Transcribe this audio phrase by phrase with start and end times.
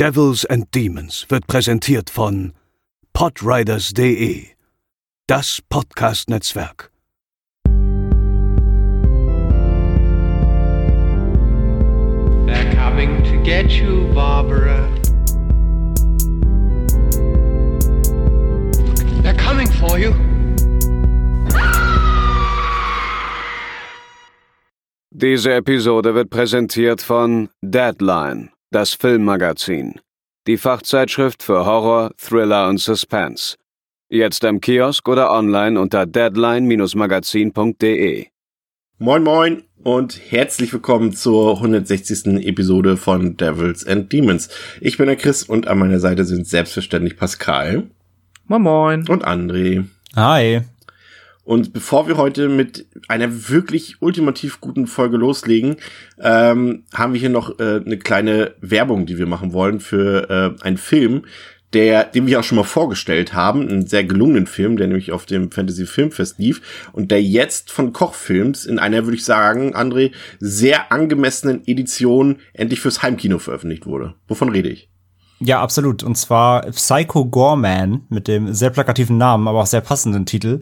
[0.00, 2.54] Devils and Demons wird präsentiert von
[3.12, 4.46] podriders.de,
[5.26, 6.90] das Podcast-Netzwerk.
[12.46, 14.88] They're coming to get you, Barbara.
[19.22, 20.14] They're coming for you.
[25.10, 30.00] Diese Episode wird präsentiert von Deadline, das Filmmagazin,
[30.46, 33.56] die Fachzeitschrift für Horror, Thriller und Suspense.
[34.08, 38.26] Jetzt im Kiosk oder online unter deadline-magazin.de.
[38.98, 42.46] Moin moin und herzlich willkommen zur 160.
[42.46, 44.48] Episode von Devils and Demons.
[44.80, 47.90] Ich bin der Chris und an meiner Seite sind selbstverständlich Pascal.
[48.46, 49.08] Moin moin.
[49.08, 49.86] Und André.
[50.14, 50.60] Hi.
[51.50, 55.78] Und bevor wir heute mit einer wirklich ultimativ guten Folge loslegen,
[56.20, 60.64] ähm, haben wir hier noch äh, eine kleine Werbung, die wir machen wollen für äh,
[60.64, 61.22] einen Film,
[61.72, 65.26] der, den wir auch schon mal vorgestellt haben, einen sehr gelungenen Film, der nämlich auf
[65.26, 70.12] dem Fantasy Filmfest lief und der jetzt von Kochfilms in einer, würde ich sagen, André,
[70.38, 74.14] sehr angemessenen Edition endlich fürs Heimkino veröffentlicht wurde.
[74.28, 74.89] Wovon rede ich?
[75.42, 76.02] Ja, absolut.
[76.02, 80.60] Und zwar Psycho Gorman mit dem sehr plakativen Namen, aber auch sehr passenden Titel.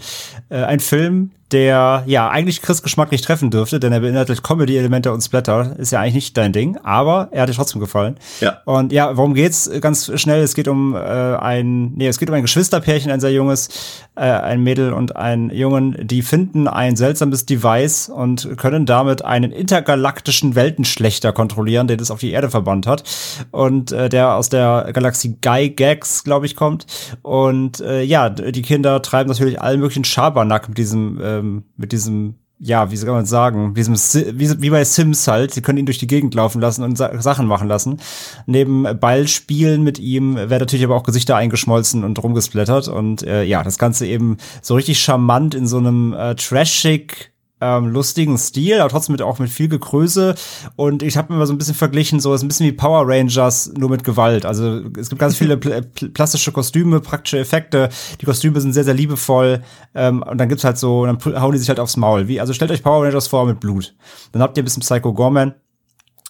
[0.50, 5.12] Äh, ein Film, der ja eigentlich Chris Geschmack nicht treffen dürfte, denn er beinhaltet Comedy-Elemente
[5.12, 5.78] und Splatter.
[5.78, 8.16] Ist ja eigentlich nicht dein Ding, aber er hat dir trotzdem gefallen.
[8.40, 8.58] Ja.
[8.64, 9.70] Und ja, worum geht's?
[9.80, 13.32] Ganz schnell, es geht um äh, ein, nee, es geht um ein Geschwisterpärchen, ein sehr
[13.32, 13.68] junges,
[14.14, 19.50] äh, ein Mädel und ein Jungen, die finden ein seltsames Device und können damit einen
[19.50, 23.04] intergalaktischen Weltenschlechter kontrollieren, den es auf die Erde verbannt hat.
[23.52, 26.86] Und äh, der aus der Galaxie Gygax, glaube ich, kommt.
[27.22, 31.92] Und äh, ja, die Kinder treiben natürlich allen möglichen Schabernack mit diesem äh, ähm, mit
[31.92, 35.86] diesem ja, wie soll man sagen, diesem, wie, wie bei Sims halt, sie können ihn
[35.86, 37.98] durch die Gegend laufen lassen und Sa Sachen machen lassen.
[38.46, 43.62] Neben Ballspielen mit ihm werden natürlich aber auch Gesichter eingeschmolzen und rumgesplättert und äh, ja,
[43.62, 48.88] das Ganze eben so richtig charmant in so einem äh, trashig ähm, lustigen Stil, aber
[48.88, 50.34] trotzdem mit, auch mit viel Gekröse.
[50.76, 53.04] Und ich habe mir mal so ein bisschen verglichen, so ist ein bisschen wie Power
[53.06, 54.46] Rangers, nur mit Gewalt.
[54.46, 57.88] Also es gibt ganz viele pl plastische Kostüme, praktische Effekte.
[58.20, 59.62] Die Kostüme sind sehr, sehr liebevoll.
[59.94, 62.28] Ähm, und dann gibt's halt so, dann hauen die sich halt aufs Maul.
[62.28, 63.94] Wie, also stellt euch Power Rangers vor mit Blut.
[64.32, 65.54] Dann habt ihr ein bisschen Psycho Gorman.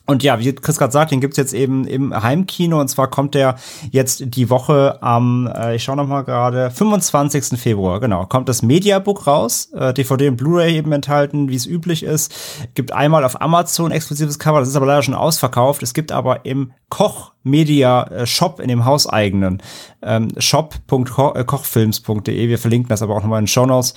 [0.08, 3.34] Und ja, wie Chris gerade sagt, den gibt's jetzt eben im Heimkino und zwar kommt
[3.34, 3.56] der
[3.90, 7.60] jetzt die Woche am, äh, ich schaue noch mal gerade, 25.
[7.60, 12.04] Februar, genau, kommt das Mediabook raus, äh, DVD und Blu-ray eben enthalten, wie es üblich
[12.04, 12.34] ist.
[12.74, 15.82] Gibt einmal auf Amazon exklusives Cover, das ist aber leider schon ausverkauft.
[15.82, 19.62] Es gibt aber im Koch Media äh, Shop in dem hauseigenen
[20.00, 23.92] ähm, shop.kochfilms.de, wir verlinken das aber auch nochmal in den Show Notes.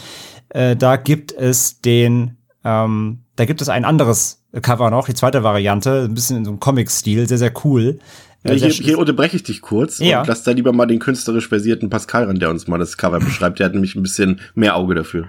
[0.49, 2.35] Äh, da gibt es den
[2.65, 6.51] ähm, da gibt es ein anderes Cover noch, die zweite Variante, ein bisschen in so
[6.51, 7.99] einem Comic-Stil, sehr, sehr cool.
[8.43, 10.21] Ja, hier, hier unterbreche ich dich kurz ja.
[10.21, 13.19] und lass da lieber mal den künstlerisch versierten Pascal ran, der uns mal das Cover
[13.19, 13.59] beschreibt.
[13.59, 15.27] Der hat nämlich ein bisschen mehr Auge dafür.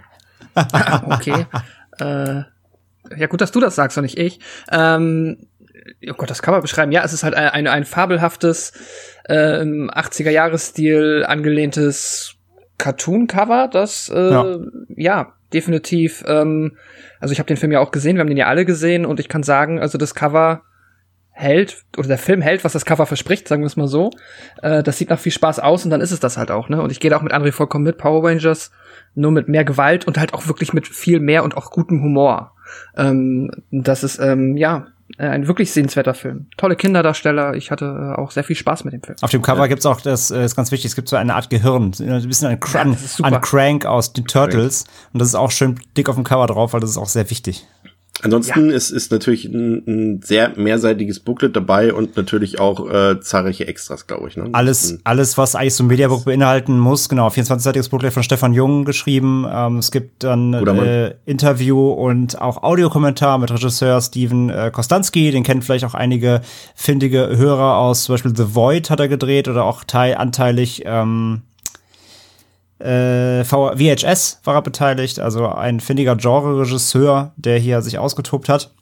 [1.07, 1.47] okay.
[2.01, 2.43] äh,
[3.17, 4.41] ja, gut, dass du das sagst und nicht ich.
[4.71, 5.37] Ähm,
[6.09, 6.91] oh Gott, das Cover beschreiben.
[6.91, 8.73] Ja, es ist halt ein, ein, ein fabelhaftes,
[9.25, 12.37] äh, 80er-Jahres-Stil angelehntes
[12.79, 14.59] Cartoon-Cover, das, äh, ja.
[14.97, 16.77] ja, definitiv ähm,
[17.22, 19.21] also ich habe den Film ja auch gesehen, wir haben den ja alle gesehen und
[19.21, 20.62] ich kann sagen, also das Cover
[21.31, 24.10] hält, oder der Film hält, was das Cover verspricht, sagen wir es mal so.
[24.60, 26.83] Äh, das sieht nach viel Spaß aus und dann ist es das halt auch, ne?
[26.83, 28.72] Und ich gehe da auch mit André vollkommen mit, Power Rangers,
[29.15, 32.56] nur mit mehr Gewalt und halt auch wirklich mit viel mehr und auch gutem Humor.
[32.97, 34.89] Ähm, das ist, ähm, ja,
[35.22, 36.47] äh, ein wirklich sehenswerter Film.
[36.56, 37.55] Tolle Kinderdarsteller.
[37.55, 37.84] Ich hatte
[38.16, 39.16] äh, auch sehr viel Spaß mit dem Film.
[39.21, 39.66] Auf dem Cover ja.
[39.69, 42.49] gibt's auch, das äh, ist ganz wichtig, es gibt so eine Art Gehirn, ein bisschen
[42.49, 44.84] ein, Cran ja, ein Crank aus den Turtles.
[45.12, 47.31] Und das ist auch schön dick auf dem Cover drauf, weil das ist auch sehr
[47.31, 47.65] wichtig.
[48.21, 48.77] Ansonsten ja.
[48.77, 54.06] ist, ist natürlich ein, ein sehr mehrseitiges Booklet dabei und natürlich auch äh, zahlreiche Extras,
[54.06, 54.37] glaube ich.
[54.37, 54.50] Ne?
[54.53, 58.84] Alles, alles, was eigentlich so ein Mediabook beinhalten muss, genau, 24-seitiges Booklet von Stefan Jung
[58.84, 59.47] geschrieben.
[59.51, 65.43] Ähm, es gibt dann äh, Interview und auch Audiokommentar mit Regisseur Steven äh, Kostanski, den
[65.43, 66.43] kennen vielleicht auch einige
[66.75, 71.42] findige Hörer aus, zum Beispiel The Void hat er gedreht oder auch teil, anteilig ähm,
[72.83, 78.73] äh, VHS war er beteiligt, also ein findiger Genre-Regisseur, der hier sich ausgetobt hat.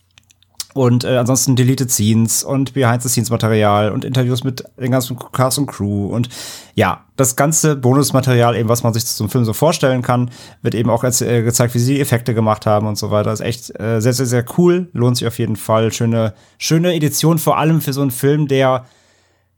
[0.72, 6.06] Und äh, ansonsten Deleted Scenes und Behind-the-Scenes-Material und Interviews mit den ganzen Cast und Crew
[6.06, 6.28] und
[6.76, 10.30] ja, das ganze Bonusmaterial eben, was man sich zum Film so vorstellen kann,
[10.62, 13.32] wird eben auch äh, gezeigt, wie sie die Effekte gemacht haben und so weiter.
[13.32, 14.88] Ist echt äh, sehr, sehr, sehr cool.
[14.92, 15.92] Lohnt sich auf jeden Fall.
[15.92, 18.84] Schöne, schöne Edition, vor allem für so einen Film, der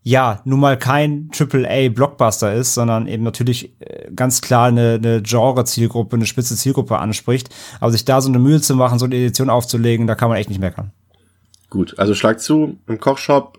[0.04, 6.16] ja, nun mal kein AAA-Blockbuster ist, sondern eben natürlich äh, ganz klar eine, eine Genre-Zielgruppe,
[6.16, 7.50] eine spitze Zielgruppe anspricht.
[7.80, 10.38] Aber sich da so eine Mühe zu machen, so eine Edition aufzulegen, da kann man
[10.38, 10.90] echt nicht meckern.
[11.70, 13.58] Gut, also schlag zu im Kochshop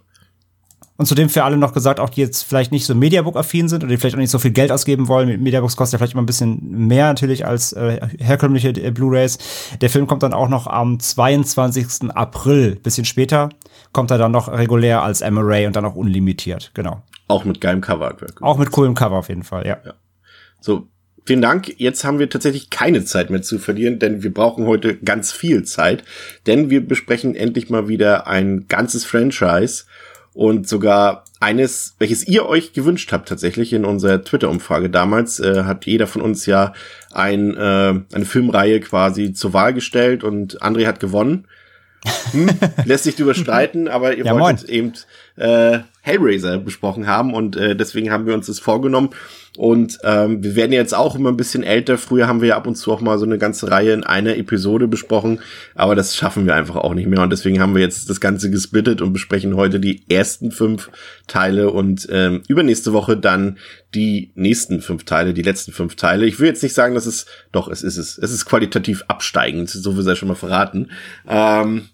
[0.95, 3.90] Und zudem für alle noch gesagt, auch die jetzt vielleicht nicht so Mediabook-affin sind oder
[3.90, 5.42] die vielleicht auch nicht so viel Geld ausgeben wollen.
[5.42, 9.40] Mediabooks kostet ja vielleicht immer ein bisschen mehr natürlich als äh, herkömmliche äh, Blu-rays.
[9.81, 12.12] Der Film kommt dann auch noch am 22.
[12.12, 13.50] April, bisschen später,
[13.92, 17.01] kommt er dann noch regulär als MRA und dann auch unlimitiert, genau.
[17.28, 18.16] Auch mit geilem Cover.
[18.42, 19.80] Auch mit coolem Cover auf jeden Fall, ja.
[19.84, 19.94] ja.
[20.62, 20.88] So,
[21.25, 21.74] vielen Dank.
[21.80, 25.63] Jetzt haben wir tatsächlich keine Zeit mehr zu verlieren, denn wir brauchen heute ganz viel
[25.63, 26.04] Zeit,
[26.46, 29.86] denn wir besprechen endlich mal wieder ein ganzes Franchise
[30.34, 35.86] und sogar eines, welches ihr euch gewünscht habt tatsächlich in unserer Twitter-Umfrage damals, äh, hat
[35.86, 36.74] jeder von uns ja
[37.12, 37.60] ein, äh,
[38.14, 41.46] eine Filmreihe quasi zur Wahl gestellt und André hat gewonnen.
[42.32, 42.50] Hm,
[42.86, 44.76] lässt sich drüber streiten, aber ihr ja, wolltet moin.
[44.76, 44.94] eben
[45.36, 49.10] äh, Hellraiser besprochen haben und äh, deswegen haben wir uns das vorgenommen.
[49.56, 52.00] Und ähm, wir werden jetzt auch immer ein bisschen älter.
[52.00, 54.36] Früher haben wir ja ab und zu auch mal so eine ganze Reihe in einer
[54.36, 55.40] Episode besprochen,
[55.76, 57.22] aber das schaffen wir einfach auch nicht mehr.
[57.22, 60.90] Und deswegen haben wir jetzt das Ganze gesplittet und besprechen heute die ersten fünf
[61.28, 63.58] Teile und ähm, übernächste Woche dann
[63.94, 66.26] die nächsten fünf Teile, die letzten fünf Teile.
[66.26, 68.18] Ich will jetzt nicht sagen, dass es, doch, es ist es.
[68.18, 70.90] Es ist qualitativ absteigend, so viel sei schon mal verraten.
[71.28, 71.90] Ähm,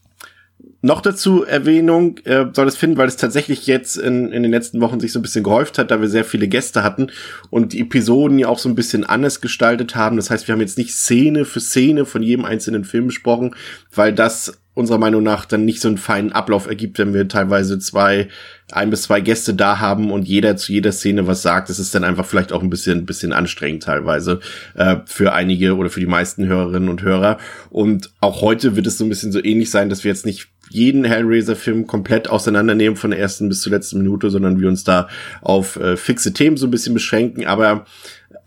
[0.82, 4.80] noch dazu Erwähnung äh, soll es finden, weil es tatsächlich jetzt in, in den letzten
[4.80, 7.12] Wochen sich so ein bisschen gehäuft hat, da wir sehr viele Gäste hatten
[7.50, 10.16] und die Episoden ja auch so ein bisschen anders gestaltet haben.
[10.16, 13.56] Das heißt, wir haben jetzt nicht Szene für Szene von jedem einzelnen Film besprochen,
[13.94, 17.80] weil das unserer Meinung nach dann nicht so einen feinen Ablauf ergibt, wenn wir teilweise
[17.80, 18.30] zwei,
[18.72, 21.70] ein bis zwei Gäste da haben und jeder zu jeder Szene was sagt.
[21.70, 24.40] Das ist dann einfach vielleicht auch ein bisschen, bisschen anstrengend teilweise
[24.76, 27.38] äh, für einige oder für die meisten Hörerinnen und Hörer.
[27.70, 30.48] Und auch heute wird es so ein bisschen so ähnlich sein, dass wir jetzt nicht
[30.70, 35.08] jeden Hellraiser-Film komplett auseinandernehmen von der ersten bis zur letzten Minute, sondern wir uns da
[35.42, 37.46] auf äh, fixe Themen so ein bisschen beschränken.
[37.46, 37.86] Aber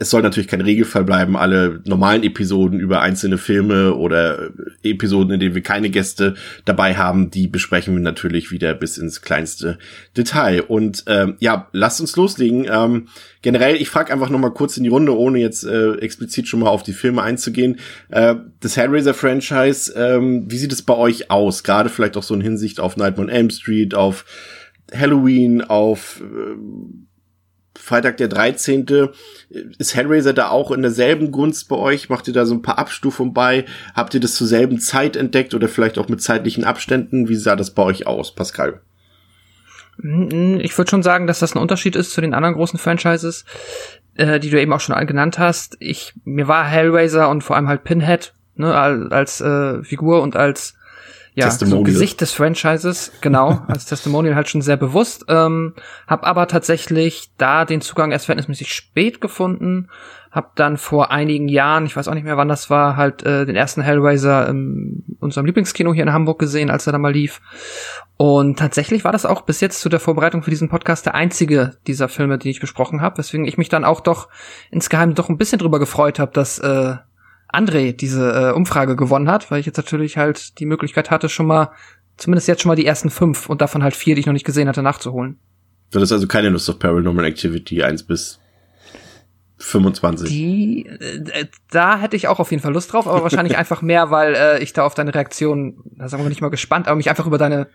[0.03, 4.51] es soll natürlich kein Regelfall bleiben, alle normalen Episoden über einzelne Filme oder
[4.83, 6.35] Episoden, in denen wir keine Gäste
[6.65, 9.79] dabei haben, die besprechen wir natürlich wieder bis ins kleinste
[10.17, 10.63] Detail.
[10.63, 12.67] Und ähm, ja, lasst uns loslegen.
[12.69, 13.09] Ähm,
[13.43, 16.61] generell, ich frage einfach noch mal kurz in die Runde, ohne jetzt äh, explizit schon
[16.61, 17.79] mal auf die Filme einzugehen.
[18.11, 21.63] Äh, das Hellraiser-Franchise, ähm, wie sieht es bei euch aus?
[21.63, 24.25] Gerade vielleicht auch so in Hinsicht auf Nightmare on Elm Street, auf
[24.93, 26.57] Halloween, auf äh,
[27.83, 28.87] Freitag der 13.
[29.79, 32.09] Ist Hellraiser da auch in derselben Gunst bei euch?
[32.09, 33.65] Macht ihr da so ein paar Abstufungen bei?
[33.95, 37.29] Habt ihr das zur selben Zeit entdeckt oder vielleicht auch mit zeitlichen Abständen?
[37.29, 38.81] Wie sah das bei euch aus, Pascal?
[39.99, 43.45] Mm, ich würde schon sagen, dass das ein Unterschied ist zu den anderen großen Franchises,
[44.15, 45.77] äh, die du eben auch schon genannt hast.
[45.81, 50.77] Ich, mir war Hellraiser und vor allem halt Pinhead ne, als äh, Figur und als
[51.35, 55.25] ja, so Gesicht des Franchises, genau, als Testimonial halt schon sehr bewusst.
[55.29, 55.75] Ähm,
[56.07, 59.89] hab aber tatsächlich da den Zugang erst verhältnismäßig spät gefunden.
[60.31, 63.45] Hab dann vor einigen Jahren, ich weiß auch nicht mehr wann das war, halt äh,
[63.45, 67.41] den ersten Hellraiser in unserem Lieblingskino hier in Hamburg gesehen, als er da mal lief.
[68.17, 71.77] Und tatsächlich war das auch bis jetzt zu der Vorbereitung für diesen Podcast der einzige
[71.87, 74.29] dieser Filme, die ich besprochen habe, weswegen ich mich dann auch doch
[74.71, 76.97] insgeheim doch ein bisschen drüber gefreut habe, dass äh,
[77.53, 81.47] André diese äh, Umfrage gewonnen hat, weil ich jetzt natürlich halt die Möglichkeit hatte, schon
[81.47, 81.71] mal,
[82.17, 84.47] zumindest jetzt schon mal die ersten fünf und davon halt vier, die ich noch nicht
[84.47, 85.39] gesehen hatte, nachzuholen.
[85.91, 88.41] Du hast also keine Lust auf Paranormal Activity 1 bis
[89.59, 90.29] 25.
[90.29, 94.11] Die, äh, da hätte ich auch auf jeden Fall Lust drauf, aber wahrscheinlich einfach mehr,
[94.11, 97.11] weil äh, ich da auf deine Reaktion, da sagen wir nicht mal gespannt, aber mich
[97.11, 97.69] einfach über deine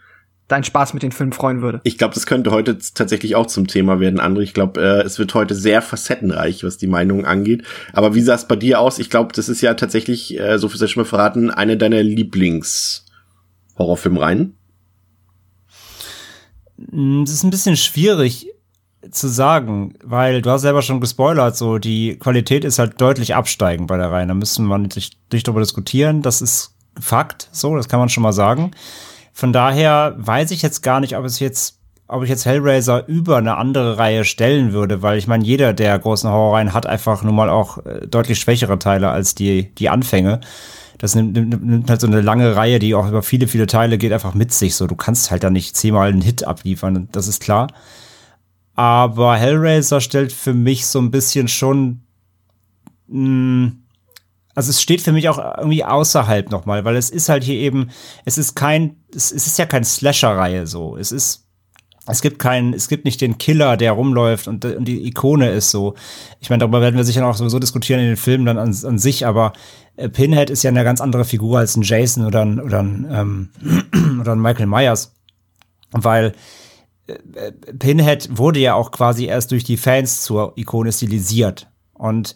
[0.47, 1.81] deinen Spaß mit den Filmen freuen würde.
[1.83, 4.39] Ich glaube, das könnte heute tatsächlich auch zum Thema werden, André.
[4.41, 7.63] Ich glaube, äh, es wird heute sehr facettenreich, was die Meinungen angeht.
[7.94, 8.97] Aber wie sah es bei dir aus?
[8.99, 12.01] Ich glaube, das ist ja tatsächlich, äh, so viel sei schon mal verraten, eine deiner
[12.01, 14.56] Lieblings-Horrorfilmreihen.
[16.77, 18.47] Mm, das ist ein bisschen schwierig
[19.11, 23.87] zu sagen, weil du hast selber schon gespoilert, so die Qualität ist halt deutlich absteigend
[23.87, 24.27] bei der Reihe.
[24.27, 26.21] Da müssen wir nicht, nicht darüber diskutieren.
[26.21, 28.71] Das ist Fakt, so, das kann man schon mal sagen.
[29.37, 31.77] Von daher weiß ich jetzt gar nicht, ob es jetzt,
[32.07, 35.99] ob ich jetzt Hellraiser über eine andere Reihe stellen würde, weil ich meine, jeder der
[35.99, 40.39] großen Horrorreihen hat einfach nun mal auch äh, deutlich schwächere Teile als die, die Anfänge.
[40.97, 43.99] Das nimmt, nimmt, nimmt halt so eine lange Reihe, die auch über viele, viele Teile
[43.99, 44.73] geht, einfach mit sich.
[44.73, 47.67] So, du kannst halt da nicht zehnmal einen Hit abliefern, das ist klar.
[48.73, 52.01] Aber Hellraiser stellt für mich so ein bisschen schon
[53.07, 53.83] mh, hm,
[54.57, 57.92] also es steht für mich auch irgendwie außerhalb nochmal, weil es ist halt hier eben,
[58.26, 60.97] es ist kein, es, ist ja kein Slasher-Reihe so.
[60.97, 61.45] Es ist,
[62.07, 65.69] es gibt keinen, es gibt nicht den Killer, der rumläuft und, und die Ikone ist
[65.69, 65.94] so.
[66.40, 68.97] Ich meine, darüber werden wir sicher auch sowieso diskutieren in den Filmen dann an, an
[68.97, 69.54] sich, aber
[69.95, 73.07] äh, Pinhead ist ja eine ganz andere Figur als ein Jason oder ein, oder ein,
[73.11, 75.14] ähm, oder ein Michael Myers.
[75.92, 76.33] Weil
[77.06, 81.68] äh, äh, Pinhead wurde ja auch quasi erst durch die Fans zur Ikone stilisiert.
[81.94, 82.33] Und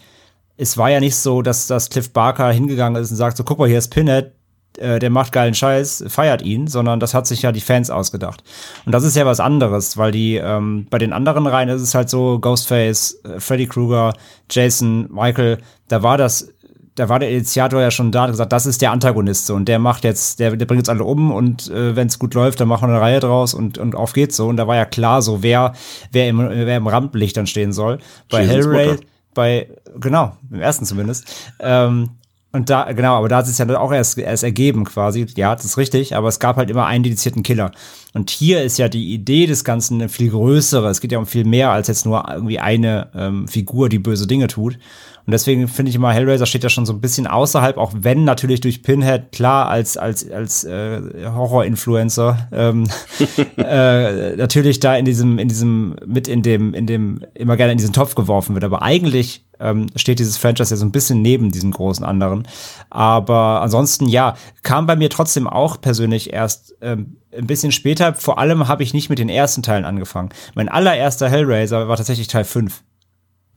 [0.62, 3.58] es war ja nicht so, dass das Cliff Barker hingegangen ist und sagt so, guck
[3.58, 4.32] mal, hier ist Pinhead,
[4.78, 8.44] äh, der macht geilen Scheiß, feiert ihn, sondern das hat sich ja die Fans ausgedacht.
[8.86, 11.96] Und das ist ja was anderes, weil die ähm, bei den anderen Reihen ist es
[11.96, 14.14] halt so Ghostface, äh, Freddy Krueger,
[14.52, 16.54] Jason, Michael, da war das
[16.96, 19.66] da war der Initiator ja schon da und gesagt, das ist der Antagonist so und
[19.66, 22.60] der macht jetzt, der, der bringt jetzt alle um und äh, wenn es gut läuft,
[22.60, 24.50] dann machen wir eine Reihe draus und, und auf geht's so.
[24.50, 25.74] Und da war ja klar so, wer,
[26.12, 28.00] wer im, wer im Rampenlicht dann stehen soll.
[28.30, 28.98] Bei Hellray,
[29.34, 29.70] bei,
[30.00, 31.52] genau, im ersten zumindest.
[31.60, 32.10] Ähm,
[32.54, 35.26] und da, genau, aber da hat es ja auch erst, erst ergeben quasi.
[35.38, 37.72] Ja, das ist richtig, aber es gab halt immer einen dedizierten Killer.
[38.14, 40.90] Und hier ist ja die Idee des Ganzen eine viel größere.
[40.90, 44.28] Es geht ja um viel mehr als jetzt nur irgendwie eine ähm, Figur, die böse
[44.28, 44.78] Dinge tut.
[45.26, 48.24] Und deswegen finde ich immer, Hellraiser steht ja schon so ein bisschen außerhalb, auch wenn
[48.24, 52.88] natürlich durch Pinhead klar als als als äh, Horror-Influencer ähm,
[53.58, 57.78] äh, natürlich da in diesem in diesem mit in dem in dem immer gerne in
[57.78, 58.64] diesen Topf geworfen wird.
[58.64, 62.48] Aber eigentlich ähm, steht dieses Franchise ja so ein bisschen neben diesen großen anderen.
[62.90, 68.14] Aber ansonsten ja, kam bei mir trotzdem auch persönlich erst ähm, ein bisschen später.
[68.16, 70.30] Vor allem habe ich nicht mit den ersten Teilen angefangen.
[70.56, 72.82] Mein allererster Hellraiser war tatsächlich Teil 5.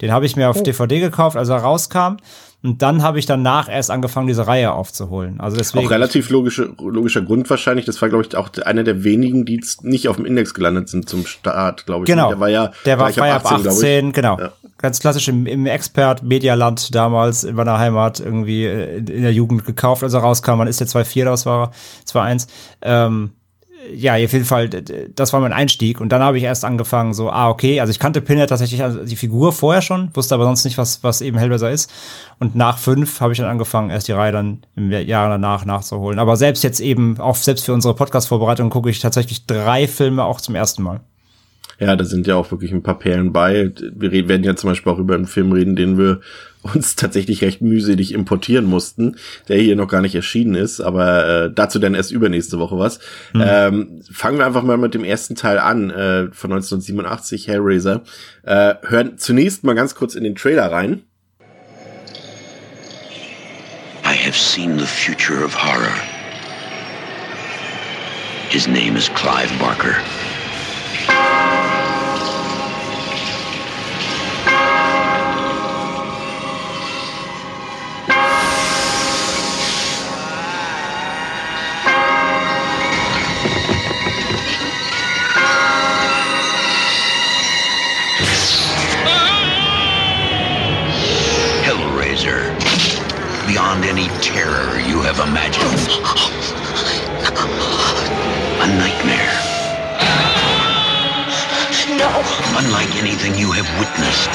[0.05, 0.63] Den habe ich mir auf oh.
[0.63, 2.19] DVD gekauft, als er rauskam.
[2.63, 5.41] Und dann habe ich danach erst angefangen, diese Reihe aufzuholen.
[5.41, 5.87] Also deswegen.
[5.87, 7.87] Auch relativ logische, logischer Grund wahrscheinlich.
[7.87, 11.09] Das war, glaube ich, auch einer der wenigen, die nicht auf dem Index gelandet sind
[11.09, 12.07] zum Start, glaube ich.
[12.07, 12.29] Genau.
[12.29, 14.39] Der war ja, der war frei ab 18, 18 genau.
[14.39, 14.53] Ja.
[14.77, 20.03] Ganz klassisch im, im Expert-Medialand damals in meiner Heimat irgendwie äh, in der Jugend gekauft,
[20.03, 20.59] als er rauskam.
[20.59, 22.47] Man ist der 2.4 das war er, 2.1.
[22.83, 23.31] Ähm,
[23.93, 26.01] ja, auf jeden Fall, das war mein Einstieg.
[26.01, 29.05] Und dann habe ich erst angefangen, so, ah, okay, also ich kannte Pinhead tatsächlich also
[29.05, 31.93] die Figur vorher schon, wusste aber sonst nicht, was, was eben Hellraiser ist.
[32.39, 36.19] Und nach fünf habe ich dann angefangen, erst die Reihe dann im Jahr danach nachzuholen.
[36.19, 40.41] Aber selbst jetzt eben, auch selbst für unsere Podcast-Vorbereitung gucke ich tatsächlich drei Filme auch
[40.41, 41.01] zum ersten Mal.
[41.79, 43.73] Ja, da sind ja auch wirklich ein paar Perlen bei.
[43.95, 46.21] Wir werden ja zum Beispiel auch über einen Film reden, den wir
[46.63, 49.17] uns tatsächlich recht mühselig importieren mussten,
[49.49, 53.01] der hier noch gar nicht erschienen ist, aber äh, dazu dann erst übernächste Woche was.
[53.35, 53.43] Mhm.
[53.45, 58.03] Ähm, fangen wir einfach mal mit dem ersten Teil an, äh, von 1987, Hellraiser.
[58.45, 61.03] Äh, hören zunächst mal ganz kurz in den Trailer rein.
[64.07, 65.95] I have seen the future of horror.
[68.51, 69.97] His name is Clive Barker.
[93.55, 95.79] Beyond any terror you have imagined.
[98.59, 99.39] A nightmare.
[101.97, 102.11] No.
[102.59, 104.35] Unlike anything you have witnessed,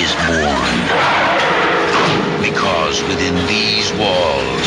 [0.00, 0.76] is born.
[2.40, 4.66] Because within these walls,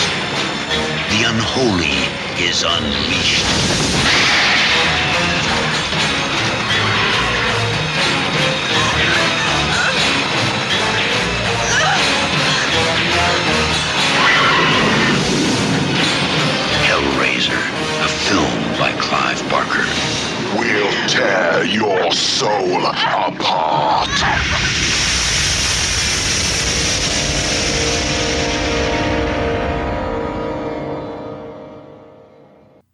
[1.10, 2.05] the unholy
[2.38, 4.50] is unleashed.
[18.77, 19.86] By Clive Barker.
[20.60, 24.10] We'll tear your soul apart.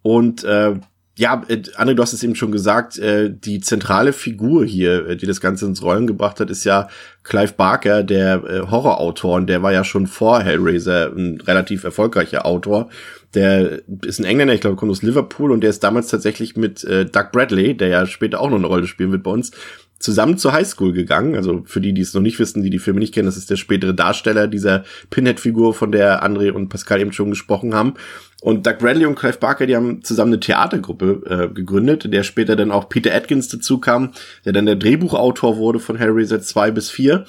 [0.03, 0.79] Und äh,
[1.17, 5.17] ja, äh, André, du hast es eben schon gesagt, äh, die zentrale Figur hier, äh,
[5.17, 6.87] die das Ganze ins Rollen gebracht hat, ist ja
[7.23, 9.35] Clive Barker, der äh, Horrorautor.
[9.35, 12.89] Und der war ja schon vor Hellraiser ein relativ erfolgreicher Autor.
[13.33, 16.83] Der ist ein Engländer, ich glaube, kommt aus Liverpool und der ist damals tatsächlich mit
[16.83, 19.51] äh, Doug Bradley, der ja später auch noch eine Rolle spielen wird bei uns,
[19.99, 21.35] zusammen zur Highschool gegangen.
[21.35, 23.49] Also für die, die es noch nicht wissen, die die Filme nicht kennen, das ist
[23.49, 27.95] der spätere Darsteller dieser Pinhead-Figur, von der André und Pascal eben schon gesprochen haben.
[28.41, 32.55] Und Doug Bradley und Clive Barker, die haben zusammen eine Theatergruppe äh, gegründet, der später
[32.55, 34.11] dann auch Peter Atkins dazu kam,
[34.45, 37.25] der dann der Drehbuchautor wurde von Hellraiser 2 bis 4.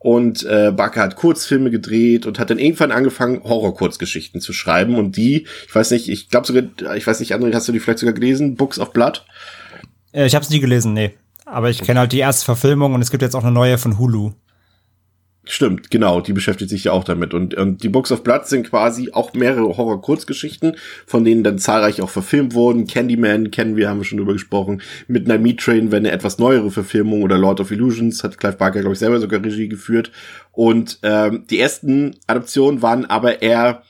[0.00, 4.96] Und äh, Barker hat Kurzfilme gedreht und hat dann irgendwann angefangen, Horror-Kurzgeschichten zu schreiben.
[4.96, 6.64] Und die, ich weiß nicht, ich glaube sogar,
[6.96, 8.56] ich weiß nicht, André, hast du die vielleicht sogar gelesen?
[8.56, 9.24] Books of Blood?
[10.12, 11.14] Äh, ich habe es nie gelesen, nee.
[11.50, 13.98] Aber ich kenne halt die erste Verfilmung und es gibt jetzt auch eine neue von
[13.98, 14.32] Hulu.
[15.50, 17.32] Stimmt, genau, die beschäftigt sich ja auch damit.
[17.32, 20.76] Und, und die Books of Blood sind quasi auch mehrere Horror-Kurzgeschichten,
[21.06, 22.86] von denen dann zahlreich auch verfilmt wurden.
[22.86, 24.82] Candyman kennen wir, haben wir schon drüber gesprochen.
[25.06, 28.80] Midnight Meat Train wäre eine etwas neuere Verfilmung oder Lord of Illusions, hat Clive Barker,
[28.80, 30.12] glaube ich, selber sogar Regie geführt.
[30.52, 33.84] Und ähm, die ersten Adoptionen waren aber eher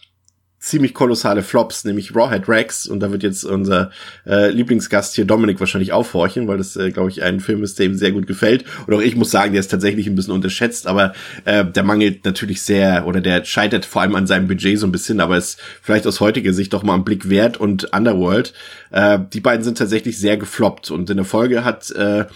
[0.61, 2.87] ziemlich kolossale Flops, nämlich Rawhead Rex.
[2.87, 3.91] Und da wird jetzt unser
[4.27, 7.87] äh, Lieblingsgast hier Dominik wahrscheinlich aufhorchen, weil das, äh, glaube ich, ein Film ist, der
[7.87, 8.65] ihm sehr gut gefällt.
[8.87, 11.13] Und auch ich muss sagen, der ist tatsächlich ein bisschen unterschätzt, aber
[11.45, 14.93] äh, der mangelt natürlich sehr oder der scheitert vor allem an seinem Budget so ein
[14.93, 18.53] bisschen, aber ist vielleicht aus heutiger Sicht doch mal ein Blick wert und Underworld.
[18.91, 20.91] Äh, die beiden sind tatsächlich sehr gefloppt.
[20.91, 22.27] Und in der Folge hat äh,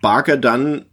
[0.00, 0.86] Barker dann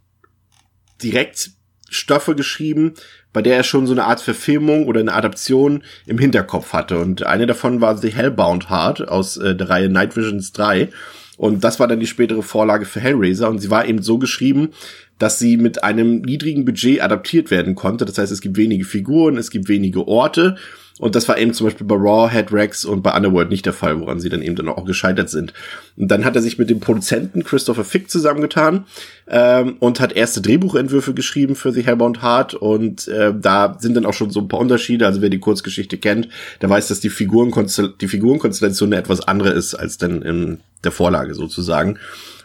[1.02, 1.50] direkt
[1.88, 2.94] Stoffe geschrieben,
[3.34, 6.98] bei der er schon so eine Art Verfilmung oder eine Adaption im Hinterkopf hatte.
[6.98, 10.88] Und eine davon war The Hellbound Heart aus äh, der Reihe Night Visions 3.
[11.36, 13.50] Und das war dann die spätere Vorlage für Hellraiser.
[13.50, 14.70] Und sie war eben so geschrieben,
[15.18, 18.04] dass sie mit einem niedrigen Budget adaptiert werden konnte.
[18.04, 20.56] Das heißt, es gibt wenige Figuren, es gibt wenige Orte
[21.00, 23.72] und das war eben zum Beispiel bei Raw, Head Rex und bei Underworld nicht der
[23.72, 25.52] Fall, woran sie dann eben dann auch gescheitert sind.
[25.96, 28.86] Und dann hat er sich mit dem Produzenten Christopher Fick zusammengetan
[29.26, 32.54] ähm, und hat erste Drehbuchentwürfe geschrieben für The Hellbound Heart.
[32.54, 35.04] Und äh, da sind dann auch schon so ein paar Unterschiede.
[35.04, 36.28] Also wer die Kurzgeschichte kennt,
[36.62, 40.92] der weiß, dass die, Figurenkonstel die Figurenkonstellation eine etwas andere ist als dann in der
[40.92, 41.98] Vorlage sozusagen.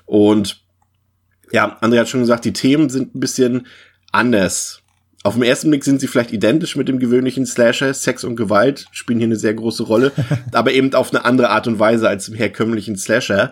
[0.08, 0.64] Und
[1.52, 3.68] ja, André hat schon gesagt, die Themen sind ein bisschen
[4.12, 4.82] anders
[5.24, 7.94] auf den ersten Blick sind sie vielleicht identisch mit dem gewöhnlichen Slasher.
[7.94, 10.12] Sex und Gewalt spielen hier eine sehr große Rolle,
[10.54, 13.52] aber eben auf eine andere Art und Weise als im herkömmlichen Slasher.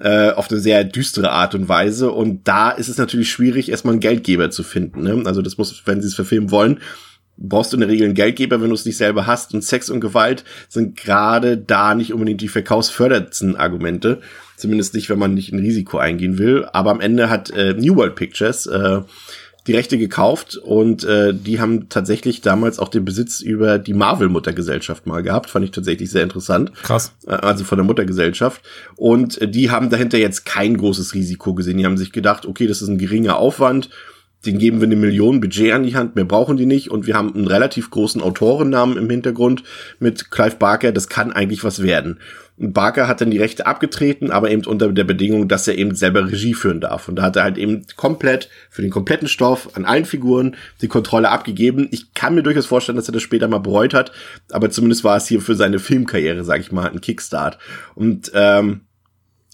[0.00, 2.12] Äh, auf eine sehr düstere Art und Weise.
[2.12, 5.02] Und da ist es natürlich schwierig, erstmal einen Geldgeber zu finden.
[5.02, 5.22] Ne?
[5.24, 6.78] Also das muss, wenn sie es verfilmen wollen,
[7.36, 9.54] brauchst du in der Regel einen Geldgeber, wenn du es nicht selber hast.
[9.54, 14.20] Und Sex und Gewalt sind gerade da nicht unbedingt die verkaufsförderndsten Argumente.
[14.56, 16.68] Zumindest nicht, wenn man nicht ein Risiko eingehen will.
[16.72, 19.00] Aber am Ende hat äh, New World Pictures äh,
[19.68, 25.06] die Rechte gekauft und äh, die haben tatsächlich damals auch den Besitz über die Marvel-Muttergesellschaft
[25.06, 25.50] mal gehabt.
[25.50, 26.72] Fand ich tatsächlich sehr interessant.
[26.82, 27.12] Krass.
[27.26, 28.62] Äh, also von der Muttergesellschaft.
[28.96, 31.78] Und äh, die haben dahinter jetzt kein großes Risiko gesehen.
[31.78, 33.90] Die haben sich gedacht, okay, das ist ein geringer Aufwand.
[34.46, 36.90] Den geben wir eine Million Budget an die Hand, mehr brauchen die nicht.
[36.90, 39.64] Und wir haben einen relativ großen Autorennamen im Hintergrund
[39.98, 40.92] mit Clive Barker.
[40.92, 42.18] Das kann eigentlich was werden.
[42.60, 46.26] Barker hat dann die Rechte abgetreten, aber eben unter der Bedingung, dass er eben selber
[46.26, 47.08] Regie führen darf.
[47.08, 50.88] Und da hat er halt eben komplett für den kompletten Stoff an allen Figuren die
[50.88, 51.88] Kontrolle abgegeben.
[51.92, 54.12] Ich kann mir durchaus vorstellen, dass er das später mal bereut hat,
[54.50, 57.58] aber zumindest war es hier für seine Filmkarriere, sag ich mal, ein Kickstart.
[57.94, 58.80] Und ähm,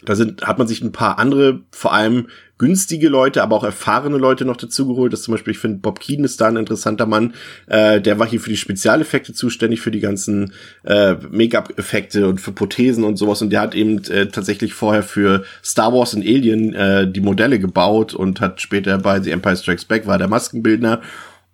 [0.05, 4.17] da sind, hat man sich ein paar andere, vor allem günstige Leute, aber auch erfahrene
[4.17, 5.13] Leute noch dazu geholt.
[5.13, 7.35] Das zum Beispiel, ich finde, Bob Keane ist da ein interessanter Mann.
[7.67, 10.53] Äh, der war hier für die Spezialeffekte zuständig, für die ganzen
[10.85, 13.43] äh, Make-up-Effekte und für Prothesen und sowas.
[13.43, 17.59] Und der hat eben äh, tatsächlich vorher für Star Wars und Alien äh, die Modelle
[17.59, 21.01] gebaut und hat später bei The Empire Strikes Back war der Maskenbildner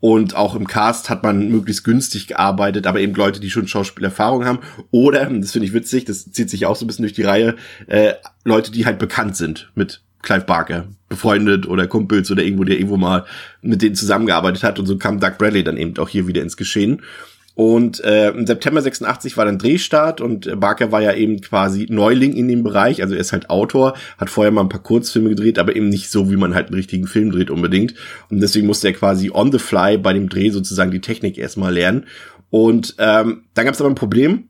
[0.01, 4.47] und auch im Cast hat man möglichst günstig gearbeitet, aber eben Leute, die schon Schauspielerfahrung
[4.47, 4.61] haben.
[4.91, 7.57] Oder, das finde ich witzig, das zieht sich auch so ein bisschen durch die Reihe,
[7.87, 12.77] äh, Leute, die halt bekannt sind mit Clive Barker, befreundet oder Kumpels oder irgendwo, der
[12.77, 13.25] irgendwo mal
[13.63, 14.79] mit denen zusammengearbeitet hat.
[14.79, 17.03] Und so kam Doug Bradley dann eben auch hier wieder ins Geschehen.
[17.61, 22.33] Und äh, im September 86 war dann Drehstart und Barker war ja eben quasi Neuling
[22.33, 23.03] in dem Bereich.
[23.03, 26.11] Also er ist halt Autor, hat vorher mal ein paar Kurzfilme gedreht, aber eben nicht
[26.11, 27.93] so, wie man halt einen richtigen Film dreht unbedingt.
[28.31, 31.75] Und deswegen musste er quasi on the fly bei dem Dreh sozusagen die Technik erstmal
[31.75, 32.07] lernen.
[32.49, 34.49] Und ähm, dann gab es aber ein Problem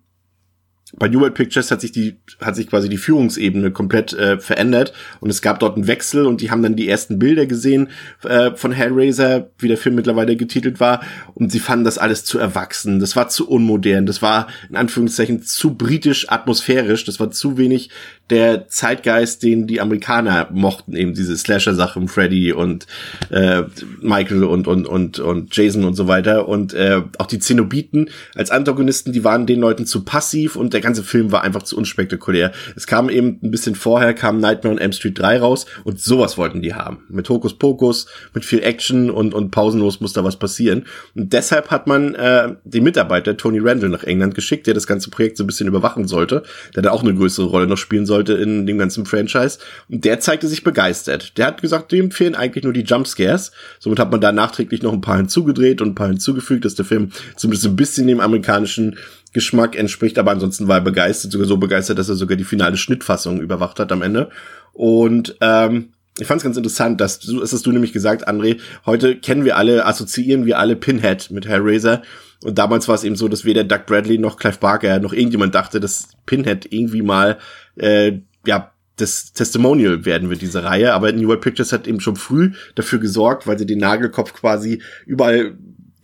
[1.00, 4.92] bei New World Pictures hat sich die hat sich quasi die Führungsebene komplett äh, verändert.
[5.20, 7.88] Und es gab dort einen Wechsel und die haben dann die ersten Bilder gesehen
[8.22, 11.00] äh, von Hellraiser, wie der Film mittlerweile getitelt war.
[11.34, 15.42] Und sie fanden das alles zu erwachsen, das war zu unmodern, das war in Anführungszeichen
[15.42, 17.88] zu britisch atmosphärisch, das war zu wenig
[18.30, 22.86] der Zeitgeist, den die Amerikaner mochten, eben diese Slasher-Sachen, Freddy und
[23.30, 23.62] äh,
[24.00, 26.48] Michael und und und und Jason und so weiter.
[26.48, 30.80] Und äh, auch die Zenobiten als Antagonisten, die waren den Leuten zu passiv und der
[30.80, 32.52] ganze Film war einfach zu unspektakulär.
[32.76, 36.38] Es kam eben ein bisschen vorher kam Nightmare on Elm Street 3 raus und sowas
[36.38, 40.84] wollten die haben, mit Hokuspokus, mit viel Action und und pausenlos muss da was passieren.
[41.16, 45.10] Und deshalb hat man äh, den Mitarbeiter Tony Randall nach England geschickt, der das ganze
[45.10, 46.44] Projekt so ein bisschen überwachen sollte,
[46.76, 49.58] der da auch eine größere Rolle noch spielen sollte sollte in dem ganzen Franchise.
[49.88, 51.36] Und der zeigte sich begeistert.
[51.38, 53.52] Der hat gesagt, dem fehlen eigentlich nur die Jumpscares.
[53.78, 56.84] Somit hat man da nachträglich noch ein paar hinzugedreht und ein paar hinzugefügt, dass der
[56.84, 58.98] Film zumindest ein bisschen dem amerikanischen
[59.32, 62.76] Geschmack entspricht, aber ansonsten war er begeistert, sogar so begeistert, dass er sogar die finale
[62.76, 64.28] Schnittfassung überwacht hat am Ende.
[64.72, 68.58] Und ähm, ich fand es ganz interessant, dass du, das hast du nämlich gesagt, André,
[68.84, 72.02] heute kennen wir alle, assoziieren wir alle Pinhead mit Hellraiser.
[72.42, 75.54] Und damals war es eben so, dass weder Doug Bradley noch Clive Barker noch irgendjemand
[75.54, 77.38] dachte, dass Pinhead irgendwie mal
[77.80, 80.92] äh, ja das Testimonial werden wird, diese Reihe.
[80.92, 84.82] Aber New World Pictures hat eben schon früh dafür gesorgt, weil sie den Nagelkopf quasi
[85.06, 85.56] überall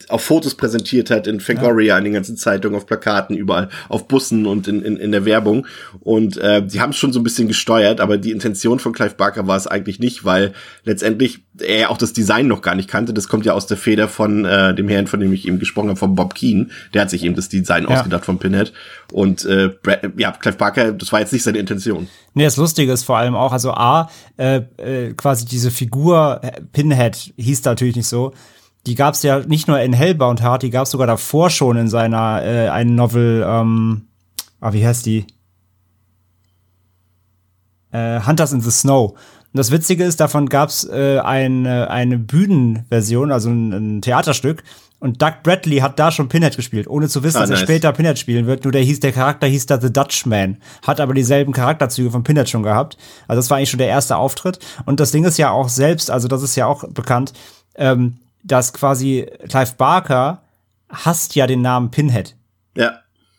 [0.08, 1.98] auf Fotos präsentiert hat, in Fangoria, ja.
[1.98, 5.66] in den ganzen Zeitungen, auf Plakaten, überall, auf Bussen und in, in, in der Werbung.
[6.00, 9.14] Und äh, sie haben es schon so ein bisschen gesteuert, aber die Intention von Clive
[9.14, 10.52] Barker war es eigentlich nicht, weil
[10.84, 13.14] letztendlich er auch das Design noch gar nicht kannte.
[13.14, 15.88] Das kommt ja aus der Feder von äh, dem Herrn, von dem ich eben gesprochen
[15.88, 16.70] habe, von Bob Keen.
[16.92, 17.96] Der hat sich eben das Design ja.
[17.96, 18.72] ausgedacht von Pinhead.
[19.12, 22.08] Und äh, Brad, ja, Clive Barker, das war jetzt nicht seine Intention.
[22.34, 26.40] Nee, das Lustige ist vor allem auch, also A, äh, äh, quasi diese Figur
[26.72, 28.32] Pinhead hieß da natürlich nicht so
[28.86, 31.76] die gab es ja nicht nur in Hellbound Heart, die gab es sogar davor schon
[31.76, 34.02] in seiner äh, einen Novel, ähm,
[34.60, 35.26] ah, wie heißt die?
[37.90, 39.10] Äh, Hunters in the Snow.
[39.10, 44.62] Und das Witzige ist, davon gab es äh, eine, eine Bühnenversion, also ein, ein, Theaterstück.
[44.98, 47.60] Und Doug Bradley hat da schon Pinhead gespielt, ohne zu wissen, ah, dass nice.
[47.60, 48.64] er später Pinhead spielen wird.
[48.64, 52.48] Nur der hieß, der Charakter hieß da The Dutchman, hat aber dieselben Charakterzüge von Pinhead
[52.48, 52.96] schon gehabt.
[53.28, 54.58] Also das war eigentlich schon der erste Auftritt.
[54.84, 57.32] Und das Ding ist ja auch selbst, also das ist ja auch bekannt,
[57.76, 60.42] ähm, dass quasi Clive Barker
[60.88, 62.36] hasst ja den Namen Pinhead.
[62.76, 62.98] Ja.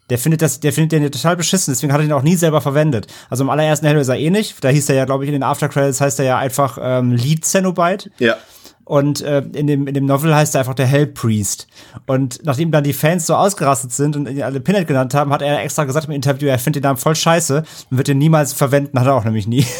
[0.10, 2.62] Der findet das, der findet den total beschissen, deswegen hat er ihn auch nie selber
[2.62, 3.08] verwendet.
[3.30, 4.64] Also im allerersten Hellraiser eh nicht.
[4.64, 7.44] Da hieß er ja, glaube ich, in den Aftercredits heißt er ja einfach ähm, Lead
[7.44, 8.10] Cenobite.
[8.20, 8.38] Ja.
[8.86, 11.68] Und äh, in, dem, in dem Novel heißt er einfach der Hell Priest.
[12.06, 15.42] Und nachdem dann die Fans so ausgerastet sind und ihn alle Pinhead genannt haben, hat
[15.42, 18.54] er extra gesagt im Interview, er findet den Namen voll scheiße und wird den niemals
[18.54, 19.66] verwenden, hat er auch nämlich nie.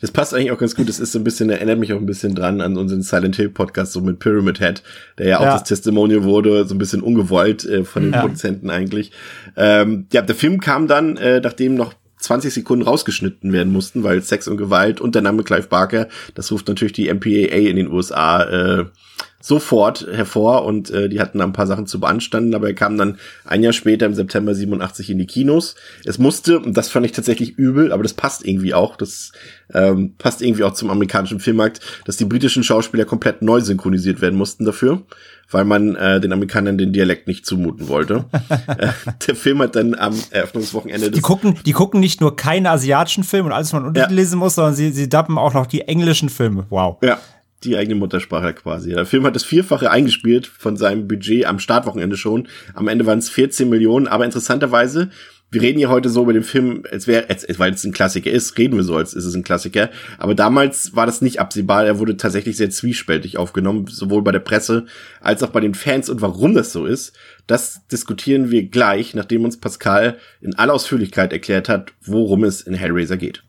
[0.00, 0.88] Das passt eigentlich auch ganz gut.
[0.88, 3.50] Das ist so ein bisschen, erinnert mich auch ein bisschen dran an unseren Silent Hill
[3.50, 4.82] Podcast, so mit Pyramid Head,
[5.18, 5.52] der ja auch ja.
[5.54, 8.20] das Testimonial wurde, so ein bisschen ungewollt äh, von den ja.
[8.20, 9.12] Produzenten eigentlich.
[9.56, 14.22] Ähm, ja, der Film kam dann, äh, nachdem noch 20 Sekunden rausgeschnitten werden mussten, weil
[14.22, 17.90] Sex und Gewalt und der Name Clive Barker, das ruft natürlich die MPAA in den
[17.90, 18.84] USA äh,
[19.42, 22.98] sofort hervor und äh, die hatten da ein paar Sachen zu beanstanden, aber er kam
[22.98, 25.76] dann ein Jahr später im September 87 in die Kinos.
[26.04, 29.32] Es musste, und das fand ich tatsächlich übel, aber das passt irgendwie auch, das
[29.72, 34.36] ähm, passt irgendwie auch zum amerikanischen Filmmarkt, dass die britischen Schauspieler komplett neu synchronisiert werden
[34.36, 35.02] mussten dafür,
[35.50, 38.26] weil man äh, den Amerikanern den Dialekt nicht zumuten wollte.
[38.66, 38.88] äh,
[39.26, 43.46] der Film hat dann am Eröffnungswochenende die gucken, die gucken nicht nur keine asiatischen Filme
[43.46, 44.36] und alles, was man Untertitel ja.
[44.36, 46.66] muss, sondern sie, sie dappen auch noch die englischen Filme.
[46.68, 46.98] Wow.
[47.02, 47.18] Ja,
[47.64, 48.90] die eigene Muttersprache quasi.
[48.90, 52.48] Der Film hat das Vierfache eingespielt von seinem Budget am Startwochenende schon.
[52.74, 55.10] Am Ende waren es 14 Millionen, aber interessanterweise,
[55.52, 58.30] wir reden ja heute so über den Film, als wäre, als, weil es ein Klassiker
[58.30, 59.90] ist, reden wir so, als ist es ein Klassiker.
[60.18, 61.84] Aber damals war das nicht absehbar.
[61.84, 64.86] Er wurde tatsächlich sehr zwiespältig aufgenommen, sowohl bei der Presse
[65.20, 66.08] als auch bei den Fans.
[66.08, 67.14] Und warum das so ist,
[67.48, 72.74] das diskutieren wir gleich, nachdem uns Pascal in aller Ausführlichkeit erklärt hat, worum es in
[72.74, 73.42] Hellraiser geht.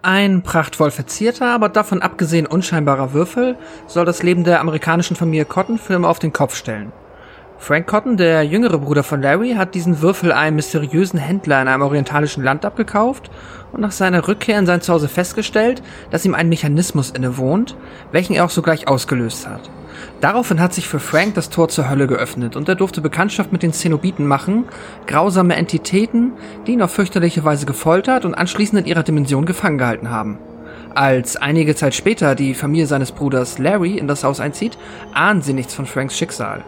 [0.00, 3.56] Ein prachtvoll verzierter, aber davon abgesehen unscheinbarer Würfel
[3.88, 6.92] soll das Leben der amerikanischen Familie Cotton Film auf den Kopf stellen.
[7.58, 11.82] Frank Cotton, der jüngere Bruder von Larry, hat diesen Würfel einem mysteriösen Händler in einem
[11.82, 13.30] orientalischen Land abgekauft
[13.72, 17.76] und nach seiner Rückkehr in sein Zuhause festgestellt, dass ihm ein Mechanismus innewohnt,
[18.12, 19.68] welchen er auch sogleich ausgelöst hat.
[20.20, 23.62] Daraufhin hat sich für Frank das Tor zur Hölle geöffnet und er durfte Bekanntschaft mit
[23.62, 24.64] den Zenobiten machen,
[25.06, 26.32] grausame Entitäten,
[26.66, 30.38] die ihn auf fürchterliche Weise gefoltert und anschließend in ihrer Dimension gefangen gehalten haben.
[30.94, 34.78] Als einige Zeit später die Familie seines Bruders Larry in das Haus einzieht,
[35.12, 36.62] ahnen sie nichts von Franks Schicksal.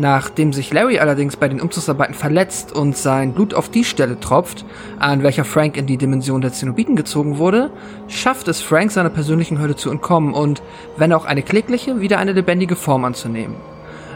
[0.00, 4.64] Nachdem sich Larry allerdings bei den Umzugsarbeiten verletzt und sein Blut auf die Stelle tropft,
[4.98, 7.70] an welcher Frank in die Dimension der Zenobiten gezogen wurde,
[8.08, 10.62] schafft es Frank seiner persönlichen Hölle zu entkommen und,
[10.96, 13.56] wenn auch eine klägliche, wieder eine lebendige Form anzunehmen.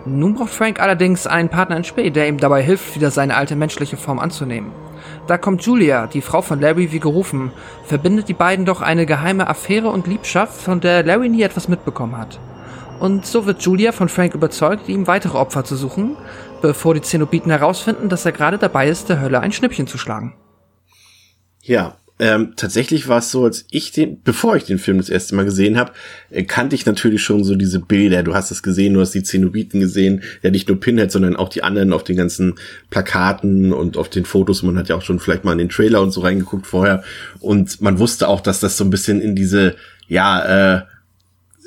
[0.06, 3.54] Nun braucht Frank allerdings einen Partner in Spee, der ihm dabei hilft, wieder seine alte
[3.54, 4.72] menschliche Form anzunehmen.
[5.26, 7.52] Da kommt Julia, die Frau von Larry, wie gerufen,
[7.84, 12.16] verbindet die beiden doch eine geheime Affäre und Liebschaft, von der Larry nie etwas mitbekommen
[12.16, 12.38] hat.
[13.04, 16.16] Und so wird Julia von Frank überzeugt, ihm weitere Opfer zu suchen,
[16.62, 20.32] bevor die Zenobiten herausfinden, dass er gerade dabei ist, der Hölle ein Schnippchen zu schlagen.
[21.60, 25.34] Ja, ähm, tatsächlich war es so, als ich den, bevor ich den Film das erste
[25.34, 25.92] Mal gesehen habe,
[26.30, 28.22] äh, kannte ich natürlich schon so diese Bilder.
[28.22, 31.50] Du hast es gesehen, du hast die Zenobiten gesehen, ja nicht nur Pinhead, sondern auch
[31.50, 32.54] die anderen auf den ganzen
[32.88, 34.62] Plakaten und auf den Fotos.
[34.62, 37.04] Man hat ja auch schon vielleicht mal in den Trailer und so reingeguckt vorher.
[37.38, 39.76] Und man wusste auch, dass das so ein bisschen in diese,
[40.08, 40.82] ja, äh,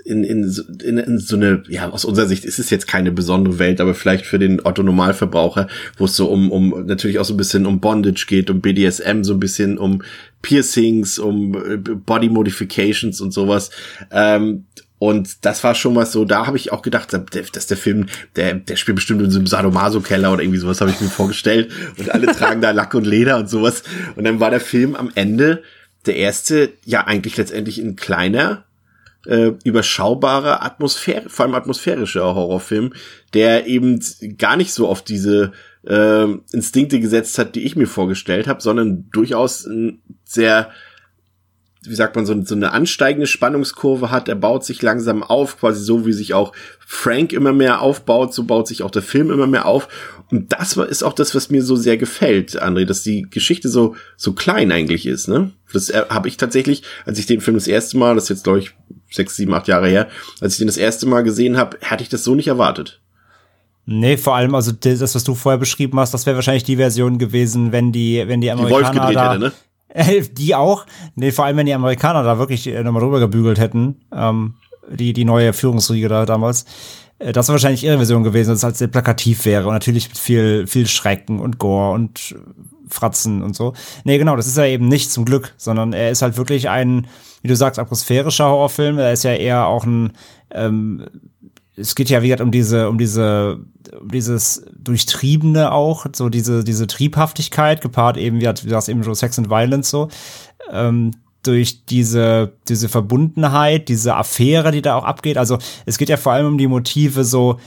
[0.08, 0.44] in, in,
[0.84, 3.94] in, in so eine, ja, aus unserer Sicht ist es jetzt keine besondere Welt, aber
[3.94, 5.68] vielleicht für den Otto Normalverbraucher,
[5.98, 9.24] wo es so um, um natürlich auch so ein bisschen um Bondage geht, um BDSM,
[9.24, 10.02] so ein bisschen um
[10.42, 13.70] Piercings, um äh, Body Modifications und sowas.
[14.12, 14.66] Ähm,
[15.00, 18.56] und das war schon was so, da habe ich auch gedacht, dass der Film, der,
[18.56, 21.72] der spielt bestimmt in so einem Sadomaso-Keller oder irgendwie sowas, habe ich mir vorgestellt.
[21.98, 23.84] Und alle tragen da Lack und Leder und sowas.
[24.16, 25.62] Und dann war der Film am Ende
[26.08, 28.64] der erste, ja eigentlich letztendlich ein kleiner,
[29.28, 32.94] äh, überschaubare Atmosphäre, vor allem atmosphärische Horrorfilm,
[33.34, 34.04] der eben
[34.38, 35.52] gar nicht so auf diese
[35.86, 40.72] äh, Instinkte gesetzt hat, die ich mir vorgestellt habe, sondern durchaus ein sehr
[41.84, 44.28] wie sagt man, so, so eine ansteigende Spannungskurve hat.
[44.28, 48.44] Er baut sich langsam auf, quasi so wie sich auch Frank immer mehr aufbaut, so
[48.44, 49.88] baut sich auch der Film immer mehr auf.
[50.30, 53.96] Und das ist auch das, was mir so sehr gefällt, André, dass die Geschichte so,
[54.18, 55.52] so klein eigentlich ist, ne?
[55.72, 58.44] Das äh, habe ich tatsächlich, als ich den Film das erste Mal, das ist jetzt
[58.44, 58.74] glaube ich
[59.10, 60.08] sechs, sieben, acht Jahre her,
[60.42, 63.02] als ich den das erste Mal gesehen habe, hatte ich das so nicht erwartet.
[63.86, 67.18] Nee, vor allem, also das, was du vorher beschrieben hast, das wäre wahrscheinlich die Version
[67.18, 70.22] gewesen, wenn die, wenn die Amerikaner die Wolf da, hätte, ne?
[70.38, 70.86] die auch.
[71.16, 74.56] Nee, vor allem, wenn die Amerikaner da wirklich äh, nochmal drüber gebügelt hätten, ähm,
[74.90, 76.66] die, die neue Führungsriege da damals.
[77.20, 80.10] Äh, das wäre wahrscheinlich ihre Version gewesen, dass es halt sehr plakativ wäre und natürlich
[80.10, 82.36] mit viel, viel Schrecken und Gore und
[82.90, 83.74] Fratzen und so.
[84.04, 87.08] Nee, genau, das ist ja eben nicht zum Glück, sondern er ist halt wirklich ein,
[87.48, 89.00] wie du sagst, atmosphärischer Horrorfilm.
[89.00, 90.12] Er ist ja eher auch ein,
[90.52, 91.06] ähm,
[91.78, 93.60] es geht ja wieder um diese, um diese,
[94.02, 99.14] um dieses Durchtriebene auch, so diese, diese Triebhaftigkeit, gepaart eben, wie wie das eben so
[99.14, 100.10] Sex and Violence so,
[100.72, 101.12] ähm,
[101.44, 105.38] durch diese, diese Verbundenheit, diese Affäre, die da auch abgeht.
[105.38, 107.60] Also es geht ja vor allem um die Motive so,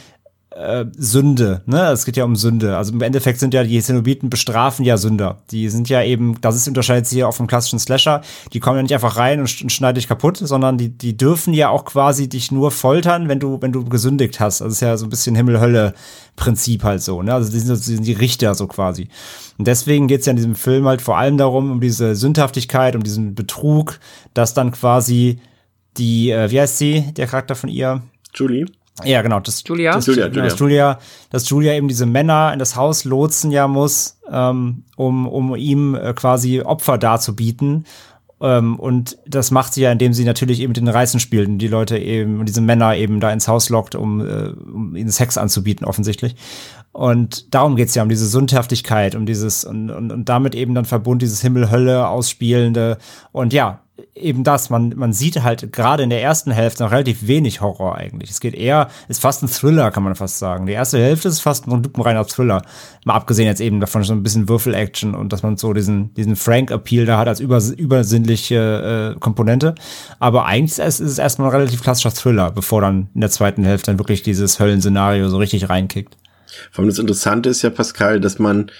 [0.60, 1.90] äh, Sünde, ne?
[1.90, 2.76] Es geht ja um Sünde.
[2.76, 5.38] Also im Endeffekt sind ja die Zenobiten bestrafen ja Sünder.
[5.50, 8.20] Die sind ja eben, das ist unterscheidet sich hier auch vom klassischen Slasher.
[8.52, 11.54] Die kommen ja nicht einfach rein und, und schneiden dich kaputt, sondern die, die dürfen
[11.54, 14.60] ja auch quasi dich nur foltern, wenn du, wenn du gesündigt hast.
[14.60, 17.32] Also ist ja so ein bisschen Himmel-Hölle-Prinzip halt so, ne?
[17.32, 19.08] Also die sind, die sind die Richter so quasi.
[19.58, 23.02] Und deswegen geht's ja in diesem Film halt vor allem darum, um diese Sündhaftigkeit, um
[23.02, 23.98] diesen Betrug,
[24.34, 25.40] dass dann quasi
[25.96, 28.02] die, äh, wie heißt sie, der Charakter von ihr?
[28.34, 28.66] Julie.
[29.04, 29.40] Ja, genau.
[29.40, 29.92] Das, Julia?
[29.92, 30.42] Das, Julia, Julia.
[30.42, 30.48] Julia.
[30.50, 30.98] Dass Julia,
[31.30, 35.94] dass Julia eben diese Männer in das Haus lotsen ja muss, ähm, um, um ihm
[35.94, 37.86] äh, quasi Opfer darzubieten.
[38.42, 41.58] Ähm, und das macht sie ja, indem sie natürlich eben mit den Reißen spielt und
[41.58, 45.36] die Leute eben, diese Männer eben da ins Haus lockt, um, äh, um ihnen Sex
[45.36, 46.36] anzubieten, offensichtlich.
[46.92, 50.86] Und darum geht's ja, um diese Sündhaftigkeit, um dieses, und, und, und damit eben dann
[50.86, 52.98] verbunden dieses Himmel-Hölle ausspielende.
[53.30, 53.80] Und ja,
[54.14, 57.96] eben das, man, man sieht halt gerade in der ersten Hälfte noch relativ wenig Horror
[57.96, 58.30] eigentlich.
[58.30, 60.66] Es geht eher, ist fast ein Thriller, kann man fast sagen.
[60.66, 62.62] Die erste Hälfte ist fast ein reiner Thriller.
[63.04, 66.36] Mal abgesehen jetzt eben davon so ein bisschen Würfel-Action und dass man so diesen, diesen
[66.36, 69.74] Frank-Appeal da hat als übers übersinnliche äh, Komponente.
[70.18, 73.90] Aber eigentlich ist es erstmal ein relativ klassischer Thriller, bevor dann in der zweiten Hälfte
[73.90, 76.16] dann wirklich dieses Höllenszenario so richtig reinkickt.
[76.70, 78.70] Vor allem das Interessante ist ja, Pascal, dass man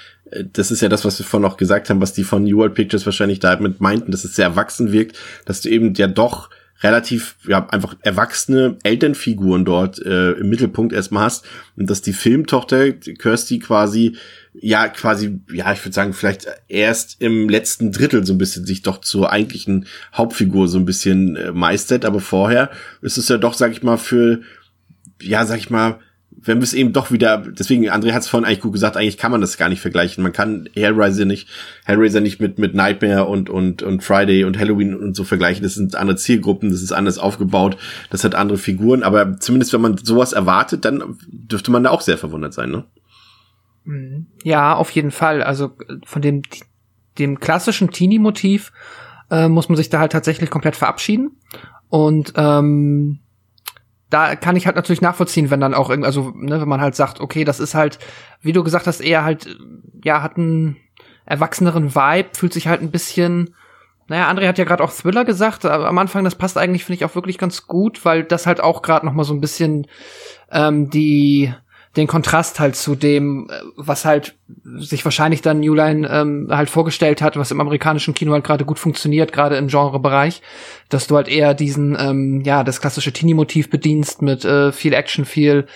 [0.53, 2.75] das ist ja das, was wir vorhin auch gesagt haben, was die von New World
[2.75, 6.51] Pictures wahrscheinlich damit meinten, dass es sehr erwachsen wirkt, dass du eben ja doch
[6.83, 11.45] relativ ja einfach erwachsene Elternfiguren dort äh, im Mittelpunkt erstmal hast
[11.77, 14.17] und dass die Filmtochter Kirsty quasi
[14.55, 18.83] ja quasi ja ich würde sagen vielleicht erst im letzten Drittel so ein bisschen sich
[18.83, 22.71] doch zur eigentlichen Hauptfigur so ein bisschen äh, meistert, aber vorher
[23.03, 24.41] ist es ja doch sag ich mal für
[25.21, 26.01] ja sag ich mal
[26.43, 29.19] wenn wir es eben doch wieder, deswegen, André hat es vorhin eigentlich gut gesagt, eigentlich
[29.19, 30.23] kann man das gar nicht vergleichen.
[30.23, 31.49] Man kann Hellraiser nicht,
[31.85, 35.63] Hellraiser nicht mit, mit Nightmare und, und, und Friday und Halloween und so vergleichen.
[35.63, 37.77] Das sind andere Zielgruppen, das ist anders aufgebaut,
[38.11, 42.01] das hat andere Figuren, aber zumindest wenn man sowas erwartet, dann dürfte man da auch
[42.01, 42.85] sehr verwundert sein, ne?
[43.85, 44.27] Mhm.
[44.45, 45.43] Ja, auf jeden Fall.
[45.43, 45.73] Also
[46.05, 46.43] von dem,
[47.19, 48.73] dem klassischen Teenie-Motiv
[49.31, 51.33] äh, muss man sich da halt tatsächlich komplett verabschieden.
[51.89, 53.21] Und ähm,
[54.11, 56.97] da kann ich halt natürlich nachvollziehen, wenn dann auch irgendwie, also, ne, wenn man halt
[56.97, 57.99] sagt, okay, das ist halt,
[58.43, 59.57] wie du gesagt hast, eher halt,
[60.05, 60.77] ja, hat einen
[61.25, 63.55] erwachseneren Vibe, fühlt sich halt ein bisschen,
[64.09, 66.97] naja, André hat ja gerade auch Thriller gesagt, aber am Anfang, das passt eigentlich, finde
[66.97, 69.87] ich, auch wirklich ganz gut, weil das halt auch gerade noch mal so ein bisschen
[70.51, 71.55] ähm, die
[71.97, 74.37] den Kontrast halt zu dem, äh, was halt
[74.77, 78.65] sich wahrscheinlich dann New Line ähm, halt vorgestellt hat, was im amerikanischen Kino halt gerade
[78.65, 80.43] gut funktioniert, gerade im Genrebereich,
[80.89, 85.25] dass du halt eher diesen, ähm, ja, das klassische Teenie-Motiv bedienst mit äh, viel Action,
[85.25, 85.67] viel,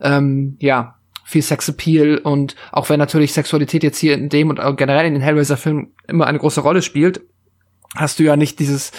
[0.00, 5.06] ähm, ja, viel Sexappeal und auch wenn natürlich Sexualität jetzt hier in dem und generell
[5.06, 7.22] in den Hellraiser-Filmen immer eine große Rolle spielt,
[7.94, 8.92] hast du ja nicht dieses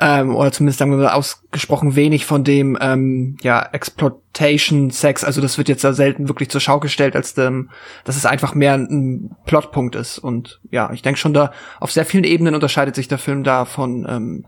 [0.00, 5.24] ähm, oder zumindest sagen wir mal ausgesprochen wenig von dem ähm, ja Exploitation Sex.
[5.24, 7.70] Also das wird jetzt da selten wirklich zur Schau gestellt, als dem,
[8.04, 10.18] dass es einfach mehr ein Plotpunkt ist.
[10.18, 13.64] Und ja, ich denke schon da auf sehr vielen Ebenen unterscheidet sich der Film da
[13.64, 14.46] von ähm,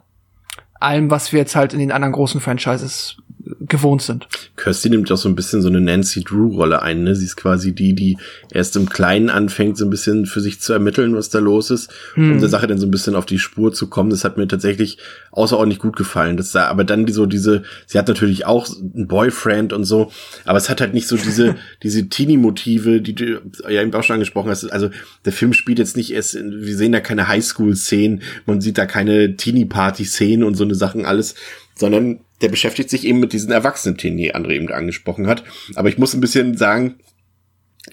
[0.79, 3.17] allem, was wir jetzt halt in den anderen großen Franchises
[3.61, 4.29] gewohnt sind.
[4.57, 7.05] Kirsty nimmt auch so ein bisschen so eine Nancy Drew-Rolle ein.
[7.05, 7.15] Ne?
[7.15, 8.19] Sie ist quasi die, die
[8.53, 11.91] erst im Kleinen anfängt, so ein bisschen für sich zu ermitteln, was da los ist,
[12.15, 12.33] hm.
[12.33, 14.11] um der Sache dann so ein bisschen auf die Spur zu kommen.
[14.11, 14.99] Das hat mir tatsächlich
[15.33, 16.37] außerordentlich gut gefallen.
[16.37, 20.11] Das da, aber dann die so diese, sie hat natürlich auch einen Boyfriend und so,
[20.45, 24.15] aber es hat halt nicht so diese, diese Teenie-Motive, die du ja eben auch schon
[24.15, 24.65] angesprochen hast.
[24.71, 24.91] Also
[25.25, 28.87] der Film spielt jetzt nicht erst, in, wir sehen da keine Highschool-Szenen, man sieht da
[28.87, 31.35] keine Teenie-Party-Szenen und so eine Sachen alles,
[31.81, 35.43] sondern der beschäftigt sich eben mit diesen Erwachsenen-Themen, die André eben angesprochen hat.
[35.75, 36.97] Aber ich muss ein bisschen sagen,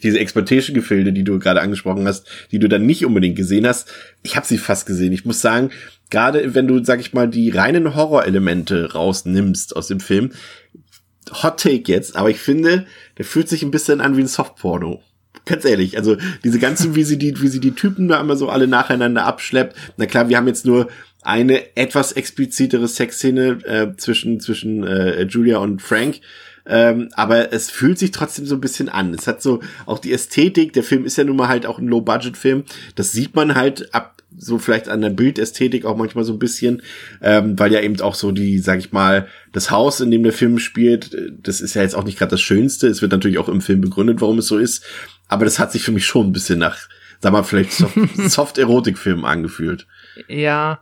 [0.04, 3.90] diese Exploitation-Gefilde, die du gerade angesprochen hast, die du dann nicht unbedingt gesehen hast,
[4.22, 5.14] ich habe sie fast gesehen.
[5.14, 5.72] Ich muss sagen,
[6.10, 10.32] gerade wenn du, sag ich mal, die reinen Horrorelemente rausnimmst aus dem Film,
[11.42, 12.86] Hot Take jetzt, aber ich finde,
[13.18, 15.02] der fühlt sich ein bisschen an wie ein Softporno.
[15.46, 18.50] Ganz ehrlich, also diese ganzen, wie sie die, wie sie die Typen da immer so
[18.50, 19.78] alle nacheinander abschleppt.
[19.96, 20.90] Na klar, wir haben jetzt nur
[21.28, 26.22] eine etwas explizitere Sexszene äh, zwischen zwischen äh, Julia und Frank.
[26.66, 29.14] Ähm, aber es fühlt sich trotzdem so ein bisschen an.
[29.14, 30.72] Es hat so auch die Ästhetik.
[30.72, 32.64] Der Film ist ja nun mal halt auch ein Low-Budget-Film.
[32.96, 36.82] Das sieht man halt ab so vielleicht an der Bildästhetik auch manchmal so ein bisschen,
[37.22, 40.34] ähm, weil ja eben auch so die, sag ich mal, das Haus, in dem der
[40.34, 42.88] Film spielt, äh, das ist ja jetzt auch nicht gerade das Schönste.
[42.88, 44.86] Es wird natürlich auch im Film begründet, warum es so ist.
[45.28, 46.78] Aber das hat sich für mich schon ein bisschen nach,
[47.20, 47.72] sag mal, vielleicht
[48.16, 49.88] Soft-Erotik-Film angefühlt.
[50.28, 50.80] Ja,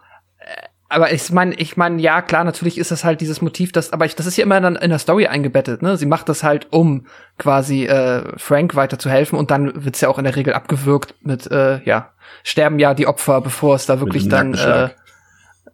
[0.95, 4.05] aber ich meine, ich meine, ja, klar, natürlich ist das halt dieses Motiv, das, aber
[4.05, 5.97] ich, das ist ja immer dann in der Story eingebettet, ne?
[5.97, 7.05] Sie macht das halt, um
[7.37, 11.13] quasi äh, Frank weiter zu helfen und dann wird's ja auch in der Regel abgewürgt
[11.21, 12.11] mit, äh, ja,
[12.43, 14.89] sterben ja die Opfer, bevor es da wirklich dann, äh,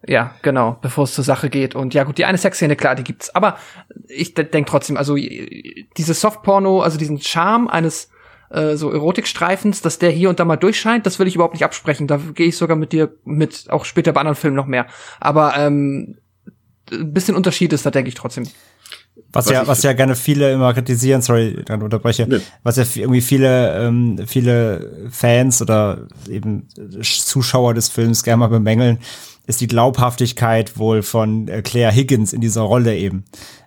[0.06, 1.76] ja, genau, bevor es zur Sache geht.
[1.76, 3.32] Und ja, gut, die eine Sexszene, klar, die gibt's.
[3.34, 3.56] Aber
[4.08, 8.10] ich denke trotzdem, also dieses Softporno, also diesen Charme eines
[8.52, 11.64] äh, so Erotikstreifens, dass der hier und da mal durchscheint, das will ich überhaupt nicht
[11.64, 12.06] absprechen.
[12.06, 14.86] Da gehe ich sogar mit dir mit, auch später bei anderen Filmen noch mehr.
[15.20, 16.16] Aber ähm,
[16.90, 18.44] ein bisschen Unterschied ist da, denke ich trotzdem.
[19.32, 22.40] Was, was ja, was ja gerne viele immer kritisieren, sorry, dann unterbreche, nee.
[22.62, 26.68] was ja irgendwie viele, ähm, viele Fans oder eben
[27.02, 28.98] Zuschauer des Films gerne mal bemängeln,
[29.46, 33.24] ist die Glaubhaftigkeit wohl von äh, Claire Higgins in dieser Rolle eben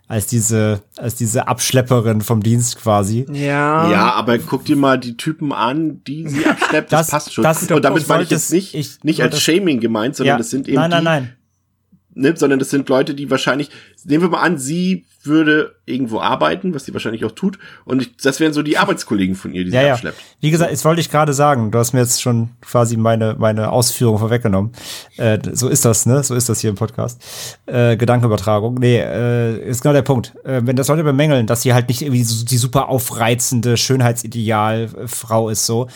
[0.08, 3.26] als diese, als diese Abschlepperin vom Dienst quasi.
[3.32, 3.90] Ja.
[3.90, 7.44] Ja, aber guck dir mal die Typen an, die sie abschleppt, das, das passt schon.
[7.44, 10.50] Das, und damit meine ich jetzt nicht, ich, nicht als Shaming gemeint, sondern ja, das
[10.50, 11.36] sind eben nein, nein, die, nein
[12.16, 13.70] ne, sondern das sind Leute, die wahrscheinlich,
[14.04, 18.16] nehmen wir mal an, sie würde irgendwo arbeiten, was sie wahrscheinlich auch tut, und ich,
[18.16, 19.92] das wären so die Arbeitskollegen von ihr, die ja, sie ja.
[19.92, 20.20] abschleppt.
[20.40, 23.70] Wie gesagt, das wollte ich gerade sagen, du hast mir jetzt schon quasi meine, meine
[23.70, 24.72] Ausführung vorweggenommen.
[25.16, 26.22] Äh, so ist das, ne?
[26.22, 27.22] So ist das hier im Podcast.
[27.66, 28.74] Äh, Gedankenübertragung.
[28.74, 30.34] Nee, äh, ist genau der Punkt.
[30.44, 35.48] Äh, wenn das Leute bemängeln, dass sie halt nicht irgendwie so die super aufreizende Schönheitsideal-Frau
[35.48, 35.88] ist, so,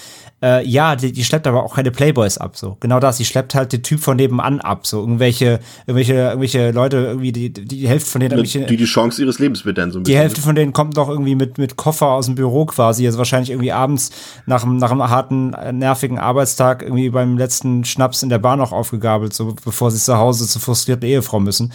[0.42, 2.76] äh, ja, die, die schleppt aber auch keine Playboys ab, so.
[2.80, 5.00] Genau das, die schleppt halt den Typ von nebenan ab, so.
[5.00, 9.38] Irgendwelche, irgendwelche, irgendwelche Leute, irgendwie, die, die Hälfte von denen, irgendwelche, Die die Chance ihres
[9.38, 12.08] Lebens wird dann so ein Die Hälfte von denen kommt noch irgendwie mit, mit Koffer
[12.08, 14.10] aus dem Büro quasi, also wahrscheinlich irgendwie abends
[14.46, 18.72] nach, einem nach einem harten, nervigen Arbeitstag irgendwie beim letzten Schnaps in der Bahn noch
[18.72, 21.72] aufgegabelt, so, bevor sie zu Hause zur frustrierten Ehefrau müssen.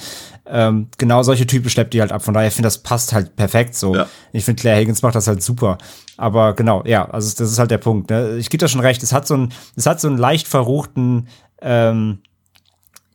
[0.47, 2.23] Ähm, genau solche Typen schleppt die halt ab.
[2.23, 3.95] Von daher finde das passt halt perfekt so.
[3.95, 4.07] Ja.
[4.31, 5.77] Ich finde Claire Higgins macht das halt super.
[6.17, 8.09] Aber genau, ja, also das ist halt der Punkt.
[8.09, 8.37] Ne?
[8.37, 9.01] Ich gebe da schon recht.
[9.03, 11.27] Es hat so einen, es hat so einen leicht verruchten,
[11.61, 12.19] ähm,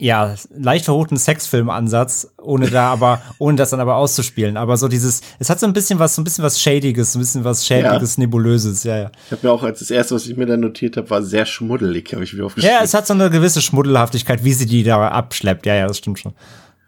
[0.00, 4.56] ja, leicht verruchten Sexfilm-Ansatz, ohne da aber, ohne das dann aber auszuspielen.
[4.56, 7.20] Aber so dieses, es hat so ein bisschen was, so ein bisschen was Shadiges, ein
[7.20, 8.22] bisschen was Schädiges, ja.
[8.22, 9.10] Nebulöses, ja, ja.
[9.26, 11.44] Ich habe mir auch als das erste, was ich mir dann notiert habe, war sehr
[11.44, 12.76] schmuddelig, habe ich mir aufgeschrieben.
[12.76, 15.66] Ja, es hat so eine gewisse Schmuddelhaftigkeit, wie sie die da abschleppt.
[15.66, 16.32] Ja, ja, das stimmt schon.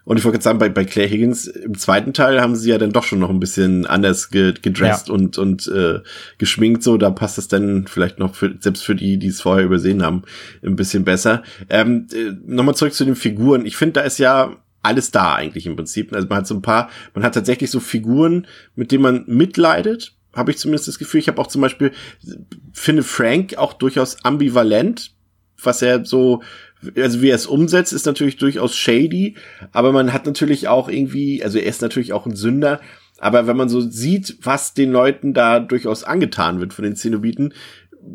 [0.05, 2.77] Und ich wollte gerade sagen, bei, bei Claire Higgins im zweiten Teil haben sie ja
[2.77, 5.13] dann doch schon noch ein bisschen anders gedresst ja.
[5.13, 5.99] und, und äh,
[6.37, 9.65] geschminkt, so, da passt es dann vielleicht noch für, selbst für die, die es vorher
[9.65, 10.23] übersehen haben,
[10.63, 11.43] ein bisschen besser.
[11.69, 13.65] Ähm, äh, Nochmal zurück zu den Figuren.
[13.65, 16.13] Ich finde, da ist ja alles da eigentlich im Prinzip.
[16.13, 20.15] Also man hat so ein paar, man hat tatsächlich so Figuren, mit denen man mitleidet,
[20.35, 21.21] habe ich zumindest das Gefühl.
[21.21, 21.91] Ich habe auch zum Beispiel,
[22.73, 25.11] finde Frank auch durchaus ambivalent,
[25.61, 26.43] was er so
[26.97, 29.35] also wie er es umsetzt, ist natürlich durchaus shady,
[29.71, 32.79] aber man hat natürlich auch irgendwie, also er ist natürlich auch ein Sünder,
[33.19, 37.53] aber wenn man so sieht, was den Leuten da durchaus angetan wird von den Zenobiten,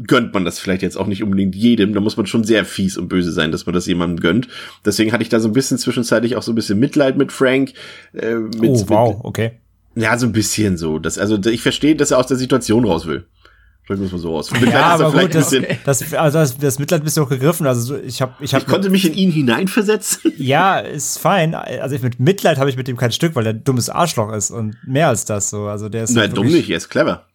[0.07, 1.95] gönnt man das vielleicht jetzt auch nicht unbedingt jedem.
[1.95, 4.49] Da muss man schon sehr fies und böse sein, dass man das jemandem gönnt.
[4.85, 7.73] Deswegen hatte ich da so ein bisschen zwischenzeitlich auch so ein bisschen Mitleid mit Frank.
[8.13, 9.53] Äh, mit, oh, wow, okay.
[9.95, 10.99] Ja, so ein bisschen so.
[10.99, 13.27] Das, also ich verstehe, dass er aus der Situation raus will.
[13.89, 14.51] Drücken wir es mal so aus.
[14.53, 17.67] Mitleid ja, aber gut, das, das, also das, das Mitleid bist du auch gegriffen.
[17.67, 20.33] Also ich habe, ich, hab ich konnte mich in ihn hineinversetzen.
[20.39, 21.55] Ja, ist fein.
[21.55, 24.51] Also mit Mitleid habe ich mit dem kein Stück, weil er ein dummes Arschloch ist
[24.51, 25.65] und mehr als das so.
[25.65, 26.11] Also der ist.
[26.11, 26.69] Nein, dumm nicht.
[26.69, 27.27] Er ist clever.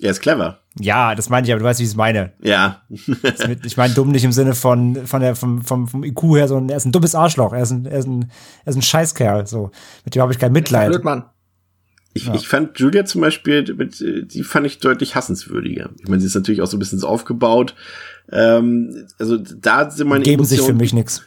[0.00, 0.58] Er ist clever.
[0.80, 2.32] Ja, das meine ich, aber du weißt, wie ich es meine.
[2.42, 2.82] Ja.
[2.88, 6.70] ich meine dumm nicht im Sinne von, von der, vom, vom, vom IQ her, sondern
[6.70, 7.52] er ist ein dummes Arschloch.
[7.52, 8.30] Er ist ein, er ist ein,
[8.64, 9.46] er ist ein Scheißkerl.
[9.46, 9.70] So.
[10.04, 10.90] Mit dem habe ich kein Mitleid.
[10.90, 11.24] Blöd, Mann.
[12.12, 12.34] Ich, ja.
[12.34, 15.90] ich fand Julia zum Beispiel, mit, die fand ich deutlich hassenswürdiger.
[16.00, 17.74] Ich meine, sie ist natürlich auch so ein bisschen so aufgebaut.
[18.32, 21.22] Ähm, also da sind meine Geben Emotionen, sich für mich nix.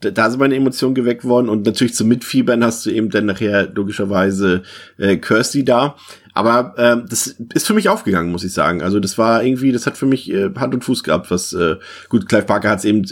[0.00, 3.26] Da, da sind meine Emotionen geweckt worden und natürlich zum Mitfiebern hast du eben dann
[3.26, 4.62] nachher logischerweise
[4.96, 5.96] äh, Kirsty da.
[6.34, 8.82] Aber äh, das ist für mich aufgegangen, muss ich sagen.
[8.82, 11.30] Also das war irgendwie, das hat für mich äh, Hand und Fuß gehabt.
[11.30, 11.76] Was äh,
[12.08, 13.04] gut, Clive Parker hat es eben.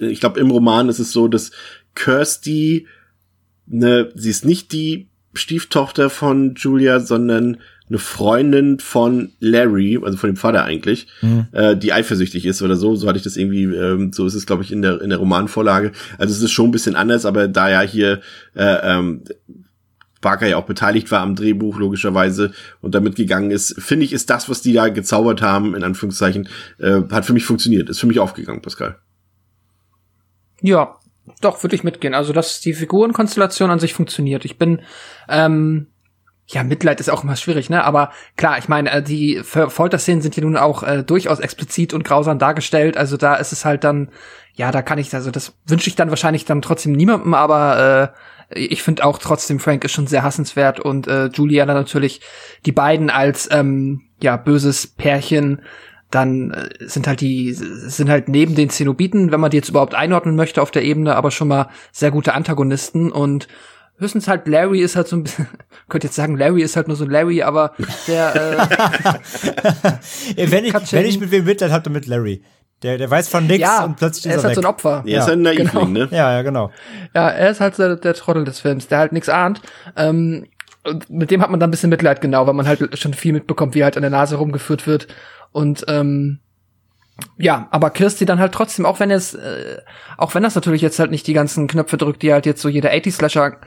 [0.00, 1.52] Äh, ich glaube, im Roman ist es so, dass
[1.94, 2.86] Kirsty,
[3.66, 7.58] ne, sie ist nicht die Stieftochter von Julia, sondern
[7.88, 11.46] eine Freundin von Larry, also von dem Vater eigentlich, mhm.
[11.52, 12.96] äh, die eifersüchtig ist oder so.
[12.96, 15.18] So hatte ich das irgendwie, ähm, so ist es, glaube ich, in der, in der
[15.18, 15.92] Romanvorlage.
[16.16, 18.20] Also es ist schon ein bisschen anders, aber da ja hier
[18.54, 19.24] äh, ähm,
[20.22, 24.30] Barker ja auch beteiligt war am Drehbuch, logischerweise, und damit gegangen ist, finde ich, ist
[24.30, 28.06] das, was die da gezaubert haben, in Anführungszeichen, äh, hat für mich funktioniert, ist für
[28.06, 28.96] mich aufgegangen, Pascal.
[30.62, 30.96] Ja,
[31.40, 32.14] doch, würde ich mitgehen.
[32.14, 34.44] Also, dass die Figurenkonstellation an sich funktioniert.
[34.44, 34.82] Ich bin,
[35.28, 35.88] ähm,
[36.46, 37.84] ja, Mitleid ist auch immer schwierig, ne?
[37.84, 42.04] Aber klar, ich meine, äh, die Folterszenen sind ja nun auch äh, durchaus explizit und
[42.04, 42.96] grausam dargestellt.
[42.96, 44.10] Also da ist es halt dann,
[44.54, 48.14] ja, da kann ich, also das wünsche ich dann wahrscheinlich dann trotzdem niemandem, aber
[48.54, 52.20] äh, ich finde auch trotzdem Frank ist schon sehr hassenswert und äh, Juliana natürlich
[52.66, 55.62] die beiden als ähm, ja böses Pärchen
[56.14, 59.94] dann äh, sind halt die sind halt neben den Zenobiten, wenn man die jetzt überhaupt
[59.94, 63.48] einordnen möchte auf der Ebene, aber schon mal sehr gute Antagonisten und
[63.98, 65.48] höchstens halt Larry ist halt so ein bisschen,
[65.88, 67.72] könnte jetzt sagen, Larry ist halt nur so ein Larry, aber
[68.06, 68.68] der
[70.36, 72.42] äh, wenn, ich, wenn ich mit wem Mitleid hatte, mit Larry.
[72.82, 74.62] Der, der weiß von nichts ja, und plötzlich ist er ist halt weg.
[74.62, 75.04] so ein Opfer.
[75.06, 75.84] Er ist ein Naivling, genau.
[75.84, 76.08] ne?
[76.10, 76.72] Ja, ja, genau.
[77.14, 79.62] Ja, er ist halt der, der Trottel des Films, der halt nichts ahnt.
[79.96, 80.46] Ähm,
[81.08, 83.76] mit dem hat man dann ein bisschen Mitleid, genau, weil man halt schon viel mitbekommt,
[83.76, 85.06] wie er halt an der Nase rumgeführt wird.
[85.52, 86.40] Und ähm,
[87.36, 89.78] ja, aber Kirsty dann halt trotzdem, auch wenn es, äh,
[90.16, 92.68] auch wenn das natürlich jetzt halt nicht die ganzen Knöpfe drückt, die halt jetzt so
[92.68, 93.58] jeder 80-Slasher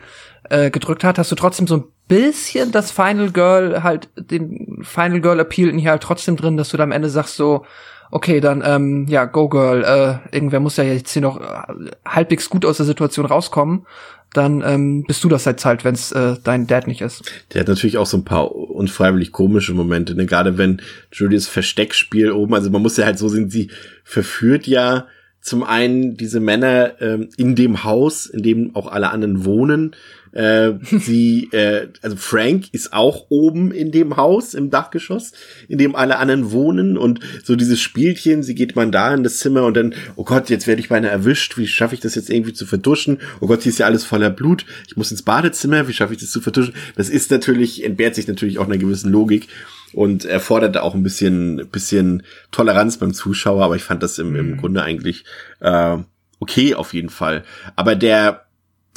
[0.49, 5.21] äh, gedrückt hat, hast du trotzdem so ein bisschen das Final Girl, halt den Final
[5.21, 7.65] Girl Appeal in hier halt trotzdem drin, dass du da am Ende sagst so,
[8.11, 12.49] okay, dann, ähm, ja, go girl, äh, irgendwer muss ja jetzt hier noch äh, halbwegs
[12.49, 13.86] gut aus der Situation rauskommen
[14.38, 17.23] dann ähm, bist du das jetzt halt, wenn es äh, dein Dad nicht ist.
[17.53, 20.25] Der hat natürlich auch so ein paar unfreiwillig komische Momente, ne?
[20.25, 20.81] Gerade wenn
[21.11, 23.69] Julius Versteckspiel oben, also man muss ja halt so sehen, sie
[24.03, 25.07] verführt ja
[25.41, 29.95] zum einen diese Männer ähm, in dem Haus, in dem auch alle anderen wohnen,
[30.36, 35.31] äh, sie, äh, also Frank ist auch oben in dem Haus im Dachgeschoss,
[35.67, 39.39] in dem alle anderen wohnen und so dieses Spielchen, sie geht man da in das
[39.39, 42.29] Zimmer und dann, oh Gott, jetzt werde ich beinahe erwischt, wie schaffe ich das jetzt
[42.29, 43.19] irgendwie zu vertuschen?
[43.39, 46.19] Oh Gott, hier ist ja alles voller Blut, ich muss ins Badezimmer, wie schaffe ich
[46.19, 46.73] das zu vertuschen?
[46.97, 49.47] Das ist natürlich, entbehrt sich natürlich auch einer gewissen Logik
[49.93, 54.51] und erfordert auch ein bisschen, bisschen Toleranz beim Zuschauer, aber ich fand das im, im
[54.51, 54.57] mhm.
[54.57, 55.23] Grunde eigentlich
[55.61, 55.97] äh,
[56.39, 57.43] okay auf jeden Fall.
[57.77, 58.45] Aber der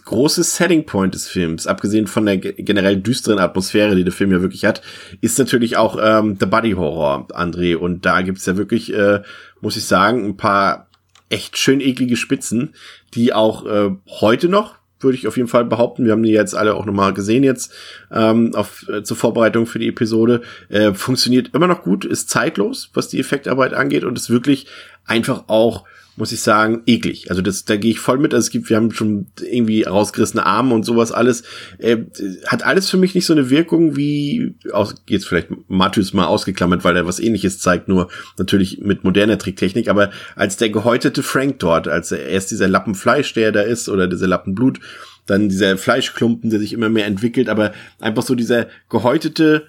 [0.09, 4.41] große Setting Point des Films, abgesehen von der generell düsteren Atmosphäre, die der Film ja
[4.41, 4.81] wirklich hat,
[5.21, 7.77] ist natürlich auch ähm, The Body Horror, André.
[7.77, 9.21] Und da gibt's ja wirklich, äh,
[9.61, 10.89] muss ich sagen, ein paar
[11.29, 12.75] echt schön eklige Spitzen,
[13.13, 13.91] die auch äh,
[14.21, 17.13] heute noch, würde ich auf jeden Fall behaupten, wir haben die jetzt alle auch nochmal
[17.13, 17.75] gesehen jetzt
[18.11, 20.41] ähm, auf, äh, zur Vorbereitung für die Episode,
[20.71, 24.67] äh, funktioniert immer noch gut, ist zeitlos, was die Effektarbeit angeht und ist wirklich
[25.05, 25.85] einfach auch
[26.19, 27.31] muss ich sagen, eklig.
[27.31, 28.35] Also das, da gehe ich voll mit.
[28.35, 31.45] Also es gibt, wir haben schon irgendwie rausgerissene Arme und sowas alles.
[31.79, 31.99] Äh,
[32.47, 36.85] hat alles für mich nicht so eine Wirkung wie, aus, jetzt vielleicht Matthäus mal ausgeklammert,
[36.85, 41.61] weil er was ähnliches zeigt, nur natürlich mit moderner Tricktechnik, aber als der gehäutete Frank
[41.61, 44.81] dort, als er erst dieser Lappen Fleisch, der da ist, oder dieser Lappen Blut,
[45.27, 49.66] dann dieser Fleischklumpen, der sich immer mehr entwickelt, aber einfach so dieser gehäutete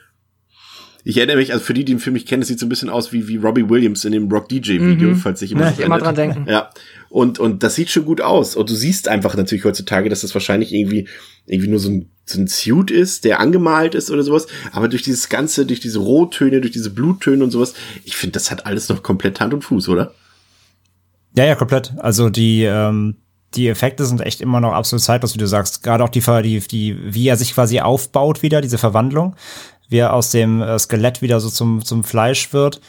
[1.04, 2.70] ich erinnere mich, also für die, die den Film nicht kennen, es sieht so ein
[2.70, 5.16] bisschen aus wie, wie Robbie Williams in dem Rock DJ Video, mhm.
[5.16, 6.46] falls sich jemand ja, immer dran denken.
[6.48, 6.70] Ja.
[7.10, 8.56] Und, und das sieht schon gut aus.
[8.56, 11.08] Und du siehst einfach natürlich heutzutage, dass das wahrscheinlich irgendwie,
[11.46, 14.48] irgendwie nur so ein, so ein Suit ist, der angemalt ist oder sowas.
[14.72, 17.74] Aber durch dieses Ganze, durch diese Rottöne, durch diese Bluttöne und sowas,
[18.04, 20.14] ich finde, das hat alles noch komplett Hand und Fuß, oder?
[21.36, 21.94] Ja, ja, komplett.
[21.98, 23.16] Also die, ähm,
[23.56, 25.82] die Effekte sind echt immer noch absolut zeitlos, wie du sagst.
[25.82, 29.36] Gerade auch die, die, die, wie er sich quasi aufbaut wieder, diese Verwandlung
[29.90, 32.80] wie er aus dem äh, Skelett wieder so zum, zum Fleisch wird.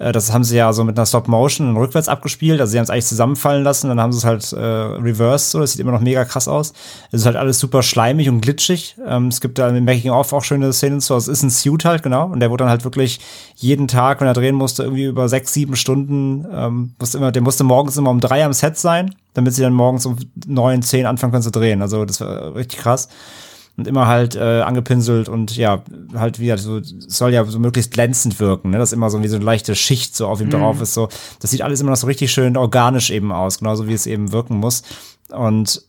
[0.00, 2.60] Äh, das haben sie ja so mit einer Stop-Motion rückwärts abgespielt.
[2.60, 5.60] Also sie haben es eigentlich zusammenfallen lassen, dann haben sie es halt äh, reversed, so.
[5.60, 6.72] Das sieht immer noch mega krass aus.
[7.12, 8.96] Es ist halt alles super schleimig und glitschig.
[9.06, 11.14] Ähm, es gibt da im Making-of auch schöne Szenen zu.
[11.14, 12.26] Also es ist ein Suit halt, genau.
[12.26, 13.20] Und der wurde dann halt wirklich
[13.56, 17.42] jeden Tag, wenn er drehen musste, irgendwie über sechs, sieben Stunden, ähm, musste immer, der
[17.42, 21.06] musste morgens immer um drei am Set sein, damit sie dann morgens um neun, zehn
[21.06, 21.82] anfangen können zu drehen.
[21.82, 23.08] Also das war richtig krass
[23.80, 25.82] und immer halt äh, angepinselt und ja,
[26.14, 28.78] halt wieder so, soll ja so möglichst glänzend wirken, ne?
[28.78, 30.50] Dass immer so wie so eine leichte Schicht so auf ihm mhm.
[30.50, 30.92] drauf ist.
[30.92, 31.08] So,
[31.40, 34.32] das sieht alles immer noch so richtig schön organisch eben aus, genauso wie es eben
[34.32, 34.82] wirken muss.
[35.30, 35.82] Und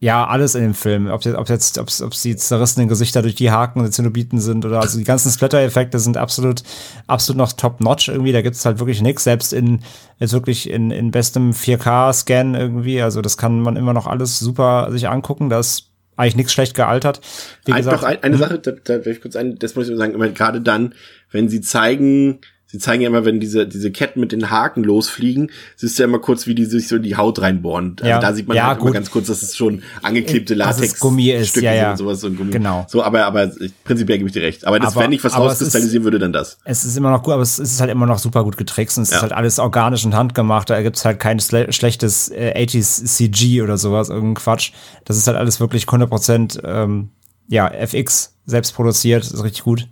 [0.00, 1.06] ja, alles in dem Film.
[1.06, 4.40] Ob jetzt, ob jetzt, ob es die zerrissenen Gesichter durch die Haken und die Zenobiten
[4.40, 6.64] sind oder also die ganzen Splatter-Effekte sind absolut,
[7.06, 8.32] absolut noch top-notch irgendwie.
[8.32, 9.82] Da gibt es halt wirklich nichts, selbst in,
[10.18, 13.00] jetzt wirklich in, in bestem 4K-Scan irgendwie.
[13.00, 15.48] Also das kann man immer noch alles super sich angucken.
[15.48, 15.84] Das
[16.16, 17.20] eigentlich nichts schlecht gealtert.
[17.64, 18.40] Wie gesagt, ein, eine hm?
[18.40, 20.94] Sache, da, da will ich kurz ein, das muss ich sagen, immer gerade dann,
[21.30, 25.52] wenn sie zeigen, Sie zeigen ja immer, wenn diese, diese Ketten mit den Haken losfliegen,
[25.76, 27.94] siehst du ja immer kurz, wie die sich so in die Haut reinbohren.
[28.00, 28.18] Also Ja.
[28.18, 28.88] da sieht man Ja, halt gut.
[28.88, 31.80] immer ganz kurz, dass es schon angeklebte Dass es Latex Gummi ist, Stücke ja, sind
[31.82, 31.90] ja.
[31.92, 32.50] und sowas, so ein Gummi.
[32.50, 32.84] Genau.
[32.88, 33.52] So, aber, aber
[33.84, 34.66] prinzipiell gebe ich dir recht.
[34.66, 36.58] Aber das, Aber- wenn ich was es rauskristallisieren würde, dann das.
[36.64, 39.04] Es ist immer noch gut, aber es ist halt immer noch super gut getrickst und
[39.04, 39.16] es Ja.
[39.18, 40.68] ist halt alles organisch und handgemacht.
[40.68, 44.72] Da gibt's halt kein schle schlechtes äh, 80s CG oder sowas, irgendein Quatsch.
[45.04, 47.10] Das ist halt alles wirklich 100% ähm,
[47.48, 49.86] ja, FX selbst produziert, ist richtig gut.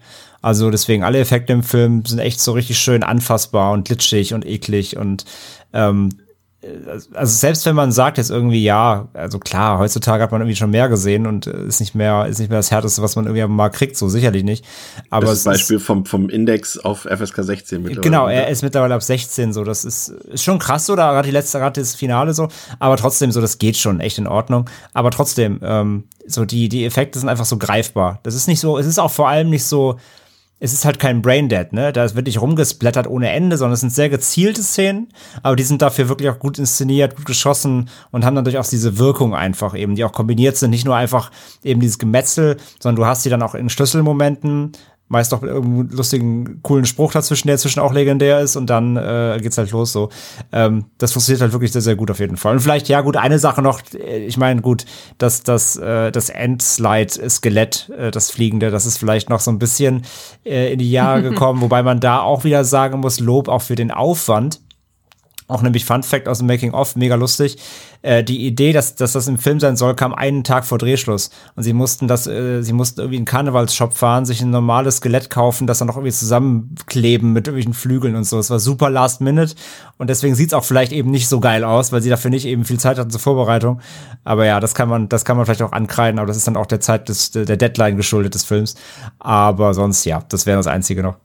[0.45, 4.45] Also deswegen, alle Effekte im Film sind echt so richtig schön anfassbar und glitschig und
[4.45, 5.25] eklig und
[5.73, 6.11] ähm,
[7.15, 10.71] also selbst wenn man sagt jetzt irgendwie, ja, also klar, heutzutage hat man irgendwie schon
[10.71, 13.47] mehr gesehen und äh, ist nicht mehr, ist nicht mehr das Härteste, was man irgendwie
[13.47, 14.67] mal kriegt, so sicherlich nicht.
[15.09, 18.01] Aber Das ist Beispiel vom, vom Index auf FSK 16 mittlerweile.
[18.03, 19.65] Genau, er ist mittlerweile ab 16 so.
[19.65, 22.49] Das ist, ist schon krass, so, da gerade die letzte, gerade das Finale so.
[22.79, 24.69] Aber trotzdem, so, das geht schon echt in Ordnung.
[24.93, 28.21] Aber trotzdem, ähm, so die, die Effekte sind einfach so greifbar.
[28.25, 29.97] Das ist nicht so, es ist auch vor allem nicht so,
[30.65, 31.93] es ist halt kein Braindead, ne?
[31.93, 35.09] Da wird nicht rumgesplattert ohne Ende, sondern es sind sehr gezielte Szenen,
[35.43, 38.97] aber die sind dafür wirklich auch gut inszeniert, gut geschossen und haben dann durchaus diese
[38.97, 40.71] Wirkung einfach eben, die auch kombiniert sind.
[40.71, 41.31] Nicht nur einfach
[41.63, 44.73] eben dieses Gemetzel, sondern du hast die dann auch in Schlüsselmomenten,
[45.15, 48.97] meist auch mit irgendeinem lustigen, coolen Spruch dazwischen, der inzwischen auch legendär ist und dann
[48.97, 50.11] äh, geht's halt los so.
[50.53, 52.55] Ähm, das funktioniert halt wirklich sehr, sehr gut auf jeden Fall.
[52.55, 54.85] Und vielleicht, ja gut, eine Sache noch, äh, ich meine, gut,
[55.19, 60.03] dass das, äh, das Endslide-Skelett, äh, das Fliegende, das ist vielleicht noch so ein bisschen
[60.45, 63.77] äh, in die Jahre gekommen, wobei man da auch wieder sagen muss, Lob auch für
[63.77, 64.61] den Aufwand.
[65.47, 67.59] Auch nämlich Fun Fact aus dem Making of, mega lustig.
[68.01, 71.29] Äh, die Idee, dass, dass das im Film sein soll, kam einen Tag vor Drehschluss.
[71.55, 74.97] Und sie mussten das, äh, sie mussten irgendwie in einen Karnevalsshop fahren, sich ein normales
[74.97, 78.39] Skelett kaufen, das dann noch irgendwie zusammenkleben mit irgendwelchen Flügeln und so.
[78.39, 79.55] Es war super last minute.
[79.99, 82.65] Und deswegen sieht's auch vielleicht eben nicht so geil aus, weil sie dafür nicht eben
[82.65, 83.81] viel Zeit hatten zur Vorbereitung.
[84.25, 86.57] Aber ja, das kann man, das kann man vielleicht auch ankreiden, aber das ist dann
[86.57, 88.77] auch der Zeit des, der Deadline geschuldet des Films.
[89.19, 91.17] Aber sonst, ja, das wäre das Einzige noch.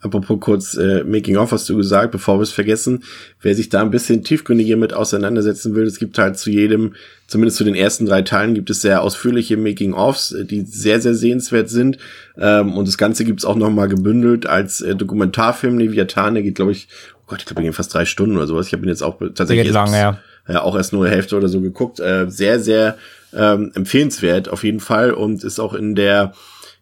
[0.00, 3.04] Apropos kurz äh, Making of, hast du gesagt, bevor wir es vergessen,
[3.40, 6.94] wer sich da ein bisschen tiefgründiger mit auseinandersetzen will, es gibt halt zu jedem,
[7.28, 11.00] zumindest zu den ersten drei Teilen, gibt es sehr ausführliche Making ofs, äh, die sehr,
[11.00, 11.98] sehr sehenswert sind.
[12.36, 15.78] Ähm, und das Ganze gibt's auch nochmal gebündelt als äh, Dokumentarfilm.
[15.78, 16.88] Leviathan, der geht, glaube ich,
[17.18, 18.66] oh Gott, ich glaube, gehen fast drei Stunden oder sowas.
[18.66, 20.18] Ich habe ihn jetzt auch tatsächlich erst- lang, ja.
[20.48, 22.00] ja, auch erst nur die Hälfte oder so geguckt.
[22.00, 22.96] Äh, sehr, sehr
[23.32, 26.34] ähm, empfehlenswert auf jeden Fall und ist auch in der,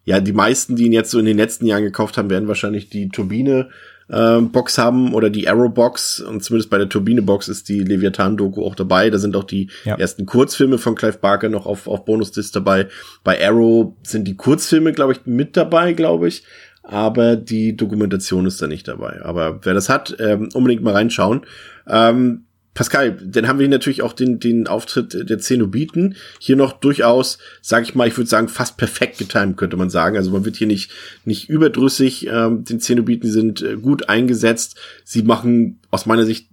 [0.05, 2.89] ja, die meisten, die ihn jetzt so in den letzten Jahren gekauft haben, werden wahrscheinlich
[2.89, 3.69] die Turbine
[4.09, 7.79] ähm, Box haben oder die Arrow Box und zumindest bei der Turbine Box ist die
[7.79, 9.09] Leviathan Doku auch dabei.
[9.09, 9.95] Da sind auch die Ja.
[9.95, 12.87] ersten Kurzfilme von Clive Barker noch auf, auf Bonusdisc dabei.
[13.23, 16.43] Bei Arrow sind die Kurzfilme, glaube ich, mit dabei, glaube ich.
[16.83, 19.21] Aber die Dokumentation ist da nicht dabei.
[19.23, 21.41] Aber wer das hat, ähm, unbedingt mal reinschauen.
[21.87, 26.15] Ähm, Pascal, dann haben wir natürlich auch den, den Auftritt der Zenobiten.
[26.39, 30.15] Hier noch durchaus, sage ich mal, ich würde sagen, fast perfekt getimt, könnte man sagen.
[30.15, 30.89] Also man wird hier nicht,
[31.25, 32.27] nicht überdrüssig.
[32.27, 34.79] Ähm, den Zenobiten sind äh, gut eingesetzt.
[35.03, 36.47] Sie machen aus meiner Sicht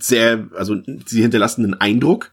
[0.00, 2.32] sehr, also sie hinterlassen einen Eindruck.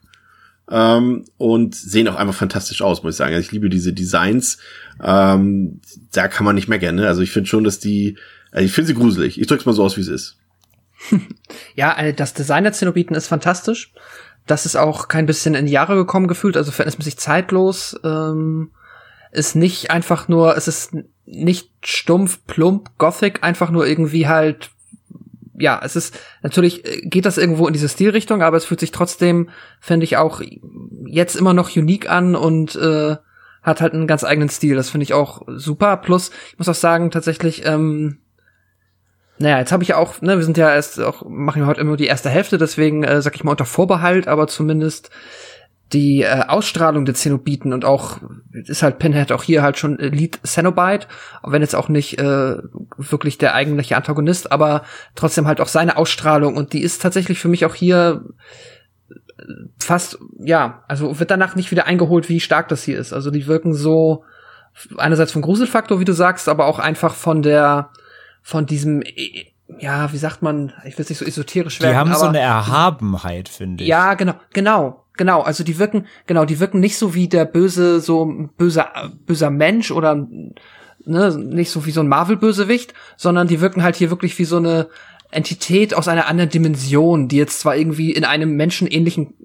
[0.71, 3.36] Ähm, und sehen auch einfach fantastisch aus, muss ich sagen.
[3.36, 4.57] Also ich liebe diese Designs.
[5.03, 7.07] Ähm, da kann man nicht meckern, ne?
[7.07, 8.17] Also ich finde schon, dass die,
[8.51, 9.39] also ich finde sie gruselig.
[9.39, 10.38] Ich drück's mal so aus, wie es ist.
[11.76, 13.93] Ja, äh, das Design der Zenobiten ist fantastisch.
[14.45, 18.00] Das ist auch kein bisschen in die Jahre gekommen gefühlt, also verhältnismäßig zeitlos.
[18.04, 18.72] Ähm,
[19.32, 20.95] ist nicht einfach nur, es ist
[21.26, 24.72] nicht stumpf, plump, gothic, einfach nur irgendwie halt,
[25.54, 29.50] ja, es ist, natürlich geht das irgendwo in diese Stilrichtung, aber es fühlt sich trotzdem,
[29.80, 30.41] finde ich, auch
[31.06, 33.18] jetzt immer noch unique an und äh,
[33.62, 34.76] hat halt einen ganz eigenen Stil.
[34.76, 35.97] Das finde ich auch super.
[35.97, 38.20] Plus, ich muss auch sagen, tatsächlich, ähm,
[39.39, 41.81] naja, jetzt habe ich ja auch, ne, wir sind ja erst auch, machen wir heute
[41.81, 45.09] immer die erste Hälfte, deswegen äh, sag ich mal unter Vorbehalt, aber zumindest
[45.93, 48.19] die äh, Ausstrahlung der Zenobiten und auch
[48.51, 51.07] ist halt Pinhead auch hier halt schon äh, Lead Cenobite,
[51.43, 52.57] wenn jetzt auch nicht äh,
[52.97, 54.83] wirklich der eigentliche Antagonist, aber
[55.15, 58.25] trotzdem halt auch seine Ausstrahlung und die ist tatsächlich für mich auch hier
[59.09, 59.43] äh,
[59.79, 63.13] fast, ja, also wird danach nicht wieder eingeholt, wie stark das hier ist.
[63.13, 64.25] Also die wirken so
[64.97, 67.89] einerseits vom Gruselfaktor, wie du sagst, aber auch einfach von der
[68.41, 69.03] von diesem,
[69.79, 72.25] ja, wie sagt man, ich will es nicht so esoterisch Die werden, haben aber so
[72.25, 73.89] eine Erhabenheit, finde ich.
[73.89, 75.41] ja, genau, genau, genau.
[75.41, 78.25] Also die wirken, genau, die wirken nicht so wie der böse, so
[78.57, 78.89] böser,
[79.25, 80.27] böser Mensch oder
[81.05, 84.57] ne, nicht so wie so ein Marvel-Bösewicht, sondern die wirken halt hier wirklich wie so
[84.57, 84.87] eine
[85.31, 89.35] Entität aus einer anderen Dimension, die jetzt zwar irgendwie in einem menschenähnlichen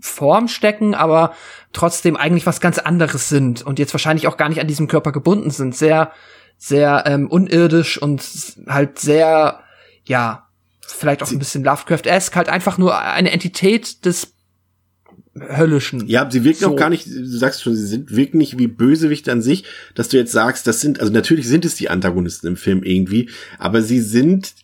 [0.00, 1.34] Form stecken, aber
[1.72, 5.12] trotzdem eigentlich was ganz anderes sind und jetzt wahrscheinlich auch gar nicht an diesem Körper
[5.12, 5.76] gebunden sind.
[5.76, 6.12] Sehr,
[6.62, 8.22] sehr ähm, unirdisch und
[8.68, 9.58] halt sehr,
[10.06, 10.46] ja,
[10.80, 14.34] vielleicht auch ein bisschen Lovecraft-esque, halt einfach nur eine Entität des
[15.34, 16.06] höllischen.
[16.06, 16.70] Ja, sie wirken So.
[16.70, 19.64] auch gar nicht, du sagst schon, sie sind, wirken nicht wie Bösewichte an sich,
[19.96, 23.28] dass du jetzt sagst, das sind, also natürlich sind es die Antagonisten im Film irgendwie,
[23.58, 24.54] aber sie sind,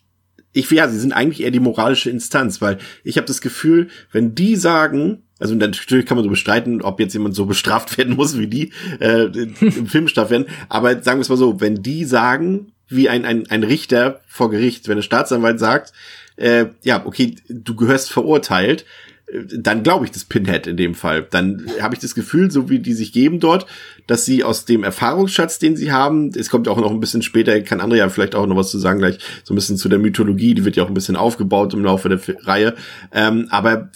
[0.53, 4.35] ich, ja, sie sind eigentlich eher die moralische Instanz, weil ich habe das Gefühl, wenn
[4.35, 8.37] die sagen, also natürlich kann man so bestreiten, ob jetzt jemand so bestraft werden muss,
[8.37, 12.05] wie die äh, im Film bestraft werden, aber sagen wir es mal so, wenn die
[12.05, 15.93] sagen, wie ein, ein, ein Richter vor Gericht, wenn ein Staatsanwalt sagt,
[16.35, 18.85] äh, ja, okay, du gehörst verurteilt,
[19.27, 21.27] äh, dann glaube ich das Pinhead in dem Fall.
[21.29, 23.67] Dann habe ich das Gefühl, so wie die sich geben dort,
[24.07, 27.21] dass sie aus dem Erfahrungsschatz, den sie haben, es kommt ja auch noch ein bisschen
[27.21, 29.99] später, kann Andrea vielleicht auch noch was zu sagen, gleich so ein bisschen zu der
[29.99, 32.75] Mythologie, die wird ja auch ein bisschen aufgebaut im Laufe der Reihe.
[33.13, 33.91] Ähm, aber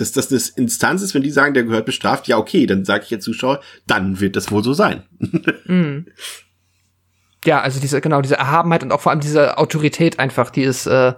[0.00, 3.04] dass das das Instanz ist, wenn die sagen, der gehört bestraft, ja okay, dann sage
[3.04, 5.02] ich jetzt Zuschauer, dann wird das wohl so sein.
[7.46, 10.86] Ja, also diese, genau, diese Erhabenheit und auch vor allem diese Autorität einfach, die ist,
[10.86, 11.12] äh,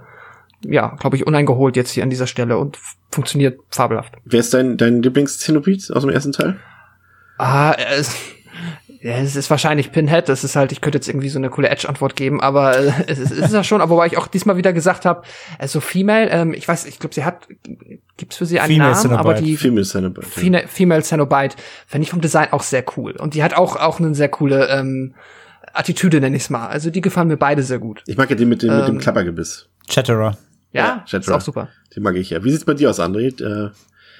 [0.62, 2.78] ja, glaube ich, uneingeholt jetzt hier an dieser Stelle und
[3.10, 4.14] funktioniert fabelhaft.
[4.24, 6.60] Wer ist dein, dein Lieblings-Zenobit aus dem ersten Teil?
[7.38, 8.14] Ah, es,
[9.00, 10.28] ja, es ist wahrscheinlich Pinhead.
[10.28, 13.18] Das ist halt, ich könnte jetzt irgendwie so eine coole Edge-Antwort geben, aber äh, es
[13.18, 15.22] ist, es ist ja schon, aber wobei ich auch diesmal wieder gesagt habe,
[15.58, 17.46] äh, so Female, ähm, ich weiß, ich glaube, sie hat,
[18.16, 19.44] gibt's für sie einen Female Namen, aber Cenobite.
[19.44, 20.26] die Female Cenobite.
[20.26, 23.12] Female, Female Cenobite fände ich vom Design auch sehr cool.
[23.12, 25.14] Und die hat auch, auch eine sehr coole ähm,
[25.74, 26.66] Attitüde, nenn ich's mal.
[26.68, 28.02] Also die gefallen mir beide sehr gut.
[28.06, 29.68] Ich mag ja den mit dem, mit dem Ähm, Klappergebiss.
[29.88, 30.36] Chatterer.
[30.72, 31.36] Ja, Ja, ist Chatterer.
[31.36, 31.68] auch super.
[31.94, 32.42] Den mag ich ja.
[32.42, 33.28] Wie sieht's bei dir aus, André?
[33.42, 33.70] Äh,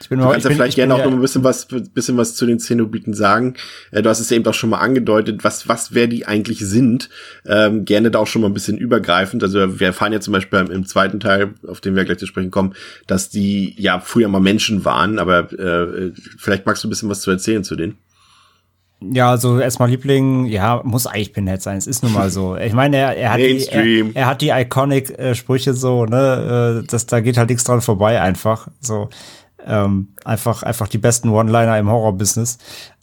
[0.01, 2.16] Ich bin Du mal- kannst ja vielleicht ich gerne auch noch ein bisschen was, bisschen
[2.16, 3.55] was zu den Zenobiten sagen.
[3.90, 6.61] Äh, Du hast es ja eben auch schon mal angedeutet, was, was, wer die eigentlich
[6.61, 7.09] sind.
[7.46, 9.42] Ähm, gerne da auch schon mal ein bisschen übergreifend.
[9.42, 12.51] Also wir erfahren ja zum Beispiel im zweiten Teil, auf den wir gleich zu sprechen
[12.51, 12.74] kommen,
[13.07, 17.20] dass die ja früher mal Menschen waren, aber äh, vielleicht magst du ein bisschen was
[17.22, 17.99] zu erzählen zu denen.
[19.01, 21.76] Ja, also erstmal Liebling, ja, muss eigentlich Pinhead sein.
[21.78, 22.57] Es ist nun mal so.
[22.61, 26.80] Ich meine, er, er hat die, er, er hat die iconic äh, Sprüche so, ne,
[26.82, 28.66] äh, das, da geht halt nichts dran vorbei einfach.
[28.80, 29.09] So,
[29.68, 32.58] ähm, einfach, einfach die besten One-Liner im Horror-Business.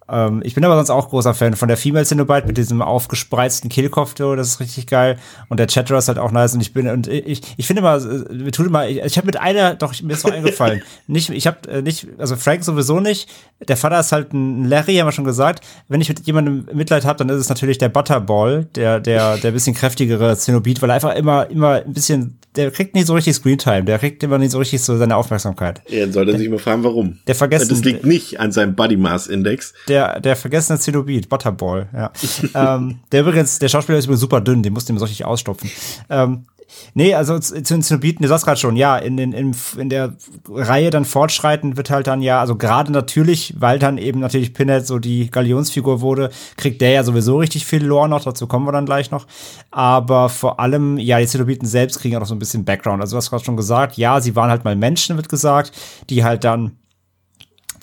[0.07, 3.69] Ähm, ich bin aber sonst auch großer Fan von der Female Cenobite mit diesem aufgespreizten
[3.69, 5.17] Kehlkopf, das ist richtig geil.
[5.49, 6.53] Und der Chatterer ist halt auch nice.
[6.53, 9.37] Und ich bin, und ich, ich finde äh, mir tut immer, ich, ich habe mit
[9.39, 10.81] einer, doch, mir ist so eingefallen.
[11.07, 13.29] nicht, ich habe äh, nicht, also Frank sowieso nicht.
[13.67, 15.65] Der Vater ist halt ein Larry, haben wir schon gesagt.
[15.87, 19.51] Wenn ich mit jemandem Mitleid habe, dann ist es natürlich der Butterball, der, der, der
[19.51, 23.35] bisschen kräftigere Cenobit, weil er einfach immer, immer ein bisschen, der kriegt nicht so richtig
[23.35, 25.81] Screentime, der kriegt immer nicht so richtig so seine Aufmerksamkeit.
[25.89, 27.17] Er sollte sich mal fragen, warum.
[27.27, 29.73] Der vergessen- Das liegt nicht an seinem Body Mass Index.
[29.87, 32.11] Der, der vergessene Zenobit, Butterball, ja.
[32.75, 35.69] ähm, der übrigens, der Schauspieler ist übrigens super dünn, den musste ihm so richtig ausstopfen.
[36.09, 36.45] Ähm,
[36.93, 40.15] nee, also zu den Zenobiten, du sagst gerade schon, ja, in, den, in, in der
[40.49, 44.85] Reihe dann fortschreitend wird halt dann ja, also gerade natürlich, weil dann eben natürlich Pinhead
[44.85, 48.71] so die Galionsfigur wurde, kriegt der ja sowieso richtig viel Lore noch, dazu kommen wir
[48.71, 49.27] dann gleich noch.
[49.71, 53.01] Aber vor allem, ja, die Zenobiten selbst kriegen auch noch so ein bisschen Background.
[53.01, 55.71] Also du hast gerade schon gesagt, ja, sie waren halt mal Menschen, wird gesagt,
[56.09, 56.77] die halt dann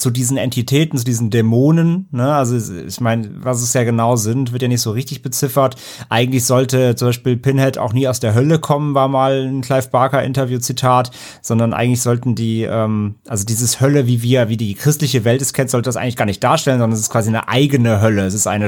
[0.03, 4.51] zu diesen Entitäten, zu diesen Dämonen, ne, also ich meine, was es ja genau sind,
[4.51, 5.77] wird ja nicht so richtig beziffert.
[6.09, 9.89] Eigentlich sollte zum Beispiel Pinhead auch nie aus der Hölle kommen, war mal ein Clive
[9.91, 15.25] Barker Interview-Zitat, sondern eigentlich sollten die, ähm, also dieses Hölle, wie wir, wie die christliche
[15.25, 18.01] Welt es kennt, sollte das eigentlich gar nicht darstellen, sondern es ist quasi eine eigene
[18.01, 18.27] Hölle.
[18.27, 18.67] Es ist eine,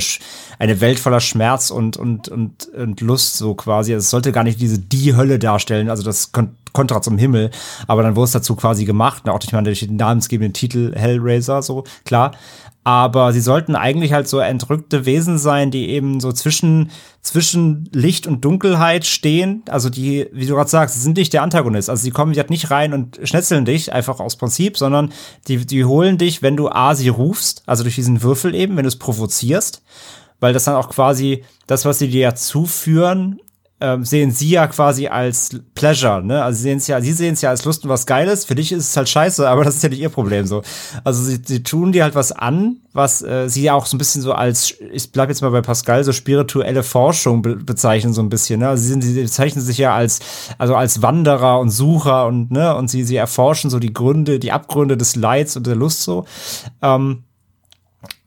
[0.61, 3.93] eine Welt voller Schmerz und, und, und, und Lust, so quasi.
[3.93, 7.53] Also es sollte gar nicht diese die Hölle darstellen, also das kon Kontra zum Himmel,
[7.87, 10.93] aber dann wurde es dazu quasi gemacht, auch durch den namensgebenden Titel
[11.25, 12.33] Hellraiser, so, klar.
[12.87, 16.91] Aber sie sollten eigentlich halt so entrückte Wesen sein, die eben so zwischen,
[17.23, 19.63] zwischen Licht und Dunkelheit stehen.
[19.71, 21.89] Also die, wie du gerade sagst, sind nicht der Antagonist.
[21.89, 25.13] Also sie kommen halt nicht rein und schnetzeln dich einfach aus Prinzip, sondern
[25.49, 28.85] die, die holen dich, wenn du A, sie rufst, also durch diesen Würfel eben, wenn
[28.85, 29.83] du es provozierst,
[30.41, 33.41] weil das dann auch quasi das, was sie dir ja zuführen,
[33.85, 36.43] ähm, sehen sie ja quasi als Pleasure, ne?
[36.43, 38.47] Also sie sehen es ja, sie sehen es ja als Lust und was Geiles.
[38.47, 40.63] Für dich ist es halt scheiße, aber das ist ja nicht ihr Problem so.
[41.05, 43.99] Also sie, sie tun dir halt was an, was äh, sie ja auch so ein
[43.99, 48.23] bisschen so als, ich bleib jetzt mal bei Pascal, so spirituelle Forschung be bezeichnen so
[48.23, 48.69] ein bisschen, ne?
[48.69, 50.21] Also sie, sind, sie bezeichnen sich ja als,
[50.57, 54.53] also als Wanderer und Sucher und ne, und sie, sie erforschen so die Gründe, die
[54.53, 56.25] Abgründe des Leids und der Lust so.
[56.81, 57.25] Ähm,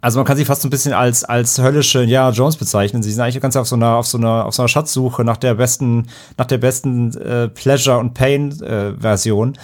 [0.01, 3.03] also man kann sie fast so ein bisschen als als höllische Indiana Jones bezeichnen.
[3.03, 5.37] Sie sind eigentlich ganz auf so einer auf so einer auf so einer Schatzsuche nach
[5.37, 6.07] der besten
[6.37, 9.57] nach der besten äh, Pleasure und Pain äh, Version.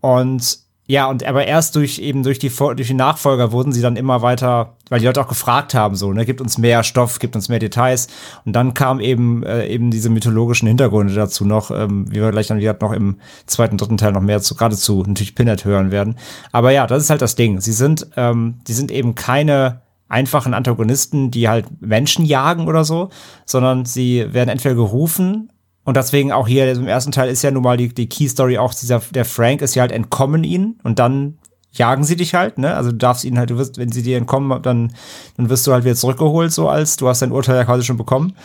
[0.00, 3.96] Und ja, und aber erst durch eben durch die durch die Nachfolger wurden sie dann
[3.96, 7.34] immer weiter, weil die Leute auch gefragt haben so, ne, gibt uns mehr Stoff, gibt
[7.34, 8.06] uns mehr Details
[8.44, 12.46] und dann kam eben äh, eben diese mythologischen Hintergründe dazu noch, ähm, wie wir gleich
[12.46, 13.16] dann wieder noch im
[13.46, 16.16] zweiten dritten Teil noch mehr zu geradezu natürlich Pinhead hören werden.
[16.52, 17.60] Aber ja, das ist halt das Ding.
[17.60, 23.10] Sie sind ähm, die sind eben keine einfachen Antagonisten, die halt Menschen jagen oder so,
[23.44, 25.50] sondern sie werden entweder gerufen
[25.86, 28.58] und deswegen auch hier im ersten Teil ist ja nun mal die, die Key Story
[28.58, 31.38] auch dieser, der Frank ist ja halt entkommen ihnen und dann
[31.70, 32.74] jagen sie dich halt, ne?
[32.74, 34.92] Also du darfst ihnen halt, du wirst, wenn sie dir entkommen, dann,
[35.36, 37.96] dann wirst du halt wieder zurückgeholt, so als du hast dein Urteil ja quasi schon
[37.96, 38.36] bekommen.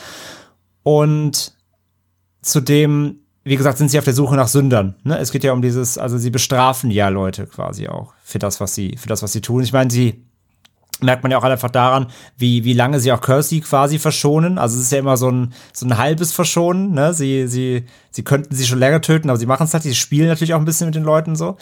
[0.84, 1.56] Und
[2.44, 4.94] zudem, wie gesagt, sind sie auf der Suche nach Sündern.
[5.04, 5.18] Ne?
[5.18, 8.76] Es geht ja um dieses, also sie bestrafen ja Leute quasi auch für das, was
[8.76, 9.64] sie, für das, was sie tun.
[9.64, 10.24] Ich meine, sie
[11.02, 14.58] merkt man ja auch einfach daran, wie, wie lange sie auch Kersey quasi verschonen.
[14.58, 16.92] Also es ist ja immer so ein, so ein halbes Verschonen.
[16.92, 17.14] Ne?
[17.14, 19.84] Sie, sie, sie könnten sie schon länger töten, aber sie machen es halt.
[19.84, 21.58] Sie spielen natürlich auch ein bisschen mit den Leuten so.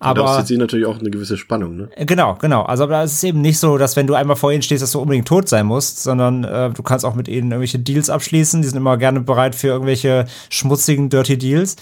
[0.00, 1.88] Aber Daraus zieht sie natürlich auch eine gewisse Spannung, ne?
[1.96, 2.62] Genau, genau.
[2.62, 4.92] Also aber es ist eben nicht so, dass wenn du einmal vor ihnen stehst, dass
[4.92, 8.60] du unbedingt tot sein musst, sondern äh, du kannst auch mit ihnen irgendwelche Deals abschließen.
[8.60, 11.76] Die sind immer gerne bereit für irgendwelche schmutzigen, dirty Deals.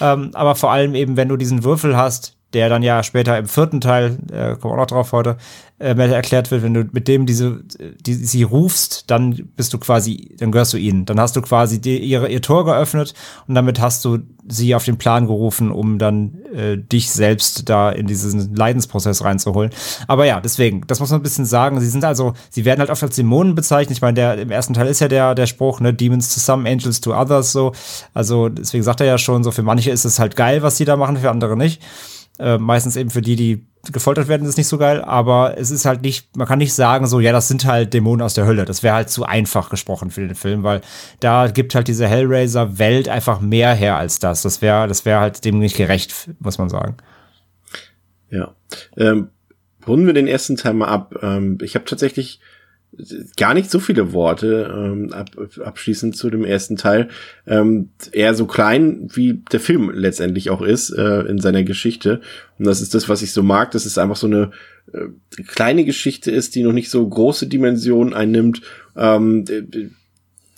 [0.00, 3.46] Ähm, aber vor allem eben, wenn du diesen Würfel hast, der dann ja später im
[3.46, 5.36] vierten Teil, äh, kommen wir auch noch drauf heute,
[5.78, 7.60] äh, erklärt wird, wenn du mit dem diese,
[8.00, 11.04] die, sie rufst, dann bist du quasi, dann gehörst du ihnen.
[11.04, 13.12] Dann hast du quasi die, ihre, ihr Tor geöffnet
[13.46, 17.90] und damit hast du sie auf den Plan gerufen, um dann äh, dich selbst da
[17.90, 19.70] in diesen Leidensprozess reinzuholen.
[20.06, 21.80] Aber ja, deswegen, das muss man ein bisschen sagen.
[21.80, 23.98] Sie sind also, sie werden halt oft als Dämonen bezeichnet.
[23.98, 26.66] Ich meine, der im ersten Teil ist ja der, der Spruch, ne, Demons to some,
[26.68, 27.72] Angels to others, so.
[28.14, 30.84] Also deswegen sagt er ja schon, so für manche ist es halt geil, was sie
[30.84, 31.82] da machen, für andere nicht.
[32.38, 35.84] Äh, meistens eben für die, die gefoltert werden, ist nicht so geil, aber es ist
[35.84, 38.64] halt nicht, man kann nicht sagen, so, ja, das sind halt Dämonen aus der Hölle.
[38.64, 40.80] Das wäre halt zu einfach gesprochen für den Film, weil
[41.20, 44.42] da gibt halt diese Hellraiser-Welt einfach mehr her als das.
[44.42, 46.96] Das wäre, das wäre halt dem nicht gerecht, muss man sagen.
[48.30, 48.54] Ja.
[48.96, 49.28] Ähm,
[49.86, 51.14] runden wir den ersten Teil mal ab.
[51.22, 52.40] Ähm, ich habe tatsächlich
[53.36, 55.30] gar nicht so viele Worte ähm, ab,
[55.62, 57.08] abschließend zu dem ersten Teil.
[57.46, 62.20] Ähm, eher so klein, wie der Film letztendlich auch ist äh, in seiner Geschichte.
[62.58, 64.50] Und das ist das, was ich so mag, dass es einfach so eine
[64.92, 68.62] äh, kleine Geschichte ist, die noch nicht so große Dimensionen einnimmt.
[68.96, 69.44] Ähm,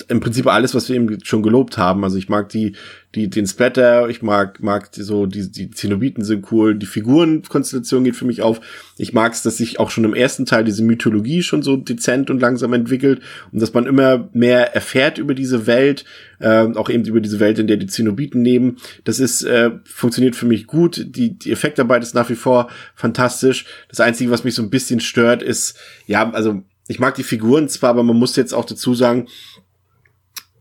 [0.08, 2.04] im Prinzip alles, was wir eben schon gelobt haben.
[2.04, 2.76] Also ich mag die,
[3.14, 8.16] die, den Splatter, ich mag, mag so, die, die Zenobiten sind cool, die Figurenkonstellation geht
[8.16, 8.60] für mich auf.
[8.96, 12.30] Ich mag es, dass sich auch schon im ersten Teil diese Mythologie schon so dezent
[12.30, 13.20] und langsam entwickelt
[13.50, 16.04] und dass man immer mehr erfährt über diese Welt,
[16.38, 18.76] äh, auch eben über diese Welt, in der die Zenobiten leben.
[19.04, 21.04] Das ist, äh, funktioniert für mich gut.
[21.08, 23.66] Die, die Effektarbeit ist nach wie vor fantastisch.
[23.88, 25.76] Das Einzige, was mich so ein bisschen stört, ist,
[26.06, 29.28] ja, also ich mag die Figuren zwar, aber man muss jetzt auch dazu sagen,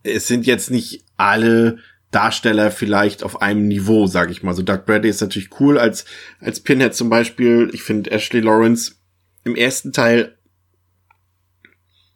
[0.08, 1.78] es sind jetzt nicht alle
[2.12, 4.54] Darsteller vielleicht auf einem Niveau, sag ich mal.
[4.54, 6.06] So Doug Bradley ist natürlich cool als,
[6.40, 7.70] als Pinhead zum Beispiel.
[7.74, 8.96] Ich finde Ashley Lawrence
[9.44, 10.38] im ersten Teil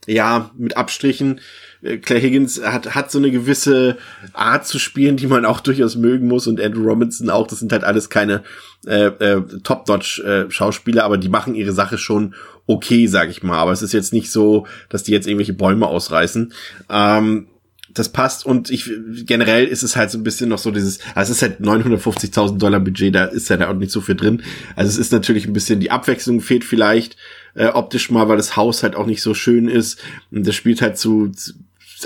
[0.08, 1.42] ja, mit Abstrichen.
[1.82, 3.98] Äh, Claire Higgins hat, hat so eine gewisse
[4.34, 7.48] Art zu spielen, die man auch durchaus mögen muss und Andrew Robinson auch.
[7.48, 8.44] Das sind halt alles keine
[8.88, 12.34] äh, äh, Top-Notch-Schauspieler, äh, aber die machen ihre Sache schon
[12.66, 13.60] okay, sag ich mal.
[13.60, 16.54] Aber es ist jetzt nicht so, dass die jetzt irgendwelche Bäume ausreißen.
[16.90, 17.48] Ähm,
[17.94, 18.90] das passt und ich
[19.26, 22.58] generell ist es halt so ein bisschen noch so dieses, also es ist halt 950.000
[22.58, 24.44] Dollar Budget, da ist ja da auch nicht so viel drin.
[24.76, 27.18] Also es ist natürlich ein bisschen die Abwechslung fehlt vielleicht
[27.56, 30.00] äh, optisch mal, weil das Haus halt auch nicht so schön ist
[30.32, 31.32] und das spielt halt zu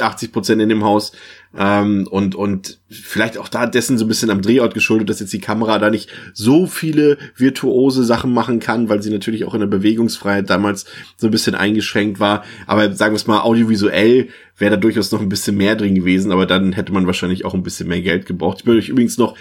[0.01, 1.11] 80 Prozent in dem Haus.
[1.57, 5.31] Ähm, und, und vielleicht auch da dessen so ein bisschen am Drehort geschuldet, dass jetzt
[5.31, 9.61] die Kamera da nicht so viele virtuose Sachen machen kann, weil sie natürlich auch in
[9.61, 10.85] der Bewegungsfreiheit damals
[11.15, 12.43] so ein bisschen eingeschränkt war.
[12.67, 14.27] Aber sagen wir es mal, audiovisuell
[14.57, 17.53] wäre da durchaus noch ein bisschen mehr drin gewesen, aber dann hätte man wahrscheinlich auch
[17.53, 18.59] ein bisschen mehr Geld gebraucht.
[18.59, 19.37] Ich bin euch übrigens noch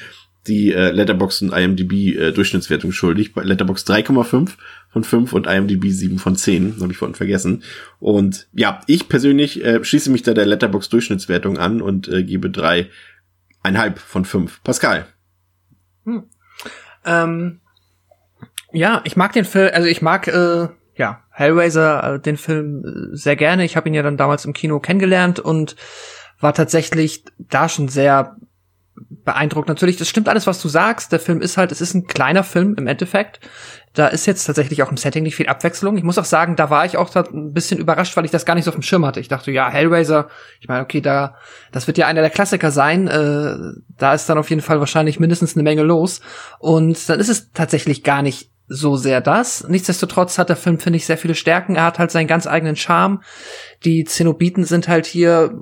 [0.46, 3.32] die äh, Letterbox und IMDb äh, Durchschnittswertung schuldig.
[3.32, 4.52] Bei Letterbox 3,5
[4.94, 7.64] von 5 und IMDb 7 von 10, habe ich vorhin vergessen.
[7.98, 12.48] Und ja, ich persönlich äh, schließe mich da der Letterbox Durchschnittswertung an und äh, gebe
[12.48, 14.62] dreieinhalb von 5.
[14.62, 15.06] Pascal.
[16.04, 16.22] Hm.
[17.04, 17.60] Ähm,
[18.72, 23.16] ja, ich mag den Film, also ich mag äh, ja Hellraiser, äh, den Film äh,
[23.16, 23.64] sehr gerne.
[23.64, 25.74] Ich habe ihn ja dann damals im Kino kennengelernt und
[26.38, 28.36] war tatsächlich da schon sehr
[29.24, 29.68] beeindruckt.
[29.68, 31.12] Natürlich, das stimmt alles, was du sagst.
[31.12, 33.40] Der Film ist halt, es ist ein kleiner Film im Endeffekt.
[33.92, 35.96] Da ist jetzt tatsächlich auch im Setting nicht viel Abwechslung.
[35.96, 38.54] Ich muss auch sagen, da war ich auch ein bisschen überrascht, weil ich das gar
[38.54, 39.20] nicht so auf dem Schirm hatte.
[39.20, 40.28] Ich dachte, ja, Hellraiser,
[40.60, 41.36] ich meine, okay, da,
[41.72, 43.06] das wird ja einer der Klassiker sein.
[43.06, 43.56] Äh,
[43.96, 46.20] da ist dann auf jeden Fall wahrscheinlich mindestens eine Menge los.
[46.58, 49.68] Und dann ist es tatsächlich gar nicht so sehr das.
[49.68, 51.76] Nichtsdestotrotz hat der Film, finde ich, sehr viele Stärken.
[51.76, 53.22] Er hat halt seinen ganz eigenen Charme.
[53.84, 55.52] Die Zenobiten sind halt hier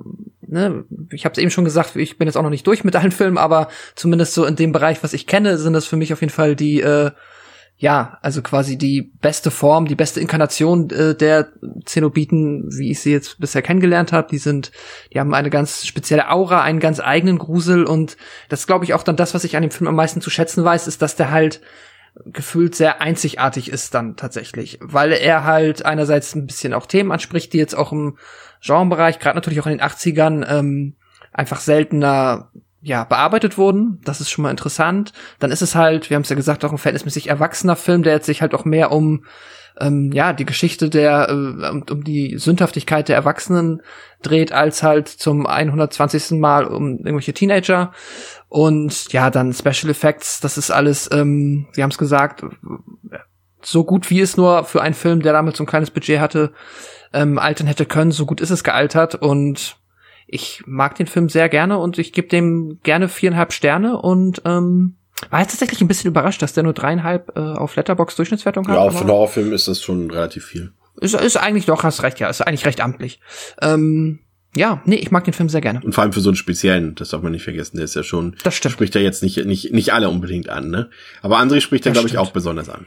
[0.47, 2.95] ne, ich habe es eben schon gesagt, ich bin jetzt auch noch nicht durch mit
[2.95, 6.13] allen Filmen, aber zumindest so in dem Bereich, was ich kenne, sind das für mich
[6.13, 7.11] auf jeden Fall die, äh,
[7.77, 11.49] ja, also quasi die beste Form, die beste Inkarnation äh, der
[11.85, 14.27] Zenobiten, wie ich sie jetzt bisher kennengelernt habe.
[14.29, 14.71] Die sind,
[15.11, 18.15] die haben eine ganz spezielle Aura, einen ganz eigenen Grusel und
[18.49, 20.63] das glaube ich auch dann das, was ich an dem Film am meisten zu schätzen
[20.63, 21.61] weiß, ist, dass der halt
[22.25, 27.53] gefühlt sehr einzigartig ist dann tatsächlich, weil er halt einerseits ein bisschen auch Themen anspricht,
[27.53, 28.17] die jetzt auch im
[28.63, 30.95] Genrebereich, gerade natürlich auch in den 80ern, ähm,
[31.31, 32.51] einfach seltener
[32.81, 34.01] ja, bearbeitet wurden.
[34.03, 35.13] Das ist schon mal interessant.
[35.39, 38.13] Dann ist es halt, wir haben es ja gesagt, auch ein verhältnismäßig erwachsener Film, der
[38.13, 39.25] jetzt sich halt auch mehr um
[39.79, 43.81] ähm, ja die Geschichte der äh, um, um die Sündhaftigkeit der Erwachsenen
[44.21, 46.39] dreht, als halt zum 120.
[46.39, 47.91] Mal um irgendwelche Teenager.
[48.49, 52.45] Und ja, dann Special Effects, das ist alles, ähm, wir haben es gesagt,
[53.61, 56.53] so gut wie es nur für einen Film, der damit so ein kleines Budget hatte,
[57.13, 59.77] ähm, altern hätte können, so gut ist es gealtert und
[60.27, 64.95] ich mag den Film sehr gerne und ich gebe dem gerne viereinhalb Sterne und ähm,
[65.29, 68.75] war jetzt tatsächlich ein bisschen überrascht, dass der nur dreieinhalb äh, auf Letterbox Durchschnittswertung hat.
[68.75, 70.73] Ja, für einen Horrorfilm ist das schon relativ viel.
[70.99, 73.19] Ist, ist eigentlich doch, hast recht, ja, ist eigentlich recht amtlich.
[73.61, 74.19] Ähm,
[74.55, 75.81] ja, nee, ich mag den Film sehr gerne.
[75.83, 78.03] Und vor allem für so einen speziellen, das darf man nicht vergessen, der ist ja
[78.03, 78.73] schon, das stimmt.
[78.73, 80.89] spricht ja jetzt nicht, nicht, nicht alle unbedingt an, ne?
[81.21, 82.85] Aber André spricht ja, glaube ich, auch besonders an.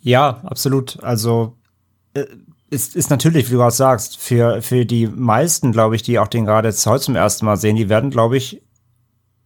[0.00, 1.02] Ja, absolut.
[1.02, 1.56] Also,
[2.70, 6.28] ist, ist natürlich, wie du gerade sagst, für, für die meisten, glaube ich, die auch
[6.28, 8.62] den gerade jetzt heute zum ersten Mal sehen, die werden, glaube ich,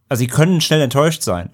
[0.09, 1.49] also sie können schnell enttäuscht sein,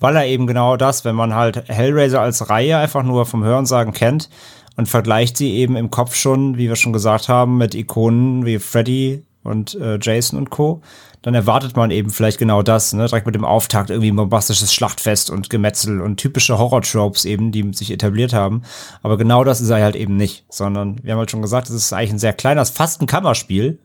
[0.00, 3.92] weil er eben genau das, wenn man halt Hellraiser als Reihe einfach nur vom Hörensagen
[3.92, 4.30] kennt
[4.76, 8.58] und vergleicht sie eben im Kopf schon, wie wir schon gesagt haben, mit Ikonen wie
[8.58, 10.82] Freddy und äh, Jason und Co.,
[11.22, 13.06] dann erwartet man eben vielleicht genau das, ne?
[13.06, 17.72] direkt mit dem Auftakt irgendwie ein bombastisches Schlachtfest und Gemetzel und typische Horror-Tropes eben, die
[17.72, 18.62] sich etabliert haben.
[19.02, 21.74] Aber genau das ist er halt eben nicht, sondern wir haben halt schon gesagt, es
[21.74, 23.78] ist eigentlich ein sehr kleines, fast ein Kammerspiel,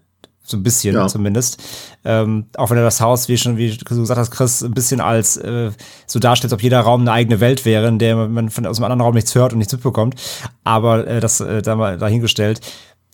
[0.45, 1.07] so ein bisschen ja.
[1.07, 1.61] zumindest.
[2.03, 4.99] Ähm, auch wenn er das Haus, wie schon, wie du gesagt hast, Chris, ein bisschen
[4.99, 5.71] als äh,
[6.05, 8.75] so darstellt, als ob jeder Raum eine eigene Welt wäre, in der man von aus
[8.75, 10.15] dem anderen Raum nichts hört und nichts mitbekommt.
[10.65, 12.59] Aber äh, das äh, da mal dahingestellt.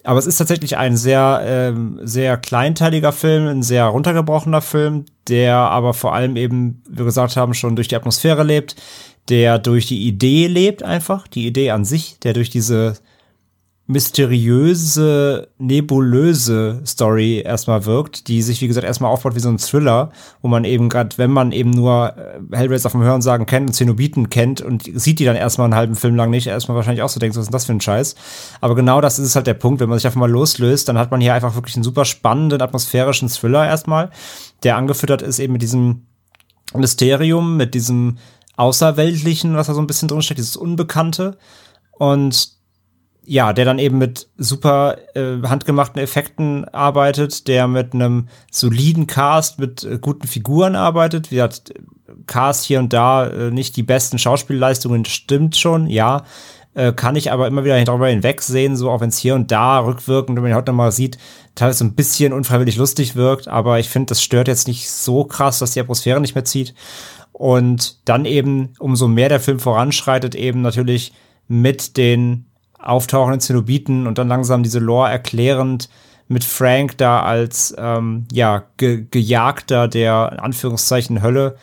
[0.04, 5.56] Aber es ist tatsächlich ein sehr, ähm, sehr kleinteiliger Film, ein sehr runtergebrochener Film, der
[5.56, 8.76] aber vor allem eben, wie wir gesagt haben, schon durch die Atmosphäre lebt,
[9.28, 12.96] der durch die Idee lebt einfach, die Idee an sich, der durch diese
[13.90, 20.12] mysteriöse, nebulöse Story erstmal wirkt, die sich, wie gesagt, erstmal aufbaut wie so ein Thriller,
[20.44, 24.30] wo man eben gerade, wenn man eben nur äh, Hellraiser vom Hörensagen kennt und Zenobiten
[24.30, 27.20] kennt und sieht die dann erstmal einen halben Film lang nicht, erstmal wahrscheinlich auch so
[27.20, 28.14] denkt, was ist denn das für ein Scheiß?
[28.62, 31.10] Aber genau das ist halt der Punkt, wenn man sich einfach mal loslöst, dann hat
[31.10, 34.12] man hier einfach wirklich einen super spannenden, atmosphärischen Thriller erstmal,
[34.62, 36.06] der angefüttert ist eben mit diesem
[36.76, 38.20] Mysterium, mit diesem
[38.56, 41.40] Außerweltlichen, was da so ein bisschen drinsteckt, dieses Unbekannte
[41.98, 42.59] und
[43.30, 49.60] ja, der dann eben mit super äh, handgemachten Effekten arbeitet, der mit einem soliden Cast,
[49.60, 51.30] mit äh, guten Figuren arbeitet.
[51.30, 51.72] Wie hat
[52.26, 56.24] Cast hier und da äh, nicht die besten Schauspielleistungen, stimmt schon, ja.
[56.74, 59.78] Äh, kann ich aber immer wieder darüber hinwegsehen, so auch wenn es hier und da
[59.78, 61.20] rückwirkend, wenn man heute mal sieht,
[61.54, 65.60] teilweise ein bisschen unfreiwillig lustig wirkt, aber ich finde, das stört jetzt nicht so krass,
[65.60, 66.74] dass die Atmosphäre nicht mehr zieht.
[67.32, 71.14] Und dann eben, umso mehr der Film voranschreitet, eben natürlich
[71.48, 72.49] mit den
[72.80, 75.90] auftauchenden Zenobiten und dann langsam diese Lore erklärend
[76.28, 81.56] mit Frank da als ähm, ja ge Gejagter der in Anführungszeichen Hölle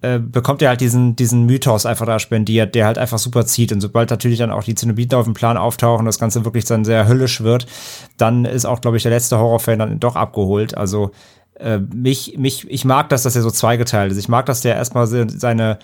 [0.00, 3.72] äh, bekommt er halt diesen diesen Mythos einfach da spendiert, der halt einfach super zieht
[3.72, 6.84] und sobald natürlich dann auch die Zenobiten auf dem Plan auftauchen, das Ganze wirklich dann
[6.84, 7.66] sehr höllisch wird,
[8.16, 10.76] dann ist auch glaube ich der letzte Horrorfan dann doch abgeholt.
[10.76, 11.10] Also
[11.58, 14.18] äh, mich mich ich mag das, dass er so zweigeteilt ist.
[14.18, 15.78] Ich mag, dass der erstmal seine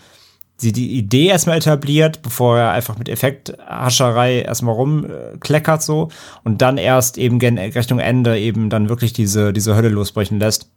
[0.56, 6.08] sie die Idee erstmal etabliert, bevor er einfach mit Effekthascherei erstmal rumkleckert so
[6.44, 10.70] und dann erst eben gen Richtung Ende eben dann wirklich diese, diese Hölle losbrechen lässt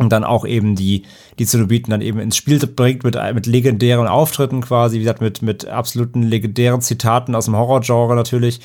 [0.00, 1.02] und dann auch eben die,
[1.38, 5.42] die Zenobiten dann eben ins Spiel bringt mit, mit legendären Auftritten quasi, wie gesagt, mit,
[5.42, 8.60] mit absoluten legendären Zitaten aus dem Horrorgenre natürlich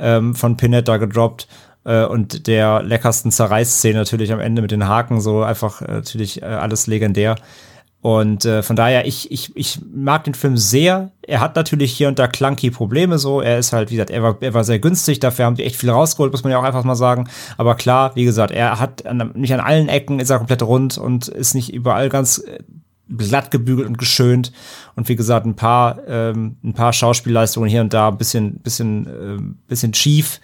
[0.00, 1.46] ähm, von Pinhead da gedroppt
[1.84, 6.42] äh, und der leckersten Zerreißszene natürlich am Ende mit den Haken, so einfach äh, natürlich
[6.42, 7.36] äh, alles legendär.
[8.02, 11.10] Und äh, von daher, ich, ich, ich mag den Film sehr.
[11.20, 13.42] Er hat natürlich hier und da clunky Probleme so.
[13.42, 15.20] Er ist halt, wie gesagt, er war, er war sehr günstig.
[15.20, 17.28] Dafür haben die echt viel rausgeholt, muss man ja auch einfach mal sagen.
[17.58, 20.96] Aber klar, wie gesagt, er hat an, nicht an allen Ecken ist er komplett rund
[20.96, 22.60] und ist nicht überall ganz äh,
[23.14, 24.50] glatt gebügelt und geschönt.
[24.96, 29.06] Und wie gesagt, ein paar, ähm, ein paar Schauspielleistungen hier und da ein bisschen, bisschen,
[29.06, 30.40] äh, bisschen schief.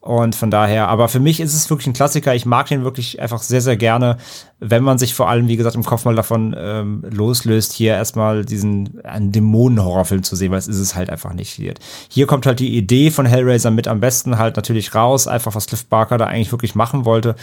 [0.00, 2.34] Und von daher, aber für mich ist es wirklich ein Klassiker.
[2.34, 4.16] Ich mag den wirklich einfach sehr, sehr gerne,
[4.58, 8.46] wenn man sich vor allem, wie gesagt, im Kopf mal davon ähm, loslöst, hier erstmal
[8.46, 11.50] diesen einen Dämonen-Horrorfilm zu sehen, weil es ist es halt einfach nicht.
[11.50, 11.74] Hier.
[12.08, 15.66] hier kommt halt die Idee von Hellraiser mit am besten halt natürlich raus, einfach was
[15.66, 17.36] Cliff Barker da eigentlich wirklich machen wollte.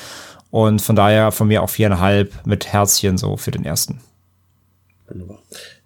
[0.50, 4.00] Und von daher von mir auch viereinhalb mit Herzchen so für den ersten.
[5.08, 5.40] Wunderbar.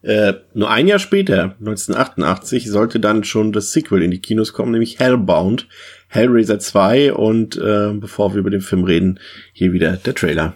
[0.04, 4.72] Äh, nur ein Jahr später, 1988, sollte dann schon das Sequel in die Kinos kommen,
[4.72, 5.68] nämlich Hellbound,
[6.08, 9.20] Hellraiser 2 und äh, bevor wir über den Film reden,
[9.54, 10.56] hier wieder der Trailer.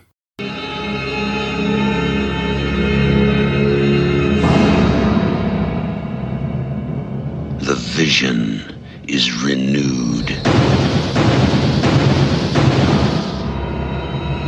[7.59, 8.61] The vision
[9.07, 10.29] is renewed.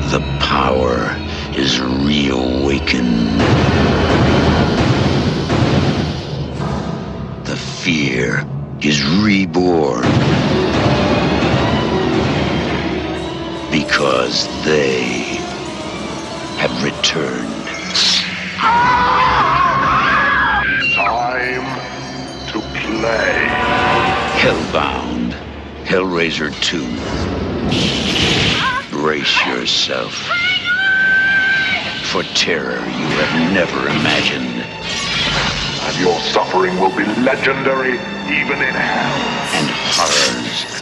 [0.09, 1.15] The power
[1.55, 4.36] is reawakened.
[7.87, 8.43] Fear
[8.81, 10.01] is reborn.
[13.71, 15.39] Because they
[16.59, 17.65] have returned.
[20.95, 21.67] Time
[22.51, 23.47] to play.
[24.41, 25.31] Hellbound.
[25.85, 26.83] Hellraiser 2.
[28.97, 30.13] Brace yourself
[32.11, 34.65] for terror you have never imagined.
[35.87, 37.95] And your suffering will be legendary
[38.27, 39.37] even in hell.
[39.55, 40.77] and horrors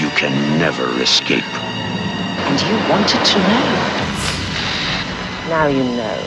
[0.00, 1.44] you can never escape.
[1.44, 4.20] And you wanted to know.
[5.50, 6.20] Now you know.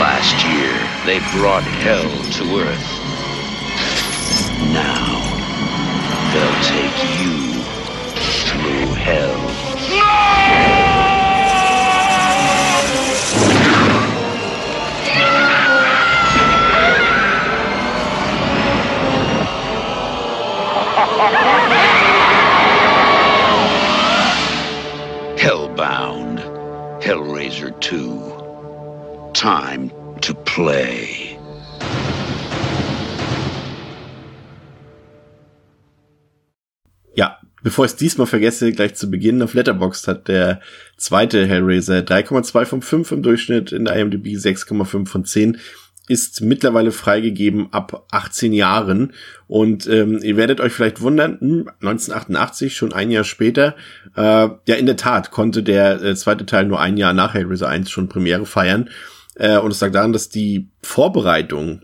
[0.00, 0.72] Last year,
[1.04, 2.88] they brought hell to Earth.
[4.72, 5.20] Now,
[6.32, 7.62] they'll take you
[8.48, 10.83] through hell.
[25.36, 26.40] Hellbound,
[27.00, 29.32] Hellraiser 2.
[29.34, 29.90] Time
[30.22, 31.36] to play.
[37.14, 40.62] Ja, bevor ich es diesmal vergesse, gleich zu Beginn auf Letterboxd hat der
[40.96, 45.58] zweite Hellraiser 3,2 von 5 im Durchschnitt, in der IMDb 6,5 von 10
[46.06, 49.12] ist mittlerweile freigegeben ab 18 Jahren.
[49.46, 53.74] Und ähm, ihr werdet euch vielleicht wundern, hm, 1988, schon ein Jahr später,
[54.16, 54.20] äh,
[54.66, 57.90] ja in der Tat konnte der äh, zweite Teil nur ein Jahr nach Hellraiser 1
[57.90, 58.90] schon Premiere feiern.
[59.36, 61.82] Äh, und es lag daran, dass die Vorbereitung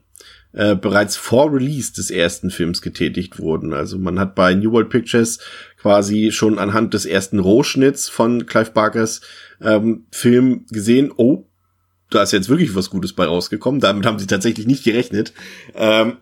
[0.52, 3.72] äh, bereits vor Release des ersten Films getätigt wurden.
[3.72, 5.38] Also man hat bei New World Pictures
[5.80, 9.20] quasi schon anhand des ersten Rohschnitts von Clive Barkers
[9.62, 11.46] ähm, Film gesehen, oh,
[12.10, 13.80] da ist jetzt wirklich was Gutes bei rausgekommen.
[13.80, 15.32] Damit haben sie tatsächlich nicht gerechnet.
[15.74, 16.18] Ähm,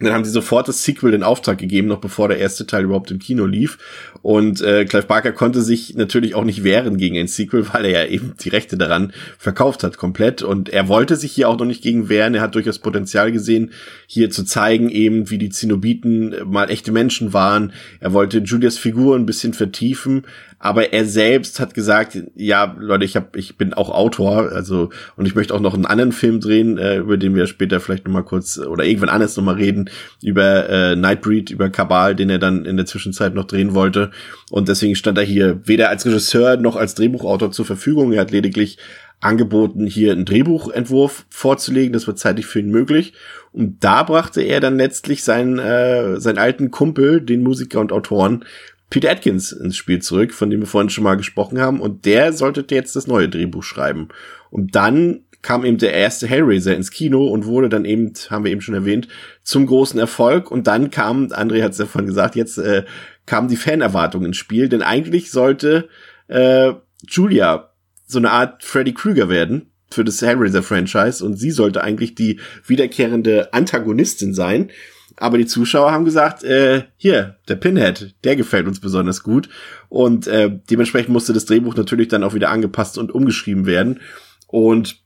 [0.00, 3.12] dann haben sie sofort das Sequel in Auftrag gegeben, noch bevor der erste Teil überhaupt
[3.12, 3.78] im Kino lief.
[4.22, 8.04] Und äh, Clive Barker konnte sich natürlich auch nicht wehren gegen ein Sequel, weil er
[8.04, 10.42] ja eben die Rechte daran verkauft hat komplett.
[10.42, 12.34] Und er wollte sich hier auch noch nicht gegen wehren.
[12.34, 13.70] Er hat durchaus Potenzial gesehen,
[14.08, 17.72] hier zu zeigen, eben wie die Zenobiten mal echte Menschen waren.
[18.00, 20.26] Er wollte Julias Figur ein bisschen vertiefen,
[20.64, 25.26] aber er selbst hat gesagt, ja, Leute, ich hab, ich bin auch Autor, also und
[25.26, 28.12] ich möchte auch noch einen anderen Film drehen, äh, über den wir später vielleicht noch
[28.14, 29.90] mal kurz oder irgendwann anders noch mal reden
[30.22, 34.10] über äh, Nightbreed, über Kabal, den er dann in der Zwischenzeit noch drehen wollte
[34.50, 38.14] und deswegen stand er hier weder als Regisseur noch als Drehbuchautor zur Verfügung.
[38.14, 38.78] Er hat lediglich
[39.20, 41.92] angeboten, hier einen Drehbuchentwurf vorzulegen.
[41.92, 43.14] Das wird zeitlich für ihn möglich.
[43.52, 48.44] Und da brachte er dann letztlich seinen, äh, seinen alten Kumpel, den Musiker und Autoren
[48.90, 51.80] Peter Atkins ins Spiel zurück, von dem wir vorhin schon mal gesprochen haben.
[51.80, 54.08] Und der sollte jetzt das neue Drehbuch schreiben.
[54.50, 58.50] Und dann kam eben der erste Hellraiser ins Kino und wurde dann eben, haben wir
[58.50, 59.08] eben schon erwähnt,
[59.42, 60.50] zum großen Erfolg.
[60.50, 62.84] Und dann kam, André hat es ja vorhin gesagt, jetzt äh,
[63.26, 64.68] kam die Fanerwartung ins Spiel.
[64.68, 65.88] Denn eigentlich sollte
[66.28, 66.72] äh,
[67.06, 67.70] Julia
[68.06, 71.24] so eine Art Freddy Krueger werden für das Hellraiser-Franchise.
[71.24, 74.70] Und sie sollte eigentlich die wiederkehrende Antagonistin sein.
[75.16, 79.48] Aber die Zuschauer haben gesagt, äh, hier, der Pinhead, der gefällt uns besonders gut.
[79.88, 84.00] Und äh, dementsprechend musste das Drehbuch natürlich dann auch wieder angepasst und umgeschrieben werden.
[84.48, 85.04] Und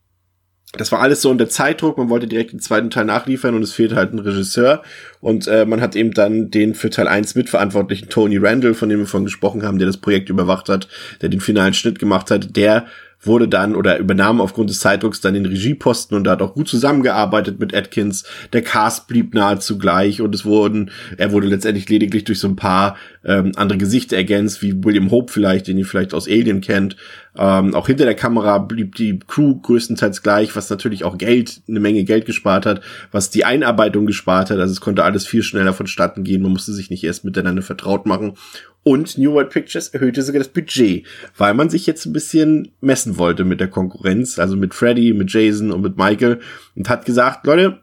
[0.74, 1.96] das war alles so unter Zeitdruck.
[1.96, 4.82] Man wollte direkt den zweiten Teil nachliefern und es fehlte halt ein Regisseur.
[5.20, 8.98] Und äh, man hat eben dann den für Teil 1 mitverantwortlichen Tony Randall, von dem
[8.98, 10.88] wir vorhin gesprochen haben, der das Projekt überwacht hat,
[11.22, 12.86] der den finalen Schnitt gemacht hat, der
[13.20, 17.58] wurde dann oder übernahm aufgrund des Zeitdrucks dann den Regieposten und hat auch gut zusammengearbeitet
[17.58, 18.24] mit Atkins.
[18.52, 22.56] Der Cast blieb nahezu gleich und es wurden, er wurde letztendlich lediglich durch so ein
[22.56, 26.96] paar ähm, andere Gesichter ergänzt, wie William Hope vielleicht, den ihr vielleicht aus Alien kennt.
[27.38, 31.80] Ähm, auch hinter der Kamera blieb die Crew größtenteils gleich, was natürlich auch Geld, eine
[31.80, 32.80] Menge Geld gespart hat,
[33.12, 34.58] was die Einarbeitung gespart hat.
[34.58, 36.42] Also es konnte alles viel schneller vonstatten gehen.
[36.42, 38.34] Man musste sich nicht erst miteinander vertraut machen.
[38.82, 43.18] Und New World Pictures erhöhte sogar das Budget, weil man sich jetzt ein bisschen messen
[43.18, 46.40] wollte mit der Konkurrenz, also mit Freddy, mit Jason und mit Michael
[46.74, 47.80] und hat gesagt, Leute,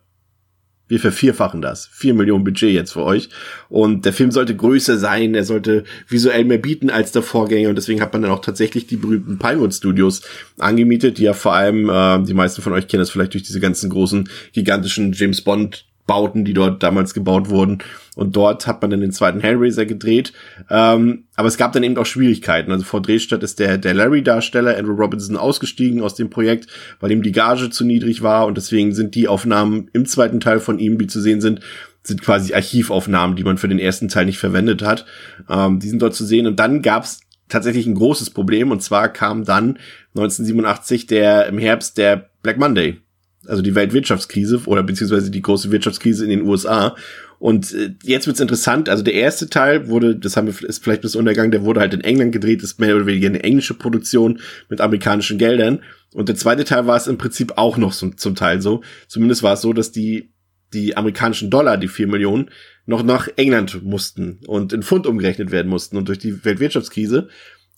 [0.88, 1.90] wir vervierfachen das.
[1.92, 3.30] Vier Millionen Budget jetzt für euch.
[3.70, 7.70] Und der Film sollte größer sein, er sollte visuell mehr bieten als der Vorgänger.
[7.70, 10.22] Und deswegen hat man dann auch tatsächlich die berühmten Pinewood Studios
[10.60, 13.60] angemietet, die ja vor allem, äh, die meisten von euch kennen das vielleicht durch diese
[13.60, 17.80] ganzen großen, gigantischen James Bond Bauten, die dort damals gebaut wurden.
[18.16, 20.34] Und dort hat man dann den zweiten Hellraiser gedreht.
[20.70, 22.72] Ähm, aber es gab dann eben auch Schwierigkeiten.
[22.72, 26.68] Also vor Drehstadt ist der, der Larry-Darsteller Andrew Robinson ausgestiegen aus dem Projekt,
[27.00, 28.46] weil ihm die Gage zu niedrig war.
[28.46, 31.60] Und deswegen sind die Aufnahmen im zweiten Teil von ihm, die zu sehen sind,
[32.04, 35.06] sind quasi Archivaufnahmen, die man für den ersten Teil nicht verwendet hat.
[35.50, 36.48] Ähm, die sind dort zu sehen.
[36.48, 38.72] Und dann gab's tatsächlich ein großes Problem.
[38.72, 39.80] Und zwar kam dann
[40.16, 43.00] 1987 der im Herbst der Black Monday,
[43.48, 46.96] also die Weltwirtschaftskrise oder beziehungsweise die große Wirtschaftskrise in den USA.
[47.40, 48.90] Und äh, jetzt wird's interessant.
[48.90, 51.94] Also der erste Teil wurde, das haben wir ist vielleicht bis Untergang, der wurde halt
[51.94, 54.40] in England gedreht, ist mehr oder weniger eine englische Produktion
[54.70, 55.82] mit amerikanischen Geldern.
[56.14, 58.82] Und der zweite Teil war es im Prinzip auch noch zum, zum Teil so.
[59.08, 60.32] Zumindest war es so, dass die
[60.74, 62.50] die amerikanischen Dollar, die vier Millionen,
[62.86, 65.98] noch nach England mussten und in Pfund umgerechnet werden mussten.
[65.98, 67.30] Und durch die Weltwirtschaftskrise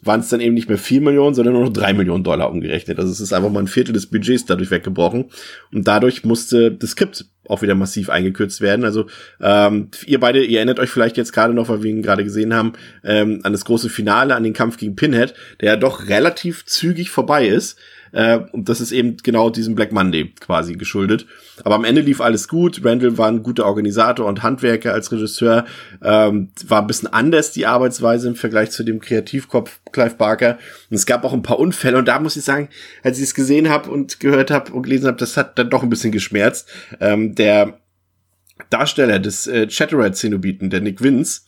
[0.04, 3.00] waren es dann eben nicht mehr vier Millionen, sondern nur noch drei Millionen Dollar umgerechnet.
[3.00, 5.26] Also es ist einfach mal ein Viertel des Budgets dadurch weggebrochen.
[5.74, 8.86] Und dadurch musste das Skript auch wieder massiv eingekürzt werden.
[8.86, 9.08] Also
[9.42, 12.54] ähm, ihr beide, ihr erinnert euch vielleicht jetzt gerade noch, weil wir ihn gerade gesehen
[12.54, 12.74] haben,
[13.04, 17.10] ähm, an das große Finale, an den Kampf gegen Pinhead, der ja doch relativ zügig
[17.10, 17.80] vorbei ist.
[18.12, 21.26] Äh, und das ist eben genau diesem Black Monday quasi geschuldet.
[21.64, 22.82] Aber am Ende lief alles gut.
[22.84, 25.66] Randall war ein guter Organisator und Handwerker als Regisseur.
[26.04, 30.58] Ähm, war ein bisschen anders die Arbeitsweise im Vergleich zu dem Kreativkopf Clive Barker.
[30.90, 31.98] Und es gab auch ein paar Unfälle.
[31.98, 32.70] Und da muss ich sagen,
[33.04, 35.84] als ich es gesehen habe und gehört habe und gelesen habe, das hat dann doch
[35.84, 36.70] ein bisschen geschmerzt.
[37.00, 37.80] Ähm, der
[38.70, 41.42] Darsteller des äh, Chatterer-Zenobiten, der Nick Vince,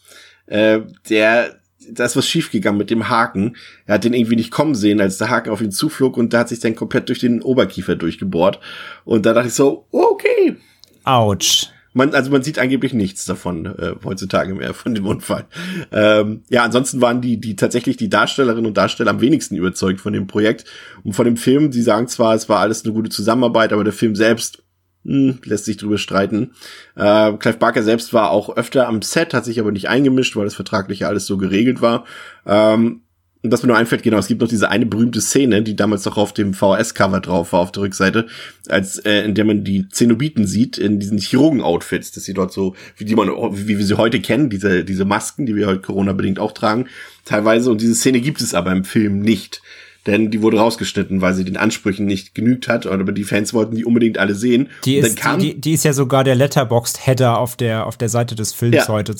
[0.47, 1.59] äh, der
[1.91, 3.55] da ist was schiefgegangen mit dem Haken.
[3.85, 6.39] Er hat den irgendwie nicht kommen sehen, als der Haken auf ihn zuflog und da
[6.39, 8.59] hat sich dann komplett durch den Oberkiefer durchgebohrt.
[9.05, 10.57] Und da dachte ich so, okay.
[11.03, 11.67] Autsch.
[11.93, 15.45] Man, also man sieht angeblich nichts davon äh, heutzutage mehr von dem Unfall.
[15.91, 20.13] Ähm, ja, ansonsten waren die, die tatsächlich die Darstellerinnen und Darsteller am wenigsten überzeugt von
[20.13, 20.65] dem Projekt
[21.03, 21.71] und von dem Film.
[21.71, 24.63] Sie sagen zwar, es war alles eine gute Zusammenarbeit, aber der Film selbst
[25.05, 26.51] hm, lässt sich drüber streiten.
[26.95, 30.45] Äh, Clive Barker selbst war auch öfter am Set, hat sich aber nicht eingemischt, weil
[30.45, 32.05] das vertraglich ja alles so geregelt war.
[32.45, 33.01] Ähm,
[33.41, 36.03] und was mir nur einfällt, genau, es gibt noch diese eine berühmte Szene, die damals
[36.03, 38.27] noch auf dem VHS-Cover drauf war, auf der Rückseite,
[38.67, 42.75] als äh, in der man die Zenobiten sieht, in diesen Chirurgen-Outfits, dass sie dort so,
[42.97, 46.37] wie die man, wie wir sie heute kennen, diese, diese Masken, die wir heute Corona-bedingt
[46.37, 46.87] auch tragen,
[47.23, 47.71] teilweise.
[47.71, 49.61] Und diese Szene gibt es aber im Film nicht
[50.07, 53.75] denn die wurde rausgeschnitten, weil sie den Ansprüchen nicht genügt hat, aber die Fans wollten
[53.75, 54.69] die unbedingt alle sehen.
[54.85, 58.35] Die ist, die, die, die, ist ja sogar der Letterboxd-Header auf der, auf der Seite
[58.35, 58.87] des Films ja.
[58.87, 59.15] heute.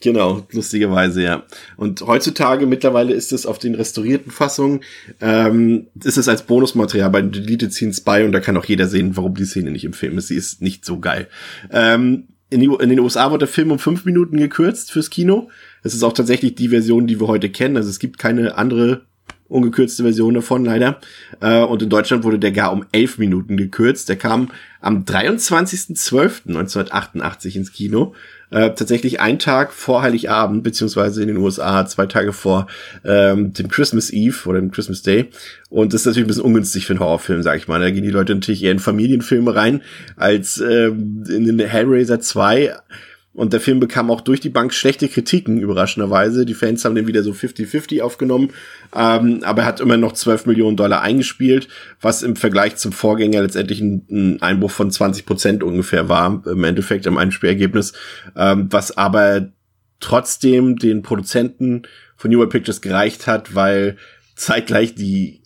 [0.00, 1.42] Genau, lustigerweise, ja.
[1.76, 4.80] Und heutzutage, mittlerweile ist es auf den restaurierten Fassungen,
[5.20, 8.86] ähm, ist es als Bonusmaterial bei den Deleted Scenes bei und da kann auch jeder
[8.86, 10.28] sehen, warum die Szene nicht im Film ist.
[10.28, 11.26] Sie ist nicht so geil.
[11.72, 15.50] Ähm, in, die, in den USA wird der Film um fünf Minuten gekürzt fürs Kino.
[15.82, 17.76] Es ist auch tatsächlich die Version, die wir heute kennen.
[17.76, 19.02] Also es gibt keine andere
[19.48, 21.00] ungekürzte Version davon leider.
[21.40, 24.08] Äh, und in Deutschland wurde der gar um elf Minuten gekürzt.
[24.08, 28.14] Der kam am 23.12.1988 ins Kino.
[28.50, 32.66] Äh, tatsächlich ein Tag vor Heiligabend, beziehungsweise in den USA zwei Tage vor
[33.04, 35.28] ähm, dem Christmas Eve oder dem Christmas Day.
[35.68, 37.78] Und das ist natürlich ein bisschen ungünstig für einen Horrorfilm, sag ich mal.
[37.78, 39.82] Da gehen die Leute natürlich eher in Familienfilme rein,
[40.16, 42.74] als ähm, in den Hellraiser 2
[43.34, 46.44] und der Film bekam auch durch die Bank schlechte Kritiken, überraschenderweise.
[46.44, 48.50] Die Fans haben den wieder so 50-50 aufgenommen.
[48.92, 51.68] Ähm, aber er hat immer noch 12 Millionen Dollar eingespielt,
[52.00, 56.64] was im Vergleich zum Vorgänger letztendlich ein, ein Einbruch von 20 Prozent ungefähr war, im
[56.64, 57.92] Endeffekt am Einspielergebnis.
[58.34, 59.52] Ähm, was aber
[60.00, 61.82] trotzdem den Produzenten
[62.16, 63.96] von New World Pictures gereicht hat, weil
[64.34, 65.42] zeitgleich die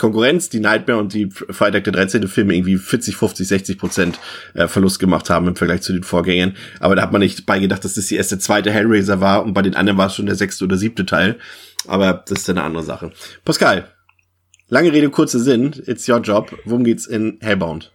[0.00, 2.26] Konkurrenz, die Nightmare und die Freitag der 13.
[2.26, 4.18] Filme irgendwie 40, 50, 60 Prozent
[4.54, 6.56] äh, Verlust gemacht haben im Vergleich zu den Vorgängern.
[6.80, 9.62] Aber da hat man nicht beigedacht, dass das die erste, zweite Hellraiser war und bei
[9.62, 11.38] den anderen war es schon der sechste oder siebte Teil.
[11.86, 13.12] Aber das ist eine andere Sache.
[13.44, 13.88] Pascal,
[14.68, 15.72] lange Rede, kurzer Sinn.
[15.86, 16.56] It's your job.
[16.64, 17.92] Worum geht's in Hellbound?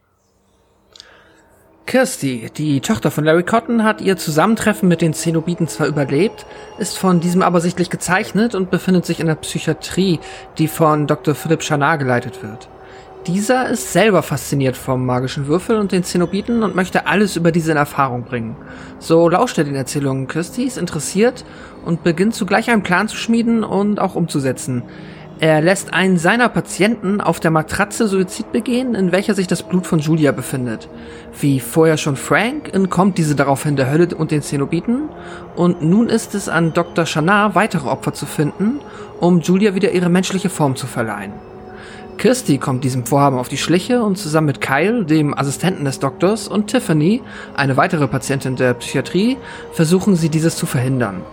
[1.86, 6.48] Kirsty, die Tochter von Larry Cotton, hat ihr Zusammentreffen mit den Zenobiten zwar überlebt,
[6.80, 10.20] ist von diesem aber sichtlich gezeichnet und befindet sich in der Psychiatrie,
[10.58, 11.36] die von Dr.
[11.36, 12.70] Philip Chanard geleitet wird.
[13.28, 17.72] Dieser ist selber fasziniert vom magischen Würfel und den Zenobiten und möchte alles über diese
[17.72, 18.56] in Erfahrung bringen.
[18.98, 21.46] So lauscht er den Erzählungen Kirstys, interessiert
[21.86, 24.84] und beginnt zugleich einen Plan zu schmieden und auch umzusetzen.
[25.40, 29.86] Er lässt einen seiner Patienten auf der Matratze Suizid begehen, in welcher sich das Blut
[29.86, 30.88] von Julia befindet.
[31.38, 35.10] Wie vorher schon Frank, entkommt diese daraufhin der Hölle und den Zenobiten
[35.58, 37.06] und nun ist es an Dr.
[37.06, 38.80] Chanard weitere Opfer zu finden,
[39.20, 41.34] um Julia wieder ihre menschliche Form zu verleihen.
[42.18, 46.48] Kirsty kommt diesem Vorhaben auf die Schliche und zusammen mit Kyle, dem Assistenten des Doktors,
[46.48, 47.22] und Tiffany,
[47.58, 49.36] eine weitere Patientin der Psychiatrie,
[49.74, 51.24] versuchen sie dieses zu verhindern.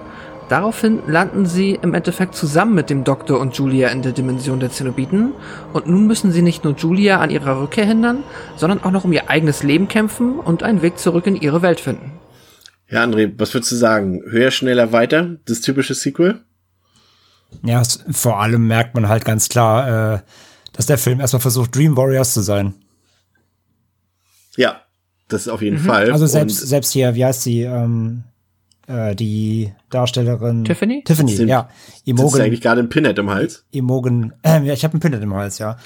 [0.53, 4.71] Daraufhin landen sie im Endeffekt zusammen mit dem Doktor und Julia in der Dimension der
[4.71, 5.33] Zenobiten
[5.73, 8.23] und nun müssen sie nicht nur Julia an ihrer Rückkehr hindern,
[8.59, 11.81] sondern auch noch um ihr eigenes Leben kämpfen und einen Weg zurück in ihre Welt
[11.81, 12.13] finden.
[12.91, 14.21] Ja, André, was würdest du sagen?
[14.29, 15.39] Höher, schneller, weiter?
[15.47, 16.43] Das typische Sequel?
[17.63, 20.21] Ja, vor allem merkt man halt ganz klar, äh,
[20.75, 22.75] dass der Film erstmal versucht, Dream Warriors zu sein.
[24.59, 24.83] Ja,
[25.29, 25.87] das auf jeden mhm.
[25.87, 26.13] Fall.
[26.13, 27.63] Also selbst, selbst hier, wie heißt sie?
[27.63, 28.25] Ähm,
[28.87, 31.03] äh, die Darstellerin Tiffany?
[31.05, 31.69] Tiffany, Sind- ja.
[31.87, 33.65] Sitzt du Imogen, eigentlich gerade ein Pinhead im Hals?
[33.71, 35.77] Imogen, äh, ja, ich habe ein Pinnet im Hals, ja.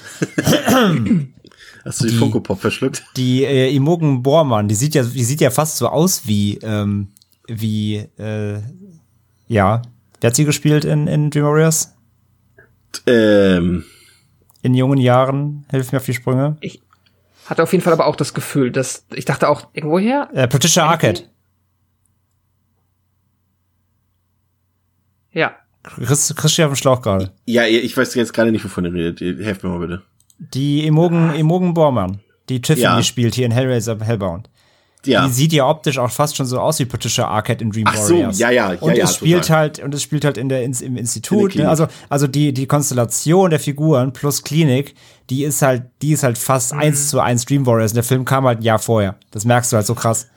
[1.85, 3.03] Hast du die, Die- Funko Pop verschluckt?
[3.15, 7.09] Die äh, Imogen Bormann, die sieht ja, die sieht ja fast so aus wie, ähm,
[7.47, 8.59] wie, äh,
[9.47, 9.81] ja.
[10.19, 11.93] Wer hat sie gespielt in, in Dream Warriors?
[13.05, 13.83] Ähm,
[14.63, 15.65] In jungen Jahren?
[15.69, 16.57] Hilf mir auf die Sprünge.
[16.61, 16.81] Ich
[17.45, 20.29] hatte auf jeden Fall aber auch das Gefühl, dass ich dachte auch irgendwoher.
[20.33, 21.23] Äh, Patricia Arquette.
[25.37, 25.51] Ja.
[25.83, 27.31] Chris, Chris auf dem Schlauch gerade.
[27.45, 29.21] ja, ich weiß jetzt gerade nicht, wovon ihr redet.
[29.45, 30.01] Helft mir mal bitte.
[30.39, 32.19] Die Imogen, Imogen Bormann,
[32.49, 33.03] die Tiffany Ja.
[33.03, 34.49] spielt hier in Hellraiser Hellbound.
[35.05, 35.25] Ja.
[35.25, 37.95] Die sieht ja optisch auch fast schon so aus wie Patricia Arquette in Dream Ach
[37.95, 38.39] so, Warriors.
[38.39, 39.57] ja, ja, ja, und ja, es spielt total.
[39.57, 41.51] halt und es spielt halt in der ins, im Institut.
[41.51, 41.65] Klinik.
[41.65, 41.69] Ne?
[41.69, 44.95] Also also die die Konstellation der Figuren plus Klinik,
[45.29, 46.79] die ist halt die ist halt fast Mhm.
[46.79, 47.91] eins zu eins Dream Warriors.
[47.91, 49.15] Und der Film kam halt ein Jahr vorher.
[49.31, 50.27] Das merkst du halt so krass.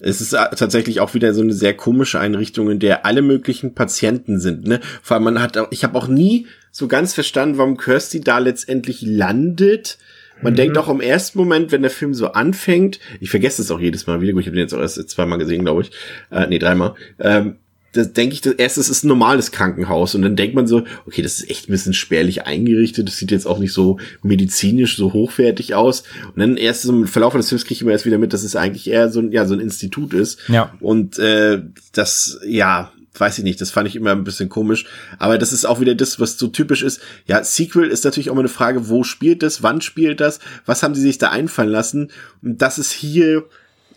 [0.00, 3.74] Es ist äh, tatsächlich auch wieder so eine sehr komische Einrichtung, in der alle möglichen
[3.74, 4.66] Patienten sind.
[4.66, 4.80] Ne?
[5.02, 8.38] Vor allem man hat, auch, ich habe auch nie so ganz verstanden, warum Kirsty da
[8.38, 9.98] letztendlich landet.
[10.40, 13.80] Man denkt auch im ersten Moment, wenn der Film so anfängt, ich vergesse es auch
[13.80, 15.90] jedes Mal wieder, gut, ich habe den jetzt auch erst zweimal gesehen, glaube ich,
[16.30, 16.94] äh, nee, dreimal.
[17.18, 17.56] Ähm,
[17.98, 20.14] das denke ich, das erste ist ein normales Krankenhaus.
[20.14, 23.30] Und dann denkt man so, okay, das ist echt ein bisschen spärlich eingerichtet, das sieht
[23.30, 26.04] jetzt auch nicht so medizinisch so hochwertig aus.
[26.26, 28.44] Und dann erst so im Verlauf des Films kriege ich immer erst wieder mit, dass
[28.44, 30.38] es eigentlich eher so ein ja so ein Institut ist.
[30.48, 30.72] Ja.
[30.80, 31.60] und äh,
[31.92, 34.86] das ja weiß ich nicht, das fand ich immer ein bisschen komisch,
[35.18, 37.00] aber das ist auch wieder das, was so typisch ist.
[37.26, 40.84] Ja, Sequel ist natürlich auch immer eine Frage, wo spielt das, wann spielt das, was
[40.84, 42.12] haben sie sich da einfallen lassen?
[42.42, 43.44] Und das ist hier,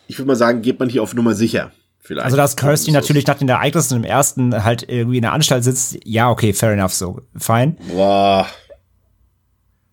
[0.08, 1.72] ich würde mal sagen, geht man hier auf Nummer sicher.
[2.02, 2.26] Vielleicht.
[2.26, 5.98] Also dass Kirsty natürlich nach den Ereignissen im ersten halt irgendwie in der Anstalt sitzt,
[6.04, 7.78] ja okay, fair enough, so fein.
[7.88, 8.48] Boah.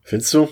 [0.02, 0.48] Findest du?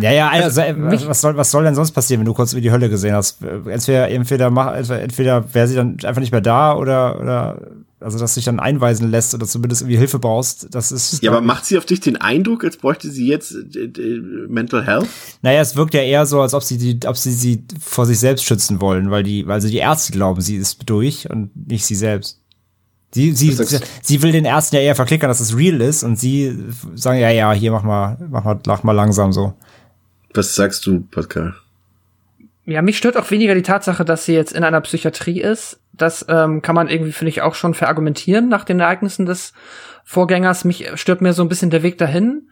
[0.00, 2.60] Ja, ja, also, äh, was soll, was soll denn sonst passieren, wenn du kurz wie
[2.60, 3.42] die Hölle gesehen hast?
[3.42, 7.60] Entweder, entweder, mach, entweder wäre sie dann einfach nicht mehr da oder, oder,
[8.00, 11.22] also, dass sich dann einweisen lässt oder zumindest irgendwie Hilfe brauchst, das ist.
[11.22, 15.08] Ja, aber macht sie auf dich den Eindruck, als bräuchte sie jetzt äh, Mental Health?
[15.42, 18.18] Naja, es wirkt ja eher so, als ob sie die, ob sie sie vor sich
[18.18, 21.84] selbst schützen wollen, weil die, weil sie die Ärzte glauben, sie ist durch und nicht
[21.84, 22.40] sie selbst.
[23.12, 26.16] Sie, sie, sie, sie will den Ärzten ja eher verklickern, dass es real ist und
[26.16, 26.56] sie
[26.94, 29.52] sagen, ja, ja, hier mach mal, mach mal, mach mal langsam so.
[30.32, 31.54] Was sagst du, Pascal?
[32.64, 35.80] Ja, mich stört auch weniger die Tatsache, dass sie jetzt in einer Psychiatrie ist.
[35.92, 39.52] Das ähm, kann man irgendwie, finde ich, auch schon verargumentieren nach den Ereignissen des
[40.04, 40.64] Vorgängers.
[40.64, 42.48] Mich stört mir so ein bisschen der Weg dahin.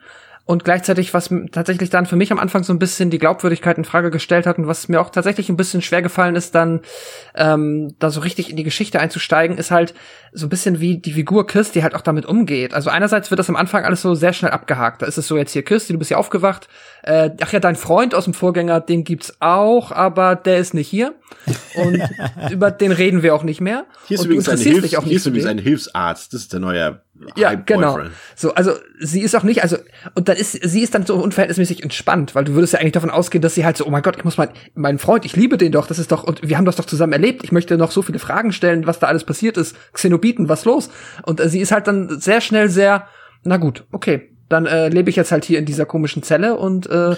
[0.48, 3.84] Und gleichzeitig, was tatsächlich dann für mich am Anfang so ein bisschen die Glaubwürdigkeit in
[3.84, 6.80] Frage gestellt hat und was mir auch tatsächlich ein bisschen schwer gefallen ist, dann
[7.34, 9.92] ähm, da so richtig in die Geschichte einzusteigen, ist halt
[10.32, 12.72] so ein bisschen wie die Figur Kirsty halt auch damit umgeht.
[12.72, 15.02] Also einerseits wird das am Anfang alles so sehr schnell abgehakt.
[15.02, 16.68] Da ist es so jetzt hier, Kirsty, du bist hier aufgewacht.
[17.02, 20.88] Äh, ach ja, dein Freund aus dem Vorgänger, den gibt's auch, aber der ist nicht
[20.88, 21.14] hier.
[21.74, 22.02] Und
[22.50, 23.84] über den reden wir auch nicht mehr.
[24.06, 26.32] Hier ist und übrigens, du ein, interessierst Hilfs dich auch hier ist übrigens ein Hilfsarzt.
[26.32, 27.02] Das ist der neue
[27.36, 27.98] Ja, genau.
[28.36, 29.76] So, also sie ist auch nicht, also
[30.14, 33.10] und dann ist sie ist dann so unverhältnismäßig entspannt, weil du würdest ja eigentlich davon
[33.10, 35.56] ausgehen, dass sie halt so, oh mein Gott, ich muss mal meinen Freund, ich liebe
[35.56, 37.42] den doch, das ist doch und wir haben das doch zusammen erlebt.
[37.44, 39.76] Ich möchte noch so viele Fragen stellen, was da alles passiert ist.
[39.92, 40.90] Xenobiten, was los?
[41.24, 43.06] Und äh, sie ist halt dann sehr schnell sehr,
[43.44, 46.88] na gut, okay, dann äh, lebe ich jetzt halt hier in dieser komischen Zelle und
[46.88, 47.16] äh,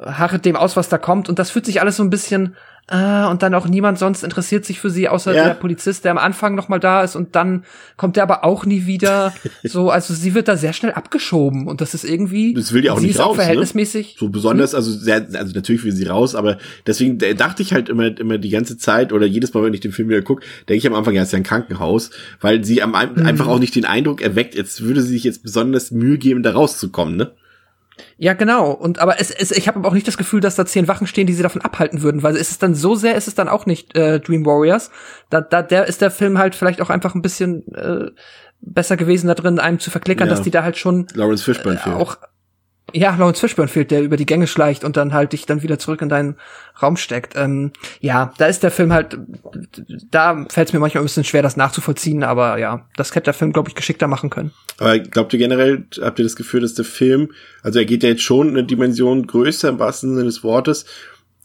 [0.00, 2.56] harre dem aus, was da kommt und das fühlt sich alles so ein bisschen
[2.88, 5.44] äh, und dann auch niemand sonst interessiert sich für sie, außer Ja.
[5.44, 7.64] der Polizist, der am Anfang noch mal da ist und dann
[7.96, 9.32] kommt er aber auch nie wieder.
[9.64, 12.52] so, also sie wird da sehr schnell abgeschoben und das ist irgendwie.
[12.54, 13.42] Das will ja auch nicht ist auch raus, ne?
[13.42, 14.16] verhältnismäßig.
[14.18, 18.18] So besonders, also sehr, also natürlich will sie raus, aber deswegen dachte ich halt immer,
[18.18, 20.86] immer die ganze Zeit oder jedes Mal, wenn ich den Film wieder gucke, denke ich
[20.86, 23.26] am Anfang, ja, ist ja ein Krankenhaus, weil sie am, Mhm.
[23.26, 26.52] einfach auch nicht den Eindruck erweckt, jetzt würde sie sich jetzt besonders Mühe geben, da
[26.52, 27.32] rauszukommen, ne?
[28.16, 28.70] Ja, genau.
[28.72, 31.06] Und aber es, es ich habe aber auch nicht das Gefühl, dass da zehn Wachen
[31.06, 33.48] stehen, die sie davon abhalten würden, weil es ist dann so sehr, ist es dann
[33.48, 34.90] auch nicht äh, Dream Warriors.
[35.30, 38.10] Da, da der ist der Film halt vielleicht auch einfach ein bisschen äh,
[38.60, 40.34] besser gewesen da drin, einem zu verklickern, Ja.
[40.34, 41.96] dass die da halt schon Lawrence Fishburne äh, fehlt.
[42.92, 45.78] Ja, Lawrence Fishburne fehlt, der über die Gänge schleicht und dann halt dich dann wieder
[45.78, 46.36] zurück in deinen
[46.80, 47.34] Raum steckt.
[47.36, 49.18] Ähm, ja, da ist der Film halt,
[50.10, 53.34] da fällt es mir manchmal ein bisschen schwer, das nachzuvollziehen, aber ja, das hätte der
[53.34, 54.52] Film, glaube ich, geschickter machen können.
[54.78, 57.32] Aber glaubt ihr generell, habt ihr das Gefühl, dass der Film,
[57.62, 60.84] also er geht ja jetzt schon eine Dimension größer im wahrsten Sinne des Wortes,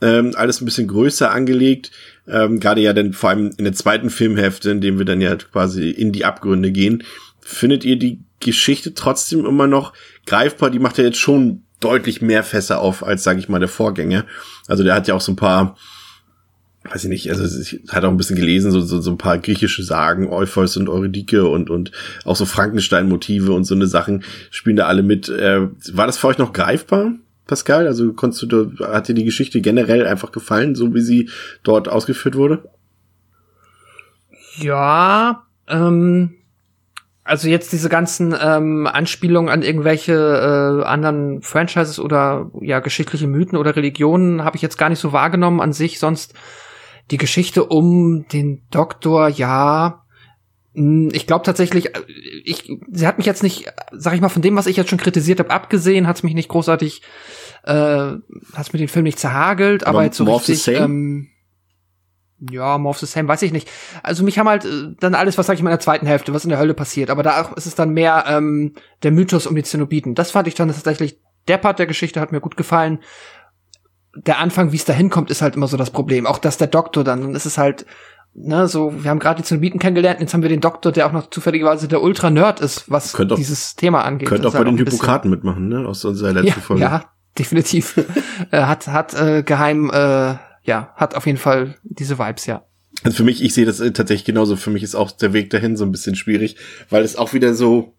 [0.02, 1.92] ähm, alles ein bisschen größer angelegt,
[2.28, 5.36] ähm, gerade ja dann vor allem in der zweiten Filmhälfte, in dem wir dann ja
[5.36, 7.04] quasi in die Abgründe gehen.
[7.42, 9.94] Findet ihr die Geschichte trotzdem immer noch
[10.30, 10.70] greifbar?
[10.70, 14.26] Die macht ja jetzt schon deutlich mehr Fässer auf als, sage ich mal, der Vorgänger.
[14.68, 15.78] Also der hat ja auch so ein paar,
[16.84, 19.38] weiß ich nicht, also ich hatte auch ein bisschen gelesen, so, so, so ein paar
[19.38, 21.92] griechische Sagen, Orpheus und Eurydike und, und
[22.26, 25.30] auch so Frankenstein-Motive und so eine Sachen spielen da alle mit.
[25.30, 27.14] Äh, war das für euch noch greifbar,
[27.48, 27.88] Pascal?
[27.88, 31.30] Also konntest du, hat dir die Geschichte generell einfach gefallen, so wie sie
[31.64, 32.64] dort ausgeführt wurde?
[34.58, 36.39] Ja, ähm,
[37.30, 43.58] also jetzt diese ganzen ähm, Anspielungen an irgendwelche äh, anderen Franchises oder ja geschichtliche Mythen
[43.58, 46.00] oder Religionen habe ich jetzt gar nicht so wahrgenommen an sich.
[46.00, 46.34] Sonst
[47.12, 50.04] die Geschichte um den Doktor, ja,
[50.74, 52.02] mh, ich glaube tatsächlich, äh,
[52.44, 55.00] ich, sie hat mich jetzt nicht, sag ich mal, von dem, was ich jetzt schon
[55.00, 57.04] kritisiert habe, abgesehen, hat es mich nicht großartig,
[57.64, 61.30] äh, hat mir den Film nicht zerhagelt, aber, Aber jetzt so richtig, ähm,
[62.52, 63.70] ja, more of the same, weiß ich nicht.
[64.04, 66.34] Also mich haben halt äh, dann alles, was sag ich mal in der zweiten Hälfte,
[66.34, 69.56] was in der Hölle passiert, aber da ist es dann mehr ähm, der Mythos um
[69.56, 70.16] die Zenobiten.
[70.16, 73.00] Das fand ich dann tatsächlich, der Part der Geschichte hat mir gut gefallen.
[74.16, 76.26] Der Anfang, wie es da hinkommt, ist halt immer so das Problem.
[76.26, 77.86] Auch dass der Doktor dann, dann ist es halt,
[78.34, 81.12] ne, so, wir haben gerade die Zenobiten kennengelernt, jetzt haben wir den Doktor, der auch
[81.12, 84.28] noch zufälligerweise der Ultra-Nerd ist, was auch- dieses Thema angeht.
[84.30, 85.88] Könnte auch bei halt den Hippokraten mitmachen, ne?
[85.88, 86.82] Aus unserer letzten ja, Folge.
[86.82, 87.04] Ja,
[87.38, 87.98] definitiv.
[88.52, 92.66] äh, hat hat äh, geheim, äh, ja, hat auf jeden Fall diese Vibes, ja.
[93.04, 94.56] Also für mich, ich sehe das äh, tatsächlich genauso.
[94.56, 96.58] Für mich ist auch der Weg dahin so ein bisschen schwierig,
[96.90, 97.94] weil es auch wieder so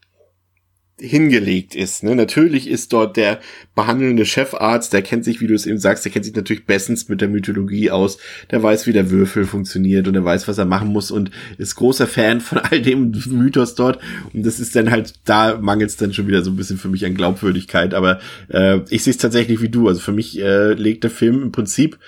[1.01, 2.03] hingelegt ist.
[2.03, 2.15] Ne?
[2.15, 3.41] Natürlich ist dort der
[3.74, 7.09] behandelnde Chefarzt, der kennt sich, wie du es eben sagst, der kennt sich natürlich bestens
[7.09, 8.19] mit der Mythologie aus,
[8.51, 11.74] der weiß, wie der Würfel funktioniert und der weiß, was er machen muss und ist
[11.77, 13.99] großer Fan von all dem Mythos dort.
[14.32, 16.89] Und das ist dann halt, da mangelt es dann schon wieder so ein bisschen für
[16.89, 17.95] mich an Glaubwürdigkeit.
[17.95, 19.89] Aber äh, ich sehe es tatsächlich wie du.
[19.89, 21.99] Also für mich äh, legt der Film im Prinzip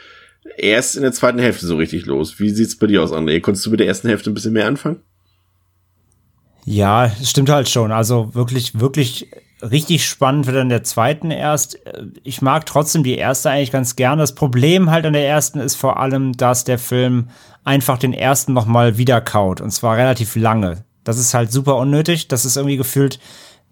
[0.56, 2.38] erst in der zweiten Hälfte so richtig los.
[2.38, 3.40] Wie sieht's bei dir aus, André?
[3.40, 5.00] Konntest du mit der ersten Hälfte ein bisschen mehr anfangen?
[6.64, 7.90] Ja, stimmt halt schon.
[7.90, 9.28] Also wirklich, wirklich
[9.62, 11.78] richtig spannend wird in der zweiten erst.
[12.22, 14.22] Ich mag trotzdem die erste eigentlich ganz gerne.
[14.22, 17.28] Das Problem halt an der ersten ist vor allem, dass der Film
[17.64, 19.60] einfach den ersten nochmal wiederkaut.
[19.60, 20.84] Und zwar relativ lange.
[21.04, 22.28] Das ist halt super unnötig.
[22.28, 23.18] Das ist irgendwie gefühlt,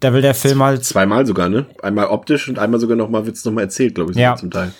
[0.01, 1.65] da will der Film halt Zweimal sogar, ne?
[1.81, 4.35] Einmal optisch und einmal sogar nochmal, wird's nochmal erzählt, glaube ich, Ja.
[4.35, 4.73] zum Teil.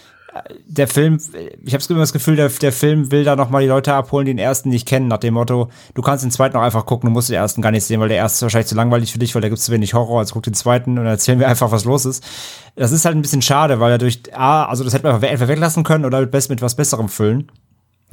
[0.66, 1.20] Der Film,
[1.64, 4.26] ich habe immer das Gefühl, der, der Film will da noch mal die Leute abholen,
[4.26, 7.10] die den ersten nicht kennen, nach dem Motto, du kannst den zweiten auch einfach gucken,
[7.10, 9.20] du musst den ersten gar nicht sehen, weil der erste ist wahrscheinlich zu langweilig für
[9.20, 11.72] dich, weil da gibt's zu wenig Horror, also guck den zweiten und erzählen wir einfach,
[11.72, 12.24] was los ist.
[12.76, 15.28] Das ist halt ein bisschen schade, weil er durch, ah, also das hätte man einfach
[15.28, 17.52] entweder weglassen können oder mit, mit was Besserem füllen.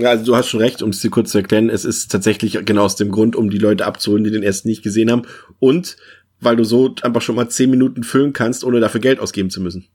[0.00, 2.58] Ja, also du hast schon recht, um es dir kurz zu erklären, es ist tatsächlich
[2.64, 5.22] genau aus dem Grund, um die Leute abzuholen, die den ersten nicht gesehen haben
[5.60, 5.96] und
[6.40, 9.60] weil du so einfach schon mal zehn Minuten füllen kannst, ohne dafür Geld ausgeben zu
[9.60, 9.86] müssen.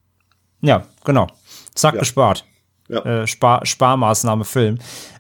[0.62, 1.28] Ja, genau.
[1.76, 2.00] Zack, Ja.
[2.02, 2.46] gespart.
[2.90, 3.00] Ja.
[3.24, 4.78] Äh, Spar Sparmaßnahme Film.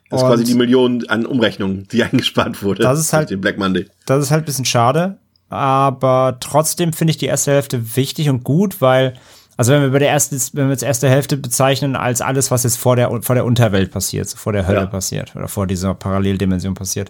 [0.09, 2.83] Das ist Und- quasi die Million an Umrechnungen, die eingespart wurde.
[2.83, 3.87] Das ist halt- den Black Monday.
[4.05, 5.17] Das ist halt ein bisschen schade,
[5.49, 9.13] aber trotzdem finde ich die erste Hälfte wichtig und gut, weil,
[9.57, 12.63] also wenn wir bei der ersten, wenn wir jetzt erste Hälfte bezeichnen als alles, was
[12.63, 14.85] jetzt vor der, vor der Unterwelt passiert, vor der Hölle Ja.
[14.87, 17.09] passiert oder vor dieser Paralleldimension passiert.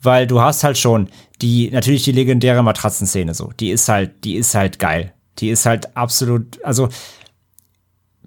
[0.00, 1.08] Weil du hast halt schon
[1.42, 5.12] die, natürlich die legendäre Matratzenszene so, die ist halt, die ist halt geil.
[5.38, 6.88] Die ist halt absolut, also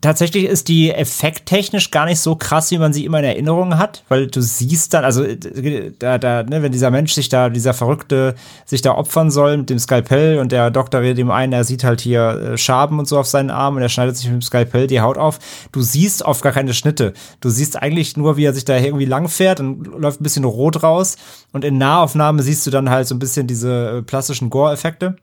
[0.02, 4.04] Tatsächlich ist die effekttechnisch gar nicht so krass, wie man sie immer in Erinnerung hat,
[4.10, 7.76] weil du siehst dann, also äh, da, da, ne, wenn dieser Mensch sich da, dieser
[7.76, 8.34] Verrückte
[8.66, 11.84] sich da opfern soll mit dem Skalpell und der Doktor redet ihm ein, er sieht
[11.84, 14.42] halt hier äh, Schaben und so auf seinen Arm und er schneidet sich mit dem
[14.42, 15.38] Skalpell die Haut auf.
[15.72, 17.14] Du siehst oft gar keine Schnitte.
[17.40, 20.82] Du siehst eigentlich nur, wie er sich da irgendwie langfährt und läuft ein bisschen rot
[20.82, 21.16] raus
[21.54, 25.16] und in Nahaufnahme siehst du dann halt so ein bisschen diese äh, plastischen Gore-Effekte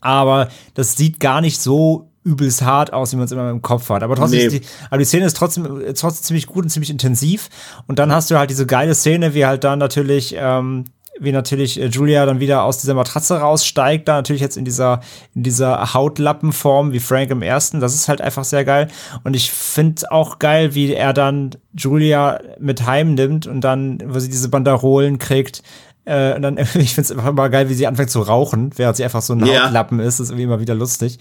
[0.00, 3.88] aber das sieht gar nicht so übelst hart aus, wie man es immer im Kopf
[3.88, 4.02] hat.
[4.02, 4.58] Aber trotzdem, Nee.
[4.58, 7.48] die, aber die Szene ist trotzdem, äh, trotzdem ziemlich gut und ziemlich intensiv.
[7.86, 10.84] Und dann hast du halt diese geile Szene, wie halt dann natürlich, ähm,
[11.18, 15.00] wie natürlich äh, Julia dann wieder aus dieser Matratze raussteigt, da natürlich jetzt in dieser,
[15.34, 17.80] in dieser Hautlappenform wie Frank im ersten.
[17.80, 18.88] Das ist halt einfach sehr geil.
[19.24, 24.28] Und ich finde auch geil, wie er dann Julia mit heimnimmt und dann, wo sie
[24.30, 25.62] diese Banderolen kriegt,
[26.10, 28.96] äh, und dann, ich finde es einfach immer geil, wie sie anfängt zu rauchen, während
[28.96, 29.64] sie einfach so ein Ja.
[29.66, 30.18] Hautlappen ist.
[30.20, 31.18] Das ist irgendwie immer wieder lustig.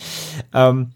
[0.53, 0.91] Ähm,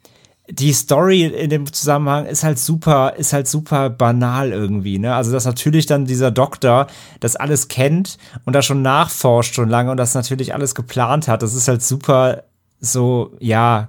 [0.49, 5.15] die Story in dem Zusammenhang ist halt super, ist halt super banal irgendwie, ne?
[5.15, 6.87] Also, dass natürlich dann dieser Doktor
[7.21, 11.43] das alles kennt und da schon nachforscht schon lange und das natürlich alles geplant hat.
[11.43, 12.43] Das ist halt super
[12.81, 13.87] so, ja,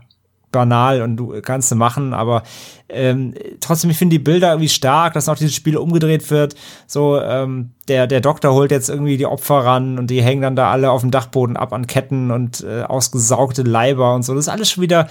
[0.55, 2.43] banal und du kannst du machen, aber
[2.89, 6.55] ähm, trotzdem, ich finde die Bilder irgendwie stark, dass auch dieses Spiel umgedreht wird.
[6.87, 10.57] So, ähm, der, der Doktor holt jetzt irgendwie die Opfer ran und die hängen dann
[10.57, 14.35] da alle auf dem Dachboden ab an Ketten und äh, ausgesaugte Leiber und so.
[14.35, 15.09] Das ist alles schon wieder,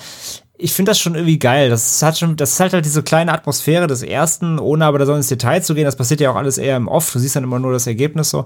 [0.57, 1.69] ich finde das schon irgendwie geil.
[1.69, 5.05] Das hat schon, das ist halt, halt diese kleine Atmosphäre des ersten, ohne aber da
[5.05, 5.85] so ins Detail zu gehen.
[5.85, 7.11] Das passiert ja auch alles eher im Off.
[7.11, 8.45] Du siehst dann immer nur das Ergebnis so.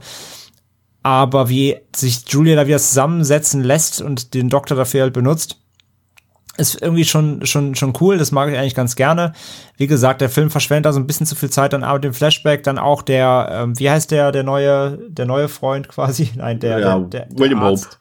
[1.03, 5.57] Aber wie sich Julia da wieder zusammensetzen lässt und den Doktor dafür halt benutzt,
[6.57, 8.17] ist irgendwie schon, schon, schon cool.
[8.17, 9.33] Das mag ich eigentlich ganz gerne.
[9.77, 12.13] Wie gesagt, der Film verschwendet da so ein bisschen zu viel Zeit dann aber dem
[12.13, 12.63] Flashback.
[12.63, 16.31] Dann auch der, ähm, wie heißt der, der neue, der neue Freund quasi?
[16.35, 17.85] Nein, der, Ja, der, der, William der Arzt.
[17.85, 17.97] Hope.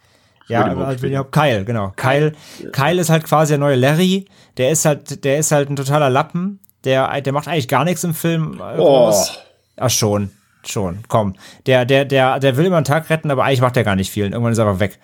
[0.49, 1.31] Ja, William Hope William Hope.
[1.31, 1.93] Kyle, genau.
[1.97, 2.33] Kyle,
[2.73, 4.27] Kyle ist halt quasi der neue Larry.
[4.57, 6.61] Der ist halt, der ist halt ein totaler Lappen.
[6.85, 8.61] Der, der macht eigentlich gar nichts im Film.
[8.61, 9.13] äh, Oh.
[9.77, 10.31] Ach schon.
[10.65, 11.35] schon, komm.
[11.67, 14.11] Der, der, der, der will immer einen Tag retten, aber eigentlich macht er gar nicht
[14.11, 14.25] viel.
[14.25, 14.99] Und irgendwann ist er einfach weg.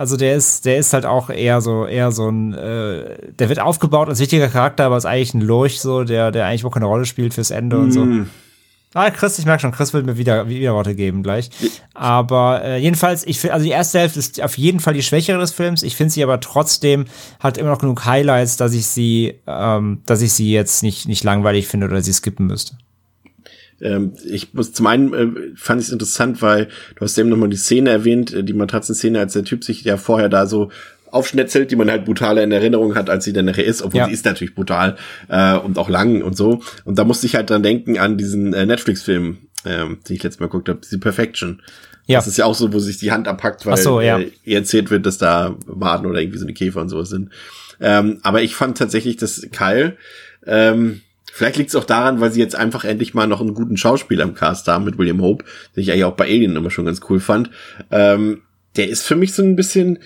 [0.00, 3.60] Also der ist, der ist halt auch eher so, eher so ein, äh, der wird
[3.60, 6.86] aufgebaut als wichtiger Charakter, aber ist eigentlich ein Lurch, so, der, der eigentlich auch keine
[6.86, 7.82] Rolle spielt fürs Ende mm.
[7.82, 8.06] und so.
[8.94, 11.50] Ah, Chris, ich merke schon, Chris will mir wieder, wieder Worte geben gleich.
[11.92, 15.38] Aber äh, jedenfalls, ich finde, also die erste Hälfte ist auf jeden Fall die schwächere
[15.38, 15.82] des Films.
[15.82, 17.04] Ich finde sie aber trotzdem
[17.38, 21.24] hat immer noch genug Highlights, dass ich sie, ähm, dass ich sie jetzt nicht, nicht
[21.24, 22.78] langweilig finde oder sie skippen müsste.
[23.80, 27.48] Ähm, ich muss zum einen äh, fand ich es interessant, weil du hast eben nochmal
[27.48, 30.70] die Szene erwähnt, äh, die Matratzenszene, als der Typ sich ja vorher da so
[31.10, 34.06] aufschnetzelt, die man halt brutaler in Erinnerung hat, als sie dann nachher ist, obwohl ja.
[34.06, 34.96] sie ist natürlich brutal
[35.28, 36.62] äh, und auch lang und so.
[36.84, 40.40] Und da musste ich halt dran denken an diesen äh, Netflix-Film, äh, den ich letztes
[40.40, 41.62] Mal geguckt habe, The Perfection.
[42.06, 42.18] Ja.
[42.18, 44.18] Das ist ja auch so, wo sich die Hand abpackt, weil so, ja.
[44.18, 47.30] äh, ihr erzählt wird, dass da Maden oder irgendwie so eine Käfer und sowas sind.
[47.80, 49.96] Ähm, aber ich fand tatsächlich das Kyle,
[50.46, 51.00] ähm,
[51.32, 54.24] Vielleicht liegt es auch daran, weil sie jetzt einfach endlich mal noch einen guten Schauspieler
[54.24, 55.44] im Cast haben mit William Hope,
[55.74, 57.50] den ich eigentlich auch bei Alien immer schon ganz cool fand.
[57.90, 58.42] Ähm,
[58.76, 59.98] der ist für mich so ein bisschen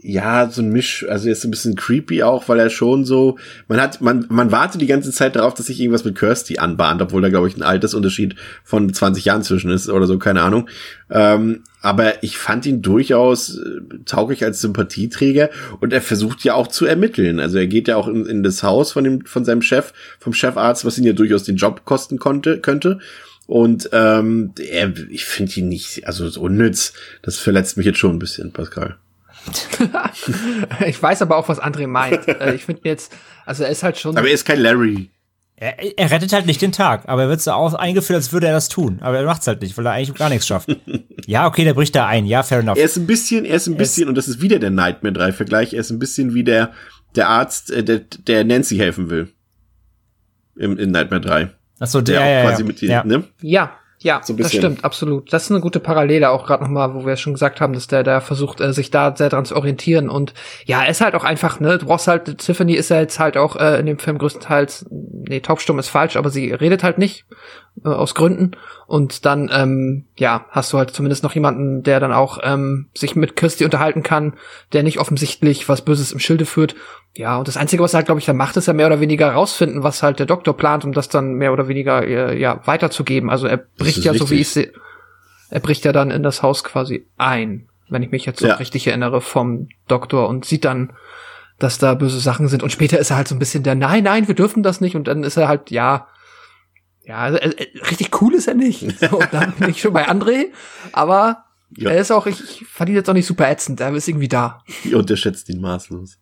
[0.00, 3.36] ja, so ein Misch, also er ist ein bisschen creepy auch, weil er schon so,
[3.66, 7.02] man hat, man, man wartet die ganze Zeit darauf, dass sich irgendwas mit Kirsty anbahnt,
[7.02, 10.68] obwohl da, glaube ich, ein Altersunterschied von 20 Jahren zwischen ist oder so, keine Ahnung.
[11.10, 15.50] Ähm, aber ich fand ihn durchaus äh, tauglich als Sympathieträger
[15.80, 17.40] und er versucht ja auch zu ermitteln.
[17.40, 20.32] Also er geht ja auch in, in das Haus von dem, von seinem Chef, vom
[20.32, 23.00] Chefarzt, was ihn ja durchaus den Job kosten konnte, könnte.
[23.46, 26.92] Und ähm, er, ich finde ihn nicht, also so unnütz.
[27.22, 28.98] Das verletzt mich jetzt schon ein bisschen, Pascal.
[30.86, 32.26] ich weiß aber auch, was André meint.
[32.38, 33.12] Äh, ich finde jetzt,
[33.46, 34.16] also er ist halt schon.
[34.16, 35.10] Aber er ist kein Larry.
[35.56, 38.46] Er, er rettet halt nicht den Tag, aber er wird so auch eingeführt, als würde
[38.46, 38.98] er das tun.
[39.00, 40.68] Aber er macht's halt nicht, weil er eigentlich gar nichts schafft.
[41.26, 42.26] ja, okay, der bricht da ein.
[42.26, 42.78] Ja, fair enough.
[42.78, 45.12] Er ist ein bisschen, er ist ein bisschen, ist, und das ist wieder der Nightmare
[45.12, 46.72] 3 Vergleich, er ist ein bisschen wie der,
[47.16, 49.32] der Arzt, äh, der, der Nancy helfen will.
[50.54, 51.50] Im, in Nightmare 3.
[51.80, 52.66] Ach so, der, der auch quasi ja.
[52.66, 53.24] mit dir, ne?
[53.40, 55.32] Ja, ja, so das stimmt, absolut.
[55.32, 58.04] Das ist eine gute Parallele, auch gerade nochmal, wo wir schon gesagt haben, dass der
[58.04, 60.08] da versucht, äh, sich da sehr dran zu orientieren.
[60.08, 60.34] Und
[60.66, 63.36] ja, er ist halt auch einfach, ne, du brauchst halt, Tiffany ist ja jetzt halt
[63.36, 67.24] auch äh, in dem Film größtenteils, nee, taubstumm ist falsch, aber sie redet halt nicht,
[67.84, 68.52] äh, aus Gründen.
[68.86, 73.16] Und dann, ähm, ja, hast du halt zumindest noch jemanden, der dann auch ähm, sich
[73.16, 74.34] mit Kirsty unterhalten kann,
[74.72, 76.76] der nicht offensichtlich was Böses im Schilde führt.
[77.18, 79.00] Ja, und das Einzige, was er halt, glaube ich, dann macht, ist ja mehr oder
[79.00, 82.64] weniger rausfinden, was halt der Doktor plant, um das dann mehr oder weniger äh, ja
[82.64, 83.28] weiterzugeben.
[83.28, 84.72] Also er bricht ja, so wie ich sehe,
[85.50, 88.54] er bricht ja dann in das Haus quasi ein, wenn ich mich jetzt so ja.
[88.54, 90.92] richtig erinnere, vom Doktor und sieht dann,
[91.58, 92.62] dass da böse Sachen sind.
[92.62, 94.94] Und später ist er halt so ein bisschen der, nein, nein, wir dürfen das nicht.
[94.94, 96.06] Und dann ist er halt, ja,
[97.04, 98.86] ja, also, äh, richtig cool ist er nicht.
[99.00, 100.52] So, und dann bin ich schon bei André,
[100.92, 101.46] aber
[101.76, 101.90] ja.
[101.90, 104.28] er ist auch, ich, ich fand ihn jetzt auch nicht super ätzend, er ist irgendwie
[104.28, 104.62] da.
[104.84, 106.18] Ich unterschätzt ihn maßlos.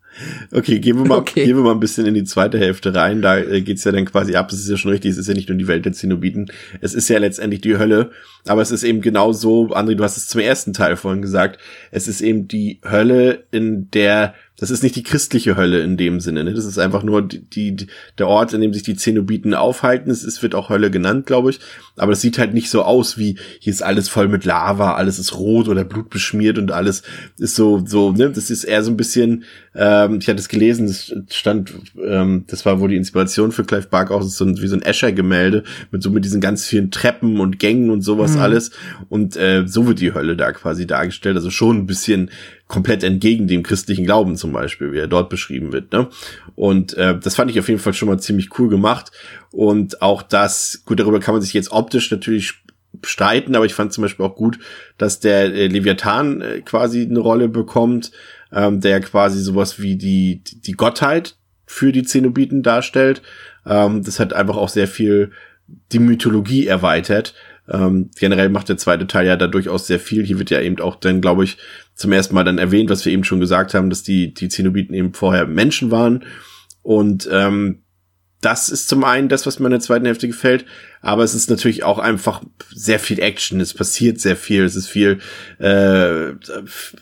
[0.52, 1.44] Okay, gehen wir mal, okay.
[1.44, 3.22] gehen wir mal ein bisschen in die zweite Hälfte rein.
[3.22, 4.50] Da äh, geht's ja dann quasi ab.
[4.50, 5.12] Es ist ja schon richtig.
[5.12, 6.46] Es ist ja nicht nur die Welt der Zenobiten.
[6.80, 8.10] Es ist ja letztendlich die Hölle.
[8.46, 11.60] Aber es ist eben genau so, André, du hast es zum ersten Teil vorhin gesagt.
[11.90, 16.20] Es ist eben die Hölle, in der das ist nicht die christliche Hölle in dem
[16.20, 16.42] Sinne.
[16.42, 16.54] Ne?
[16.54, 17.88] Das ist einfach nur die, die,
[18.18, 20.10] der Ort, in dem sich die Zenobiten aufhalten.
[20.10, 21.60] Es ist, wird auch Hölle genannt, glaube ich.
[21.96, 25.18] Aber es sieht halt nicht so aus wie, hier ist alles voll mit Lava, alles
[25.18, 27.02] ist rot oder blutbeschmiert und alles
[27.38, 28.30] ist so, so, ne?
[28.30, 32.64] Das ist eher so ein bisschen, ähm, ich hatte es gelesen, es stand, ähm, das
[32.64, 36.02] war wohl die Inspiration für Clive Barker auch so ein, wie so ein Escher-Gemälde mit
[36.02, 38.40] so mit diesen ganz vielen Treppen und Gängen und sowas mhm.
[38.40, 38.70] alles.
[39.08, 41.36] Und äh, so wird die Hölle da quasi dargestellt.
[41.36, 42.30] Also schon ein bisschen
[42.68, 45.92] komplett entgegen dem christlichen Glauben zum Beispiel, wie er dort beschrieben wird.
[45.92, 46.08] Ne?
[46.56, 49.12] Und äh, das fand ich auf jeden Fall schon mal ziemlich cool gemacht.
[49.52, 52.54] Und auch das, gut, darüber kann man sich jetzt optisch natürlich
[53.04, 54.58] streiten, aber ich fand zum Beispiel auch gut,
[54.98, 58.10] dass der äh, Leviathan äh, quasi eine Rolle bekommt,
[58.52, 61.36] ähm, der quasi sowas wie die, die Gottheit
[61.66, 63.22] für die Zenobiten darstellt.
[63.64, 65.30] Ähm, das hat einfach auch sehr viel
[65.92, 67.34] die Mythologie erweitert.
[67.70, 70.24] Ähm, generell macht der zweite Teil ja da durchaus sehr viel.
[70.24, 71.58] Hier wird ja eben auch dann, glaube ich,
[71.94, 74.94] zum ersten Mal dann erwähnt, was wir eben schon gesagt haben, dass die, die Zenobiten
[74.94, 76.24] eben vorher Menschen waren.
[76.82, 77.82] Und ähm,
[78.40, 80.66] das ist zum einen das, was mir in der zweiten Hälfte gefällt,
[81.00, 83.60] aber es ist natürlich auch einfach sehr viel Action.
[83.60, 84.62] Es passiert sehr viel.
[84.64, 85.18] Es ist viel
[85.58, 86.32] äh,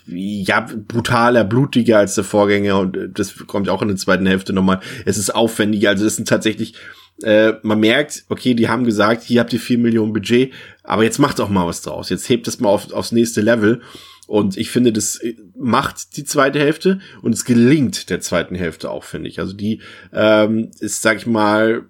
[0.07, 4.79] ja brutaler, blutiger als der Vorgänger und das kommt auch in der zweiten Hälfte nochmal.
[5.05, 5.89] Es ist aufwendiger.
[5.89, 6.75] Also es sind tatsächlich
[7.23, 11.19] äh, man merkt, okay, die haben gesagt, hier habt ihr vier Millionen Budget, aber jetzt
[11.19, 12.09] macht auch mal was draus.
[12.09, 13.81] Jetzt hebt es mal auf, aufs nächste Level.
[14.27, 18.89] Und ich finde, das äh, macht die zweite Hälfte und es gelingt der zweiten Hälfte
[18.89, 19.39] auch, finde ich.
[19.39, 19.81] Also die
[20.11, 21.83] ähm, ist, sag ich mal,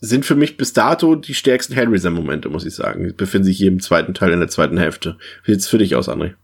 [0.00, 3.04] sind für mich bis dato die stärksten Hellraiser-Momente, muss ich sagen.
[3.04, 5.18] Die befinden sich hier im zweiten Teil in der zweiten Hälfte.
[5.44, 6.34] Wie sieht's für dich aus, André?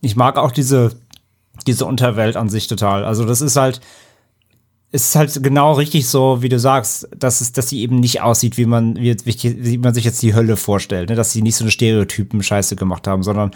[0.00, 0.92] Ich mag auch diese,
[1.66, 3.04] diese Unterwelt an sich total.
[3.04, 3.80] Also das ist halt,
[4.90, 8.56] ist halt genau richtig so, wie du sagst, dass es, dass sie eben nicht aussieht,
[8.56, 11.16] wie man, wie, wie man sich jetzt die Hölle vorstellt, ne?
[11.16, 13.50] dass sie nicht so eine Stereotypen-Scheiße gemacht haben, sondern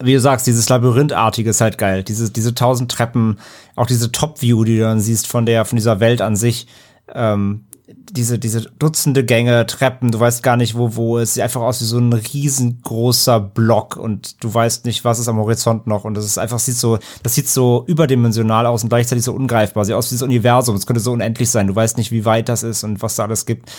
[0.00, 2.02] wie du sagst, dieses Labyrinthartige ist halt geil.
[2.02, 3.38] Diese, diese tausend Treppen,
[3.76, 6.66] auch diese Top-View, die du dann siehst von der, von dieser Welt an sich.
[7.12, 11.60] Ähm, diese, diese Dutzende Gänge, Treppen, du weißt gar nicht, wo, wo es sieht einfach
[11.60, 16.04] aus wie so ein riesengroßer Block und du weißt nicht, was ist am Horizont noch
[16.04, 19.84] und das ist einfach, sieht so, das sieht so überdimensional aus und gleichzeitig so ungreifbar,
[19.84, 22.48] sieht aus wie das Universum, es könnte so unendlich sein, du weißt nicht, wie weit
[22.48, 23.70] das ist und was da alles gibt.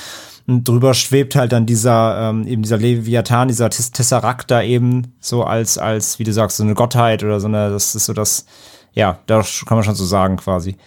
[0.47, 5.43] Und drüber schwebt halt dann dieser, ähm, eben dieser Leviathan, dieser Tesseract da eben, so
[5.43, 8.45] als, als, wie du sagst, so eine Gottheit oder so eine, das ist so das,
[8.93, 10.77] ja, da kann man schon so sagen quasi.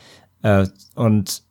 [0.42, 1.42] Äh, und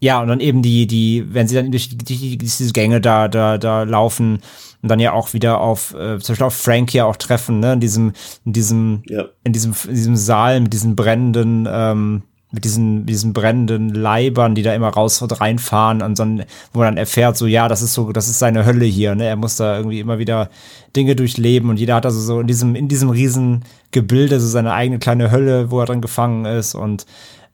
[0.00, 3.28] ja, und dann eben die, die, wenn sie dann durch die, die, diese Gänge da,
[3.28, 4.40] da, da laufen
[4.82, 7.72] und dann ja auch wieder auf, äh, zum Beispiel auf Frank hier auch treffen, ne,
[7.72, 8.12] in diesem,
[8.44, 9.24] in diesem, ja.
[9.44, 12.22] in diesem, in diesem Saal mit diesen brennenden, ähm,
[12.52, 16.24] mit diesen, diesen brennenden Leibern, die da immer raus und reinfahren und so,
[16.72, 19.24] wo man dann erfährt, so, ja, das ist so, das ist seine Hölle hier, ne,
[19.24, 20.50] er muss da irgendwie immer wieder
[20.94, 24.74] Dinge durchleben und jeder hat also so in diesem, in diesem riesen Gebilde so seine
[24.74, 27.06] eigene kleine Hölle, wo er dran gefangen ist und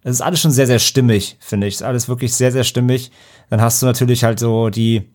[0.02, 1.74] es ist alles schon sehr, sehr stimmig, finde ich.
[1.74, 3.10] Es ist alles wirklich sehr, sehr stimmig.
[3.50, 5.10] Dann hast du natürlich halt so die,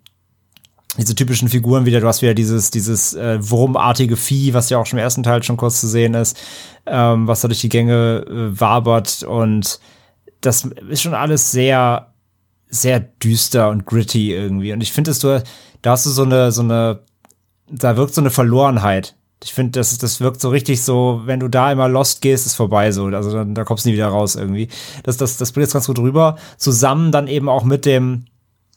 [0.97, 4.85] diese typischen Figuren wieder, du hast wieder dieses, dieses äh, wurmartige Vieh, was ja auch
[4.85, 6.37] schon im ersten Teil schon kurz zu sehen ist,
[6.85, 9.79] ähm, was da durch die Gänge äh, wabert und
[10.41, 12.13] das ist schon alles sehr,
[12.69, 14.73] sehr düster und gritty irgendwie.
[14.73, 15.11] Und ich finde,
[15.81, 16.99] da hast du so eine, so eine,
[17.67, 21.47] da wirkt so eine Verlorenheit ich finde, das, das wirkt so richtig so, wenn du
[21.47, 23.05] da immer lost gehst, ist vorbei so.
[23.05, 24.69] Also dann, da kommst du nie wieder raus irgendwie.
[25.03, 26.37] Das, das, das bringt jetzt ganz gut rüber.
[26.57, 28.25] Zusammen dann eben auch mit dem,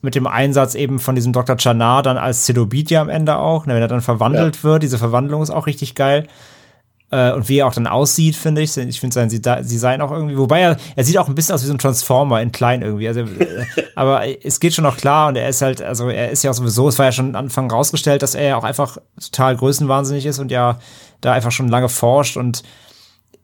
[0.03, 1.57] mit dem Einsatz eben von diesem Dr.
[1.59, 4.63] Chanar dann als Zenobit ja am Ende auch, ne, wenn er dann verwandelt ja.
[4.65, 4.83] wird.
[4.83, 6.27] Diese Verwandlung ist auch richtig geil.
[7.11, 8.77] Äh, und wie er auch dann aussieht, finde ich.
[8.77, 11.67] Ich finde sein Design auch irgendwie, wobei er, er sieht auch ein bisschen aus wie
[11.67, 13.09] so ein Transformer in klein irgendwie.
[13.09, 13.65] Also, äh,
[13.95, 16.55] aber es geht schon noch klar und er ist halt, also er ist ja auch
[16.55, 20.27] sowieso, es war ja schon am Anfang rausgestellt, dass er ja auch einfach total größenwahnsinnig
[20.27, 20.79] ist und ja
[21.21, 22.63] da einfach schon lange forscht und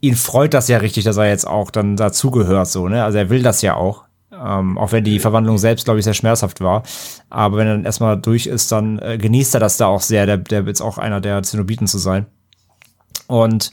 [0.00, 3.02] ihn freut das ja richtig, dass er jetzt auch dann dazugehört, so, ne?
[3.02, 4.04] Also er will das ja auch.
[4.30, 6.82] Ähm, auch wenn die Verwandlung selbst, glaube ich, sehr schmerzhaft war.
[7.30, 10.26] Aber wenn er dann erstmal durch ist, dann äh, genießt er das da auch sehr.
[10.26, 12.26] Der, der wird auch einer der Zenobiten zu sein.
[13.26, 13.72] Und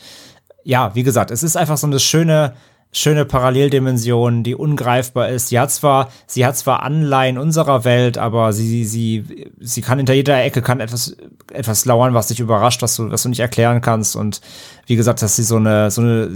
[0.64, 2.54] ja, wie gesagt, es ist einfach so eine schöne,
[2.94, 5.48] schöne Paralleldimension, die ungreifbar ist.
[5.48, 10.14] Sie hat zwar, sie hat zwar Anleihen unserer Welt, aber sie, sie, sie kann hinter
[10.14, 11.16] jeder Ecke kann etwas,
[11.54, 14.16] etwas lauern, was dich überrascht, was du, was du nicht erklären kannst.
[14.16, 14.42] Und
[14.88, 16.32] wie gesagt, dass sie so eine, so eine,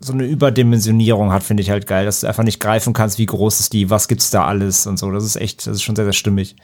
[0.00, 3.26] so eine Überdimensionierung hat, finde ich halt geil, dass du einfach nicht greifen kannst, wie
[3.26, 5.10] groß ist die, was gibt's da alles und so.
[5.10, 6.56] Das ist echt, das ist schon sehr, sehr stimmig.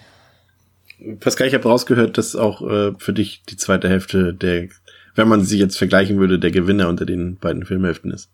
[1.21, 4.69] Pascal, ich habe rausgehört, dass auch äh, für dich die zweite Hälfte der
[5.17, 8.31] wenn man sie jetzt vergleichen würde, der Gewinner unter den beiden Filmhälften ist.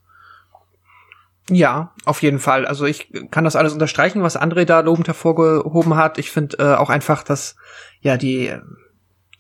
[1.51, 2.67] Ja, auf jeden Fall.
[2.67, 6.19] Also ich kann das alles unterstreichen, was André da lobend hervorgehoben hat.
[6.19, 7.57] Ich finde äh, auch einfach, dass
[8.01, 8.55] ja die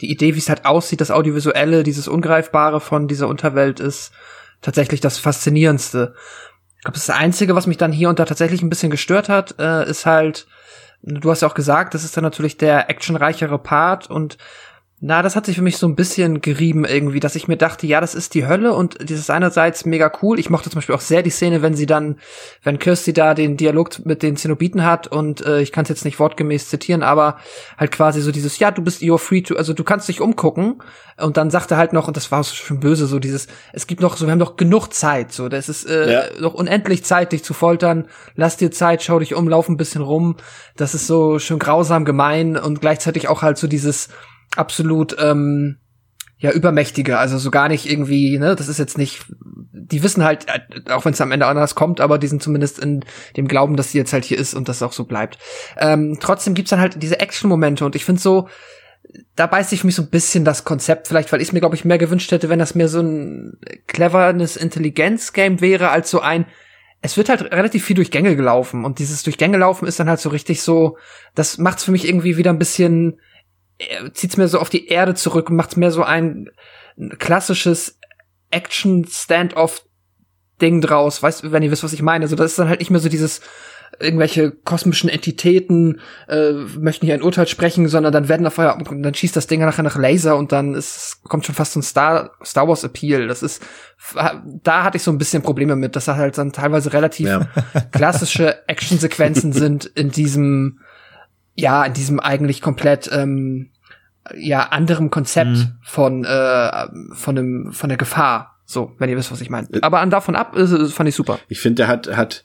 [0.02, 4.12] die Idee, wie es halt aussieht, das Audiovisuelle, dieses Ungreifbare von dieser Unterwelt ist
[4.60, 6.14] tatsächlich das Faszinierendste.
[6.76, 9.54] Ich glaube, das Einzige, was mich dann hier und da tatsächlich ein bisschen gestört hat,
[9.58, 10.48] äh, ist halt,
[11.02, 14.38] du hast ja auch gesagt, das ist dann natürlich der actionreichere Part und
[15.04, 17.88] na, das hat sich für mich so ein bisschen gerieben irgendwie, dass ich mir dachte,
[17.88, 20.38] ja, das ist die Hölle und dieses einerseits mega cool.
[20.38, 22.20] Ich mochte zum Beispiel auch sehr die Szene, wenn sie dann,
[22.62, 26.04] wenn Kirsty da den Dialog mit den Zenobiten hat und äh, ich kann es jetzt
[26.04, 27.38] nicht wortgemäß zitieren, aber
[27.76, 30.80] halt quasi so dieses, ja, du bist you're free to, also du kannst dich umgucken
[31.18, 34.02] und dann sagt er halt noch, und das war schon böse, so dieses, es gibt
[34.02, 36.22] noch so, wir haben noch genug Zeit, so, das ist äh, ja.
[36.40, 38.06] noch unendlich Zeit, dich zu foltern,
[38.36, 40.36] lass dir Zeit, schau dich um, lauf ein bisschen rum.
[40.76, 44.08] Das ist so schön grausam gemein und gleichzeitig auch halt so dieses,
[44.56, 45.78] absolut ähm,
[46.42, 49.24] ja übermächtige, also so gar nicht irgendwie, ne, das ist jetzt nicht,
[49.72, 52.80] die wissen halt, äh, auch wenn es am Ende anders kommt, aber die sind zumindest
[52.80, 53.04] in
[53.36, 55.38] dem Glauben, dass sie jetzt halt hier ist und das auch so bleibt.
[55.78, 58.48] Ähm, trotzdem gibt's dann halt diese Action-Momente und ich finde so,
[59.36, 61.84] da beißt sich mich so ein bisschen das Konzept, vielleicht, weil ich mir, glaube ich,
[61.84, 66.46] mehr gewünscht hätte, wenn das mehr so ein cleverness Intelligenz-Game wäre, als so ein,
[67.02, 70.08] es wird halt relativ viel durch Gänge gelaufen und dieses durch Gänge laufen ist dann
[70.08, 70.98] halt so richtig so,
[71.36, 73.20] das macht's für mich irgendwie wieder ein bisschen,
[74.12, 76.50] zieht's mir so auf die Erde zurück und macht's mehr so ein
[77.18, 77.98] klassisches
[78.50, 81.22] Action-Standoff-Ding draus.
[81.22, 82.24] Weißt du, wenn ihr wisst, was ich meine?
[82.24, 83.40] Also das ist dann halt nicht mehr so dieses
[84.00, 89.36] irgendwelche kosmischen Entitäten äh, möchten hier ein Urteil sprechen, sondern dann werden auf dann schießt
[89.36, 92.68] das Ding nachher nach Laser und dann ist, kommt schon fast so ein Star, Star
[92.68, 93.28] Wars Appeal.
[93.28, 93.62] Das ist,
[94.14, 97.48] da hatte ich so ein bisschen Probleme mit, dass da halt dann teilweise relativ ja.
[97.92, 100.80] klassische Actionsequenzen sind in diesem
[101.54, 103.70] ja, in diesem eigentlich komplett ähm,
[104.36, 105.72] ja anderem Konzept mhm.
[105.82, 108.60] von äh, von dem von der Gefahr.
[108.64, 109.68] So, wenn ihr wisst, was ich meine.
[109.72, 111.38] Äh, Aber an davon ab ist, ist, fand ich super.
[111.48, 112.44] Ich finde, der hat hat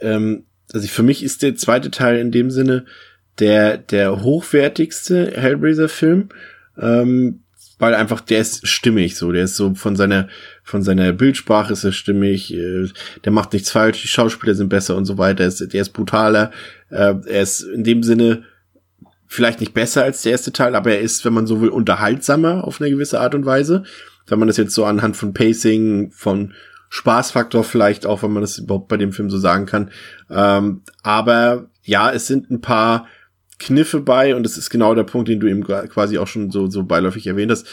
[0.00, 2.86] ähm, also für mich ist der zweite Teil in dem Sinne
[3.38, 6.28] der, der hochwertigste Hellraiser-Film,
[6.78, 7.42] ähm,
[7.78, 10.28] weil einfach der ist stimmig so, der ist so von seiner,
[10.62, 12.88] von seiner Bildsprache ist er stimmig, äh,
[13.24, 16.50] der macht nichts falsch, die Schauspieler sind besser und so weiter, ist, der ist brutaler,
[16.90, 18.44] äh, er ist in dem Sinne
[19.26, 22.64] vielleicht nicht besser als der erste Teil, aber er ist, wenn man so will, unterhaltsamer
[22.64, 23.82] auf eine gewisse Art und Weise.
[24.26, 26.52] Wenn man das jetzt so anhand von Pacing, von
[26.90, 29.90] Spaßfaktor vielleicht auch, wenn man das überhaupt bei dem Film so sagen kann.
[30.30, 33.06] Ähm, aber ja, es sind ein paar
[33.58, 36.68] Kniffe bei und das ist genau der Punkt, den du eben quasi auch schon so,
[36.68, 37.66] so beiläufig erwähnt hast,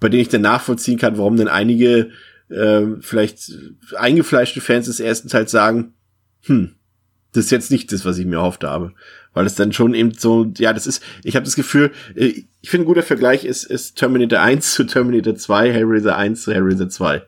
[0.00, 2.10] bei denen ich dann nachvollziehen kann, warum denn einige
[2.48, 3.52] äh, vielleicht
[3.96, 5.94] eingefleischte Fans des ersten Teils sagen,
[6.42, 6.74] hm,
[7.32, 8.92] das ist jetzt nicht das, was ich mir erhofft habe.
[9.34, 12.70] Weil es dann schon eben so, ja, das ist, ich habe das Gefühl, äh, ich
[12.70, 16.88] finde ein guter Vergleich ist, ist Terminator 1 zu Terminator 2, Hellraiser 1 zu Hellraiser
[16.88, 17.22] 2.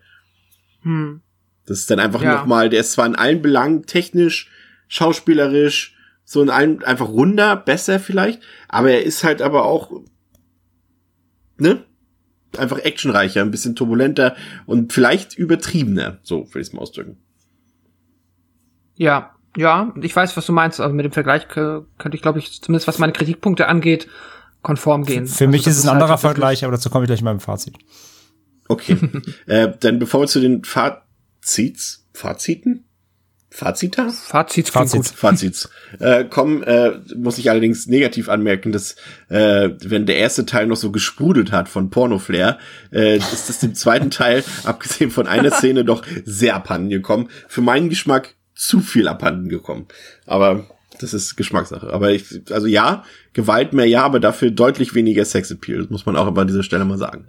[0.82, 1.20] Hm.
[1.66, 2.36] Das ist dann einfach Ja.
[2.36, 4.50] nochmal, der ist zwar in allen Belangen technisch,
[4.88, 5.94] schauspielerisch,
[6.24, 9.92] so in allen einfach runder, besser vielleicht, aber er ist halt aber auch,
[11.58, 11.84] ne?
[12.58, 14.34] Einfach actionreicher, ein bisschen turbulenter
[14.66, 17.16] und vielleicht übertriebener, so will ich es mal ausdrücken.
[18.96, 20.80] Ja, ja, ich weiß, was du meinst.
[20.80, 24.08] Also mit dem Vergleich kö- könnte ich, glaube ich, zumindest was meine Kritikpunkte angeht,
[24.62, 25.26] konform gehen.
[25.26, 27.24] Für mich Also ist es ein halt anderer Vergleich, aber dazu komme ich gleich in
[27.24, 27.76] meinem Fazit.
[28.68, 28.96] Okay.
[29.46, 32.84] äh, dann bevor wir zu den Fazits, Faziten?
[33.52, 34.08] Fazita?
[34.10, 35.02] Fazit Fazit.
[35.02, 35.06] gut.
[35.08, 35.68] Fazits.
[35.98, 38.94] Äh, kommen, äh, muss ich allerdings negativ anmerken, dass
[39.28, 42.58] äh, wenn der erste Teil noch so gesprudelt hat von Pornoflair,
[42.92, 47.28] äh, ist das dem zweiten Teil, abgesehen von einer Szene, doch sehr abhanden gekommen.
[47.48, 49.86] Für meinen Geschmack zu viel abhanden gekommen.
[50.26, 50.66] Aber
[51.00, 51.92] das ist Geschmackssache.
[51.92, 55.78] Aber ich, also ja, Gewalt mehr ja, aber dafür deutlich weniger Sexappeal.
[55.78, 57.26] Das muss man auch aber an dieser Stelle mal sagen.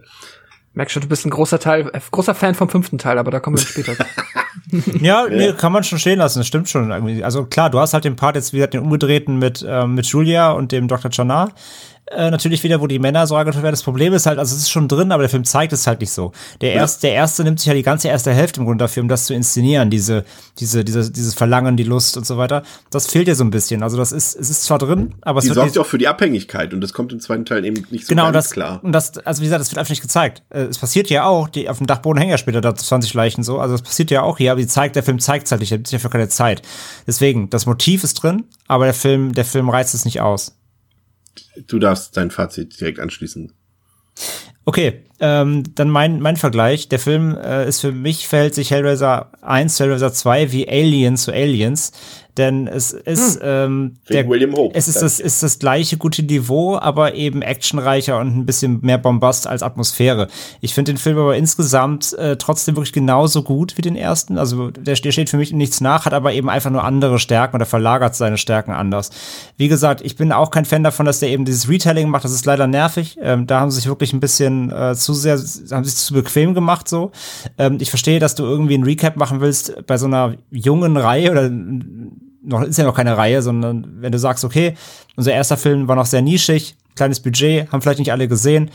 [0.73, 3.39] Merkst schon, du bist ein großer Teil, äh, großer Fan vom fünften Teil, aber da
[3.39, 3.95] kommen wir später.
[5.01, 6.91] Ja, nee, kann man schon stehen lassen, das stimmt schon.
[7.23, 10.51] Also klar, du hast halt den Part jetzt wieder den umgedrehten mit, ähm, mit Julia
[10.51, 11.11] und dem Dr.
[11.11, 11.51] Chanar.
[12.07, 13.73] Äh, natürlich wieder, wo die Männer so angetötet werden.
[13.73, 16.01] Das Problem ist halt, also es ist schon drin, aber der Film zeigt es halt
[16.01, 16.33] nicht so.
[16.59, 19.07] Der, erste, der erste nimmt sich ja die ganze erste Hälfte im Grunde dafür, um
[19.07, 20.25] das zu inszenieren, diese,
[20.59, 22.63] diese, diese, dieses Verlangen, die Lust und so weiter.
[22.89, 23.81] Das fehlt ja so ein bisschen.
[23.81, 25.97] Also das ist, es ist zwar drin, aber es Die wird sorgt ja auch für
[25.97, 28.79] die Abhängigkeit und das kommt im zweiten Teil eben nicht so Genau, ganz das, klar.
[28.83, 30.43] Und das, also wie gesagt, das wird einfach nicht gezeigt.
[30.49, 33.43] Äh, Es passiert ja auch, die auf dem Dachboden hängen ja später da 20 Leichen
[33.43, 33.59] so.
[33.59, 35.71] Also das passiert ja auch hier, aber die zeigt, der Film zeigt es halt nicht,
[35.71, 36.61] er hat dafür keine Zeit.
[37.07, 40.57] Deswegen, das Motiv ist drin, aber der Film, der Film reizt es nicht aus.
[41.67, 43.53] Du darfst dein Fazit direkt anschließen.
[44.63, 46.87] Okay, ähm, dann mein, mein Vergleich.
[46.87, 51.17] Der Film äh, ist für mich, verhält sich Hellraiser 1 zu Hellraiser 2 wie Alien
[51.17, 51.91] zu Aliens.
[52.37, 54.73] Denn es ist, ähm, der, William Hope.
[54.73, 58.97] es ist das, ist das gleiche gute Niveau, aber eben actionreicher und ein bisschen mehr
[58.97, 60.27] Bombast als Atmosphäre.
[60.61, 64.37] Ich finde den Film aber insgesamt äh, trotzdem wirklich genauso gut wie den ersten.
[64.37, 67.57] Also der, der steht für mich nichts nach, hat aber eben einfach nur andere Stärken
[67.57, 69.09] oder verlagert seine Stärken anders.
[69.57, 72.23] Wie gesagt, ich bin auch kein Fan davon, dass der eben dieses Retelling macht.
[72.23, 73.17] Das ist leider nervig.
[73.21, 75.37] Ähm, da haben sie sich wirklich ein bisschen äh, zu sehr,
[75.71, 77.11] haben sich zu bequem gemacht so.
[77.57, 81.31] Ähm, ich verstehe, dass du irgendwie ein Recap machen willst bei so einer jungen Reihe
[81.31, 81.49] oder
[82.43, 84.75] noch ist ja noch keine Reihe, sondern wenn du sagst, okay,
[85.15, 88.71] unser erster Film war noch sehr nischig, kleines Budget, haben vielleicht nicht alle gesehen,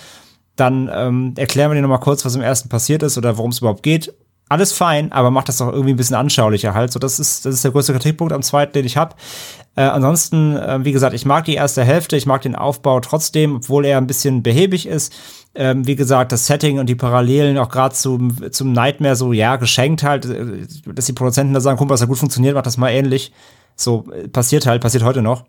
[0.57, 3.51] dann ähm, erklären wir dir noch mal kurz, was im ersten passiert ist oder worum
[3.51, 4.13] es überhaupt geht.
[4.49, 6.93] Alles fein, aber macht das doch irgendwie ein bisschen anschaulicher halt.
[6.93, 9.17] So, das ist, das ist der größte Kritikpunkt am zweiten, den ich habe.
[9.75, 13.57] Äh, ansonsten, äh, wie gesagt, ich mag die erste Hälfte, ich mag den Aufbau trotzdem,
[13.57, 15.13] obwohl er ein bisschen behäbig ist.
[15.57, 19.57] Ähm, wie gesagt, das Setting und die Parallelen auch gerade zum, zum Nightmare so, ja,
[19.57, 22.67] geschenkt halt, äh, dass die Produzenten da sagen, guck mal, was da gut funktioniert, macht
[22.67, 23.33] das mal ähnlich.
[23.77, 25.45] So, äh, passiert halt, passiert heute noch.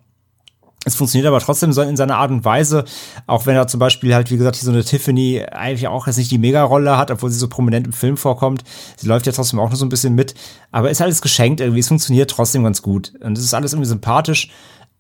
[0.86, 2.86] Es funktioniert aber trotzdem so in seiner Art und Weise,
[3.26, 6.16] auch wenn er zum Beispiel halt, wie gesagt, hier so eine Tiffany eigentlich auch jetzt
[6.16, 8.64] nicht die Mega-Rolle hat, obwohl sie so prominent im Film vorkommt.
[8.96, 10.34] Sie läuft ja trotzdem auch nur so ein bisschen mit.
[10.72, 11.82] Aber ist alles geschenkt irgendwie.
[11.82, 13.12] Es funktioniert trotzdem ganz gut.
[13.20, 14.50] Und es ist alles irgendwie sympathisch.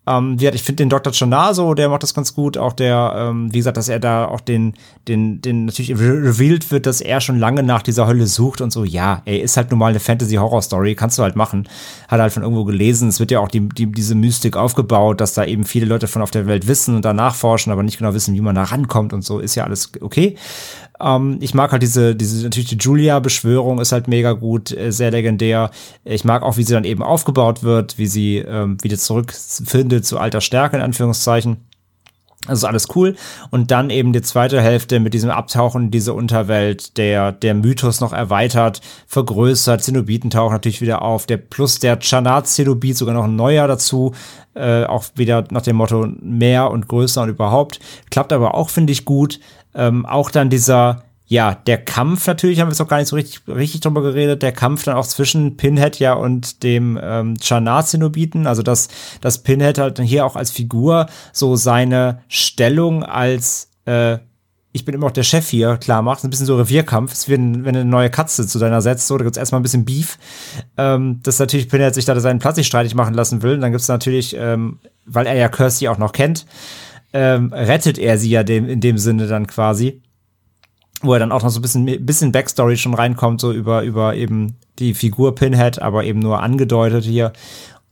[0.07, 1.11] Ähm, ich finde den Dr.
[1.13, 2.57] Chonar so, der macht das ganz gut.
[2.57, 4.73] Auch der, ähm, wie gesagt, dass er da auch den,
[5.07, 8.71] den, den natürlich re revealed wird, dass er schon lange nach dieser Hölle sucht und
[8.71, 8.83] so.
[8.83, 11.67] Ja, er ist halt nun mal eine Fantasy-Horror-Story, kannst du halt machen.
[12.07, 13.09] Hat er halt von irgendwo gelesen.
[13.09, 16.21] Es wird ja auch die, die, diese Mystik aufgebaut, dass da eben viele Leute von
[16.21, 19.11] auf der Welt wissen und danach forschen, aber nicht genau wissen, wie man da rankommt
[19.13, 19.39] und so.
[19.39, 20.37] Ist ja alles okay.
[20.99, 25.11] Ähm, ich mag halt diese, diese, natürlich die Julia-Beschwörung ist halt mega gut, äh, sehr
[25.11, 25.71] legendär.
[26.03, 30.19] Ich mag auch, wie sie dann eben aufgebaut wird, wie sie ähm, wieder zurückfindet zu
[30.19, 31.57] alter Stärke, in Anführungszeichen.
[32.47, 33.15] Das ist alles cool.
[33.49, 37.99] Und dann eben die zweite Hälfte mit diesem Abtauchen in diese Unterwelt, der, der Mythos
[37.99, 43.35] noch erweitert, vergrößert, Zenobiten tauchen natürlich wieder auf, der plus der Chanat-Zenobit, sogar noch ein
[43.35, 44.13] neuer dazu,
[44.53, 47.79] äh, auch wieder nach dem Motto mehr und größer und überhaupt.
[48.11, 49.39] Klappt aber auch, finde ich, gut.
[49.77, 53.15] Ähm, auch dann dieser, ja, der Kampf natürlich, haben wir es auch gar nicht so
[53.15, 58.47] richtig, richtig drüber geredet, der Kampf dann auch zwischen Pinhead ja und dem ähm, Chanat-Zenobiten,
[58.47, 58.89] also dass,
[59.21, 64.17] dass Pinhead halt hier auch als Figur so seine Stellung als äh,
[64.77, 66.23] ich bin immer noch der Chef hier, klar macht.
[66.23, 67.11] Ein bisschen so Revierkampf.
[67.11, 69.59] Es ist wie wenn, wenn eine neue Katze zu deiner setzt, so, da gibt's erstmal
[69.59, 70.19] ein bisschen Beef.
[70.77, 73.55] Ähm, dass natürlich Pinhead sich da seinen Platz nicht streitig machen lassen will.
[73.55, 76.45] Und dann gibt's natürlich, ähm, weil er ja Kirsty auch noch kennt,
[77.13, 80.01] ähm, rettet er sie ja dem, in dem Sinne dann quasi.
[81.01, 84.15] Wo er dann auch noch so ein bisschen, bisschen Backstory schon reinkommt, so über, über
[84.15, 87.33] eben die Figur Pinhead, aber eben nur angedeutet hier.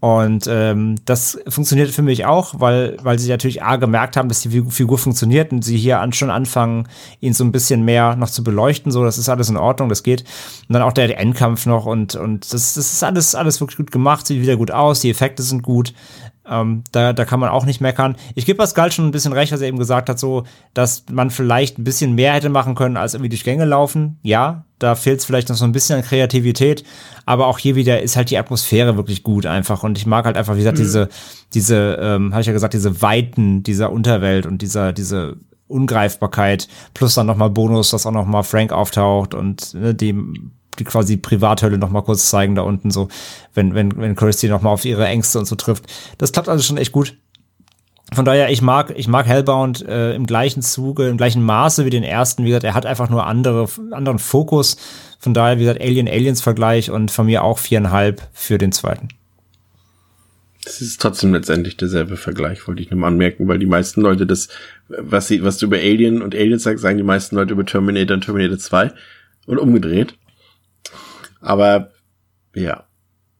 [0.05, 4.41] Und ähm, das funktioniert für mich auch, weil, weil sie natürlich A gemerkt haben, dass
[4.41, 6.87] die Figur funktioniert und sie hier an, schon anfangen,
[7.21, 8.91] ihn so ein bisschen mehr noch zu beleuchten.
[8.91, 10.21] So, das ist alles in Ordnung, das geht.
[10.67, 13.91] Und dann auch der Endkampf noch und, und das, das ist alles, alles wirklich gut
[13.91, 15.93] gemacht, sieht wieder gut aus, die Effekte sind gut.
[16.49, 18.15] Ähm, da, da kann man auch nicht meckern.
[18.35, 20.43] Ich gebe Pascal schon ein bisschen recht, was er eben gesagt hat, so,
[20.73, 24.19] dass man vielleicht ein bisschen mehr hätte machen können, als irgendwie durch Gänge laufen.
[24.21, 26.83] Ja, da fehlt es vielleicht noch so ein bisschen an Kreativität,
[27.25, 29.83] aber auch hier wieder ist halt die Atmosphäre wirklich gut einfach.
[29.83, 30.83] Und ich mag halt einfach, wie gesagt, mhm.
[30.83, 31.09] diese,
[31.53, 37.15] diese, ähm, habe ich ja gesagt, diese Weiten dieser Unterwelt und dieser, diese Ungreifbarkeit, plus
[37.15, 40.15] dann nochmal Bonus, dass auch nochmal Frank auftaucht und ne, die die
[40.83, 43.07] quasi Privathölle noch mal kurz zeigen da unten so,
[43.53, 45.85] wenn wenn wenn Kirsty noch mal auf ihre Ängste und so trifft.
[46.17, 47.15] Das klappt also schon echt gut.
[48.13, 51.89] Von daher, ich mag, ich mag Hellbound äh, im gleichen Zuge, im gleichen Maße wie
[51.89, 52.43] den ersten.
[52.43, 54.77] Wie gesagt, er hat einfach nur andere, anderen Fokus.
[55.19, 59.07] Von daher, wie gesagt, Alien-Aliens-Vergleich und von mir auch viereinhalb für den zweiten.
[60.65, 64.25] Es ist trotzdem letztendlich derselbe Vergleich, wollte ich nur mal anmerken, weil die meisten Leute
[64.25, 64.49] das,
[64.87, 68.15] was sie, was du über Alien und Aliens sagst, sagen die meisten Leute über Terminator
[68.15, 68.91] und Terminator 2
[69.45, 70.15] und umgedreht.
[71.45, 71.91] Aber
[72.55, 72.87] ja.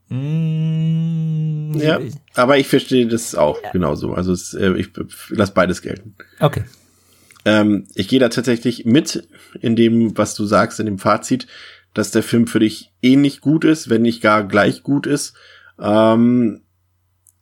[0.10, 2.00] Mm, ja,
[2.36, 3.72] aber ich verstehe das auch ja.
[3.72, 4.14] genauso.
[4.14, 4.92] Also es, äh, ich
[5.30, 6.16] lasse beides gelten.
[6.40, 6.64] Okay.
[7.46, 9.28] Ähm, ich gehe da tatsächlich mit
[9.60, 11.48] in dem, was du sagst, in dem Fazit,
[11.96, 15.34] dass der Film für dich ähnlich gut ist, wenn nicht gar gleich gut ist.
[15.80, 16.62] Ähm,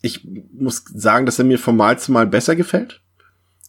[0.01, 3.01] ich muss sagen, dass er mir von Mal zu Mal besser gefällt.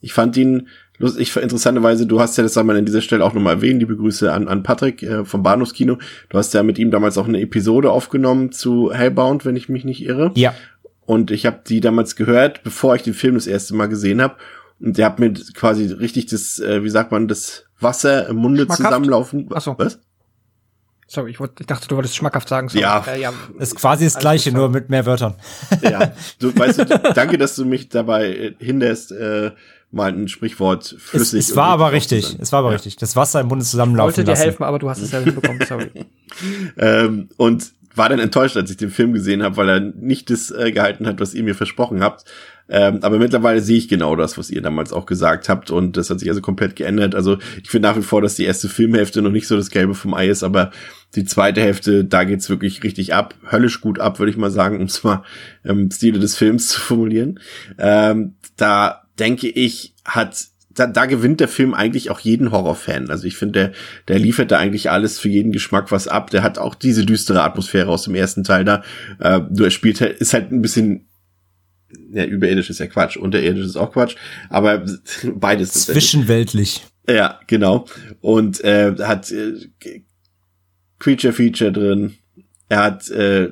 [0.00, 0.68] Ich fand ihn
[0.98, 4.32] ich interessanterweise, du hast ja das einmal an dieser Stelle auch nochmal erwähnt, die Begrüße
[4.32, 5.98] an, an Patrick äh, vom Bahnhofskino.
[6.28, 9.84] Du hast ja mit ihm damals auch eine Episode aufgenommen zu Hellbound, wenn ich mich
[9.84, 10.30] nicht irre.
[10.34, 10.54] Ja.
[11.06, 14.36] Und ich habe die damals gehört, bevor ich den Film das erste Mal gesehen habe.
[14.80, 18.66] Und der hat mir quasi richtig das, äh, wie sagt man, das Wasser im Munde
[18.68, 19.48] zusammenlaufen.
[19.52, 19.74] Ach so.
[19.78, 19.98] Was?
[21.06, 22.68] Sorry, ich, wollte, ich dachte, du wolltest schmackhaft sagen.
[22.68, 22.82] Sorry.
[22.82, 23.04] Ja.
[23.06, 23.32] Äh, ja.
[23.58, 25.34] Ist quasi das Gleiche, nur mit mehr Wörtern.
[25.82, 26.12] Ja.
[26.38, 26.84] Du weißt, du,
[27.14, 29.52] danke, dass du mich dabei äh, hinderst, äh,
[29.94, 31.40] mal ein Sprichwort flüssig.
[31.40, 32.36] Es, es war aber richtig.
[32.40, 32.74] Es war aber ja.
[32.74, 32.96] richtig.
[32.96, 35.64] Das Wasser im Munde zusammenlaufen Ich wollte dir helfen, aber du hast es ja hinbekommen.
[35.66, 35.90] Sorry.
[36.78, 40.50] ähm, und war dann enttäuscht, als ich den Film gesehen habe, weil er nicht das
[40.50, 42.24] äh, gehalten hat, was ihr mir versprochen habt.
[42.68, 45.70] Ähm, aber mittlerweile sehe ich genau das, was ihr damals auch gesagt habt.
[45.70, 47.14] Und das hat sich also komplett geändert.
[47.14, 49.94] Also ich finde nach wie vor, dass die erste Filmhälfte noch nicht so das Gelbe
[49.94, 50.70] vom Ei ist, aber
[51.14, 53.34] die zweite Hälfte, da geht's wirklich richtig ab.
[53.50, 55.22] Höllisch gut ab, würde ich mal sagen, um es mal
[55.62, 57.38] im Stile des Films zu formulieren.
[57.78, 63.10] Ähm, da denke ich, hat da, da gewinnt der Film eigentlich auch jeden Horrorfan.
[63.10, 63.72] Also ich finde, der,
[64.08, 66.30] der liefert da eigentlich alles für jeden Geschmack was ab.
[66.30, 68.82] Der hat auch diese düstere Atmosphäre aus dem ersten Teil da.
[69.20, 71.06] Äh, du er spielt halt, ist halt ein bisschen
[72.10, 74.16] ja, überirdisch ist ja Quatsch, unterirdisch ist auch Quatsch,
[74.50, 74.84] aber
[75.34, 75.72] beides.
[75.72, 76.84] Zwischenweltlich.
[77.08, 77.86] Ja, genau.
[78.20, 79.54] Und äh, hat äh,
[80.98, 82.14] Creature Feature drin.
[82.68, 83.50] Er hat äh,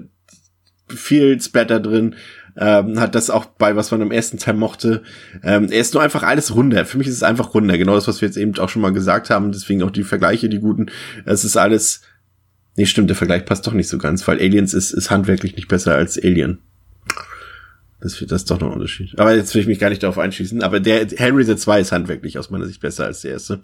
[0.88, 2.16] viel Splatter drin
[2.56, 5.02] ähm, hat das auch bei, was man im ersten Teil mochte.
[5.42, 6.84] Ähm, er ist nur einfach alles runder.
[6.84, 7.78] Für mich ist es einfach runder.
[7.78, 9.52] Genau das, was wir jetzt eben auch schon mal gesagt haben.
[9.52, 10.86] Deswegen auch die Vergleiche, die guten.
[11.24, 12.02] Es ist alles.
[12.76, 15.68] Nee, stimmt, der Vergleich passt doch nicht so ganz, weil Aliens ist, ist handwerklich nicht
[15.68, 16.58] besser als Alien.
[18.02, 19.16] Das, das ist doch noch ein Unterschied.
[19.18, 20.62] Aber jetzt will ich mich gar nicht darauf einschließen.
[20.62, 23.60] Aber der Hellraiser 2 ist handwerklich aus meiner Sicht besser als der erste.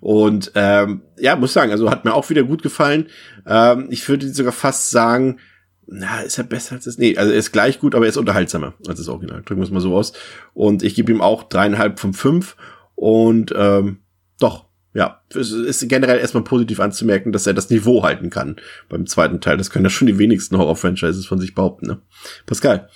[0.00, 3.06] Und ähm, ja, muss sagen, also hat mir auch wieder gut gefallen.
[3.46, 5.38] Ähm, ich würde sogar fast sagen,
[5.86, 6.98] na, ist er besser als das?
[6.98, 9.42] Nee, also er ist gleich gut, aber er ist unterhaltsamer als das Original.
[9.42, 10.12] Drücken wir es mal so aus.
[10.54, 12.56] Und ich gebe ihm auch dreieinhalb von fünf.
[12.94, 13.98] Und ähm,
[14.38, 18.56] doch, ja, es ist generell erstmal positiv anzumerken, dass er das Niveau halten kann
[18.88, 19.56] beim zweiten Teil.
[19.56, 21.86] Das können ja schon die wenigsten Horror-Franchises von sich behaupten.
[21.86, 22.02] Ne?
[22.46, 22.88] Pascal.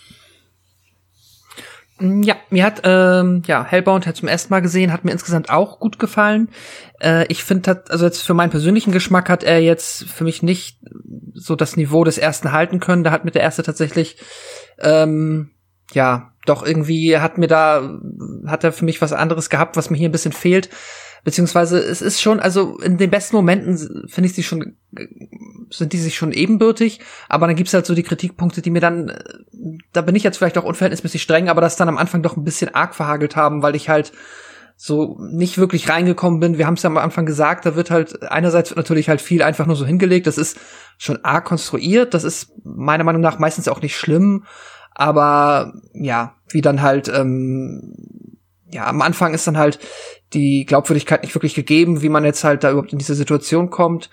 [1.98, 5.50] Mm, ja, mir hat ähm, ja Hellbound hat zum ersten Mal gesehen, hat mir insgesamt
[5.50, 6.48] auch gut gefallen.
[7.00, 10.78] Äh, ich finde, also jetzt für meinen persönlichen Geschmack hat er jetzt für mich nicht
[11.34, 13.04] so das Niveau des ersten halten können.
[13.04, 14.16] Da hat mir der erste tatsächlich
[14.78, 15.50] ähm,
[15.92, 17.98] ja doch irgendwie hat mir da
[18.46, 20.70] hat er für mich was anderes gehabt, was mir hier ein bisschen fehlt.
[21.24, 24.76] Beziehungsweise es ist schon, also in den besten Momenten finde ich sie schon,
[25.70, 29.10] sind die sich schon ebenbürtig, aber dann gibt's halt so die Kritikpunkte, die mir dann,
[29.92, 32.44] da bin ich jetzt vielleicht auch unverhältnismäßig streng, aber das dann am Anfang doch ein
[32.44, 34.12] bisschen arg verhagelt haben, weil ich halt
[34.76, 36.58] so nicht wirklich reingekommen bin.
[36.58, 39.42] Wir haben es ja am Anfang gesagt, da wird halt einerseits wird natürlich halt viel
[39.42, 40.26] einfach nur so hingelegt.
[40.26, 40.58] Das ist
[40.98, 42.12] schon arg konstruiert.
[42.12, 44.44] Das ist meiner Meinung nach meistens auch nicht schlimm.
[44.92, 48.36] Aber ja, wie dann halt, ähm,
[48.70, 49.78] ja, am Anfang ist dann halt
[50.34, 54.10] die Glaubwürdigkeit nicht wirklich gegeben, wie man jetzt halt da überhaupt in diese Situation kommt.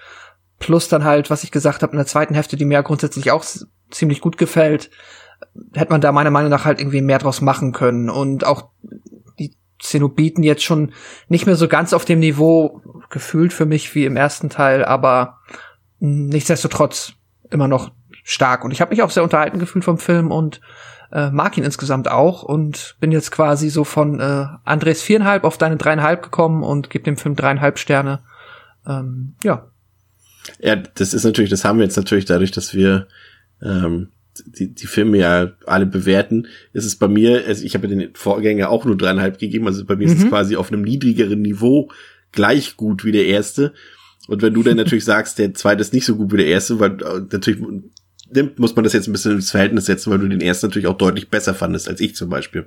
[0.60, 3.44] Plus dann halt, was ich gesagt habe, in der zweiten Hälfte, die mir grundsätzlich auch
[3.90, 4.92] ziemlich gut gefällt,
[5.74, 8.10] hätte man da meiner Meinung nach halt irgendwie mehr draus machen können.
[8.10, 8.70] Und auch
[9.82, 10.94] Zenobiten jetzt schon
[11.28, 15.40] nicht mehr so ganz auf dem Niveau gefühlt für mich wie im ersten Teil, aber
[16.00, 17.14] nichtsdestotrotz
[17.50, 17.92] immer noch
[18.24, 18.64] stark.
[18.64, 20.62] Und ich habe mich auch sehr unterhalten gefühlt vom Film und
[21.12, 25.58] äh, mag ihn insgesamt auch und bin jetzt quasi so von äh, Andres viereinhalb auf
[25.58, 28.20] deine dreieinhalb gekommen und gebe dem Film dreieinhalb Sterne.
[28.88, 29.68] Ähm, ja.
[30.60, 33.08] Ja, das ist natürlich, das haben wir jetzt natürlich dadurch, dass wir
[33.62, 34.10] ähm,
[34.46, 38.70] die, die Filme ja alle bewerten, ist es bei mir, also ich habe den Vorgänger
[38.70, 40.14] auch nur dreieinhalb gegeben, also bei mir mhm.
[40.14, 40.30] ist es mhm.
[40.30, 41.92] quasi auf einem niedrigeren Niveau
[42.32, 43.74] gleich gut wie der erste.
[44.28, 46.80] Und wenn du dann natürlich sagst, der zweite ist nicht so gut wie der erste,
[46.80, 47.60] weil äh, natürlich
[48.34, 50.88] nimmt, muss man das jetzt ein bisschen ins Verhältnis setzen, weil du den ersten natürlich
[50.88, 52.66] auch deutlich besser fandest als ich zum Beispiel.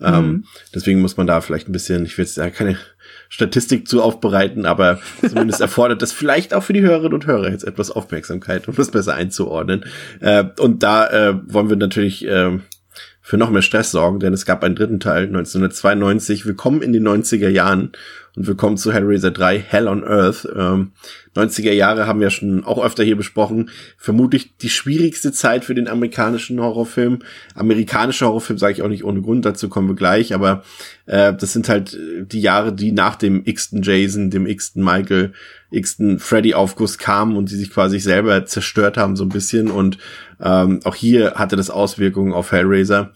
[0.00, 0.16] Ähm, mhm.
[0.16, 2.78] Ähm, deswegen muss man da vielleicht ein bisschen, ich will jetzt da keine
[3.28, 7.64] Statistik zu aufbereiten, aber zumindest erfordert das vielleicht auch für die Hörerinnen und Hörer jetzt
[7.64, 9.84] etwas Aufmerksamkeit, um das besser einzuordnen.
[10.20, 12.58] Äh, und da äh, wollen wir natürlich äh,
[13.22, 16.46] für noch mehr Stress sorgen, denn es gab einen dritten Teil 1992.
[16.46, 17.92] Willkommen in den 90er Jahren
[18.36, 20.48] und willkommen zu Hellraiser 3 Hell on Earth.
[20.54, 20.92] Ähm,
[21.34, 23.70] 90er Jahre haben wir schon auch öfter hier besprochen.
[23.96, 27.20] Vermutlich die schwierigste Zeit für den amerikanischen Horrorfilm.
[27.54, 30.62] Amerikanischer Horrorfilm sage ich auch nicht ohne Grund, dazu kommen wir gleich, aber
[31.06, 35.32] äh, das sind halt die Jahre, die nach dem x-ten Jason, dem x-ten Michael,
[35.72, 39.98] x-ten Freddy Aufguss kamen und die sich quasi selber zerstört haben so ein bisschen und
[40.40, 43.12] ähm, auch hier hatte das Auswirkungen auf Hellraiser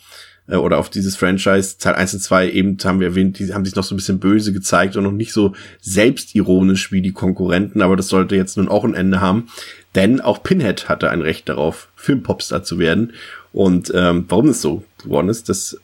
[0.47, 1.79] äh, oder auf dieses Franchise.
[1.79, 4.21] Teil 1 und 2 eben haben wir erwähnt, die haben sich noch so ein bisschen
[4.21, 8.69] böse gezeigt und noch nicht so selbstironisch wie die Konkurrenten, aber das sollte jetzt nun
[8.69, 9.49] auch ein Ende haben.
[9.95, 13.13] Denn auch Pinhead hatte ein Recht darauf, Filmpopstar zu werden.
[13.53, 15.79] Und ähm, warum es so geworden ist, das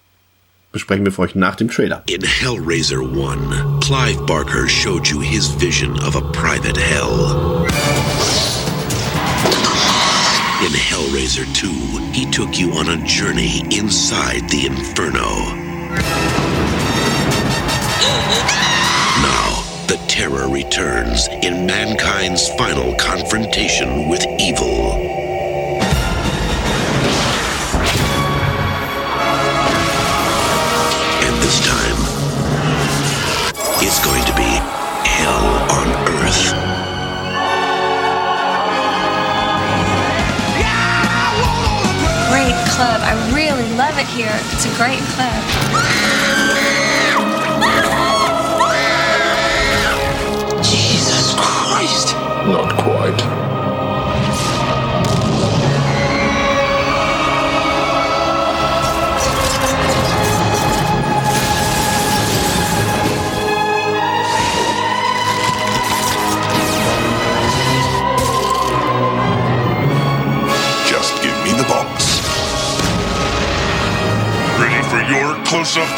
[0.73, 2.03] besprechen wir für euch nach dem Trailer.
[2.09, 7.66] In Hellraiser 1, Clive Barker showed you his vision of a private hell.
[10.62, 15.57] In Hellraiser 2, he took you on a journey inside the Inferno.
[19.23, 25.10] Now, the terror returns in mankind's final confrontation with evil.
[44.01, 44.32] It here.
[44.52, 45.43] It's a great club.
[50.62, 52.14] Jesus Christ.
[52.47, 53.40] Not quite.
[75.51, 75.89] Close-up.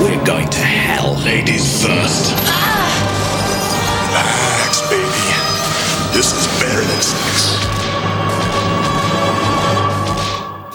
[0.00, 1.16] We're going to hell.
[1.24, 2.59] Ladies first.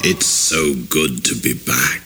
[0.07, 2.03] It's so good to be back.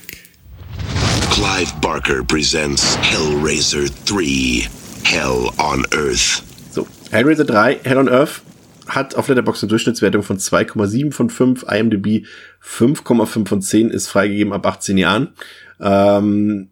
[1.32, 4.70] Clive Barker presents Hellraiser 3
[5.04, 6.42] Hell on Earth.
[6.72, 8.42] So, Hellraiser 3 Hell on Earth
[8.88, 12.26] hat auf Letterboxd eine Durchschnittswertung von 2,7 von 5, IMDb
[12.64, 15.34] 5,5 von 10 ist freigegeben ab 18 Jahren.
[15.82, 16.70] Ähm,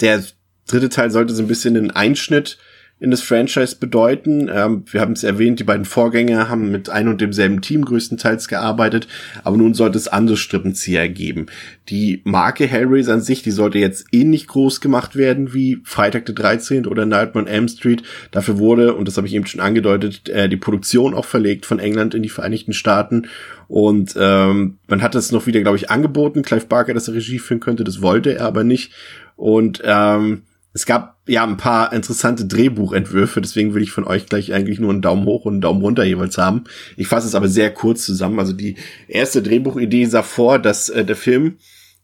[0.00, 0.22] der
[0.68, 2.58] dritte Teil sollte so ein bisschen einen Einschnitt
[3.00, 4.50] in das Franchise bedeuten.
[4.52, 8.46] Ähm, wir haben es erwähnt, die beiden Vorgänger haben mit ein und demselben Team größtenteils
[8.46, 9.08] gearbeitet,
[9.42, 11.46] aber nun sollte es andere Strippenzieher geben.
[11.88, 16.34] Die Marke Hellraiser an sich, die sollte jetzt ähnlich groß gemacht werden wie Freitag der
[16.34, 16.86] 13.
[16.86, 18.02] oder Nightmare on Elm Street.
[18.30, 21.78] Dafür wurde, und das habe ich eben schon angedeutet, äh, die Produktion auch verlegt von
[21.78, 23.28] England in die Vereinigten Staaten.
[23.66, 27.38] Und ähm, man hat es noch wieder, glaube ich, angeboten, Clive Barker, dass er Regie
[27.38, 27.84] führen könnte.
[27.84, 28.92] Das wollte er aber nicht.
[29.36, 34.52] Und ähm, es gab ja ein paar interessante Drehbuchentwürfe, deswegen will ich von euch gleich
[34.52, 36.64] eigentlich nur einen Daumen hoch und einen Daumen runter jeweils haben.
[36.96, 38.38] Ich fasse es aber sehr kurz zusammen.
[38.38, 38.76] Also die
[39.08, 41.58] erste Drehbuchidee sah vor, dass äh, der Film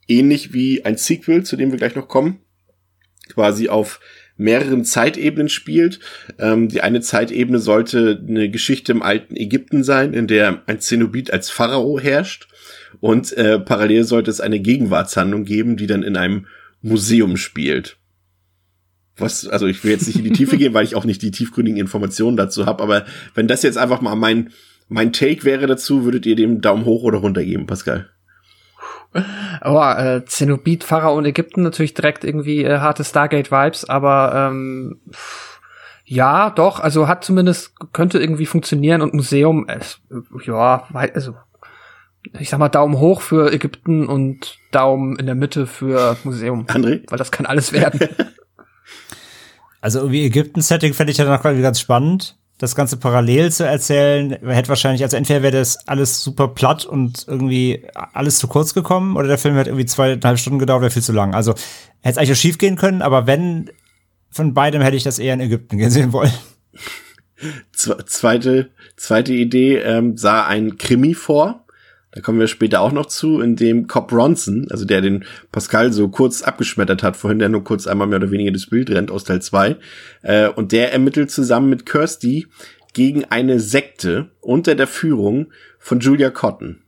[0.08, 2.40] ähnlich wie ein Sequel, zu dem wir gleich noch kommen,
[3.28, 4.00] quasi auf
[4.36, 6.00] mehreren Zeitebenen spielt.
[6.38, 11.32] Ähm, die eine Zeitebene sollte eine Geschichte im alten Ägypten sein, in der ein Zenobit
[11.32, 12.48] als Pharao herrscht.
[13.00, 16.46] Und äh, parallel sollte es eine Gegenwartshandlung geben, die dann in einem
[16.82, 17.98] Museum spielt.
[19.18, 21.30] Was, also ich will jetzt nicht in die Tiefe gehen, weil ich auch nicht die
[21.30, 24.50] tiefgründigen Informationen dazu habe, aber wenn das jetzt einfach mal mein,
[24.88, 28.10] mein Take wäre dazu, würdet ihr dem Daumen hoch oder runter geben, Pascal?
[29.64, 35.00] Oh, äh, Zenobit, Pharao und Ägypten natürlich direkt irgendwie äh, harte Stargate-Vibes, aber ähm,
[36.04, 39.80] ja, doch, also hat zumindest, könnte irgendwie funktionieren und Museum, äh,
[40.44, 41.34] ja, also
[42.38, 46.66] ich sag mal Daumen hoch für Ägypten und Daumen in der Mitte für Museum.
[46.66, 47.02] André?
[47.08, 48.00] Weil das kann alles werden.
[49.80, 54.68] Also irgendwie Ägypten-Setting fände ich ja noch ganz spannend das Ganze parallel zu erzählen, hätte
[54.70, 59.28] wahrscheinlich, also entweder wäre das alles super platt und irgendwie alles zu kurz gekommen, oder
[59.28, 61.34] der Film hätte irgendwie zweieinhalb Stunden gedauert, wäre viel zu lang.
[61.34, 63.70] Also hätte es eigentlich auch schief gehen können, aber wenn
[64.30, 66.32] von beidem hätte ich das eher in Ägypten gesehen wollen.
[67.72, 71.65] Zweite, zweite Idee ähm, sah ein Krimi vor,
[72.16, 75.92] da kommen wir später auch noch zu, in dem Cobb Bronson, also der den Pascal
[75.92, 79.10] so kurz abgeschmettert hat, vorhin der nur kurz einmal mehr oder weniger das Bild rennt
[79.10, 79.76] aus Teil 2,
[80.22, 82.46] äh, und der ermittelt zusammen mit Kirsty
[82.94, 85.48] gegen eine Sekte unter der Führung
[85.78, 86.78] von Julia Cotton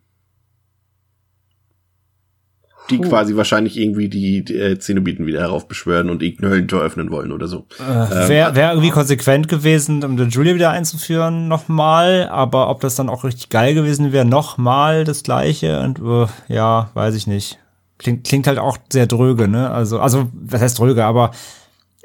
[2.90, 3.09] die Puh.
[3.09, 7.48] quasi wahrscheinlich irgendwie die, die äh, Zenobiten wieder heraufbeschwören und irgendein Höllentor öffnen wollen oder
[7.48, 7.66] so.
[7.78, 12.81] Äh, Wäre ähm, wär irgendwie konsequent gewesen, um den Julia wieder einzuführen, nochmal, aber ob
[12.81, 17.27] das dann auch richtig geil gewesen wäre, nochmal das gleiche und uh, ja, weiß ich
[17.27, 17.59] nicht.
[17.98, 19.70] Klingt, klingt halt auch sehr dröge, ne?
[19.70, 21.32] Also, also, was heißt dröge, aber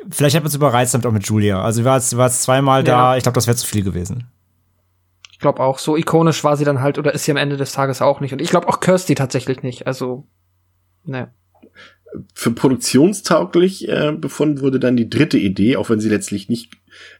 [0.09, 1.61] vielleicht hat man es überreizt damit auch mit Julia.
[1.61, 2.85] Also, sie war jetzt, war jetzt zweimal ja.
[2.85, 4.27] da, ich glaube, das wäre zu viel gewesen.
[5.31, 7.73] Ich glaube auch, so ikonisch war sie dann halt, oder ist sie am Ende des
[7.73, 8.33] Tages auch nicht.
[8.33, 9.85] Und ich glaube auch Kirsty tatsächlich nicht.
[9.85, 10.25] Also,
[11.05, 11.25] Nee.
[12.35, 16.71] Für produktionstauglich äh, befunden wurde dann die dritte Idee, auch wenn sie letztlich nicht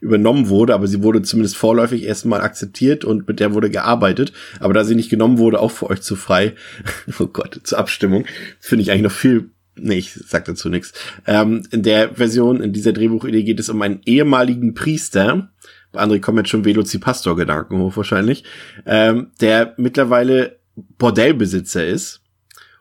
[0.01, 4.33] übernommen wurde, aber sie wurde zumindest vorläufig erstmal akzeptiert und mit der wurde gearbeitet.
[4.59, 6.53] Aber da sie nicht genommen wurde, auch für euch zu frei,
[7.19, 8.25] oh Gott, zur Abstimmung,
[8.59, 10.93] finde ich eigentlich noch viel Nee, ich sag dazu nichts.
[11.25, 15.49] Ähm, in der Version, in dieser Drehbuchidee geht es um einen ehemaligen Priester.
[15.91, 18.43] Bei André kommen jetzt schon Velocipastor-Gedanken hoch wahrscheinlich.
[18.85, 22.22] Ähm, der mittlerweile Bordellbesitzer ist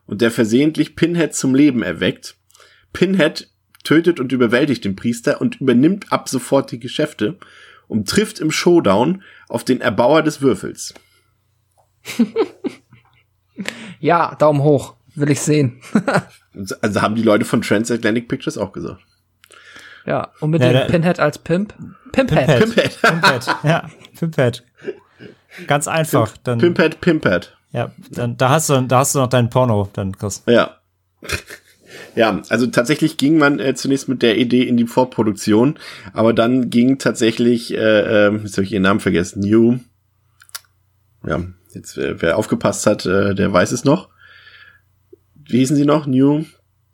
[0.07, 2.37] und der versehentlich Pinhead zum Leben erweckt.
[2.93, 3.49] Pinhead
[3.85, 7.39] tötet und überwältigt den Priester und übernimmt ab sofort die Geschäfte
[7.89, 10.95] und trifft im Showdown auf den Erbauer des Würfels.
[14.01, 14.97] ja, Daumen hoch.
[15.15, 15.83] Will ich sehen.
[16.81, 19.03] also haben die Leute von Transatlantic Pictures auch gesagt.
[20.07, 21.75] Ja, und mit ja, dem Pinhead als Pimp.
[22.13, 22.47] Pimphead.
[22.47, 23.01] Pimphead.
[23.01, 23.47] Pimphead.
[23.63, 24.65] ja, Pimphead.
[25.67, 26.35] Ganz einfach.
[26.39, 27.57] Dann, Pimphead, Pimphead.
[27.73, 30.43] Ja, dann da hast du, da hast du noch dein Porno, dann Chris.
[30.47, 30.79] Ja.
[32.15, 35.79] Ja, also tatsächlich ging man äh, zunächst mit der Idee in die Vorproduktion,
[36.13, 39.79] aber dann ging tatsächlich, äh, äh, jetzt habe ich ihren Namen vergessen, New.
[41.27, 41.43] Ja,
[41.75, 44.09] jetzt wer, wer aufgepasst hat, äh, der weiß es noch.
[45.35, 46.07] Wie hießen sie noch?
[46.07, 46.45] New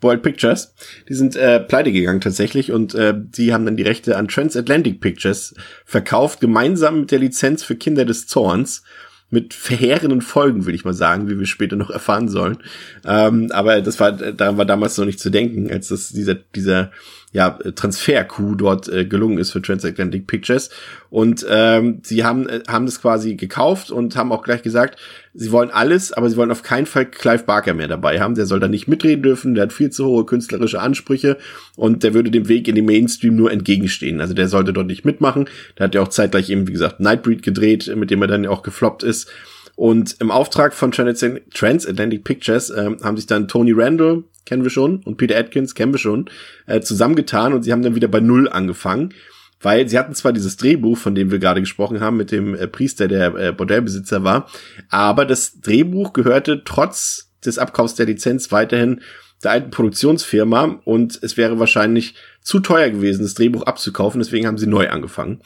[0.01, 0.75] World Pictures.
[1.09, 5.01] Die sind äh, pleite gegangen tatsächlich und äh, die haben dann die Rechte an Transatlantic
[5.01, 8.83] Pictures verkauft, gemeinsam mit der Lizenz für Kinder des Zorns
[9.31, 12.59] mit verheerenden Folgen, will ich mal sagen, wie wir später noch erfahren sollen.
[13.05, 16.91] Ähm, aber das war, daran war damals noch nicht zu denken, als das dieser, dieser
[17.33, 20.71] ja, Transfer-Coup dort äh, gelungen ist für Transatlantic Pictures.
[21.11, 24.99] Und ähm, sie haben, äh, haben das quasi gekauft und haben auch gleich gesagt,
[25.35, 28.35] sie wollen alles, aber sie wollen auf keinen Fall Clive Barker mehr dabei haben.
[28.35, 31.37] Der soll da nicht mitreden dürfen, der hat viel zu hohe künstlerische Ansprüche
[31.77, 34.23] und der würde dem Weg in den Mainstream nur entgegenstehen.
[34.23, 35.51] Also der sollte dort nicht mitmachen.
[35.77, 38.63] Der hat ja auch zeitgleich eben, wie gesagt, Nightbreed gedreht, mit dem er dann auch
[38.63, 39.29] gefloppt ist.
[39.77, 45.03] Und im Auftrag von Transatlantic Pictures äh, haben sich dann Tony Randall, kennen wir schon,
[45.05, 46.31] und Peter Atkins, kennen wir schon,
[46.67, 49.15] äh, zusammengetan und sie haben dann wieder bei Null angefangen.
[49.61, 52.69] Weil sie hatten zwar dieses Drehbuch, von dem wir gerade gesprochen haben, mit dem äh,
[52.69, 54.49] Priester, der äh, Bordellbesitzer war,
[54.89, 59.01] aber das Drehbuch gehörte trotz des Abkaufs der Lizenz weiterhin
[59.43, 64.59] der alten Produktionsfirma und es wäre wahrscheinlich zu teuer gewesen, das Drehbuch abzukaufen, deswegen haben
[64.59, 65.41] sie neu angefangen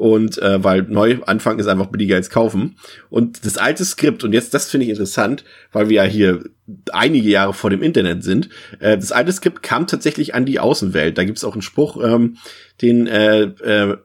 [0.00, 2.78] und äh, weil neu anfangen ist einfach billiger als kaufen.
[3.10, 6.42] Und das alte Skript, und jetzt das finde ich interessant, weil wir ja hier
[6.90, 8.48] einige Jahre vor dem Internet sind,
[8.78, 11.18] äh, das alte Skript kam tatsächlich an die Außenwelt.
[11.18, 12.38] Da gibt es auch einen Spruch, ähm,
[12.80, 13.98] den äh, äh,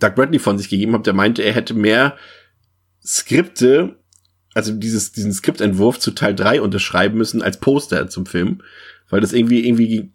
[0.00, 2.16] Doug Bradley von sich gegeben hat, der meinte, er hätte mehr
[3.06, 3.94] Skripte,
[4.52, 8.62] also dieses, diesen Skriptentwurf zu Teil 3 unterschreiben müssen als Poster zum Film,
[9.10, 10.10] weil das irgendwie, irgendwie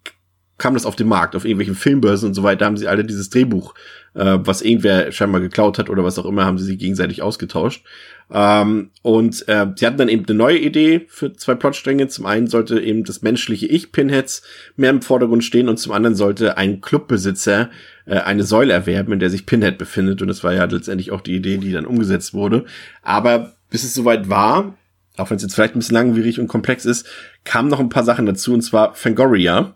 [0.58, 3.30] kam das auf den Markt, auf irgendwelchen Filmbörsen und so weiter, haben sie alle dieses
[3.30, 3.74] Drehbuch,
[4.14, 7.84] äh, was irgendwer scheinbar geklaut hat oder was auch immer, haben sie sich gegenseitig ausgetauscht.
[8.32, 12.08] Ähm, und äh, sie hatten dann eben eine neue Idee für zwei Plotstränge.
[12.08, 14.44] Zum einen sollte eben das menschliche Ich Pinheads
[14.76, 17.70] mehr im Vordergrund stehen und zum anderen sollte ein Clubbesitzer
[18.06, 20.22] äh, eine Säule erwerben, in der sich Pinhead befindet.
[20.22, 22.66] Und das war ja letztendlich auch die Idee, die dann umgesetzt wurde.
[23.02, 24.76] Aber bis es soweit war,
[25.18, 27.08] auch wenn es jetzt vielleicht ein bisschen langwierig und komplex ist,
[27.44, 29.76] kamen noch ein paar Sachen dazu, und zwar Fangoria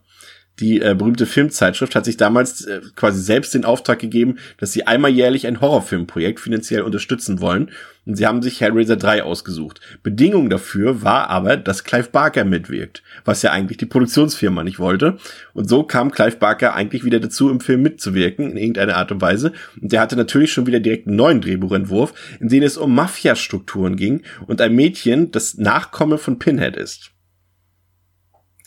[0.59, 4.85] die äh, berühmte Filmzeitschrift hat sich damals äh, quasi selbst den Auftrag gegeben, dass sie
[4.85, 7.71] einmal jährlich ein Horrorfilmprojekt finanziell unterstützen wollen.
[8.05, 9.79] Und sie haben sich Hellraiser 3 ausgesucht.
[10.03, 15.17] Bedingung dafür war aber, dass Clive Barker mitwirkt, was ja eigentlich die Produktionsfirma nicht wollte.
[15.53, 19.21] Und so kam Clive Barker eigentlich wieder dazu, im Film mitzuwirken, in irgendeiner Art und
[19.21, 19.53] Weise.
[19.81, 23.95] Und der hatte natürlich schon wieder direkt einen neuen Drehbuchentwurf, in dem es um Mafia-Strukturen
[23.95, 27.13] ging und ein Mädchen, das Nachkomme von Pinhead ist.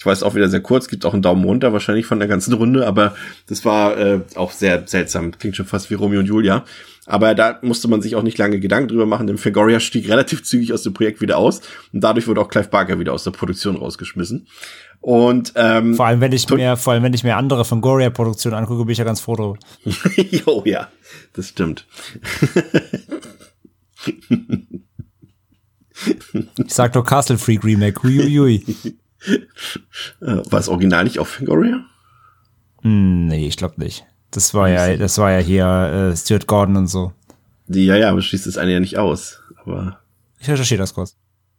[0.06, 2.52] Ich weiß auch wieder sehr kurz, gibt auch einen Daumen runter wahrscheinlich von der ganzen
[2.52, 3.16] Runde, aber
[3.48, 5.36] das war äh, auch sehr seltsam.
[5.36, 6.64] Klingt schon fast wie Romeo und Julia.
[7.06, 10.44] Aber da musste man sich auch nicht lange Gedanken drüber machen, denn Fangoria stieg relativ
[10.44, 11.60] zügig aus dem Projekt wieder aus
[11.92, 14.46] und dadurch wurde auch Clive Barker wieder aus der Produktion rausgeschmissen.
[15.00, 18.54] Und ähm, vor allem wenn ich mir vor allem wenn ich mir andere Fangoria Produktionen
[18.54, 19.58] angucke, bin ich ja ganz froh drüber.
[20.30, 20.86] jo, ja,
[21.32, 21.84] das stimmt.
[26.64, 28.04] ich sag doch Castle Freak Remake.
[28.04, 28.64] Huiuiui.
[30.20, 31.84] Äh, war das Original nicht auf Fangoria?
[32.82, 34.04] Hm, nee, ich glaube nicht.
[34.30, 35.66] Das war ja, das war ja hier
[36.12, 37.12] äh, Stuart Gordon und so.
[37.66, 39.42] Die, ja, ja, aber schließt das eine ja nicht aus.
[39.64, 39.98] Aber
[40.38, 41.16] ich recherchiere das kurz.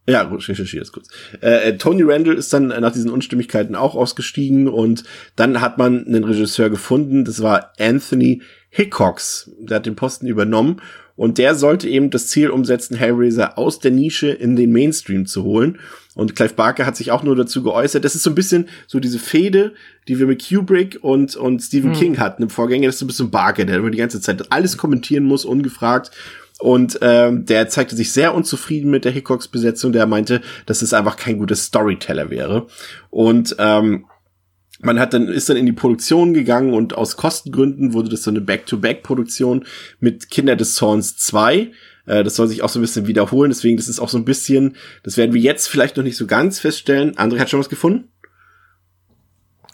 [0.08, 1.10] Ja, ich recherchiere das kurz.
[1.42, 5.04] Äh, äh, Tony Randall ist dann nach diesen Unstimmigkeiten auch ausgestiegen und
[5.36, 7.26] dann hat man einen Regisseur gefunden.
[7.26, 9.52] Das war Anthony Hickox.
[9.60, 10.82] Der hat den Posten übernommen
[11.18, 15.44] und der sollte eben das Ziel umsetzen, Hellraiser aus der Nische in den Mainstream zu
[15.44, 15.80] holen.
[16.14, 18.06] Und Clive Barker hat sich auch nur dazu geäußert.
[18.06, 19.74] Das ist so ein bisschen so diese Fehde,
[20.08, 22.00] die wir mit Kubrick und, und Stephen hm.
[22.00, 22.88] King hatten im Vorgänger.
[22.88, 26.12] Das ist so ein bisschen Barker, der immer die ganze Zeit alles kommentieren muss, ungefragt.
[26.60, 29.92] Und ähm, der zeigte sich sehr unzufrieden mit der Hickox-Besetzung.
[29.92, 32.68] Der meinte, dass es einfach kein guter Storyteller wäre.
[33.10, 34.06] Und ähm,
[34.80, 38.30] man hat dann, ist dann in die Produktion gegangen und aus Kostengründen wurde das so
[38.30, 39.66] eine Back-to-Back-Produktion
[40.00, 41.72] mit Kinder des Zorns 2.
[42.06, 44.26] Äh, das soll sich auch so ein bisschen wiederholen, deswegen, das ist auch so ein
[44.26, 47.16] bisschen, das werden wir jetzt vielleicht noch nicht so ganz feststellen.
[47.16, 48.10] André hat schon was gefunden?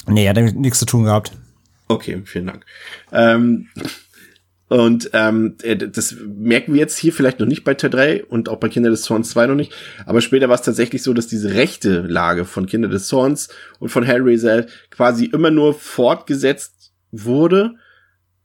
[0.07, 1.31] Nee, hat nichts zu tun gehabt.
[1.87, 2.65] Okay, vielen Dank.
[3.11, 3.67] Ähm,
[4.73, 8.49] und ähm, äh, das merken wir jetzt hier vielleicht noch nicht bei Teil 3 und
[8.49, 9.71] auch bei Kinder des Zorns 2 noch nicht.
[10.07, 13.89] Aber später war es tatsächlich so, dass diese rechte Lage von Kinder des Zorns und
[13.89, 17.75] von Hellraiser quasi immer nur fortgesetzt wurde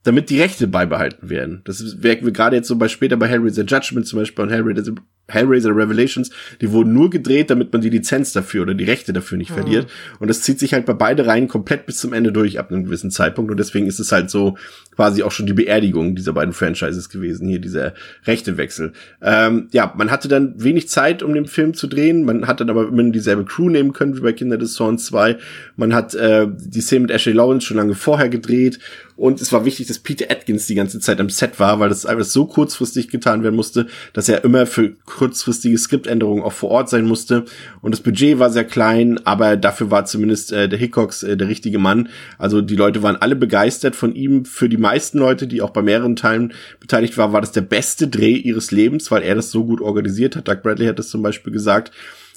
[0.09, 1.61] damit die Rechte beibehalten werden.
[1.65, 4.95] Das merken wir gerade jetzt so bei später bei Hellraiser Judgment zum Beispiel und Hellraiser,
[5.27, 6.31] Hellraiser Revelations,
[6.61, 9.53] die wurden nur gedreht, damit man die Lizenz dafür oder die Rechte dafür nicht mhm.
[9.53, 9.87] verliert.
[10.19, 12.85] Und das zieht sich halt bei beide Reihen komplett bis zum Ende durch ab einem
[12.85, 13.51] gewissen Zeitpunkt.
[13.51, 14.57] Und deswegen ist es halt so
[14.95, 17.93] quasi auch schon die Beerdigung dieser beiden Franchises gewesen, hier dieser
[18.25, 18.93] Rechtewechsel.
[19.21, 22.25] Ähm, ja, man hatte dann wenig Zeit, um den Film zu drehen.
[22.25, 25.37] Man hat dann aber immer dieselbe Crew nehmen können wie bei Kinder des Zorns 2.
[25.75, 28.79] Man hat äh, die Szene mit Ashley Lawrence schon lange vorher gedreht
[29.19, 32.05] und es war wichtig, dass Peter Atkins die ganze Zeit am Set war, weil das
[32.05, 36.89] alles so kurzfristig getan werden musste, dass er immer für kurzfristige Skriptänderungen auch vor Ort
[36.89, 37.43] sein musste.
[37.81, 41.49] Und das Budget war sehr klein, aber dafür war zumindest äh, der Hickox äh, der
[41.49, 42.07] richtige Mann.
[42.37, 44.45] Also die Leute waren alle begeistert von ihm.
[44.45, 48.07] Für die meisten Leute, die auch bei mehreren Teilen beteiligt waren, war das der beste
[48.07, 50.47] Dreh ihres Lebens, weil er das so gut organisiert hat.
[50.47, 51.91] Doug Bradley hat das zum Beispiel gesagt.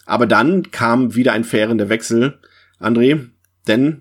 [0.04, 2.40] Aber dann kam wieder ein fairender Wechsel,
[2.80, 3.28] André,
[3.68, 4.00] denn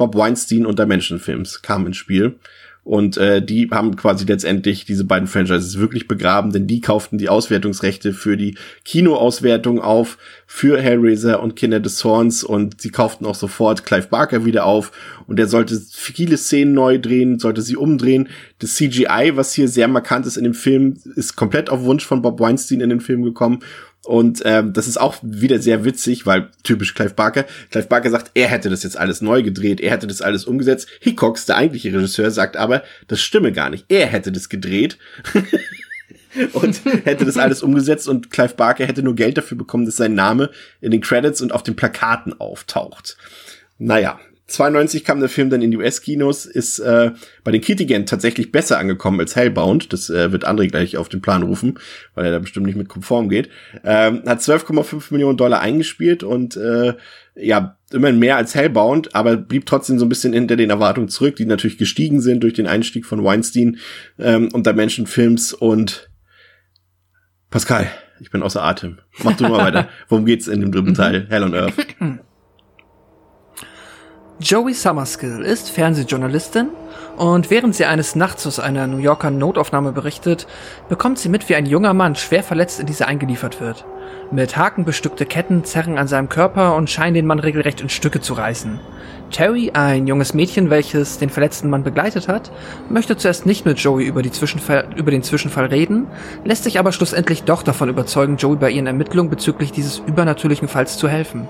[0.00, 2.36] Bob Weinstein und Dimension Films kamen ins Spiel.
[2.82, 7.28] Und äh, die haben quasi letztendlich diese beiden Franchises wirklich begraben, denn die kauften die
[7.28, 8.56] Auswertungsrechte für die
[8.86, 10.16] Kinoauswertung auf,
[10.46, 14.92] für Hellraiser und Kinder des Zorns und sie kauften auch sofort Clive Barker wieder auf
[15.26, 18.30] und er sollte viele Szenen neu drehen, sollte sie umdrehen.
[18.60, 22.22] Das CGI, was hier sehr markant ist in dem Film, ist komplett auf Wunsch von
[22.22, 23.60] Bob Weinstein in den Film gekommen
[24.04, 27.44] und ähm, das ist auch wieder sehr witzig, weil typisch Clive Barker.
[27.70, 30.88] Clive Barker sagt, er hätte das jetzt alles neu gedreht, er hätte das alles umgesetzt.
[31.00, 33.84] Hickox, der eigentliche Regisseur, sagt aber, das stimme gar nicht.
[33.88, 34.98] Er hätte das gedreht.
[36.54, 40.14] und hätte das alles umgesetzt und Clive Barker hätte nur Geld dafür bekommen, dass sein
[40.14, 40.50] Name
[40.80, 43.16] in den Credits und auf den Plakaten auftaucht.
[43.78, 44.18] Naja,
[44.50, 47.12] 92 kam der Film dann in die US-Kinos, ist äh,
[47.44, 49.92] bei den Kritikern tatsächlich besser angekommen als Hellbound.
[49.92, 51.78] Das äh, wird André gleich auf den Plan rufen,
[52.14, 53.48] weil er da bestimmt nicht mit konform geht.
[53.84, 56.94] Ähm, hat 12,5 Millionen Dollar eingespielt und äh,
[57.36, 61.36] ja, immerhin mehr als Hellbound, aber blieb trotzdem so ein bisschen hinter den Erwartungen zurück,
[61.36, 63.78] die natürlich gestiegen sind durch den Einstieg von Weinstein
[64.18, 66.10] ähm, und der Menschenfilms und
[67.50, 67.90] Pascal,
[68.20, 68.98] ich bin außer Atem.
[69.24, 69.88] Mach du mal weiter.
[70.08, 71.26] Worum geht's in dem dritten Teil?
[71.28, 71.74] Hell on Earth.
[74.42, 76.70] Joey Summerskill ist Fernsehjournalistin
[77.18, 80.46] und während sie eines Nachts aus einer New Yorker Notaufnahme berichtet,
[80.88, 83.84] bekommt sie mit, wie ein junger Mann schwer verletzt in diese eingeliefert wird.
[84.30, 88.22] Mit Haken bestückte Ketten zerren an seinem Körper und scheinen den Mann regelrecht in Stücke
[88.22, 88.80] zu reißen.
[89.30, 92.50] Terry, ein junges Mädchen, welches den verletzten Mann begleitet hat,
[92.88, 96.06] möchte zuerst nicht mit Joey über, über den Zwischenfall reden,
[96.46, 100.96] lässt sich aber schlussendlich doch davon überzeugen, Joey bei ihren Ermittlungen bezüglich dieses übernatürlichen Falls
[100.96, 101.46] zu helfen.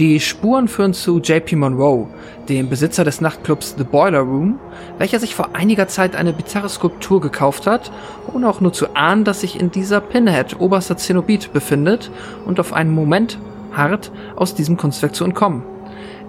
[0.00, 2.06] Die Spuren führen zu JP Monroe,
[2.48, 4.58] dem Besitzer des Nachtclubs The Boiler Room,
[4.96, 7.92] welcher sich vor einiger Zeit eine bizarre Skulptur gekauft hat,
[8.32, 12.10] ohne auch nur zu ahnen, dass sich in dieser Pinhead oberster Zenobit befindet
[12.46, 13.38] und auf einen Moment
[13.74, 15.64] hart aus diesem Kunstwerk zu entkommen.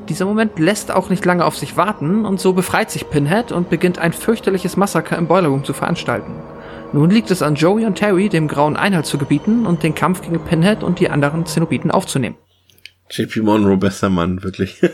[0.10, 3.69] Dieser Moment lässt auch nicht lange auf sich warten und so befreit sich Pinhead und
[3.69, 6.34] beginnt ein fürchterliches Massaker im Boiler Room zu veranstalten.
[6.91, 10.23] Nun liegt es an Joey und Terry, dem Grauen Einhalt zu gebieten und den Kampf
[10.23, 12.35] gegen Pinhead und die anderen Zenobiten aufzunehmen.
[13.11, 14.81] JP Monroe, bester Mann, wirklich.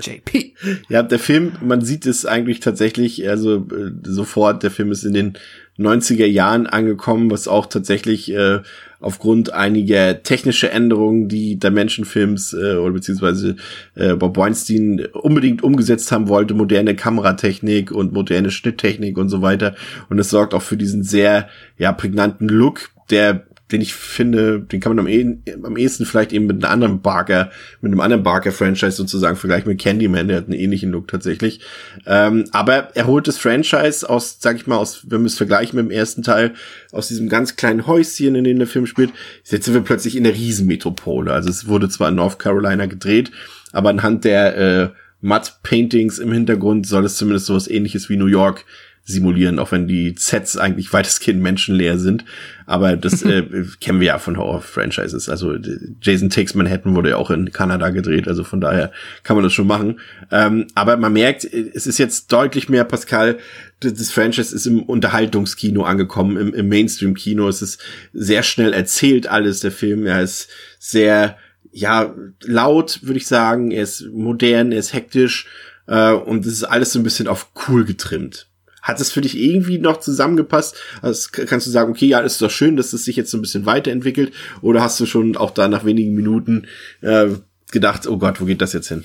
[0.00, 0.54] JP.
[0.88, 5.14] Ja, der Film, man sieht es eigentlich tatsächlich, also äh, sofort, der Film ist in
[5.14, 5.38] den
[5.78, 8.60] 90er Jahren angekommen, was auch tatsächlich äh,
[9.00, 13.56] aufgrund einiger technischer Änderungen, die Dimension-Films äh, oder beziehungsweise
[13.94, 19.74] äh, Bob Weinstein unbedingt umgesetzt haben wollte, moderne Kameratechnik und moderne Schnitttechnik und so weiter.
[20.08, 24.80] Und es sorgt auch für diesen sehr ja prägnanten Look, der den ich finde, den
[24.80, 28.22] kann man am, eh, am ehesten vielleicht eben mit einem anderen Barker, mit einem anderen
[28.22, 31.60] Barker-Franchise sozusagen vergleichen mit Candyman, der hat einen ähnlichen Look tatsächlich.
[32.06, 35.76] Ähm, aber er holt das Franchise aus, sag ich mal, aus, wenn wir es vergleichen
[35.76, 36.54] mit dem ersten Teil,
[36.92, 39.10] aus diesem ganz kleinen Häuschen, in dem der Film spielt,
[39.44, 41.32] jetzt sind wir plötzlich in der Riesenmetropole.
[41.32, 43.32] Also es wurde zwar in North Carolina gedreht,
[43.72, 44.88] aber anhand der äh,
[45.20, 48.64] Matt-Paintings im Hintergrund soll es zumindest sowas ähnliches wie New York
[49.06, 52.24] simulieren, auch wenn die Sets eigentlich weitestgehend menschenleer sind.
[52.66, 53.44] Aber das äh,
[53.80, 55.28] kennen wir ja von Horror-Franchises.
[55.28, 55.54] Also
[56.02, 58.90] Jason Takes Manhattan wurde ja auch in Kanada gedreht, also von daher
[59.22, 60.00] kann man das schon machen.
[60.32, 63.38] Ähm, aber man merkt, es ist jetzt deutlich mehr, Pascal,
[63.78, 67.48] das Franchise ist im Unterhaltungskino angekommen, im, im Mainstream-Kino.
[67.48, 67.80] Es ist
[68.12, 70.04] sehr schnell erzählt alles, der Film.
[70.04, 70.48] Er ist
[70.80, 71.36] sehr,
[71.70, 72.12] ja,
[72.42, 73.70] laut, würde ich sagen.
[73.70, 75.46] Er ist modern, er ist hektisch.
[75.88, 78.48] Uh, und es ist alles so ein bisschen auf cool getrimmt.
[78.86, 80.76] Hat es für dich irgendwie noch zusammengepasst?
[81.02, 83.40] Also kannst du sagen, okay, ja, ist doch schön, dass es sich jetzt so ein
[83.40, 84.32] bisschen weiterentwickelt?
[84.62, 86.68] Oder hast du schon auch da nach wenigen Minuten
[87.00, 87.26] äh,
[87.72, 89.02] gedacht, oh Gott, wo geht das jetzt hin?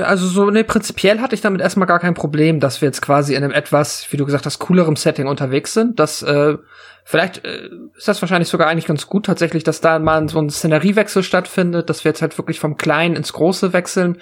[0.00, 3.34] Also so, ne, prinzipiell hatte ich damit erstmal gar kein Problem, dass wir jetzt quasi
[3.34, 5.98] in einem etwas, wie du gesagt hast, coolerem Setting unterwegs sind.
[5.98, 6.56] Das, äh,
[7.02, 10.50] vielleicht äh, ist das wahrscheinlich sogar eigentlich ganz gut tatsächlich, dass da mal so ein
[10.50, 14.18] Szeneriewechsel stattfindet, dass wir jetzt halt wirklich vom Kleinen ins Große wechseln.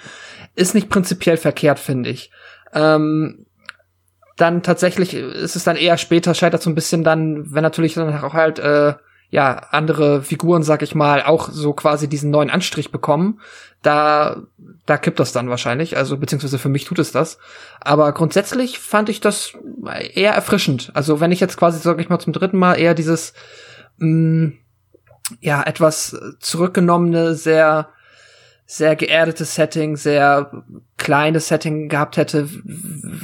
[0.55, 2.31] Ist nicht prinzipiell verkehrt, finde ich.
[2.73, 3.45] Ähm,
[4.37, 8.23] dann tatsächlich ist es dann eher später, scheitert so ein bisschen dann, wenn natürlich dann
[8.23, 8.93] auch halt, äh,
[9.29, 13.41] ja, andere Figuren, sag ich mal, auch so quasi diesen neuen Anstrich bekommen,
[13.81, 14.43] da,
[14.85, 17.37] da kippt das dann wahrscheinlich, also beziehungsweise für mich tut es das.
[17.81, 19.53] Aber grundsätzlich fand ich das
[20.13, 20.91] eher erfrischend.
[20.93, 23.33] Also wenn ich jetzt quasi, sag ich mal, zum dritten Mal eher dieses,
[23.97, 24.57] mh, mm,
[25.41, 27.89] ja, etwas zurückgenommene, sehr,
[28.69, 30.63] sehr geerdetes Setting, sehr
[30.97, 32.49] kleines Setting gehabt hätte,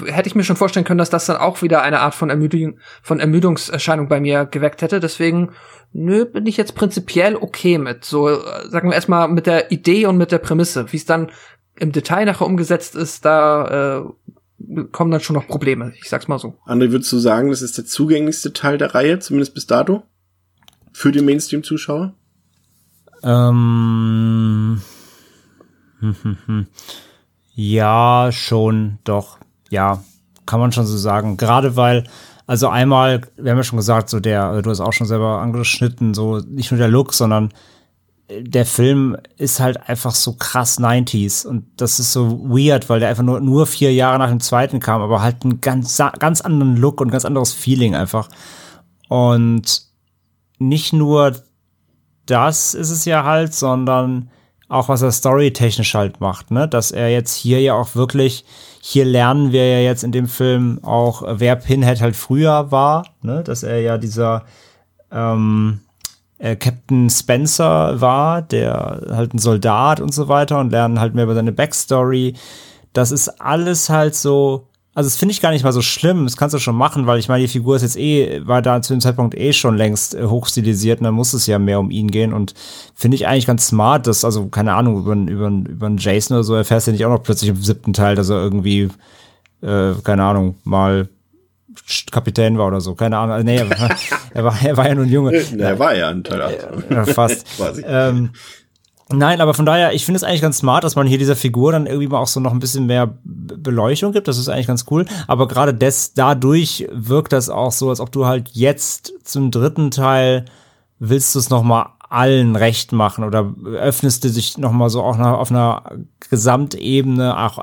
[0.05, 2.79] hätte ich mir schon vorstellen können, dass das dann auch wieder eine Art von, Ermüdung,
[3.01, 5.01] von Ermüdungserscheinung bei mir geweckt hätte.
[5.01, 5.51] Deswegen,
[5.91, 8.05] nö, bin ich jetzt prinzipiell okay mit.
[8.05, 8.29] So,
[8.69, 10.93] sagen wir erstmal mit der Idee und mit der Prämisse.
[10.93, 11.29] Wie es dann
[11.75, 15.91] im Detail nachher umgesetzt ist, da äh, kommen dann schon noch Probleme.
[16.01, 16.55] Ich sag's mal so.
[16.65, 20.03] André, würdest du sagen, das ist der zugänglichste Teil der Reihe, zumindest bis dato?
[20.93, 22.13] Für den Mainstream-Zuschauer?
[23.23, 24.81] Ähm
[27.55, 29.37] ja, schon, doch.
[29.69, 30.03] Ja,
[30.45, 31.37] kann man schon so sagen.
[31.37, 32.05] Gerade weil,
[32.47, 36.13] also einmal, wir haben ja schon gesagt, so der, du hast auch schon selber angeschnitten,
[36.13, 37.49] so nicht nur der Look, sondern
[38.27, 42.99] äh, der Film ist halt einfach so krass 90s und das ist so weird, weil
[42.99, 46.41] der einfach nur, nur vier Jahre nach dem zweiten kam, aber halt einen ganz, ganz
[46.41, 48.29] anderen Look und ganz anderes Feeling einfach.
[49.07, 49.83] Und
[50.59, 51.33] nicht nur
[52.25, 54.29] das ist es ja halt, sondern
[54.69, 56.67] auch was er storytechnisch halt macht, ne?
[56.67, 58.45] Dass er jetzt hier ja auch wirklich,
[58.81, 63.43] hier lernen wir ja jetzt in dem Film auch, wer Pinhead halt früher war, ne?
[63.43, 64.43] Dass er ja dieser
[65.11, 65.81] ähm,
[66.39, 71.25] äh, Captain Spencer war, der halt ein Soldat und so weiter und lernen halt mehr
[71.25, 72.35] über seine Backstory.
[72.93, 76.25] Das ist alles halt so, also das finde ich gar nicht mal so schlimm.
[76.25, 78.81] Das kannst du schon machen, weil ich meine, die Figur ist jetzt eh, war da
[78.81, 81.89] zu dem Zeitpunkt eh schon längst äh, hochstilisiert und dann muss es ja mehr um
[81.89, 82.31] ihn gehen.
[82.31, 82.53] Und
[82.93, 86.43] finde ich eigentlich ganz smart, dass, also, keine Ahnung, über, über, über einen Jason oder
[86.43, 88.89] so erfährst du ja nicht auch noch plötzlich im siebten Teil, dass er irgendwie,
[89.61, 91.09] äh, keine Ahnung, mal
[92.11, 93.33] Kapitän war oder so, keine Ahnung.
[93.33, 93.89] Also, nee, er war,
[94.33, 95.43] er war, er war ja nur ein Junge.
[95.57, 96.67] er war ja ein Teil 8.
[96.91, 97.47] Ja, fast.
[97.83, 98.29] ähm,
[99.15, 101.71] Nein, aber von daher, ich finde es eigentlich ganz smart, dass man hier dieser Figur
[101.71, 104.27] dann irgendwie mal auch so noch ein bisschen mehr Be- Beleuchtung gibt.
[104.27, 105.05] Das ist eigentlich ganz cool.
[105.27, 109.91] Aber gerade des, dadurch wirkt das auch so, als ob du halt jetzt zum dritten
[109.91, 110.45] Teil
[110.99, 115.01] willst du es noch mal allen recht machen oder öffnest du dich noch mal so
[115.01, 115.83] auch auf einer
[116.29, 117.59] Gesamtebene auch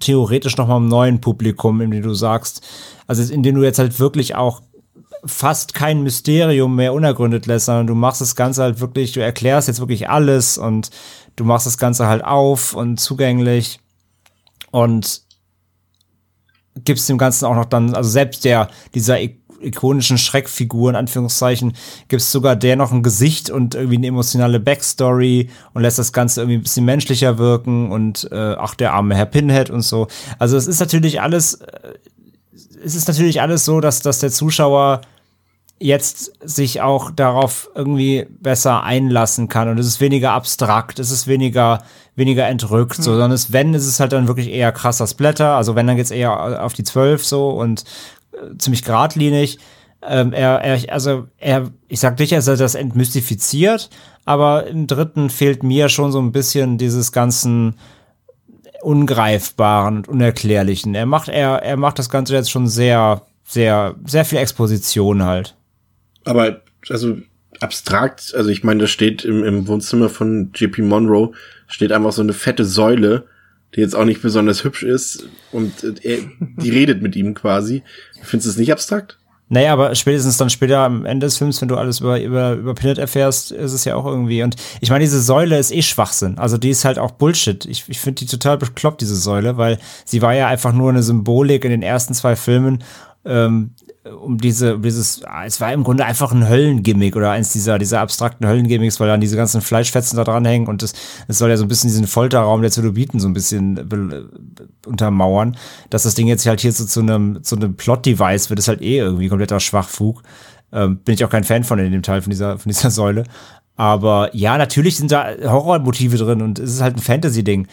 [0.00, 2.66] theoretisch noch mal einem neuen Publikum, indem du sagst,
[3.06, 4.62] also indem du jetzt halt wirklich auch
[5.24, 9.68] fast kein Mysterium mehr unergründet lässt, sondern du machst das Ganze halt wirklich, du erklärst
[9.68, 10.90] jetzt wirklich alles und
[11.36, 13.80] du machst das Ganze halt auf und zugänglich
[14.70, 15.22] und
[16.84, 21.74] gibst dem Ganzen auch noch dann, also selbst der, dieser ik- ikonischen Schreckfigur, in Anführungszeichen,
[22.08, 26.40] gibst sogar der noch ein Gesicht und irgendwie eine emotionale Backstory und lässt das Ganze
[26.40, 30.08] irgendwie ein bisschen menschlicher wirken und äh, ach, der arme Herr Pinhead und so.
[30.40, 31.92] Also es ist natürlich alles, äh,
[32.84, 35.02] es ist natürlich alles so, dass, dass der Zuschauer
[35.82, 41.26] jetzt sich auch darauf irgendwie besser einlassen kann und es ist weniger abstrakt, es ist
[41.26, 41.80] weniger
[42.14, 45.74] weniger entrückt, so, sondern es, wenn, ist es halt dann wirklich eher krasser Splatter, also
[45.74, 47.84] wenn, dann geht's eher auf die zwölf so und
[48.32, 49.58] äh, ziemlich geradlinig.
[50.02, 53.88] Ähm, er, er, also er, ich sag nicht, er das entmystifiziert,
[54.24, 57.76] aber im dritten fehlt mir schon so ein bisschen dieses ganzen
[58.82, 60.94] Ungreifbaren und Unerklärlichen.
[60.94, 65.54] Er macht, er, er macht das Ganze jetzt schon sehr, sehr, sehr viel Exposition halt.
[66.24, 67.18] Aber, also,
[67.60, 71.32] abstrakt, also ich meine, da steht im, im Wohnzimmer von JP Monroe,
[71.68, 73.24] steht einfach so eine fette Säule,
[73.74, 77.82] die jetzt auch nicht besonders hübsch ist und äh, er, die redet mit ihm quasi.
[78.22, 79.18] Findest du es nicht abstrakt?
[79.48, 82.74] Naja, aber spätestens dann später am Ende des Films, wenn du alles über, über, über
[82.74, 84.42] Pinhead erfährst, ist es ja auch irgendwie.
[84.42, 86.38] Und ich meine, diese Säule ist eh Schwachsinn.
[86.38, 87.66] Also die ist halt auch Bullshit.
[87.66, 91.02] Ich, ich finde die total bekloppt, diese Säule, weil sie war ja einfach nur eine
[91.02, 92.82] Symbolik in den ersten zwei Filmen,
[93.26, 97.78] ähm, um diese, dieses, ah, es war im Grunde einfach ein Höllengimmick oder eins dieser,
[97.78, 100.92] dieser abstrakten Höllengimmicks, weil dann diese ganzen Fleischfetzen da dranhängen und das,
[101.28, 104.28] das soll ja so ein bisschen diesen Folterraum der Zelobiten so ein bisschen be, be,
[104.86, 105.56] untermauern,
[105.90, 108.82] dass das Ding jetzt halt hier so zu einem, zu einem Plot-Device wird, ist halt
[108.82, 110.22] eh irgendwie kompletter Schwachfug.
[110.72, 113.24] Ähm, bin ich auch kein Fan von in dem Teil von dieser, von dieser Säule.
[113.76, 117.68] Aber ja, natürlich sind da Horrormotive drin und es ist halt ein Fantasy-Ding.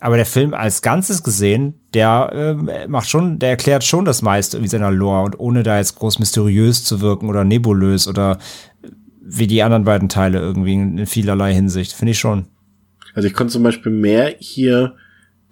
[0.00, 4.56] Aber der Film als Ganzes gesehen, der ähm, macht schon, der erklärt schon das meiste
[4.56, 8.38] irgendwie seiner Lore und ohne da jetzt groß mysteriös zu wirken oder nebulös oder
[9.20, 11.92] wie die anderen beiden Teile irgendwie in, in vielerlei Hinsicht.
[11.92, 12.46] Finde ich schon.
[13.14, 14.96] Also ich konnte zum Beispiel mehr hier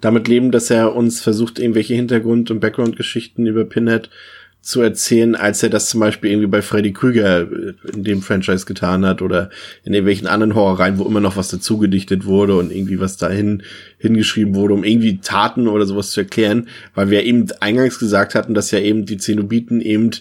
[0.01, 4.09] damit leben, dass er uns versucht, irgendwelche Hintergrund- und Background-Geschichten über Pinhead
[4.61, 7.47] zu erzählen, als er das zum Beispiel irgendwie bei Freddy Krüger
[7.93, 9.49] in dem Franchise getan hat oder
[9.83, 13.63] in irgendwelchen anderen Horrorreihen, wo immer noch was dazugedichtet wurde und irgendwie was dahin
[13.97, 18.53] hingeschrieben wurde, um irgendwie Taten oder sowas zu erklären, weil wir eben eingangs gesagt hatten,
[18.53, 20.11] dass ja eben die Zenobiten eben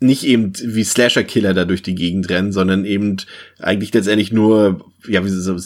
[0.00, 3.18] nicht eben wie Slasher-Killer da durch die Gegend rennen, sondern eben
[3.58, 5.56] eigentlich letztendlich nur, ja, wie so,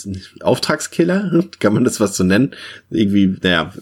[0.40, 2.55] Auftragskiller, kann man das was so nennen?
[2.90, 3.73] Irgendwie, naja,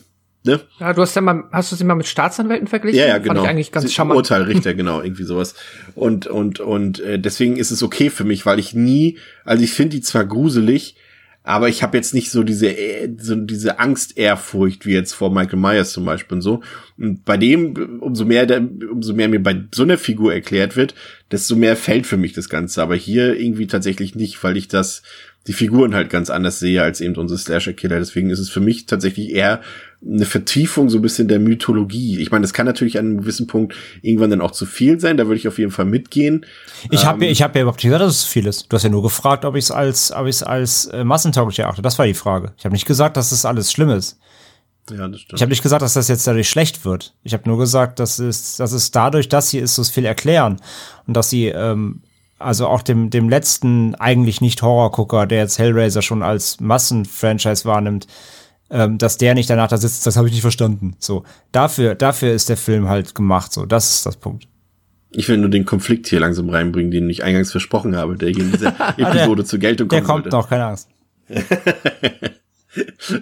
[0.45, 0.61] ne?
[0.79, 3.01] Ja, du hast ja mal, hast du sie mal mit Staatsanwälten verglichen?
[3.01, 3.43] Ja, ja, Fand genau.
[3.43, 4.17] ich eigentlich ganz charmant.
[4.17, 5.55] Urteilrichter, genau, irgendwie sowas.
[5.95, 9.73] Und, und, und äh, deswegen ist es okay für mich, weil ich nie, also ich
[9.73, 10.97] finde die zwar gruselig,
[11.47, 15.31] aber ich habe jetzt nicht so diese, äh, so diese Angst, Ehrfurcht wie jetzt vor
[15.31, 16.63] Michael Myers zum Beispiel und so.
[16.97, 18.47] Und bei dem, umso mehr,
[18.91, 20.95] umso mehr mir bei so einer Figur erklärt wird,
[21.31, 22.83] desto mehr fällt für mich das Ganze.
[22.83, 25.03] Aber hier irgendwie tatsächlich nicht, weil ich das,
[25.47, 27.99] die Figuren halt ganz anders sehe als eben unsere Slasher-Killer.
[27.99, 29.61] Deswegen ist es für mich tatsächlich eher
[30.07, 32.21] eine Vertiefung so ein bisschen der Mythologie.
[32.21, 35.17] Ich meine, das kann natürlich an einem gewissen Punkt irgendwann dann auch zu viel sein.
[35.17, 36.45] Da würde ich auf jeden Fall mitgehen.
[36.91, 38.71] Ich habe Ähm, ja, ich hab ja überhaupt nicht gesagt, dass es viel ist.
[38.71, 41.59] Du hast ja nur gefragt, ob ich es als, ob ich es als äh, massentauglich
[41.59, 41.83] erachte.
[41.83, 42.53] Das war die Frage.
[42.59, 44.19] Ich habe nicht gesagt, dass das alles schlimm ist.
[44.91, 45.39] Ja, das stimmt.
[45.39, 47.15] Ich habe nicht gesagt, dass das jetzt dadurch schlecht wird.
[47.23, 50.61] Ich habe nur gesagt, dass es, dass es dadurch, dass sie es so viel erklären
[51.07, 52.03] und dass sie ähm,
[52.39, 58.07] also auch dem, dem letzten eigentlich nicht Horrorgucker, der jetzt Hellraiser schon als Massenfranchise wahrnimmt,
[58.75, 60.97] ähm, dass der nicht danach da sitzt, das habe ich nicht verstanden.
[60.99, 61.23] So,
[61.53, 63.53] dafür, dafür ist der Film halt gemacht.
[63.53, 64.49] So, das ist das Punkt.
[65.13, 68.45] Ich will nur den Konflikt hier langsam reinbringen, den ich eingangs versprochen habe, der hier
[68.45, 70.37] in dieser Episode zur Geltung Der kommen kommt sollte.
[70.37, 70.89] noch, keine Angst.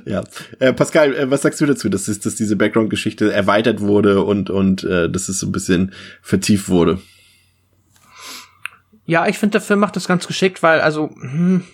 [0.07, 0.25] Ja.
[0.61, 4.83] Äh, Pascal, äh, was sagst du dazu, dass, dass diese Background-Geschichte erweitert wurde und, und
[4.83, 5.93] äh, dass es so ein bisschen
[6.23, 7.03] vertieft wurde?
[9.05, 11.65] Ja, ich finde, der Film macht das ganz geschickt, weil, also, hm,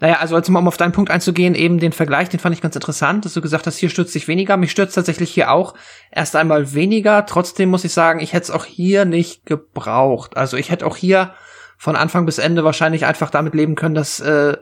[0.00, 2.74] naja, also mal um auf deinen Punkt einzugehen, eben den Vergleich, den fand ich ganz
[2.74, 4.56] interessant, dass du gesagt hast, hier stürzt sich weniger.
[4.56, 5.74] Mich stürzt tatsächlich hier auch
[6.10, 7.26] erst einmal weniger.
[7.26, 10.38] Trotzdem muss ich sagen, ich hätte es auch hier nicht gebraucht.
[10.38, 11.34] Also ich hätte auch hier
[11.76, 14.56] von Anfang bis Ende wahrscheinlich einfach damit leben können, dass äh,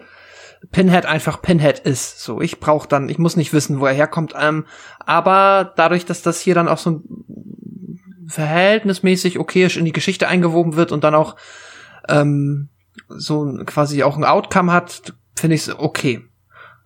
[0.72, 2.20] Pinhead einfach Pinhead ist.
[2.20, 4.34] So, ich brauche dann, ich muss nicht wissen, wo er herkommt.
[4.38, 4.66] Ähm,
[4.98, 7.02] aber dadurch, dass das hier dann auch so
[8.26, 11.36] verhältnismäßig okayisch in die Geschichte eingewoben wird und dann auch
[12.08, 12.70] ähm,
[13.08, 16.22] so quasi auch ein Outcome hat, finde ich es okay.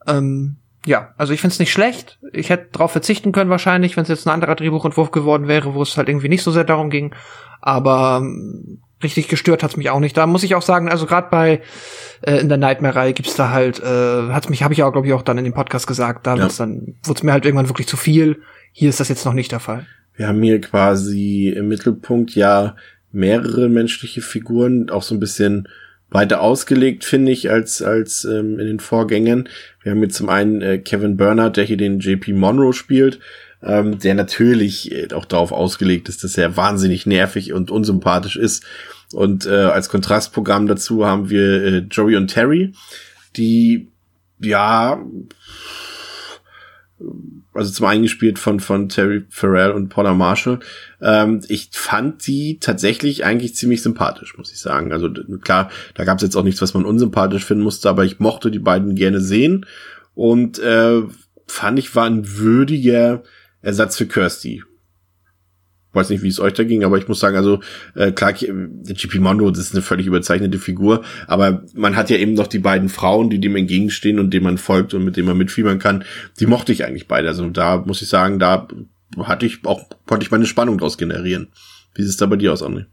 [0.07, 2.19] Ähm, ja, also ich finde es nicht schlecht.
[2.33, 5.83] Ich hätte darauf verzichten können wahrscheinlich, wenn es jetzt ein anderer Drehbuchentwurf geworden wäre, wo
[5.83, 7.15] es halt irgendwie nicht so sehr darum ging.
[7.61, 10.16] Aber ähm, richtig gestört hat's mich auch nicht.
[10.16, 11.61] Da muss ich auch sagen, also gerade bei
[12.23, 15.12] äh, in der Nightmare-Reihe gibt's da halt, äh, hat's mich, habe ich auch glaube ich
[15.12, 16.49] auch dann in dem Podcast gesagt, da ja.
[16.57, 18.43] dann wurde mir halt irgendwann wirklich zu viel.
[18.73, 19.87] Hier ist das jetzt noch nicht der Fall.
[20.15, 22.74] Wir haben hier quasi im Mittelpunkt ja
[23.12, 25.69] mehrere menschliche Figuren, auch so ein bisschen
[26.12, 29.48] weiter ausgelegt, finde ich, als, als ähm, in den Vorgängern.
[29.82, 33.18] Wir haben hier zum einen äh, Kevin Bernard, der hier den JP Monroe spielt,
[33.62, 38.64] ähm, der natürlich äh, auch darauf ausgelegt ist, dass er wahnsinnig nervig und unsympathisch ist.
[39.12, 42.72] Und äh, als Kontrastprogramm dazu haben wir äh, Joey und Terry,
[43.36, 43.89] die
[44.40, 45.05] ja
[47.55, 50.61] also zum einen gespielt von, von Terry Farrell und Paula Marshall.
[51.01, 54.93] Ähm, ich fand sie tatsächlich eigentlich ziemlich sympathisch, muss ich sagen.
[54.93, 55.11] Also
[55.43, 58.51] klar, da gab es jetzt auch nichts, was man unsympathisch finden musste, aber ich mochte
[58.51, 59.66] die beiden gerne sehen
[60.15, 61.03] und äh,
[61.47, 63.23] fand ich war ein würdiger
[63.61, 64.62] Ersatz für Kirsty
[65.93, 67.60] weiß nicht, wie es euch da ging, aber ich muss sagen, also
[67.94, 72.35] äh, klar, GP Mondo, das ist eine völlig überzeichnete Figur, aber man hat ja eben
[72.35, 75.36] noch die beiden Frauen, die dem entgegenstehen und dem man folgt und mit dem man
[75.36, 76.05] mitfiebern kann.
[76.40, 77.28] Die mochte ich eigentlich beide.
[77.28, 78.69] Also da muss ich sagen, da
[79.19, 81.48] hatte ich auch, konnte ich meine Spannung draus generieren.
[81.94, 82.86] Wie sieht es da bei dir aus, André?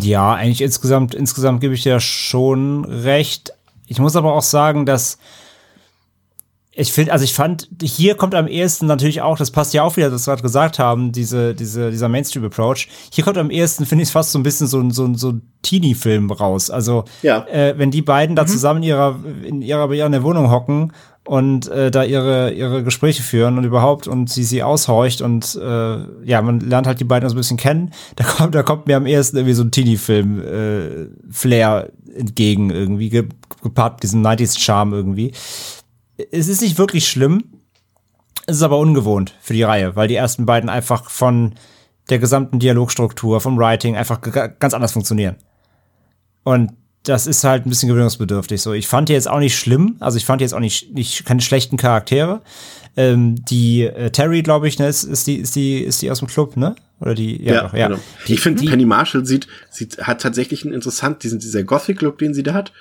[0.00, 3.52] Ja, eigentlich insgesamt, insgesamt gebe ich dir schon recht.
[3.86, 5.18] Ich muss aber auch sagen, dass
[6.78, 9.96] ich finde, also ich fand, hier kommt am ehesten natürlich auch, das passt ja auch
[9.96, 12.86] wieder, was wir gerade gesagt haben, diese, diese, dieser Mainstream-Approach.
[13.12, 16.30] Hier kommt am ehesten, finde ich, fast so ein bisschen so, so, so ein Teenie-Film
[16.30, 16.70] raus.
[16.70, 17.44] Also, ja.
[17.48, 18.48] äh, wenn die beiden da mhm.
[18.48, 20.92] zusammen in ihrer, in ihrer, in der Wohnung hocken
[21.26, 25.98] und äh, da ihre, ihre Gespräche führen und überhaupt und sie sie aushorcht und äh,
[26.24, 27.90] ja, man lernt halt die beiden so ein bisschen kennen.
[28.14, 33.10] Da kommt, da kommt mir am ehesten irgendwie so ein Teenie-Film-Flair äh, entgegen, irgendwie,
[33.62, 35.32] gepaart mit diesem 90s-Charme irgendwie
[36.30, 37.44] es ist nicht wirklich schlimm.
[38.46, 41.54] Es ist aber ungewohnt für die Reihe, weil die ersten beiden einfach von
[42.08, 45.36] der gesamten Dialogstruktur, vom Writing einfach ganz anders funktionieren.
[46.44, 46.72] Und
[47.02, 48.60] das ist halt ein bisschen gewöhnungsbedürftig.
[48.60, 49.96] So, ich fand die jetzt auch nicht schlimm.
[50.00, 52.42] Also ich fand die jetzt auch nicht, nicht keine schlechten Charaktere.
[52.96, 56.18] Ähm, die äh, Terry, glaube ich, ne, ist, ist die, ist die, ist die aus
[56.18, 56.74] dem Club, ne?
[57.00, 57.88] Oder die, ja, ja, doch, ja.
[57.88, 58.00] Genau.
[58.26, 62.34] Die, ich finde, Penny Marshall sieht, sieht, hat tatsächlich einen interessant, diesen, dieser Gothic-Look, den
[62.34, 62.72] sie da hat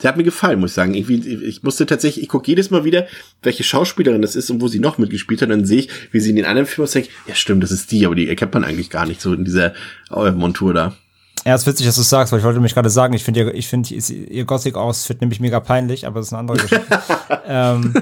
[0.00, 0.94] der hat mir gefallen, muss ich sagen.
[0.94, 3.06] Ich, ich musste tatsächlich, ich gucke jedes Mal wieder,
[3.42, 5.50] welche Schauspielerin das ist und wo sie noch mitgespielt hat.
[5.50, 8.04] dann sehe ich, wie sie in den anderen Filmen denkt, ja stimmt, das ist die,
[8.06, 9.74] aber die erkennt man eigentlich gar nicht so in dieser
[10.10, 10.96] äh, Montur da.
[11.44, 13.54] Ja, ist witzig, dass du sagst, weil ich wollte mich gerade sagen, ich finde ihr,
[13.54, 17.02] ich finde ihr Gothic-Outfit nämlich mega peinlich, aber das ist eine andere Geschichte.
[17.46, 17.94] ähm,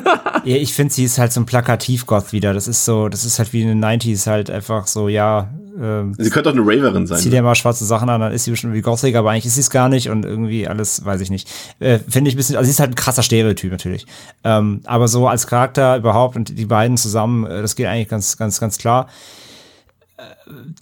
[0.45, 2.53] ja, ich finde, sie ist halt so ein Plakativ-Goth wieder.
[2.53, 5.49] Das ist so, das ist halt wie in den 90s halt einfach so, ja.
[5.79, 7.19] Ähm, sie könnte auch eine Raverin sein.
[7.19, 9.55] Zieh dir mal schwarze Sachen an, dann ist sie bestimmt wie Gothic, aber eigentlich ist
[9.55, 11.49] sie es gar nicht und irgendwie alles, weiß ich nicht.
[11.79, 14.07] Äh, finde ich ein bisschen, also sie ist halt ein krasser Stereotyp natürlich.
[14.45, 18.37] Ähm, aber so als Charakter überhaupt und die beiden zusammen, äh, das geht eigentlich ganz,
[18.37, 19.09] ganz, ganz klar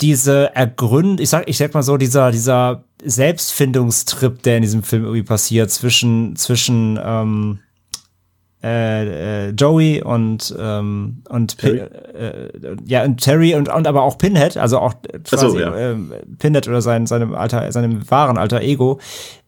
[0.00, 5.04] diese Ergründ, ich sag, ich sag mal so, dieser, dieser Selbstfindungstrip, der in diesem Film
[5.04, 7.60] irgendwie passiert, zwischen, zwischen ähm,
[8.62, 11.78] äh, äh, Joey und ähm, und Terry?
[11.78, 14.94] Äh, ja und Terry und, und aber auch Pinhead, also auch
[15.24, 15.74] quasi so, ja.
[15.74, 15.96] äh,
[16.38, 18.98] Pinhead oder sein seinem alter seinem wahren alter Ego,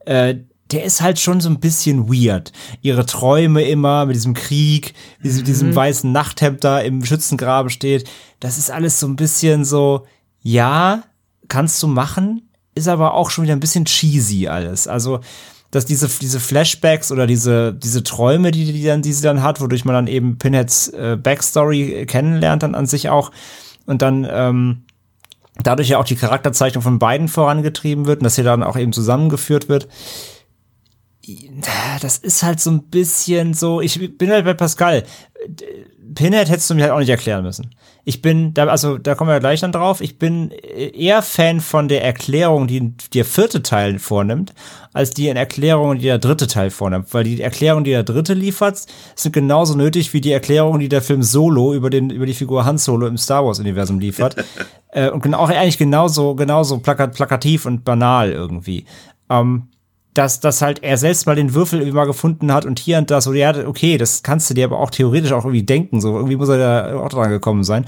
[0.07, 0.37] äh,
[0.71, 2.53] der ist halt schon so ein bisschen weird.
[2.81, 5.77] Ihre Träume immer mit diesem Krieg, wie sie mit diesem mhm.
[5.77, 8.09] weißen Nachthemd da im Schützengraben steht,
[8.39, 10.07] das ist alles so ein bisschen so,
[10.43, 11.03] ja,
[11.49, 14.87] kannst du machen, ist aber auch schon wieder ein bisschen cheesy alles.
[14.87, 15.21] Also,
[15.71, 19.61] dass diese, diese Flashbacks oder diese, diese Träume, die, die, dann, die sie dann hat,
[19.61, 23.31] wodurch man dann eben Pinheads äh, Backstory kennenlernt dann an sich auch
[23.87, 24.83] und dann ähm,
[25.63, 28.93] dadurch ja auch die Charakterzeichnung von beiden vorangetrieben wird und dass hier dann auch eben
[28.93, 29.89] zusammengeführt wird
[32.01, 35.05] das ist halt so ein bisschen so, ich bin halt bei Pascal.
[36.15, 37.71] Pinhead hättest du mir halt auch nicht erklären müssen.
[38.05, 41.89] Ich bin, da, also da kommen wir gleich dann drauf, ich bin eher Fan von
[41.89, 44.55] der Erklärung, die der vierte Teil vornimmt,
[44.93, 47.13] als die Erklärung, die der dritte Teil vornimmt.
[47.13, 51.03] Weil die Erklärung, die der dritte liefert, sind genauso nötig wie die Erklärung, die der
[51.03, 54.37] Film Solo über, den, über die Figur Han Solo im Star Wars-Universum liefert.
[54.93, 58.87] äh, und auch eigentlich genauso, genauso plakat, plakativ und banal irgendwie.
[59.29, 59.69] Ähm,
[60.15, 63.11] dass, dass halt er selbst mal den Würfel irgendwie mal gefunden hat und hier und
[63.11, 66.17] da so, ja, okay, das kannst du dir aber auch theoretisch auch irgendwie denken, so
[66.17, 67.85] irgendwie muss er da auch dran gekommen sein.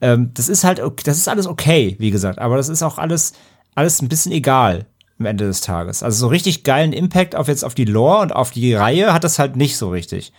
[0.00, 3.32] Ähm, das ist halt, das ist alles okay, wie gesagt, aber das ist auch alles,
[3.74, 4.86] alles ein bisschen egal
[5.18, 6.02] am Ende des Tages.
[6.02, 9.24] Also so richtig geilen Impact auf jetzt auf die Lore und auf die Reihe hat
[9.24, 10.32] das halt nicht so richtig.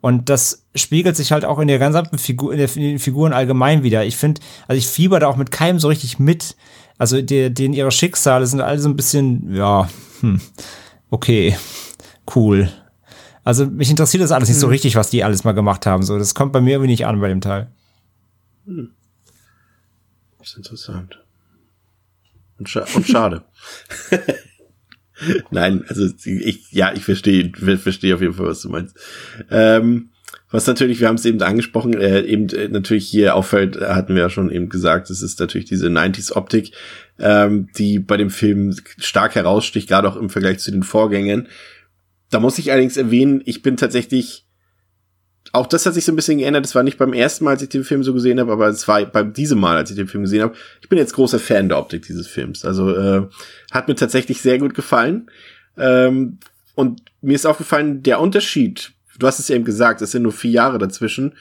[0.00, 3.32] Und das spiegelt sich halt auch in der gesamten Figur, in, der, in den Figuren
[3.32, 4.04] allgemein wieder.
[4.04, 6.56] Ich finde, also ich fieber da auch mit keinem so richtig mit.
[6.98, 9.88] Also die, denen ihre Schicksale sind alle so ein bisschen, ja,
[10.20, 10.40] hm,
[11.10, 11.56] okay,
[12.34, 12.68] cool.
[13.44, 16.02] Also mich interessiert das alles nicht so richtig, was die alles mal gemacht haben.
[16.02, 17.68] So, das kommt bei mir irgendwie nicht an bei dem Teil.
[18.66, 18.90] Hm.
[20.38, 21.18] Das ist interessant.
[22.58, 23.44] Und, scha und schade.
[25.50, 28.96] Nein, also ich, ja, ich verstehe, ich verstehe auf jeden Fall, was du meinst.
[29.50, 30.10] Ähm,
[30.50, 34.14] was natürlich, wir haben es eben angesprochen, äh, eben äh, natürlich hier auffällt, äh, hatten
[34.14, 36.72] wir ja schon eben gesagt, es ist natürlich diese 90s-Optik,
[37.18, 41.48] ähm, die bei dem Film stark heraussticht, gerade auch im Vergleich zu den Vorgängern.
[42.30, 44.44] Da muss ich allerdings erwähnen, ich bin tatsächlich
[45.52, 46.64] auch das hat sich so ein bisschen geändert.
[46.64, 48.86] Das war nicht beim ersten Mal, als ich den Film so gesehen habe, aber es
[48.86, 50.54] war beim diesem Mal, als ich den Film gesehen habe.
[50.80, 52.64] Ich bin jetzt großer Fan der Optik dieses Films.
[52.64, 53.26] Also äh,
[53.70, 55.30] hat mir tatsächlich sehr gut gefallen.
[55.78, 56.38] Ähm,
[56.74, 60.32] und mir ist aufgefallen, der Unterschied, du hast es ja eben gesagt, es sind nur
[60.32, 61.34] vier Jahre dazwischen.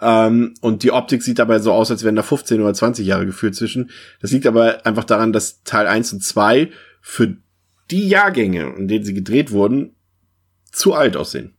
[0.00, 3.26] Ähm, und die Optik sieht dabei so aus, als wären da 15 oder 20 Jahre
[3.26, 3.90] gefühlt zwischen.
[4.20, 6.70] Das liegt aber einfach daran, dass Teil 1 und 2
[7.00, 7.36] für
[7.90, 9.94] die Jahrgänge, in denen sie gedreht wurden,
[10.72, 11.54] zu alt aussehen.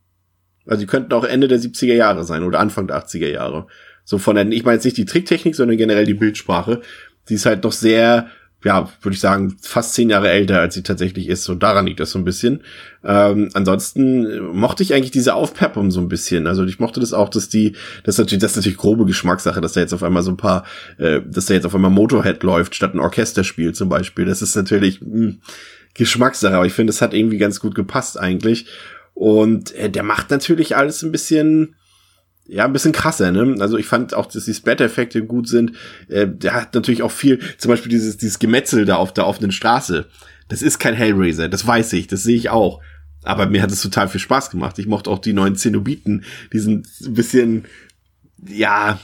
[0.66, 3.66] Also die könnten auch Ende der 70er Jahre sein oder Anfang der 80er Jahre.
[4.04, 6.80] So von der, ich meine jetzt nicht die Tricktechnik, sondern generell die Bildsprache.
[7.28, 8.28] Die ist halt noch sehr,
[8.64, 11.48] ja, würde ich sagen, fast zehn Jahre älter, als sie tatsächlich ist.
[11.48, 12.62] Und daran liegt das so ein bisschen.
[13.04, 16.46] Ähm, ansonsten mochte ich eigentlich diese Aufpeppung so ein bisschen.
[16.46, 17.72] Also ich mochte das auch, dass die,
[18.04, 20.36] das ist natürlich, das ist natürlich grobe Geschmackssache, dass da jetzt auf einmal so ein
[20.36, 20.64] paar,
[20.98, 24.24] äh, dass da jetzt auf einmal Motorhead läuft, statt ein Orchesterspiel zum Beispiel.
[24.24, 25.38] Das ist natürlich mh, hm,
[25.94, 28.66] Geschmackssache, aber ich finde, es hat irgendwie ganz gut gepasst eigentlich.
[29.14, 31.74] Und äh, der macht natürlich alles ein bisschen,
[32.46, 33.56] ja, ein bisschen krasser, ne?
[33.60, 35.72] Also ich fand auch, dass die Splatter-Effekte gut sind.
[36.08, 39.52] Äh, der hat natürlich auch viel, zum Beispiel dieses, dieses Gemetzel da auf der offenen
[39.52, 40.06] Straße.
[40.48, 42.80] Das ist kein Hellraiser, das weiß ich, das sehe ich auch.
[43.22, 44.78] Aber mir hat es total viel Spaß gemacht.
[44.78, 47.64] Ich mochte auch die neuen Zenobiten, die sind ein bisschen,
[48.44, 48.98] ja,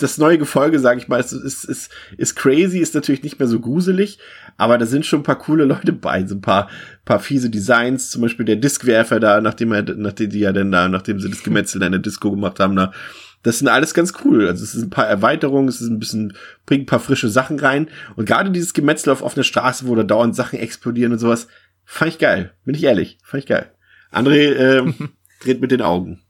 [0.00, 3.48] das neue Gefolge, sage ich mal, ist, ist, ist, ist crazy, ist natürlich nicht mehr
[3.48, 4.18] so gruselig,
[4.56, 6.68] aber da sind schon ein paar coole Leute bei, so ein paar,
[7.06, 10.88] paar fiese Designs, zum Beispiel der Diskwerfer da, nachdem er, nachdem die ja dann da,
[10.88, 12.92] nachdem sie das Gemetzel in der Disco gemacht haben, da,
[13.42, 14.48] das sind alles ganz cool.
[14.48, 17.60] Also es sind ein paar Erweiterungen, es ist ein bisschen, bringt ein paar frische Sachen
[17.60, 17.88] rein.
[18.16, 21.46] Und gerade dieses Gemetzel auf offener Straße, wo da dauernd Sachen explodieren und sowas,
[21.84, 22.52] fand ich geil.
[22.64, 23.70] Bin ich ehrlich, fand ich geil.
[24.12, 24.92] André äh,
[25.42, 26.20] dreht mit den Augen.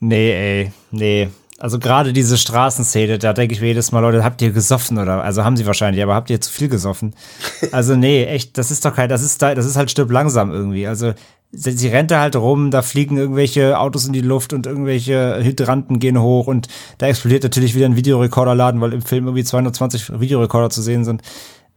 [0.00, 1.28] Nee, ey, nee.
[1.60, 5.24] Also gerade diese Straßenszene, da denke ich mir jedes Mal, Leute, habt ihr gesoffen oder?
[5.24, 7.14] Also haben sie wahrscheinlich, aber habt ihr zu viel gesoffen?
[7.72, 10.52] Also nee, echt, das ist doch kein, das ist da, das ist halt stirb langsam
[10.52, 10.86] irgendwie.
[10.86, 11.14] Also
[11.50, 15.42] sie, sie rennt da halt rum, da fliegen irgendwelche Autos in die Luft und irgendwelche
[15.42, 16.68] Hydranten gehen hoch und
[16.98, 21.22] da explodiert natürlich wieder ein Videorekorderladen, weil im Film irgendwie 220 Videorekorder zu sehen sind.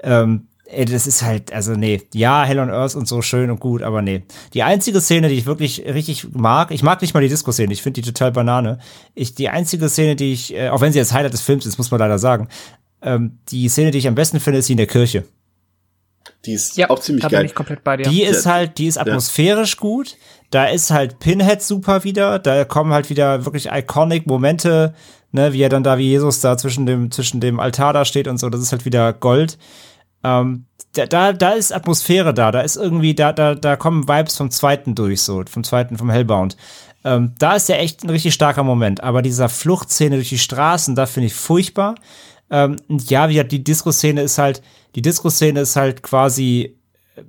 [0.03, 3.59] Ähm, ey, das ist halt, also nee, ja, Hell on Earth und so schön und
[3.59, 4.23] gut, aber nee.
[4.53, 7.81] Die einzige Szene, die ich wirklich richtig mag, ich mag nicht mal die Disco-Szene, ich
[7.81, 8.79] finde die total Banane.
[9.13, 11.77] Ich, die einzige Szene, die ich, äh, auch wenn sie das Highlight des Films ist,
[11.77, 12.47] muss man leider sagen,
[13.01, 15.25] ähm, die Szene, die ich am besten finde, ist die in der Kirche.
[16.45, 17.41] Die ist ja, auch ziemlich da geil.
[17.41, 18.09] Bin ich komplett bei dir.
[18.09, 19.79] Die ist halt, die ist atmosphärisch ja.
[19.79, 20.17] gut.
[20.49, 22.39] Da ist halt Pinhead super wieder.
[22.39, 24.93] Da kommen halt wieder wirklich iconic Momente,
[25.31, 28.27] ne, wie er dann da wie Jesus da zwischen dem, zwischen dem Altar da steht
[28.27, 28.49] und so.
[28.49, 29.57] Das ist halt wieder Gold.
[30.23, 34.37] Ähm, da, da, da ist Atmosphäre da, da ist irgendwie, da, da, da kommen Vibes
[34.37, 36.57] vom zweiten durch, so, vom zweiten, vom Hellbound.
[37.03, 40.95] Ähm, da ist ja echt ein richtig starker Moment, aber dieser Fluchtszene durch die Straßen,
[40.95, 41.95] da finde ich furchtbar.
[42.49, 44.61] Ähm, ja, wie die Disco-Szene ist halt,
[44.95, 46.75] die Disco-Szene ist halt quasi
[47.15, 47.23] äh,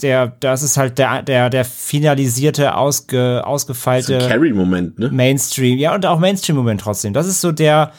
[0.00, 5.10] der, das ist halt der, der, der finalisierte, ausge, ausgefeilte Carry-Moment, ne?
[5.10, 7.12] Mainstream, ja, und auch Mainstream-Moment trotzdem.
[7.12, 7.92] Das ist so der,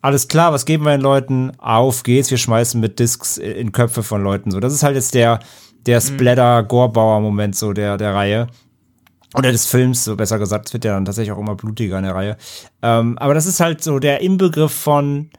[0.00, 1.52] alles klar, was geben wir den Leuten?
[1.58, 4.50] Auf geht's, wir schmeißen mit Discs in Köpfe von Leuten.
[4.50, 5.40] So, das ist halt jetzt der,
[5.86, 6.04] der mhm.
[6.04, 8.46] Splatter-Gorbauer-Moment so der, der Reihe.
[9.34, 10.68] Oder des Films, so besser gesagt.
[10.68, 12.36] Es wird ja dann tatsächlich auch immer blutiger in der Reihe.
[12.80, 15.30] Ähm, aber das ist halt so der Inbegriff von,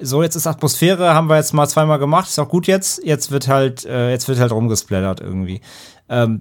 [0.00, 3.04] so jetzt ist Atmosphäre, haben wir jetzt mal zweimal gemacht, ist auch gut jetzt.
[3.04, 5.60] Jetzt wird halt, äh, jetzt wird halt rumgesplattert irgendwie.
[6.08, 6.40] Ähm,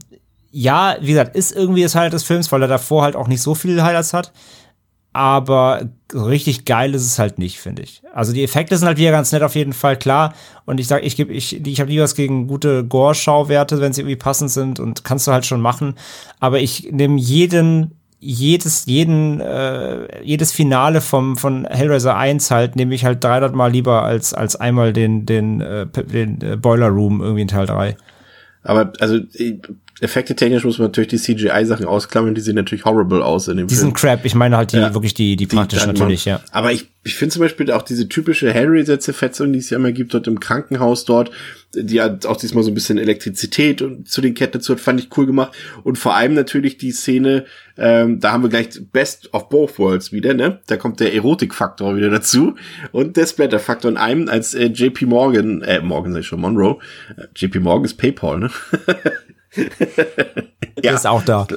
[0.51, 3.41] ja, wie gesagt, ist irgendwie das Highlight des Films, weil er davor halt auch nicht
[3.41, 4.31] so viele Highlights hat
[5.13, 8.01] aber richtig geil ist es halt nicht, finde ich.
[8.13, 10.33] Also die Effekte sind halt wieder ganz nett auf jeden Fall, klar.
[10.65, 14.01] Und ich sag, ich gebe, ich, ich habe lieber was gegen gute Gore-Schauwerte, wenn sie
[14.01, 15.95] irgendwie passend sind und kannst du halt schon machen.
[16.39, 22.95] Aber ich nehme jeden, jedes, jeden, äh, jedes Finale vom, von Hellraiser 1 halt, nehme
[22.95, 27.21] ich halt 300 Mal lieber als, als einmal den, den, äh, den äh, Boiler Room
[27.21, 27.95] irgendwie in Teil 3.
[28.63, 29.19] Aber also
[30.01, 33.67] Effekte technisch muss man natürlich die CGI-Sachen ausklammern, die sehen natürlich horrible aus in dem
[33.67, 33.93] Diesen Film.
[33.93, 36.41] Crap, ich meine halt die ja, wirklich die, die praktisch natürlich, ja.
[36.51, 40.13] Aber ich, ich finde zum Beispiel auch diese typische Hellraiser-Zerfetzung, die es ja immer gibt
[40.13, 41.31] dort im Krankenhaus dort,
[41.75, 44.99] die hat auch diesmal so ein bisschen Elektrizität und zu den Ketten dazu hat, fand
[44.99, 45.53] ich cool gemacht.
[45.83, 47.45] Und vor allem natürlich die Szene,
[47.77, 50.59] ähm, da haben wir gleich Best of Both Worlds wieder, ne?
[50.67, 52.55] Da kommt der Erotik-Faktor wieder dazu
[52.91, 56.77] und der Splatter-Faktor in einem, als äh, JP Morgan, äh, Morgan sag ich schon, Monroe,
[57.17, 58.49] äh, JP Morgan ist PayPal, ne?
[60.83, 61.47] Der ist auch da.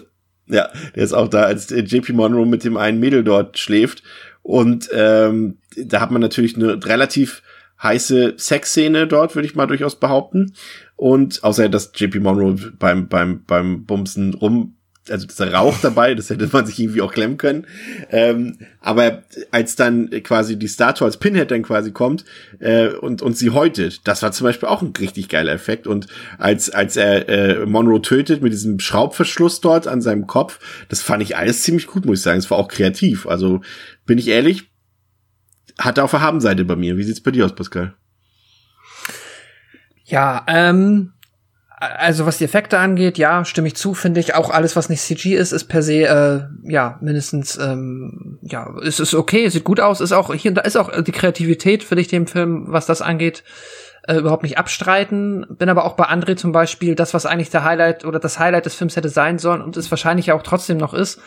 [0.47, 4.03] Ja, der ist auch da, als äh, JP Monroe mit dem einen Mädel dort schläft.
[4.43, 7.43] Und ähm, da hat man natürlich eine relativ
[7.83, 10.55] heiße Sexszene dort, würde ich mal durchaus behaupten.
[10.95, 14.76] Und außer dass JP Monroe beim, beim, beim Bumsen rum
[15.11, 17.67] also dieser Rauch dabei, das hätte man sich irgendwie auch klemmen können.
[18.11, 22.25] Ähm, aber als dann quasi die Statue als Pinhead dann quasi kommt
[22.59, 25.87] äh, und, und sie häutet, das war zum Beispiel auch ein richtig geiler Effekt.
[25.87, 26.07] Und
[26.39, 30.59] als, als er äh, Monroe tötet mit diesem Schraubverschluss dort an seinem Kopf,
[30.89, 32.39] das fand ich alles ziemlich gut, muss ich sagen.
[32.39, 33.27] Es war auch kreativ.
[33.27, 33.61] Also
[34.07, 34.71] bin ich ehrlich,
[35.79, 36.97] hatte auf der Habenseite bei mir.
[36.97, 37.95] Wie sieht's bei dir aus, Pascal?
[40.05, 41.13] Ja, ähm,
[41.79, 44.35] also was die Effekte angeht, ja, stimme ich zu, finde ich.
[44.35, 48.99] Auch alles, was nicht CG ist, ist per se, äh, ja, mindestens, ähm, ja, es
[48.99, 52.09] ist okay, sieht gut aus, ist auch, hier da ist auch die Kreativität, würde ich
[52.09, 53.45] dem Film, was das angeht,
[54.09, 55.47] äh, überhaupt nicht abstreiten.
[55.51, 58.65] Bin aber auch bei André zum Beispiel, das, was eigentlich der Highlight oder das Highlight
[58.65, 61.21] des Films hätte sein sollen und es wahrscheinlich auch trotzdem noch ist,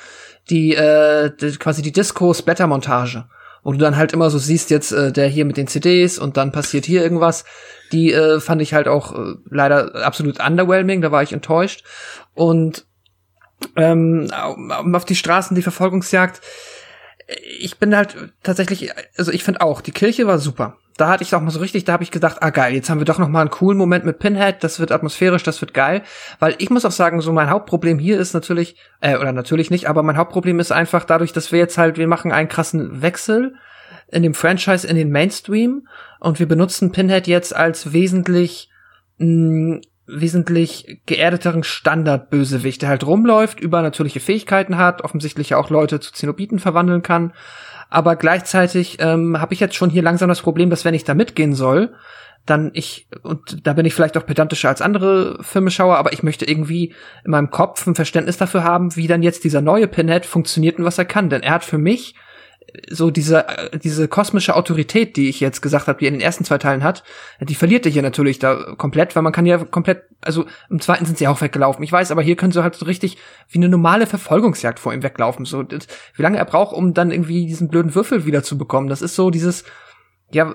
[0.49, 3.25] die, äh, die quasi die Disco-Splatter-Montage
[3.63, 6.37] wo du dann halt immer so siehst, jetzt äh, der hier mit den CDs und
[6.37, 7.43] dann passiert hier irgendwas.
[7.91, 11.83] Die äh, fand ich halt auch äh, leider absolut underwhelming, da war ich enttäuscht.
[12.33, 12.85] Und
[13.75, 16.41] ähm, auf die Straßen, die Verfolgungsjagd,
[17.59, 20.77] ich bin halt tatsächlich, also ich finde auch, die Kirche war super.
[20.97, 22.99] Da hatte ich auch mal so richtig, da habe ich gedacht, ah geil, jetzt haben
[22.99, 26.01] wir doch noch mal einen coolen Moment mit Pinhead, das wird atmosphärisch, das wird geil,
[26.39, 29.87] weil ich muss auch sagen, so mein Hauptproblem hier ist natürlich äh, oder natürlich nicht,
[29.87, 33.53] aber mein Hauptproblem ist einfach dadurch, dass wir jetzt halt wir machen einen krassen Wechsel
[34.11, 35.87] in dem Franchise in den Mainstream
[36.19, 38.69] und wir benutzen Pinhead jetzt als wesentlich
[39.17, 39.81] mh,
[40.11, 46.59] wesentlich geerdeteren Standardbösewicht, der halt rumläuft, über natürliche Fähigkeiten hat, offensichtlich auch Leute zu Zenobiten
[46.59, 47.33] verwandeln kann.
[47.89, 51.13] Aber gleichzeitig ähm, habe ich jetzt schon hier langsam das Problem, dass wenn ich da
[51.13, 51.93] mitgehen soll,
[52.45, 56.45] dann ich, und da bin ich vielleicht auch pedantischer als andere Filmeschauer, aber ich möchte
[56.45, 60.79] irgendwie in meinem Kopf ein Verständnis dafür haben, wie dann jetzt dieser neue Pinhead funktioniert
[60.79, 61.29] und was er kann.
[61.29, 62.15] Denn er hat für mich
[62.89, 63.45] so diese,
[63.83, 66.83] diese kosmische Autorität, die ich jetzt gesagt habe, die er in den ersten zwei Teilen
[66.83, 67.03] hat,
[67.39, 71.05] die verliert er hier natürlich da komplett, weil man kann ja komplett, also im zweiten
[71.05, 71.83] sind sie auch weggelaufen.
[71.83, 73.17] Ich weiß, aber hier können sie halt so richtig
[73.49, 75.45] wie eine normale Verfolgungsjagd vor ihm weglaufen.
[75.45, 78.89] So, wie lange er braucht, um dann irgendwie diesen blöden Würfel wieder zu bekommen.
[78.89, 79.63] Das ist so dieses,
[80.31, 80.53] ja,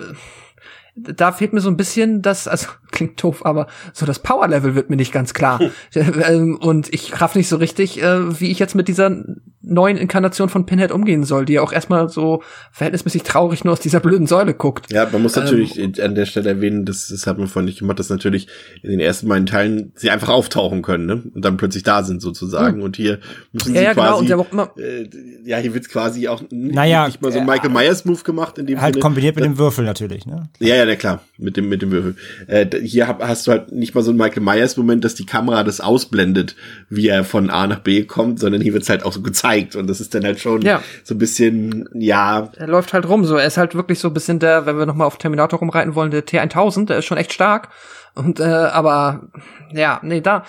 [0.96, 4.90] da fehlt mir so ein bisschen das, also klingt doof, aber so das Power-Level wird
[4.90, 5.60] mir nicht ganz klar.
[5.94, 9.24] Ähm, und ich raff nicht so richtig, äh, wie ich jetzt mit dieser
[9.66, 12.42] neuen Inkarnation von Pinhead umgehen soll, die ja auch erstmal so
[12.72, 14.92] verhältnismäßig traurig nur aus dieser blöden Säule guckt.
[14.92, 17.78] Ja, man muss natürlich ähm, an der Stelle erwähnen, das, das hat man vorhin nicht
[17.78, 18.48] gemacht, dass natürlich
[18.82, 21.22] in den ersten beiden Teilen sie einfach auftauchen können, ne?
[21.34, 22.78] Und dann plötzlich da sind sozusagen.
[22.78, 22.84] Mhm.
[22.84, 23.20] Und hier
[23.52, 24.46] müssen ja, sie ja, quasi, genau.
[24.50, 25.08] und äh,
[25.44, 28.66] ja, hier wird's quasi auch naja, nicht mal so ein Michael Myers Move gemacht in
[28.66, 29.02] dem Halt Sinne.
[29.02, 30.48] kombiniert mit dem Würfel natürlich, ne?
[30.58, 32.16] Ja, ja, ja, klar, mit dem mit dem Würfel.
[32.46, 35.26] Äh, hier hab, hast du halt nicht mal so ein Michael Myers Moment, dass die
[35.26, 36.56] Kamera das ausblendet,
[36.88, 39.88] wie er von A nach B kommt, sondern hier wird's halt auch so gezeigt und
[39.88, 40.82] das ist dann halt schon Ja.
[41.02, 44.14] so ein bisschen, ja, er läuft halt rum, so er ist halt wirklich so ein
[44.14, 47.18] bisschen der, wenn wir noch mal auf Terminator rumreiten wollen, der T1000, der ist schon
[47.18, 47.68] echt stark.
[48.14, 49.28] Und äh, aber
[49.72, 50.44] ja, nee, da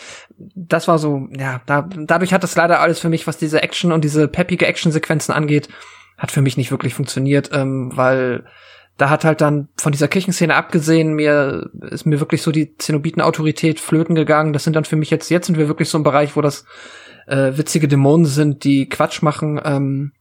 [0.56, 3.91] das war so, ja, da dadurch hat das leider alles für mich, was diese Action
[3.91, 5.69] und diese peppige Actionsequenzen angeht,
[6.18, 8.44] hat für mich nicht wirklich funktioniert, ähm, weil
[8.98, 13.80] da hat halt dann von dieser Kirchenszene abgesehen, mir ist mir wirklich so die Zenobiten-Autorität
[13.82, 14.53] flöten gegangen.
[14.53, 16.65] Das sind dann für mich jetzt, jetzt sind wir wirklich so im Bereich, wo das
[17.27, 19.59] äh, witzige Dämonen sind, die Quatsch machen.
[19.64, 20.11] Ähm,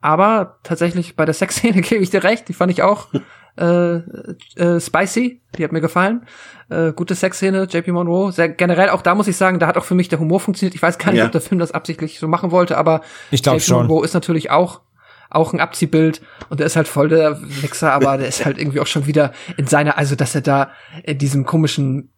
[0.00, 3.08] aber tatsächlich bei der Sexszene gebe ich dir recht, die fand ich auch
[3.56, 6.26] äh, äh, spicy, die hat mir gefallen.
[6.70, 8.30] Äh, gute Sexszene, JP Monroe.
[8.30, 10.74] Sehr, generell auch da muss ich sagen, da hat auch für mich der Humor funktioniert.
[10.76, 11.26] Ich weiß gar nicht, Ja.
[11.26, 13.00] ob der Film das absichtlich so machen wollte, aber
[13.32, 13.86] Ich JP schon.
[13.86, 14.82] Monroe ist natürlich auch
[15.30, 18.80] auch ein Abziehbild und der ist halt voll der Wichser, aber der ist halt irgendwie
[18.80, 20.70] auch schon wieder in seiner, also dass er da
[21.02, 22.12] in diesem komischen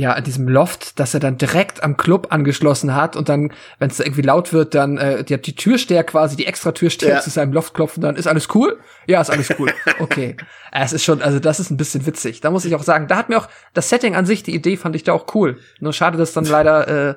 [0.00, 3.90] ja, in diesem Loft, dass er dann direkt am Club angeschlossen hat und dann, wenn
[3.90, 7.20] es da irgendwie laut wird, dann äh, die, die Türsteher quasi, die extra Türsteher Ja.
[7.20, 8.78] zu seinem Loft klopfen, dann ist alles cool?
[9.06, 9.70] Ja, ist alles cool.
[10.00, 10.36] Okay.
[10.72, 12.40] Es ist schon, also das ist ein bisschen witzig.
[12.40, 14.76] Da muss ich auch sagen, da hat mir auch das Setting an sich, die Idee
[14.76, 15.58] fand ich da auch cool.
[15.80, 17.14] Nur schade, dass dann leider äh,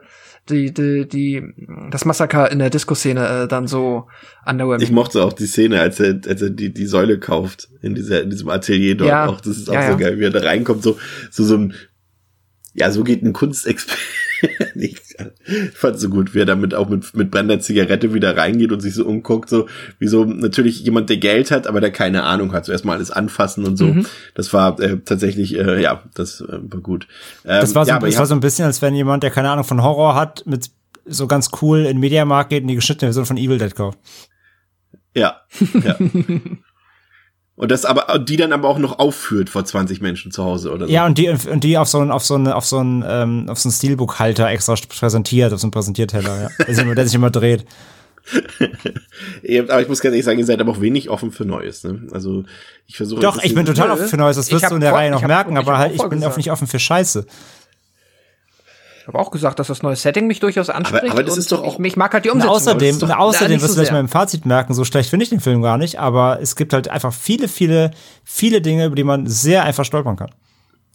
[0.50, 1.42] die, die, die,
[1.90, 4.08] das Massaker in der Disco-Szene äh, dann so
[4.46, 4.86] underwhelming.
[4.86, 8.22] Ich mochte auch die Szene, als er, als er die, die Säule kauft in dieser,
[8.24, 9.26] in diesem Atelier dort Ja.
[9.28, 9.40] auch.
[9.40, 10.98] Das ist auch Ja, so geil, wie er da reinkommt, so,
[11.32, 11.74] so, so ein,
[12.74, 14.02] ja, so geht ein Kunstexperte.
[14.76, 14.98] ich
[15.74, 18.94] fand so gut, wie er damit auch mit, mit brennender Zigarette wieder reingeht und sich
[18.94, 19.68] so umguckt, so,
[20.00, 23.12] wie so natürlich jemand, der Geld hat, aber der keine Ahnung hat, so erstmal alles
[23.12, 23.86] anfassen und so.
[23.86, 24.06] Mhm.
[24.36, 27.08] Das war äh, tatsächlich, äh, ja, das äh, war gut.
[27.46, 29.50] Ähm, Das war so, ja, das war so ein bisschen, als wenn jemand, der keine
[29.50, 30.72] Ahnung von Horror hat, mit
[31.06, 34.00] so ganz cool in Mediamarkt geht und die geschnittene Version von Evil Dead kauft.
[35.16, 35.42] Ja,
[35.84, 35.96] ja.
[37.56, 40.88] Und das aber, die dann aber auch noch aufführt vor 20 Menschen zu Hause oder
[40.88, 40.92] so.
[40.92, 43.48] Ja, und die, und die auf so einen, auf so einen, auf so einen, ähm,
[43.48, 46.50] auf so einen Steelbook-Halter extra präsentiert, auf so einen Präsentierteller, ja.
[46.66, 47.66] Der sich immer, der sich immer dreht.
[49.70, 52.08] aber ich muss ganz ehrlich sagen, ihr seid aber auch wenig offen für Neues, ne?
[52.12, 52.44] Also,
[52.88, 53.22] ich versuche.
[53.22, 55.22] Doch, ich bin total offen für Neues, das wirst du in der vor- Reihe noch
[55.22, 57.26] merken, aber halt, ich bin auch nicht offen für Scheiße.
[59.04, 61.12] Ich habe auch gesagt, dass das neue Setting mich durchaus anspricht.
[61.12, 62.56] aber das und ist doch auch- ich, ich mag halt die Und Umsetzung.
[62.56, 63.92] außerdem, das und außerdem Ja, nicht wirst du sehr.
[63.92, 66.72] mal im Fazit merken, so schlecht finde ich den Film gar nicht, aber es gibt
[66.72, 67.92] halt einfach viele, viele,
[68.24, 70.30] viele Dinge, über die man sehr einfach stolpern kann.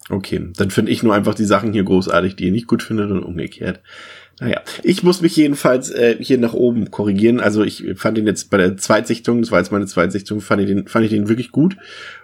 [0.09, 3.11] Okay, dann finde ich nur einfach die Sachen hier großartig, die ihr nicht gut findet
[3.11, 3.81] und umgekehrt.
[4.41, 7.41] Naja, ich muss mich jedenfalls äh, hier nach oben korrigieren.
[7.41, 10.69] Also ich fand ihn jetzt bei der Zweitsichtung, das war jetzt meine Zweitsichtung, fand ich
[10.69, 11.77] den, fand ich den wirklich gut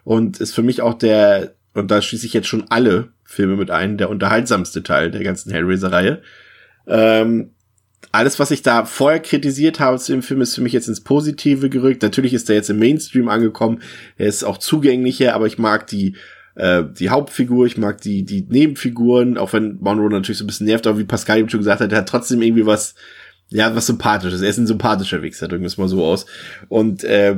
[0.05, 3.71] und ist für mich auch der, und da schließe ich jetzt schon alle Filme mit
[3.71, 6.23] ein, der unterhaltsamste Teil der ganzen Hellraiser-Reihe.
[6.87, 7.51] Ähm,
[8.13, 11.01] alles, was ich da vorher kritisiert habe zu dem Film, ist für mich jetzt ins
[11.01, 12.03] Positive gerückt.
[12.03, 13.83] Natürlich ist er jetzt im Mainstream angekommen.
[14.17, 16.17] Er ist auch zugänglicher, aber ich mag die,
[16.55, 20.67] äh, die Hauptfigur, ich mag die, die Nebenfiguren, auch wenn Monroe natürlich so ein bisschen
[20.67, 22.95] nervt, aber wie Pascal eben schon gesagt hat, er hat trotzdem irgendwie was,
[23.49, 24.43] ja, was Sympathisches.
[24.43, 26.27] Er ist ein sympathischer Wichser, drücken wir es mal so aus.
[26.69, 27.37] Und äh,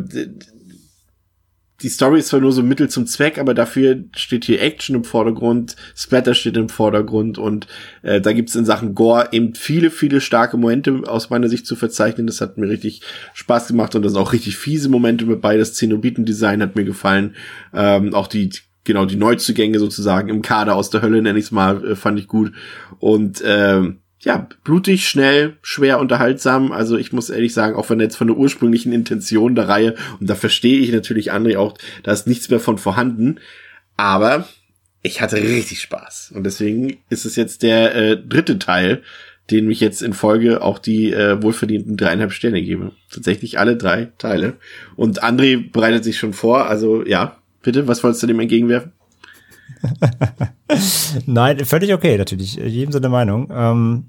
[1.82, 5.04] die Story ist zwar nur so Mittel zum Zweck, aber dafür steht hier Action im
[5.04, 7.66] Vordergrund, Splatter steht im Vordergrund und
[8.02, 11.76] äh, da gibt's in Sachen Gore eben viele, viele starke Momente aus meiner Sicht zu
[11.76, 12.26] verzeichnen.
[12.26, 13.02] Das hat mir richtig
[13.34, 15.58] Spaß gemacht und da sind auch richtig fiese Momente mit bei.
[15.58, 17.34] Das Zenobiten-Design hat mir gefallen.
[17.74, 18.50] Ähm, auch die,
[18.84, 22.26] genau, die Neuzugänge sozusagen im Kader aus der Hölle, nenne ich mal, äh, fand ich
[22.26, 22.52] gut.
[23.00, 26.72] Und ähm, ja, blutig, schnell, schwer unterhaltsam.
[26.72, 30.28] Also ich muss ehrlich sagen, auch wenn jetzt von der ursprünglichen Intention der Reihe, und
[30.28, 33.38] da verstehe ich natürlich André auch, da ist nichts mehr von vorhanden,
[33.96, 34.48] aber
[35.02, 36.32] ich hatte richtig Spaß.
[36.34, 39.02] Und deswegen ist es jetzt der äh, dritte Teil,
[39.52, 42.90] den ich jetzt in Folge auch die äh, wohlverdienten dreieinhalb Sterne gebe.
[43.12, 44.54] Tatsächlich alle drei Teile.
[44.96, 46.66] Und André bereitet sich schon vor.
[46.66, 48.90] Also ja, bitte, was wolltest du dem entgegenwerfen?
[51.26, 52.56] Nein, völlig okay, natürlich.
[52.56, 53.52] Jedem seine Meinung.
[53.54, 54.06] Ähm,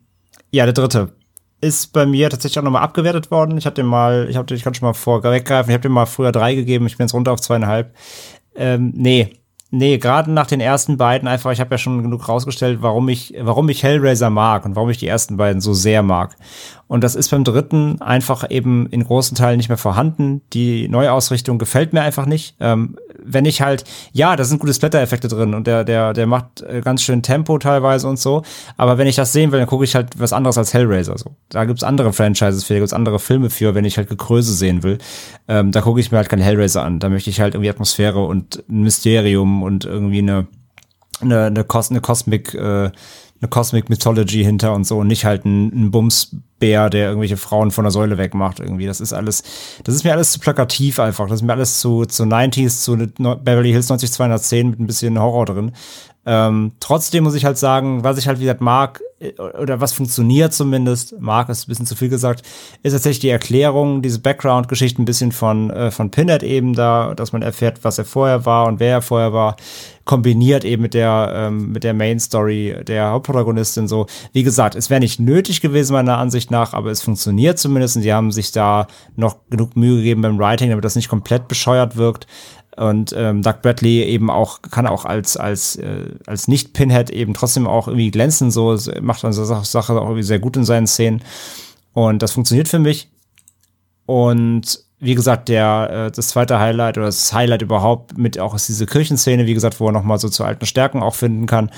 [0.51, 1.13] ja, der dritte
[1.59, 3.57] ist bei mir tatsächlich auch nochmal abgewertet worden.
[3.57, 5.91] Ich hatte den mal, ich habe ich kann schon mal vor weggreifen, ich habe dem
[5.91, 7.95] mal früher drei gegeben, ich bin jetzt runter auf zweieinhalb.
[8.55, 9.33] Ähm, nee.
[9.69, 13.33] Nee, gerade nach den ersten beiden einfach, ich habe ja schon genug rausgestellt, warum ich,
[13.37, 16.37] warum ich Hellraiser mag und warum ich die ersten beiden so sehr mag.
[16.87, 20.41] Und das ist beim dritten einfach eben in großen Teilen nicht mehr vorhanden.
[20.53, 22.55] Die Neuausrichtung gefällt mir einfach nicht.
[22.61, 23.83] Ähm, wenn ich halt,
[24.13, 27.57] ja, da sind gute Splatter-Effekte drin und der, der, der macht äh, ganz schön Tempo
[27.57, 28.43] teilweise und so.
[28.77, 31.17] Aber wenn ich das sehen will, dann gucke ich halt was anderes als Hellraiser.
[31.17, 31.35] So.
[31.49, 34.83] Da gibt's andere Franchises für, da gibt's andere Filme für, wenn ich halt Gekröse sehen
[34.83, 34.97] will.
[35.47, 36.99] Ähm, da gucke ich mir halt keinen Hellraiser an.
[36.99, 40.47] Da möchte ich halt irgendwie Atmosphäre und ein Mysterium und irgendwie eine,
[41.21, 42.91] eine, eine, Kos eine Cosmic, äh,
[43.41, 47.71] eine Cosmic Mythology hinter und so und nicht halt ein, ein Bumsbär, der irgendwelche Frauen
[47.71, 48.85] von der Säule wegmacht irgendwie.
[48.87, 49.43] Das ist alles,
[49.83, 51.27] das ist mir alles zu plakativ einfach.
[51.27, 55.45] Das ist mir alles zu, zu 90s, zu Beverly Hills 90210 mit ein bisschen Horror
[55.45, 55.71] drin.
[56.29, 60.53] Ähm, trotzdem muss ich halt sagen, was ich halt wieder mag, äh, oder was funktioniert
[60.53, 62.43] zumindest, mag ist ein bisschen zu viel gesagt,
[62.83, 67.31] ist tatsächlich die Erklärung, diese Background-Geschichte ein bisschen von, äh, von Pinhead eben da, dass
[67.31, 69.55] man erfährt, was er vorher war und wer er vorher war,
[70.03, 74.07] kombiniert eben mit der, ähm, mit der Main-Story der Hauptprotagonistin so.
[74.33, 78.01] Wie gesagt, es wäre nicht nötig gewesen, meiner Ansicht nach, aber es funktioniert zumindest und
[78.01, 81.95] sie haben sich da noch genug Mühe gegeben beim Writing, damit das nicht komplett bescheuert
[81.95, 82.27] wirkt.
[82.77, 87.67] Und ähm, Doug Bradley eben auch, kann auch als, als, äh, als Nicht-Pinhead eben trotzdem
[87.67, 90.87] auch irgendwie glänzen, so, macht dann so Sache Sache auch irgendwie sehr gut in seinen
[90.87, 91.23] Szenen.
[91.93, 93.09] Und das funktioniert für mich.
[94.05, 98.67] Und wie gesagt, der, äh, das zweite Highlight oder das Highlight überhaupt mit auch ist
[98.67, 101.71] diese Kirchenszene, wie gesagt, wo er nochmal so zu alten Stärken auch finden kann.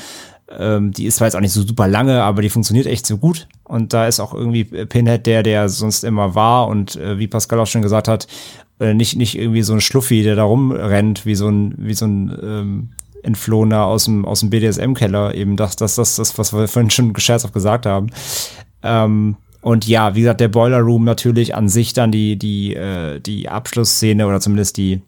[0.57, 3.17] Ähm, die ist zwar jetzt auch nicht so super lange, aber die funktioniert echt so
[3.17, 3.47] gut.
[3.63, 7.59] Und da ist auch irgendwie Pinhead der, der sonst immer war und äh, wie Pascal
[7.59, 8.27] auch schon gesagt hat,
[8.79, 12.05] äh, nicht, nicht irgendwie so ein Schluffi, der da rumrennt, wie so ein, wie so
[12.05, 12.89] ein ähm,
[13.23, 17.13] Entflohener aus dem, aus dem BDSM-Keller, eben das, das, das, das, was wir vorhin schon
[17.13, 18.07] gescherzhaft gesagt haben.
[18.81, 23.19] Ähm, und ja, wie gesagt, der Boiler Room natürlich an sich dann die, die, äh,
[23.19, 25.01] die Abschlussszene oder zumindest die,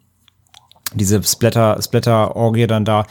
[0.93, 3.05] diese Splatter, Splatter-Orgie dann da,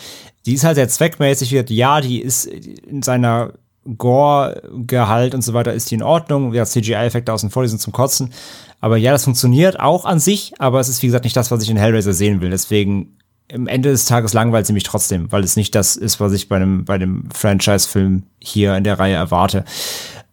[0.51, 1.51] die ist halt sehr zweckmäßig.
[1.71, 3.53] Ja, die ist in seiner
[3.97, 6.53] Gore-Gehalt und so weiter ist die in Ordnung.
[6.53, 8.33] Ja, CGI-Effekte außen vor, die sind zum Kotzen.
[8.81, 11.63] Aber ja, das funktioniert auch an sich, aber es ist wie gesagt nicht das, was
[11.63, 12.51] ich in Hellraiser sehen will.
[12.51, 13.17] Deswegen
[13.53, 16.49] am Ende des Tages langweilt sie mich trotzdem, weil es nicht das ist, was ich
[16.49, 19.65] bei einem, bei dem Franchise-Film hier in der Reihe erwarte.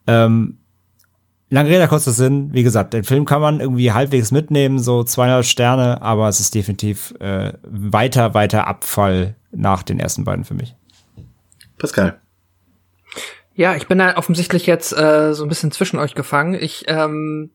[0.07, 0.57] Ähm,
[1.49, 2.49] Lange Rede, kurzer Sinn.
[2.51, 6.53] Wie gesagt, den Film kann man irgendwie halbwegs mitnehmen, so zweieinhalb Sterne, aber es ist
[6.53, 10.75] definitiv äh, weiter, weiter Abfall nach den ersten beiden für mich.
[11.77, 12.21] Pascal.
[13.53, 16.53] Ja, ich bin da offensichtlich jetzt äh, so ein bisschen zwischen euch gefangen.
[16.53, 17.51] Ich, ähm,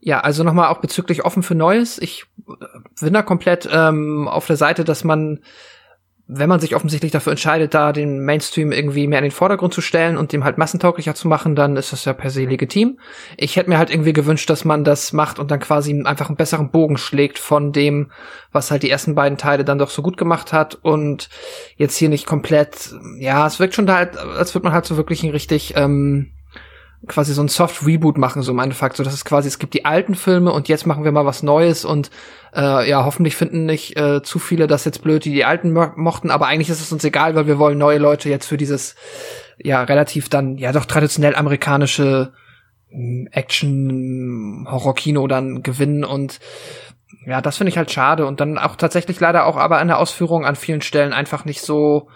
[0.00, 1.98] Ja, also nochmal auch bezüglich offen für Neues.
[1.98, 2.54] Ich äh,
[3.00, 5.40] bin da komplett ähm, auf der Seite, dass man
[6.34, 9.80] wenn man sich offensichtlich dafür entscheidet, da den Mainstream irgendwie mehr in den Vordergrund zu
[9.80, 12.98] stellen und dem halt massentauglicher zu machen, dann ist das ja per se legitim.
[13.36, 16.36] Ich hätte mir halt irgendwie gewünscht, dass man das macht und dann quasi einfach einen
[16.36, 18.10] besseren Bogen schlägt von dem,
[18.50, 21.28] was halt die ersten beiden Teile dann doch so gut gemacht hat und
[21.76, 24.96] jetzt hier nicht komplett, ja, es wirkt schon da halt, als würde man halt so
[24.96, 26.31] wirklich ein richtig, ähm,
[27.08, 29.74] quasi so ein Soft Reboot machen, so im Endeffekt, so dass es quasi, es gibt
[29.74, 32.10] die alten Filme und jetzt machen wir mal was Neues und
[32.54, 35.88] äh, ja, hoffentlich finden nicht äh, zu viele das jetzt blöd, die die alten mo
[35.96, 38.94] mochten, aber eigentlich ist es uns egal, weil wir wollen neue Leute jetzt für dieses
[39.58, 42.32] ja relativ dann ja doch traditionell amerikanische
[42.90, 46.38] hm, Action Horror Kino dann gewinnen und
[47.26, 49.98] ja, das finde ich halt schade und dann auch tatsächlich leider auch aber in der
[49.98, 52.08] Ausführung an vielen Stellen einfach nicht so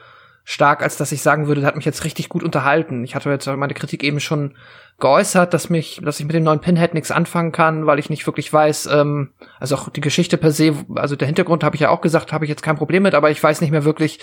[0.48, 3.02] stark, als dass ich sagen würde, das hat mich jetzt richtig gut unterhalten.
[3.02, 4.54] Ich hatte jetzt meine Kritik eben schon
[5.00, 8.24] geäußert, dass mich, dass ich mit dem neuen Pinhead nichts anfangen kann, weil ich nicht
[8.28, 11.90] wirklich weiß, ähm, also auch die Geschichte per se, also der Hintergrund habe ich ja
[11.90, 14.20] auch gesagt, habe ich jetzt kein Problem mit, aber ich weiß nicht mehr wirklich,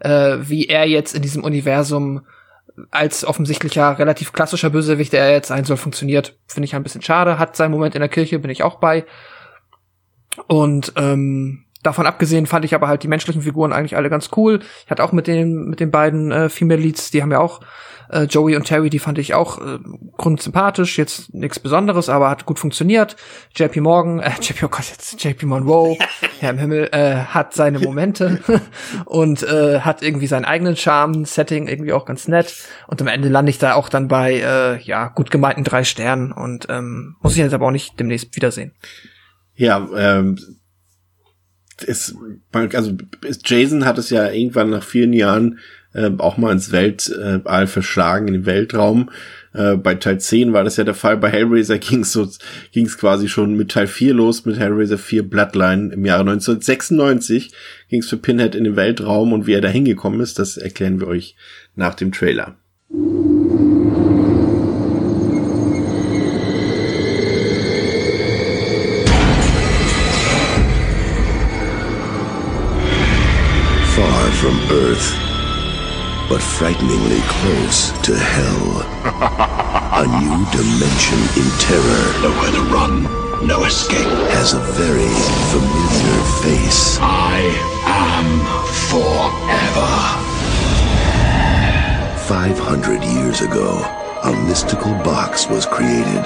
[0.00, 2.22] äh, wie er jetzt in diesem Universum
[2.90, 6.38] als offensichtlicher relativ klassischer Bösewicht, der er jetzt sein soll, funktioniert.
[6.46, 7.38] Finde ich ein bisschen schade.
[7.38, 9.04] Hat seinen Moment in der Kirche, bin ich auch bei.
[10.46, 14.58] Und ähm, Davon abgesehen fand ich aber halt die menschlichen Figuren eigentlich alle ganz cool.
[14.84, 17.60] Ich hatte auch mit den mit den beiden äh, Female Leads, die haben ja auch
[18.10, 19.78] äh, Joey und Terry, die fand ich auch äh,
[20.16, 23.14] grundsympathisch, jetzt nichts Besonderes, aber hat gut funktioniert.
[23.54, 25.96] JP Morgan, äh, JP, oh Gott, jetzt JP Monroe,
[26.40, 28.40] Herr im Himmel, äh, hat seine Momente
[29.04, 32.52] und äh, hat irgendwie seinen eigenen Charme, Setting irgendwie auch ganz nett.
[32.88, 36.32] Und am Ende lande ich da auch dann bei äh, ja gut gemeinten drei Sternen
[36.32, 38.72] und ähm, muss ich jetzt aber auch nicht demnächst wiedersehen.
[39.54, 40.36] Ja, ähm,
[41.86, 42.14] es,
[42.52, 42.96] also
[43.44, 45.58] Jason hat es ja irgendwann nach vielen Jahren
[45.92, 49.10] äh, auch mal ins Weltall verschlagen, in den Weltraum.
[49.52, 51.16] Äh, bei Teil 10 war das ja der Fall.
[51.16, 52.28] Bei Hellraiser ging es so,
[52.72, 57.52] ging's quasi schon mit Teil 4 los, mit Hellraiser 4 Bloodline im Jahre 1996
[57.88, 61.00] ging es für Pinhead in den Weltraum und wie er da hingekommen ist, das erklären
[61.00, 61.36] wir euch
[61.74, 62.56] nach dem Trailer.
[74.46, 75.10] From Earth,
[76.28, 78.68] but frighteningly close to hell.
[79.98, 82.06] a new dimension in terror.
[82.22, 83.02] Nowhere to run,
[83.44, 84.06] no escape.
[84.38, 85.10] Has a very
[85.50, 86.96] familiar face.
[87.00, 87.42] I
[87.90, 88.26] am
[88.86, 89.90] forever.
[92.28, 93.82] 500 years ago,
[94.22, 96.22] a mystical box was created.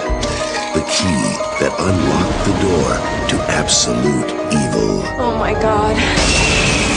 [0.76, 1.22] The key
[1.60, 2.90] that unlocked the door
[3.30, 5.00] to absolute evil.
[5.16, 6.49] Oh my god.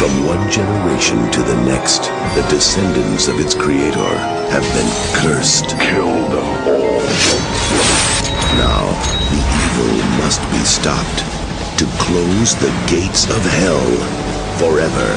[0.04, 2.02] From one generation to the next,
[2.36, 4.18] the descendants of its creator
[4.52, 5.80] have been cursed.
[5.80, 7.00] Kill them all.
[8.60, 8.84] Now,
[9.32, 11.20] the evil must be stopped
[11.80, 13.80] to close the gates of hell
[14.60, 15.08] forever.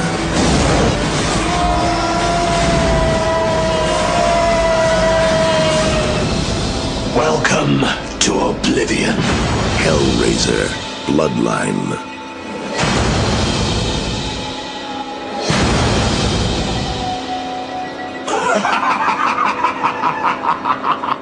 [7.13, 7.81] Welcome
[8.19, 9.17] to Oblivion.
[9.83, 10.69] Hellraiser
[11.07, 12.16] Bloodline.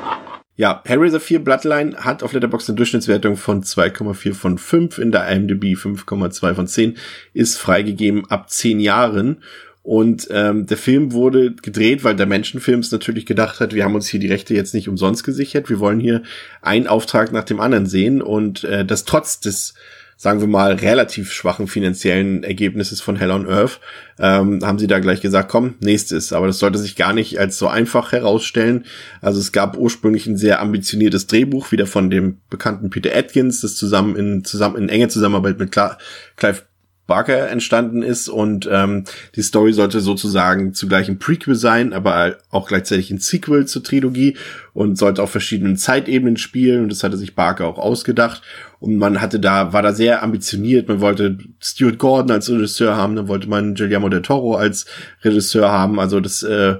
[0.57, 5.27] Ja, Hellraiser 4 Bloodline hat auf Letterboxd eine Durchschnittswertung von 2,4 von 5, in der
[5.27, 6.95] IMDb 5,2 von 10,
[7.33, 9.43] ist freigegeben ab 10 Jahren.
[9.83, 14.07] Und ähm, der Film wurde gedreht, weil der Menschenfilms natürlich gedacht hat, wir haben uns
[14.07, 16.23] hier die Rechte jetzt nicht umsonst gesichert, wir wollen hier
[16.61, 19.75] einen Auftrag nach dem anderen sehen und äh, das trotz des
[20.17, 23.79] sagen wir mal, relativ schwachen finanziellen Ergebnisses von Hell on Earth,
[24.17, 26.31] ähm, haben sie da gleich gesagt, komm, nächstes.
[26.31, 28.85] Aber das sollte sich gar nicht als so einfach herausstellen.
[29.21, 33.75] Also es gab ursprünglich ein sehr ambitioniertes Drehbuch, wieder von dem bekannten Peter Atkins, das
[33.75, 36.61] zusammen in, zusammen in enge Zusammenarbeit mit Clive
[37.07, 39.03] Barker entstanden ist und ähm,
[39.35, 44.37] die Story sollte sozusagen zugleich ein Prequel sein, aber auch gleichzeitig ein Sequel zur Trilogie
[44.73, 48.41] und sollte auf verschiedenen Zeitebenen spielen und das hatte sich Barker auch ausgedacht.
[48.79, 53.15] Und man hatte da war da sehr ambitioniert, man wollte Stuart Gordon als Regisseur haben,
[53.15, 54.85] dann wollte man Guillermo del Toro als
[55.23, 56.75] Regisseur haben, also das äh,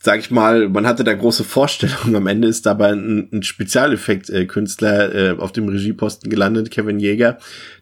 [0.00, 2.14] sag ich mal, man hatte da große Vorstellungen.
[2.14, 7.38] Am Ende ist dabei ein, ein Spezialeffekt-Künstler äh, auf dem Regieposten gelandet, Kevin Jäger,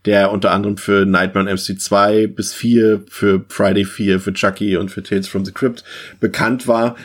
[0.06, 4.78] der unter anderem für Nightmare on MC 2 bis 4, für Friday 4, für Chucky
[4.78, 5.84] und für Tales from the Crypt
[6.18, 6.96] bekannt war.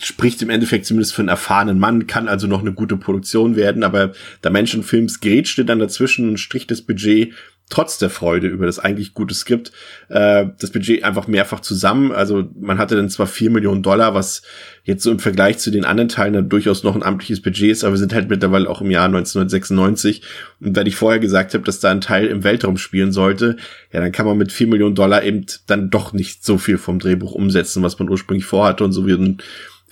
[0.00, 3.84] Spricht im Endeffekt zumindest für einen erfahrenen Mann, kann also noch eine gute Produktion werden,
[3.84, 4.12] aber
[4.42, 7.34] der Menschenfilms grätschte dann dazwischen und strich das Budget
[7.72, 9.72] trotz der Freude über das eigentlich gute Skript
[10.10, 12.12] äh, das Budget einfach mehrfach zusammen.
[12.12, 14.42] Also man hatte dann zwar vier Millionen Dollar, was
[14.84, 17.82] jetzt so im Vergleich zu den anderen Teilen dann durchaus noch ein amtliches Budget ist,
[17.82, 20.20] aber wir sind halt mittlerweile auch im Jahr 1996.
[20.60, 23.56] Und wenn ich vorher gesagt habe, dass da ein Teil im Weltraum spielen sollte,
[23.90, 26.98] ja, dann kann man mit vier Millionen Dollar eben dann doch nicht so viel vom
[26.98, 28.84] Drehbuch umsetzen, was man ursprünglich vorhatte.
[28.84, 29.38] Und so wie ein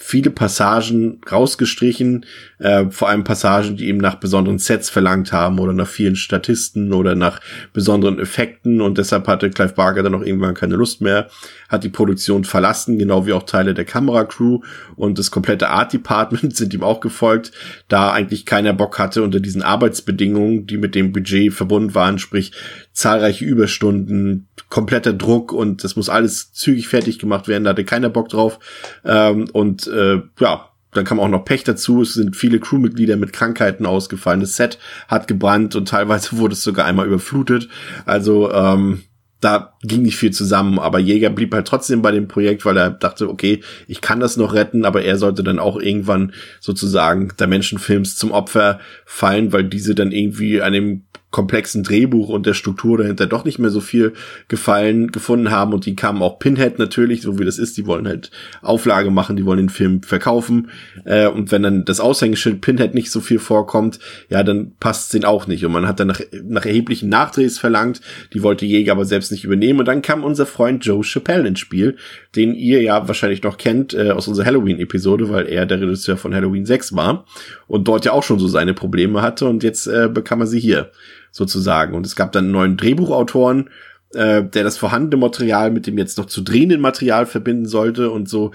[0.03, 2.25] viele Passagen rausgestrichen,
[2.59, 6.95] äh, vor allem Passagen, die eben nach besonderen Sets verlangt haben oder nach vielen Statisten
[6.95, 7.41] oder nach
[7.75, 8.81] besonderen Effekten.
[8.81, 11.29] Und deshalb hatte Clive Barker dann auch irgendwann keine Lust mehr,
[11.69, 14.61] hat die Produktion verlassen, genau wie auch Teile der Kameracrew.
[14.97, 17.53] Und das komplette Art Department sind ihm auch gefolgt,
[17.89, 22.53] da eigentlich keiner Bock hatte unter diesen Arbeitsbedingungen, die mit dem Budget verbunden waren, sprich
[22.93, 28.09] zahlreiche Überstunden, kompletter Druck und das muss alles zügig fertig gemacht werden, da hatte keiner
[28.09, 28.59] Bock drauf.
[29.05, 32.03] Ähm, und äh, ja, dann kam auch noch Pech dazu.
[32.03, 34.41] Es sind viele Crewmitglieder mit Krankheiten ausgefallen.
[34.41, 37.69] Das Set hat gebrannt und teilweise wurde es sogar einmal überflutet.
[38.07, 39.03] Also ähm,
[39.41, 42.91] da ging nicht viel zusammen, aber Jäger blieb halt trotzdem bei dem Projekt, weil er
[42.91, 47.47] dachte, okay, ich kann das noch retten, aber er sollte dann auch irgendwann sozusagen der
[47.47, 52.99] Menschenfilms zum Opfer fallen, weil diese dann irgendwie an dem komplexen Drehbuch und der Struktur
[52.99, 54.15] dahinter doch nicht mehr so viel
[54.49, 55.73] Gefallen gefunden haben.
[55.73, 58.31] Und die kamen auch Pinhead natürlich, so wie das ist, die wollen halt
[58.63, 60.71] Auflage machen, die wollen den Film verkaufen.
[61.05, 65.09] Äh, und wenn dann das Aushängeschild Pinhead nicht so viel vorkommt, ja, dann passt es
[65.11, 65.65] den auch nicht.
[65.65, 68.01] Und man hat dann nach, nach erheblichen Nachdrehs verlangt,
[68.33, 69.79] die wollte Jäger aber selbst nicht übernehmen.
[69.79, 71.97] Und dann kam unser Freund Joe Chappelle ins Spiel,
[72.35, 76.35] den ihr ja wahrscheinlich noch kennt äh, aus unserer Halloween-Episode, weil er der Regisseur von
[76.35, 77.25] Halloween 6 war
[77.69, 79.47] und dort ja auch schon so seine Probleme hatte.
[79.47, 80.91] Und jetzt äh, bekam er sie hier
[81.31, 81.95] sozusagen.
[81.95, 83.71] Und es gab dann einen neuen Drehbuchautoren,
[84.15, 88.29] äh, der das vorhandene Material mit dem jetzt noch zu drehenden Material verbinden sollte und
[88.29, 88.53] so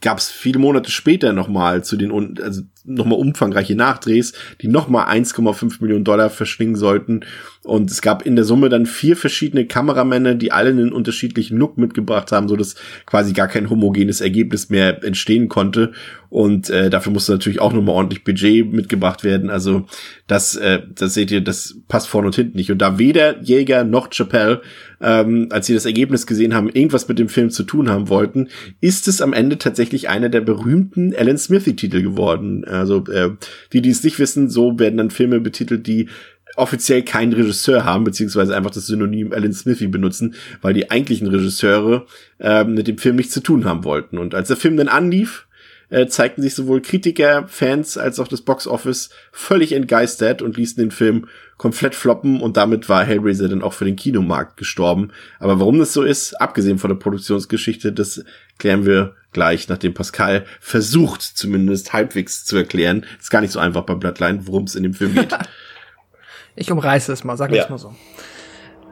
[0.00, 5.80] gab es viele Monate später nochmal zu den, also nochmal umfangreiche Nachdrehs, die nochmal 1,5
[5.80, 7.20] Millionen Dollar verschlingen sollten.
[7.64, 11.78] Und es gab in der Summe dann vier verschiedene Kameramänner, die alle einen unterschiedlichen Look
[11.78, 15.92] mitgebracht haben, so dass quasi gar kein homogenes Ergebnis mehr entstehen konnte.
[16.30, 19.48] Und äh, dafür musste natürlich auch nochmal ordentlich Budget mitgebracht werden.
[19.48, 19.86] Also
[20.26, 22.70] das, äh, das seht ihr, das passt vorne und hinten nicht.
[22.70, 24.60] Und da weder Jäger noch Chappelle,
[25.00, 28.48] ähm, als sie das Ergebnis gesehen haben, irgendwas mit dem Film zu tun haben wollten,
[28.80, 32.64] ist es am Ende tatsächlich einer der berühmten Alan Smithy-Titel geworden.
[32.64, 33.30] Also äh,
[33.72, 36.08] die, die es nicht wissen, so werden dann Filme betitelt, die
[36.56, 42.06] offiziell keinen Regisseur haben, beziehungsweise einfach das Synonym Alan Smithy benutzen, weil die eigentlichen Regisseure
[42.40, 44.18] äh, mit dem Film nichts zu tun haben wollten.
[44.18, 45.46] Und als der Film dann anlief,
[45.90, 50.90] äh, zeigten sich sowohl Kritiker, Fans als auch das Boxoffice völlig entgeistert und ließen den
[50.90, 55.10] Film komplett floppen und damit war Hellraiser dann auch für den Kinomarkt gestorben.
[55.40, 58.24] Aber warum das so ist, abgesehen von der Produktionsgeschichte, das
[58.58, 63.04] klären wir gleich, nachdem Pascal versucht, zumindest halbwegs zu erklären.
[63.18, 65.36] Ist gar nicht so einfach bei Bloodline, worum es in dem Film geht.
[66.56, 67.68] ich umreiße es mal, sag ja.
[67.68, 67.94] mal so.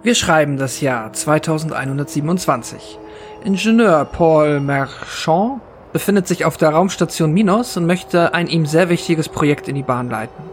[0.02, 2.98] Wir schreiben das Jahr 2127.
[3.44, 5.60] Ingenieur Paul Marchand
[5.96, 9.82] befindet sich auf der Raumstation Minos und möchte ein ihm sehr wichtiges Projekt in die
[9.82, 10.44] Bahn leiten.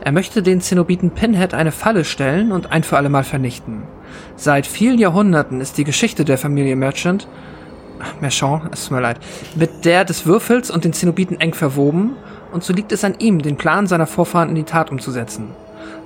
[0.00, 3.82] Er möchte den Zenobiten Pinhead eine Falle stellen und ein für alle Mal vernichten.
[4.36, 7.28] Seit vielen Jahrhunderten ist die Geschichte der Familie Merchant
[8.22, 9.18] Merchant, es tut mir leid,
[9.54, 12.16] mit der des Würfels und den Zenobiten eng verwoben,
[12.50, 15.48] und so liegt es an ihm, den Plan seiner Vorfahren in die Tat umzusetzen.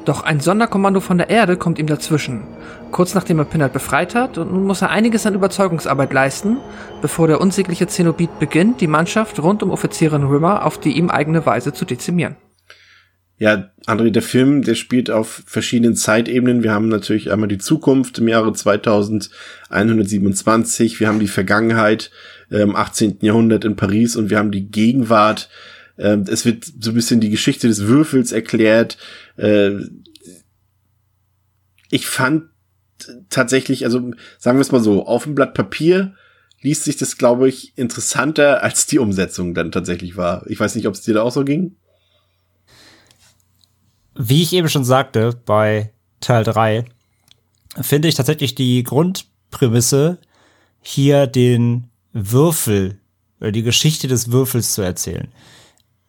[0.05, 2.43] Doch ein Sonderkommando von der Erde kommt ihm dazwischen.
[2.91, 6.59] Kurz nachdem er Pinhead befreit hat, und nun muss er einiges an Überzeugungsarbeit leisten,
[7.01, 11.47] bevor der unsägliche Zenobit beginnt, die Mannschaft rund um Offizierin Rimmer auf die ihm eigene
[11.47, 12.37] Weise zu dezimieren.
[13.39, 16.63] Ja, André, der Film, der spielt auf verschiedenen Zeitebenen.
[16.63, 22.13] Wir haben natürlich einmal die Zukunft im Jahre 2127, wir haben die Vergangenheit
[22.51, 23.19] im 18.
[23.23, 25.49] Jahrhundert in Paris und wir haben die Gegenwart.
[25.97, 28.99] Äh, es wird so ein bisschen die Geschichte des Würfels erklärt.
[29.37, 29.73] Äh,
[31.91, 32.45] ich fand
[33.29, 36.15] tatsächlich, also sagen wir es mal so, auf dem Blatt Papier
[36.61, 40.49] liest sich das, glaube ich, interessanter, als die Umsetzung dann tatsächlich war.
[40.49, 41.77] Ich weiß nicht, ob es dir da auch so ging
[44.15, 46.85] wie ich eben schon sagte, bei Teil 3,
[47.81, 50.19] finde ich tatsächlich die Grundprämisse,
[50.81, 53.01] hier den Würfel,
[53.41, 55.29] oder die Geschichte des Würfels zu erzählen.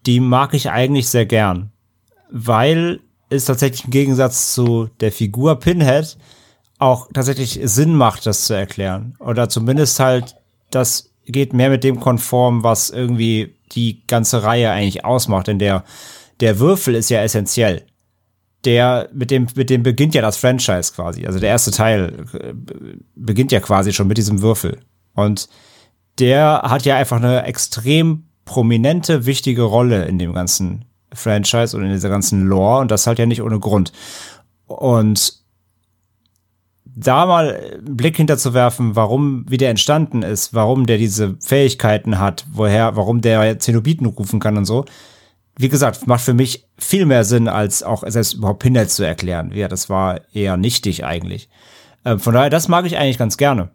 [0.05, 1.71] Die mag ich eigentlich sehr gern,
[2.29, 6.17] weil es tatsächlich im Gegensatz zu der Figur Pinhead
[6.77, 9.15] auch tatsächlich Sinn macht, das zu erklären.
[9.19, 10.35] Oder zumindest halt,
[10.69, 15.83] das geht mehr mit dem konform, was irgendwie die ganze Reihe eigentlich ausmacht, denn der,
[16.39, 17.85] der Würfel ist ja essentiell
[18.65, 21.25] der, mit dem, mit dem beginnt ja das Franchise quasi.
[21.25, 22.53] Also der erste Teil äh,
[23.15, 24.79] beginnt ja quasi schon mit diesem Würfel.
[25.13, 25.47] Und
[26.19, 31.91] der hat ja einfach eine extrem prominente, wichtige Rolle in dem ganzen Franchise und in
[31.91, 33.91] dieser ganzen Lore und das halt ja nicht ohne Grund.
[34.67, 35.45] Und
[36.85, 42.45] da mal einen Blick hinterzuwerfen, warum, wie der entstanden ist, warum der diese Fähigkeiten hat,
[42.51, 44.85] woher, warum der Zenobiten rufen kann und so.
[45.57, 49.51] Wie gesagt, macht für mich viel mehr Sinn, als auch selbst überhaupt Pinhead zu erklären.
[49.53, 51.49] Ja, das war eher nichtig eigentlich.
[52.05, 53.69] Ähm, von daher, das mag ich eigentlich ganz gerne.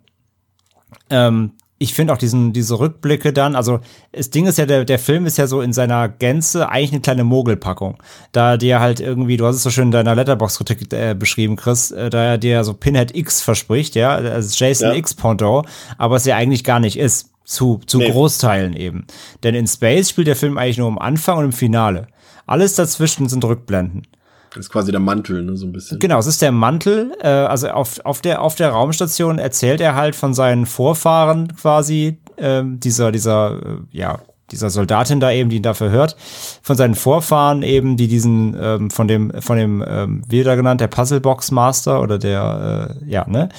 [1.10, 1.52] Ähm,
[1.82, 3.80] ich finde auch diesen, diese Rückblicke dann, also
[4.12, 7.00] das Ding ist ja, der, der Film ist ja so in seiner Gänze eigentlich eine
[7.00, 7.96] kleine Mogelpackung.
[8.32, 11.90] Da dir halt irgendwie, du hast es so schön in deiner Letterbox-Kritik äh, beschrieben, Chris,
[11.90, 14.94] äh, da er dir so Pinhead X verspricht, ja, also Jason ja.
[14.94, 15.64] X Ponto,
[15.96, 17.30] aber es ja eigentlich gar nicht ist.
[17.44, 18.10] Zu, zu nee.
[18.12, 19.06] Großteilen eben.
[19.42, 22.06] Denn in Space spielt der Film eigentlich nur am Anfang und im Finale.
[22.46, 24.06] Alles dazwischen sind Rückblenden.
[24.50, 25.98] Das ist quasi der Mantel, ne, so ein bisschen.
[25.98, 27.12] Genau, es ist der Mantel.
[27.20, 32.18] Äh, also auf, auf, der, auf der Raumstation erzählt er halt von seinen Vorfahren quasi,
[32.36, 34.18] äh, dieser, dieser, äh, ja,
[34.50, 36.16] dieser Soldatin da eben, die ihn dafür hört,
[36.62, 40.80] von seinen Vorfahren eben, die diesen, ähm, von dem, von dem, ähm, wie da genannt,
[40.80, 43.50] der Puzzlebox Master oder der, äh, ja, ne?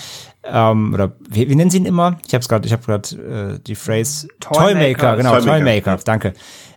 [0.43, 2.17] Ähm, oder wie, wie nennen sie ihn immer?
[2.27, 6.33] Ich habe gerade, ich habe gerade äh, die Phrase Toymaker, Toymaker genau, Toymaker, Toymaker danke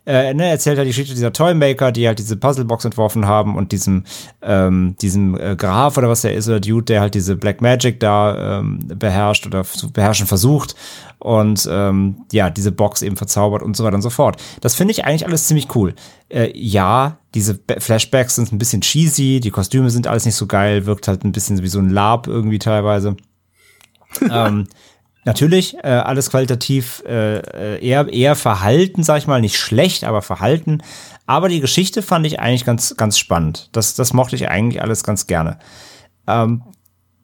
[0.06, 3.72] äh, ne, erzählt halt die Geschichte dieser Toymaker, die halt diese Puzzlebox entworfen haben und
[3.72, 4.04] diesem,
[4.42, 8.00] ähm, diesem äh, Graf oder was der ist, oder Dude, der halt diese Black Magic
[8.00, 10.74] da ähm, beherrscht oder zu beherrschen versucht
[11.18, 14.42] und ähm, ja, diese Box eben verzaubert und so weiter und so fort.
[14.60, 15.94] Das finde ich eigentlich alles ziemlich cool.
[16.28, 20.84] Äh, ja, diese Flashbacks sind ein bisschen cheesy, die Kostüme sind alles nicht so geil,
[20.84, 23.16] wirkt halt ein bisschen wie so ein Lab irgendwie teilweise.
[24.30, 24.66] ähm,
[25.24, 30.20] Natürlich, äh, alles qualitativ äh, äh, eher, eher verhalten, sag ich mal, nicht schlecht, aber
[30.20, 30.82] verhalten.
[31.26, 33.70] Aber die Geschichte fand ich eigentlich ganz, ganz spannend.
[33.72, 35.58] Das, das mochte ich eigentlich alles ganz gerne.
[36.26, 36.62] Ähm,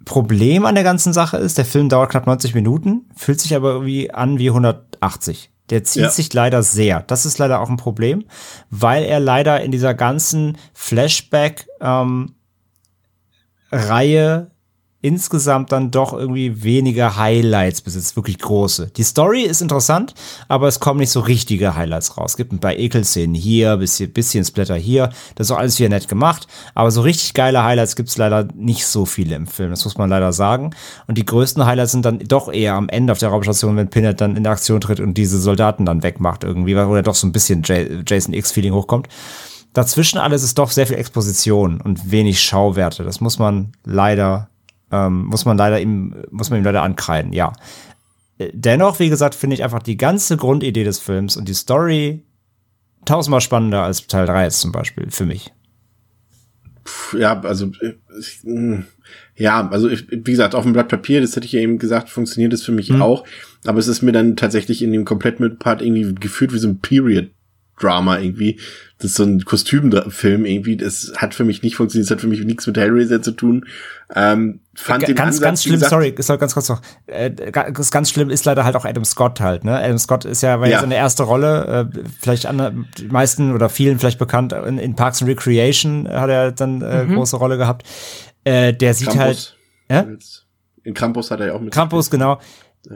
[0.07, 3.73] Problem an der ganzen Sache ist, der Film dauert knapp 90 Minuten, fühlt sich aber
[3.73, 5.51] irgendwie an wie 180.
[5.69, 6.11] Der zieht ja.
[6.11, 7.03] sich leider sehr.
[7.03, 8.25] Das ist leider auch ein Problem,
[8.71, 12.35] weil er leider in dieser ganzen Flashback ähm,
[13.71, 14.51] Reihe
[15.03, 18.91] insgesamt dann doch irgendwie weniger Highlights besitzt, wirklich große.
[18.97, 20.15] Die Story ist interessant,
[20.49, 22.33] aber es kommen nicht so richtige Highlights raus.
[22.33, 25.11] Es gibt ein paar Ekelszenen hier, bisschen, bisschen Splatter hier.
[25.37, 28.49] Das ist auch alles wieder nett gemacht, aber so richtig geile Highlights gibt es leider
[28.55, 29.71] nicht so viele im Film.
[29.71, 30.71] Das muss man leider sagen.
[31.07, 34.21] Und die größten Highlights sind dann doch eher am Ende auf der Raumstation, wenn Pinhead
[34.21, 37.33] dann in Aktion tritt und diese Soldaten dann wegmacht irgendwie, wo er doch so ein
[37.33, 39.09] bisschen Jason X-Feeling hochkommt.
[39.73, 43.05] Dazwischen alles ist doch sehr viel Exposition und wenig Schauwerte.
[43.05, 44.49] Das muss man leider
[44.91, 47.53] ähm, muss man leider ihm, muss man ihm leider ankreiden, ja.
[48.53, 52.25] Dennoch, wie gesagt, finde ich einfach die ganze Grundidee des Films und die Story
[53.05, 55.53] tausendmal spannender als Teil 3 ist zum Beispiel, für mich.
[57.17, 57.71] Ja, also,
[58.19, 58.85] ich, hm,
[59.37, 62.09] ja, also, ich, wie gesagt, auf dem Blatt Papier, das hätte ich ja eben gesagt,
[62.09, 63.03] funktioniert das für mich mhm.
[63.03, 63.25] auch.
[63.67, 66.81] Aber es ist mir dann tatsächlich in dem kompletten Part irgendwie gefühlt wie so ein
[66.81, 67.31] Period
[67.81, 68.59] Drama irgendwie.
[68.99, 70.77] Das ist so ein Kostümfilm irgendwie.
[70.77, 72.11] Das hat für mich nicht funktioniert.
[72.11, 73.67] Das hat für mich nichts mit Hellraiser zu tun.
[74.15, 76.83] Ähm, fand G ganz, Ansatz, ganz schlimm, gesagt, sorry, ist ganz kurz noch.
[77.07, 79.79] Äh, ganz, ganz schlimm ist leider halt auch Adam Scott halt, ne?
[79.79, 83.53] Adam Scott ist ja, war ja, ja seine erste Rolle, äh, vielleicht an die meisten
[83.55, 87.15] oder vielen vielleicht bekannt, in, in Parks and Recreation hat er dann äh, mhm.
[87.15, 87.87] große Rolle gehabt.
[88.45, 89.57] Äh, der sieht Krampus.
[89.89, 90.09] halt.
[90.09, 90.17] Ja?
[90.83, 91.73] In Krampus hat er ja auch mit.
[91.73, 92.39] Krampus, genau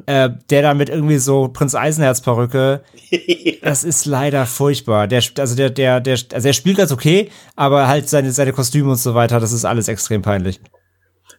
[0.07, 2.83] äh, der da mit irgendwie so Prinz Eisenherz Perücke,
[3.63, 5.09] das ist leider furchtbar.
[5.09, 8.91] Der, also der, der, der, also er spielt ganz okay, aber halt seine, seine Kostüme
[8.91, 10.61] und so weiter, das ist alles extrem peinlich.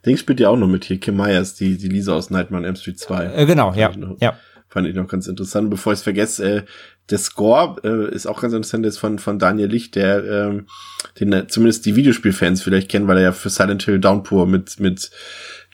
[0.05, 2.69] Ding spielt ja auch noch mit hier, Kim Myers, die, die Lisa aus Nightmare on
[2.69, 3.25] M Street 2.
[3.33, 4.37] Äh, genau, ja, noch, ja.
[4.67, 5.69] Fand ich noch ganz interessant.
[5.69, 6.61] Bevor ich es vergesse, äh,
[7.09, 10.67] der Score äh, ist auch ganz interessant, der ist von, von Daniel Licht, der ähm,
[11.19, 14.79] den äh, zumindest die Videospielfans vielleicht kennen, weil er ja für Silent Hill Downpour mit,
[14.79, 15.11] mit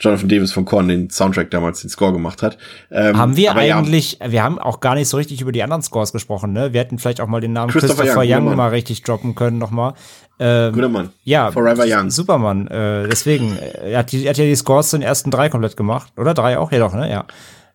[0.02, 2.58] Jonathan Davis von Korn den Soundtrack damals den Score gemacht hat.
[2.92, 5.84] Ähm, haben wir eigentlich, ja, wir haben auch gar nicht so richtig über die anderen
[5.84, 6.74] Scores gesprochen, ne?
[6.74, 9.60] Wir hätten vielleicht auch mal den Namen Christopher, Christopher Young, Young mal richtig droppen können
[9.60, 9.94] nochmal.
[10.40, 11.10] Ähm, Guter Mann.
[11.24, 12.10] Ja, Forever Young.
[12.10, 12.68] Supermann.
[12.68, 15.78] Äh, deswegen, er hat, die, er hat ja die Scores zu den ersten drei komplett
[15.78, 16.12] gemacht.
[16.18, 16.72] Oder drei auch?
[16.72, 17.10] Ja doch, ne?
[17.10, 17.26] Ja.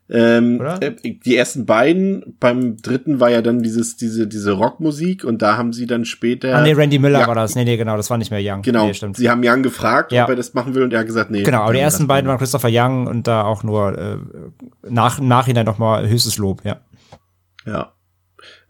[0.08, 5.42] Ähm, äh, die ersten beiden, beim dritten war ja dann dieses, diese, diese Rockmusik und
[5.42, 6.54] da haben sie dann später.
[6.54, 7.56] Ah, nee, Randy Miller ja, war das.
[7.56, 8.62] Nee, nee, genau, das war nicht mehr Young.
[8.62, 8.86] Genau.
[8.86, 9.16] Nee, stimmt.
[9.16, 10.24] Sie haben Young gefragt, ja.
[10.24, 11.42] ob er das machen will und er hat gesagt, nee.
[11.42, 14.16] Genau, aber die ersten beiden waren Christopher Young und da auch nur äh,
[14.88, 16.80] nach, Nachhinein nochmal höchstes Lob, ja.
[17.66, 17.92] Ja.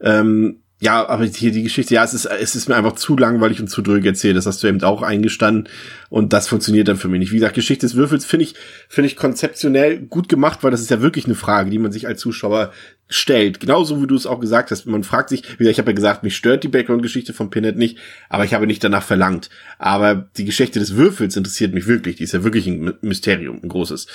[0.00, 3.60] Ähm, ja, aber hier die Geschichte, ja, es ist, es ist mir einfach zu langweilig
[3.60, 4.36] und zu dröge erzählt.
[4.36, 5.70] Das hast du eben auch eingestanden.
[6.10, 7.32] Und das funktioniert dann für mich nicht.
[7.32, 8.56] Wie gesagt, Geschichte des Würfels finde ich,
[8.86, 12.06] finde ich konzeptionell gut gemacht, weil das ist ja wirklich eine Frage, die man sich
[12.06, 12.72] als Zuschauer
[13.08, 13.58] stellt.
[13.58, 14.84] Genauso wie du es auch gesagt hast.
[14.84, 17.78] Man fragt sich, wie gesagt, ich habe ja gesagt, mich stört die Background-Geschichte von Pinhead
[17.78, 17.96] nicht,
[18.28, 19.48] aber ich habe nicht danach verlangt.
[19.78, 22.16] Aber die Geschichte des Würfels interessiert mich wirklich.
[22.16, 24.08] Die ist ja wirklich ein Mysterium, ein großes.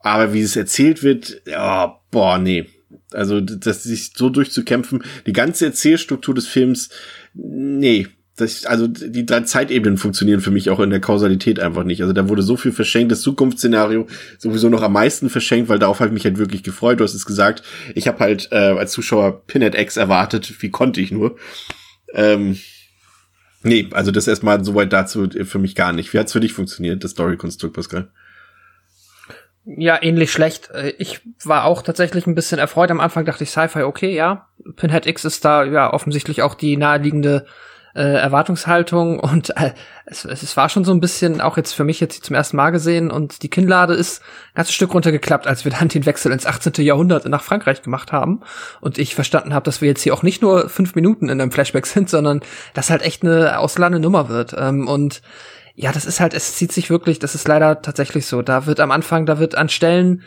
[0.00, 2.66] Aber wie es erzählt wird, ja, boah, nee
[3.12, 6.90] also, das sich so durchzukämpfen, die ganze Erzählstruktur des Films,
[7.34, 8.06] nee,
[8.40, 12.02] das, also die drei Zeitebenen funktionieren für mich auch in der Kausalität einfach nicht.
[12.02, 14.06] Also da wurde so viel verschenkt, das Zukunftsszenario
[14.38, 17.00] sowieso noch am meisten verschenkt, weil darauf habe ich mich halt wirklich gefreut.
[17.00, 17.62] Du hast es gesagt,
[17.94, 21.36] ich habe halt äh, als Zuschauer Pinhead X erwartet, wie konnte ich nur.
[22.14, 22.58] Ähm,
[23.62, 26.12] nee, also das erstmal soweit dazu für mich gar nicht.
[26.12, 28.10] Wie hat's für dich funktioniert, das Story-Konstrukt, Pascal?
[29.76, 30.70] Ja, ähnlich schlecht.
[30.70, 32.90] Äh, Ich war auch tatsächlich ein bisschen erfreut.
[32.90, 34.48] Am Anfang dachte ich Sci-Fi, okay, ja.
[34.76, 37.44] Pinhead X ist da ja offensichtlich auch die naheliegende
[37.94, 39.72] äh, Erwartungshaltung und äh,
[40.06, 42.70] es, es war schon so ein bisschen, auch jetzt für mich jetzt zum ersten Mal
[42.70, 46.46] gesehen und die Kinnlade ist ein ganzes Stück runtergeklappt, als wir dann den Wechsel ins
[46.46, 46.72] 18.
[46.84, 48.40] Jahrhundert nach Frankreich gemacht haben
[48.80, 51.52] und ich verstanden habe, dass wir jetzt hier auch nicht nur fünf Minuten in einem
[51.52, 52.40] Flashback sind, sondern
[52.72, 55.20] dass halt echt eine ausladende Nummer wird ähm, und
[55.80, 58.42] ja, das ist halt, es zieht sich wirklich, das ist leider tatsächlich so.
[58.42, 60.22] Da wird am Anfang, da wird an Stellen,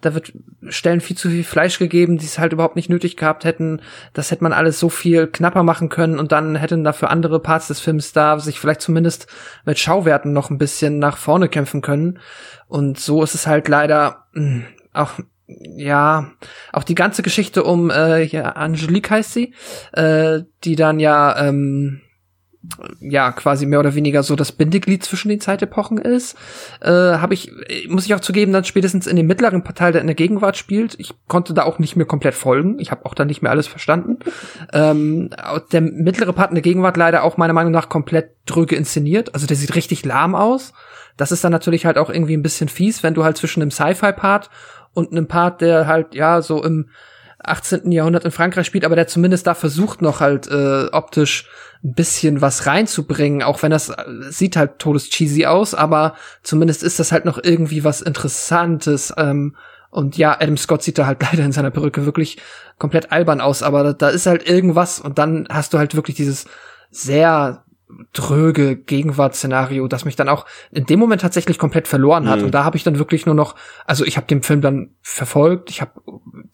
[0.00, 0.32] da wird
[0.70, 3.82] Stellen viel zu viel Fleisch gegeben, die es halt überhaupt nicht nötig gehabt hätten.
[4.14, 7.68] Das hätte man alles so viel knapper machen können und dann hätten dafür andere Parts
[7.68, 9.26] des Films da sich vielleicht zumindest
[9.66, 12.18] mit Schauwerten noch ein bisschen nach vorne kämpfen können.
[12.66, 14.62] Und so ist es halt leider mh,
[14.94, 15.12] auch
[15.46, 16.30] ja,
[16.72, 19.52] auch die ganze Geschichte um äh, ja, Angelique heißt sie,
[19.92, 22.00] äh, die dann ja ähm,
[23.00, 26.36] ja quasi mehr oder weniger so das Bindeglied zwischen den Zeitepochen ist,
[26.80, 27.50] äh, habe ich
[27.88, 30.94] muss ich auch zugeben, dann spätestens in dem mittleren Teil, der in der Gegenwart spielt,
[30.98, 32.78] ich konnte da auch nicht mehr komplett folgen.
[32.78, 34.18] Ich habe auch dann nicht mehr alles verstanden.
[34.72, 35.30] Ähm,
[35.72, 39.34] der mittlere Part in der Gegenwart leider auch meiner Meinung nach komplett dröge inszeniert.
[39.34, 40.72] Also der sieht richtig lahm aus.
[41.16, 43.70] Das ist dann natürlich halt auch irgendwie ein bisschen fies, wenn du halt zwischen einem
[43.70, 44.50] Sci-Fi-Part
[44.92, 46.90] und einem Part, der halt ja so im
[47.42, 47.90] 18.
[47.90, 51.48] Jahrhundert in Frankreich spielt, aber der zumindest da versucht noch halt äh, optisch
[51.82, 53.94] ein bisschen was reinzubringen, auch wenn das äh,
[54.28, 59.14] sieht halt todes cheesy aus, aber zumindest ist das halt noch irgendwie was Interessantes.
[59.16, 59.56] Ähm,
[59.90, 62.38] und ja, Adam Scott sieht da halt leider in seiner Perücke wirklich
[62.78, 66.16] komplett albern aus, aber da, da ist halt irgendwas und dann hast du halt wirklich
[66.16, 66.46] dieses
[66.90, 67.64] sehr
[68.12, 72.38] dröge Gegenwartsszenario, das mich dann auch in dem Moment tatsächlich komplett verloren hat.
[72.38, 72.46] Mhm.
[72.46, 75.70] Und da habe ich dann wirklich nur noch, also ich habe den Film dann verfolgt,
[75.70, 76.00] ich hab,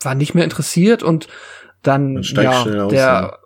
[0.01, 1.29] war nicht mehr interessiert und
[1.83, 3.39] dann ja aus, der ja.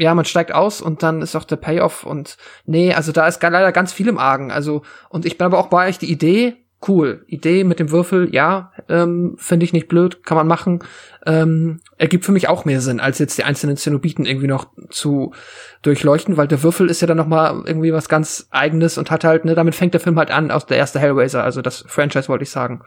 [0.00, 3.42] Ja, man steigt aus und dann ist auch der Payoff und nee, also da ist
[3.42, 4.50] leider ganz viel im Argen.
[4.50, 6.56] Also und ich bin aber auch bei euch die Idee
[6.88, 10.80] cool, Idee mit dem Würfel, ja, ähm, finde ich nicht blöd, kann man machen.
[11.26, 15.34] Ähm, ergibt für mich auch mehr Sinn, als jetzt die einzelnen Zenobiten irgendwie noch zu
[15.82, 19.24] durchleuchten, weil der Würfel ist ja dann noch mal irgendwie was ganz Eigenes und hat
[19.24, 22.28] halt, ne, damit fängt der Film halt an, aus der erste Hellraiser, also das Franchise
[22.28, 22.82] wollte ich sagen,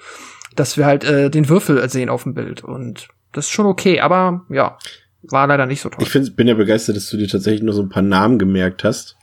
[0.55, 3.99] dass wir halt äh, den Würfel sehen auf dem Bild und das ist schon okay,
[3.99, 4.77] aber ja,
[5.23, 6.03] war leider nicht so toll.
[6.03, 8.83] Ich find, bin ja begeistert, dass du dir tatsächlich nur so ein paar Namen gemerkt
[8.83, 9.17] hast.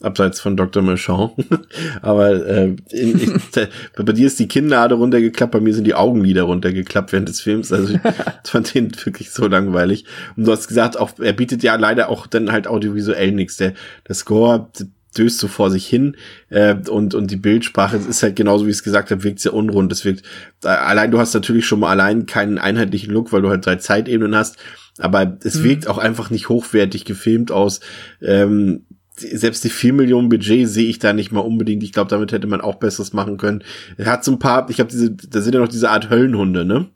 [0.00, 0.82] Abseits von Dr.
[0.82, 1.32] Merchant.
[2.02, 6.42] Aber äh, in, ich, bei dir ist die Kinnlade runtergeklappt, bei mir sind die Augenlider
[6.42, 7.72] runtergeklappt während des Films.
[7.72, 8.00] Also ich
[8.44, 10.04] fand den wirklich so langweilig.
[10.36, 13.56] Und du hast gesagt, auch er bietet ja leider auch dann halt audiovisuell nichts.
[13.56, 13.74] Der,
[14.08, 14.70] der Score
[15.16, 16.16] döst so vor sich hin
[16.48, 19.52] äh, und und die Bildsprache ist halt genauso wie ich es gesagt habe wirkt sehr
[19.52, 20.22] unrund es wirkt
[20.64, 23.76] äh, allein du hast natürlich schon mal allein keinen einheitlichen Look weil du halt drei
[23.76, 24.56] Zeitebenen hast
[24.98, 25.64] aber es Mhm.
[25.64, 27.80] wirkt auch einfach nicht hochwertig gefilmt aus
[28.20, 31.82] ähm, selbst die 4 Millionen Budget sehe ich da nicht mal unbedingt.
[31.82, 33.62] Ich glaube, damit hätte man auch Besseres machen können.
[33.98, 36.64] Er hat so ein paar, ich habe diese, da sind ja noch diese Art Höllenhunde,
[36.64, 36.88] ne?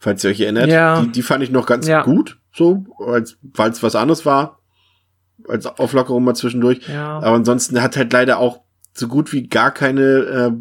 [0.00, 0.68] Falls ihr euch erinnert.
[0.68, 1.00] Ja.
[1.00, 2.02] Die, die fand ich noch ganz Ja.
[2.02, 4.60] gut, so, als, weil es was anderes war.
[5.48, 6.80] Als Auflockerung mal zwischendurch.
[6.88, 7.18] Ja.
[7.18, 8.60] Aber ansonsten hat halt leider auch
[8.92, 10.52] so gut wie gar keine äh,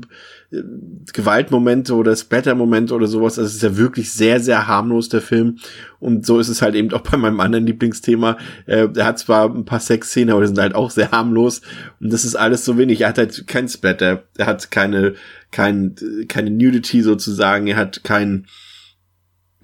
[0.49, 3.37] Gewaltmomente oder Splatter-Momente oder sowas.
[3.37, 5.57] Also es ist ja wirklich sehr, sehr harmlos, der Film.
[5.99, 8.37] Und so ist es halt eben auch bei meinem anderen Lieblingsthema.
[8.65, 11.61] Äh, er hat zwar ein paar Sexszenen, aber die sind halt auch sehr harmlos.
[11.99, 13.01] Und das ist alles so wenig.
[13.01, 14.23] Er hat halt kein Splatter.
[14.37, 15.15] Er hat keine,
[15.51, 15.95] kein,
[16.29, 17.67] keine Nudity sozusagen.
[17.67, 18.47] Er hat kein,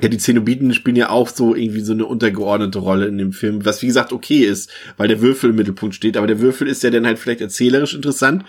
[0.01, 3.63] ja, die Zenobiten spielen ja auch so irgendwie so eine untergeordnete Rolle in dem Film,
[3.63, 6.83] was wie gesagt okay ist, weil der Würfel im Mittelpunkt steht, aber der Würfel ist
[6.83, 8.43] ja dann halt vielleicht erzählerisch interessant,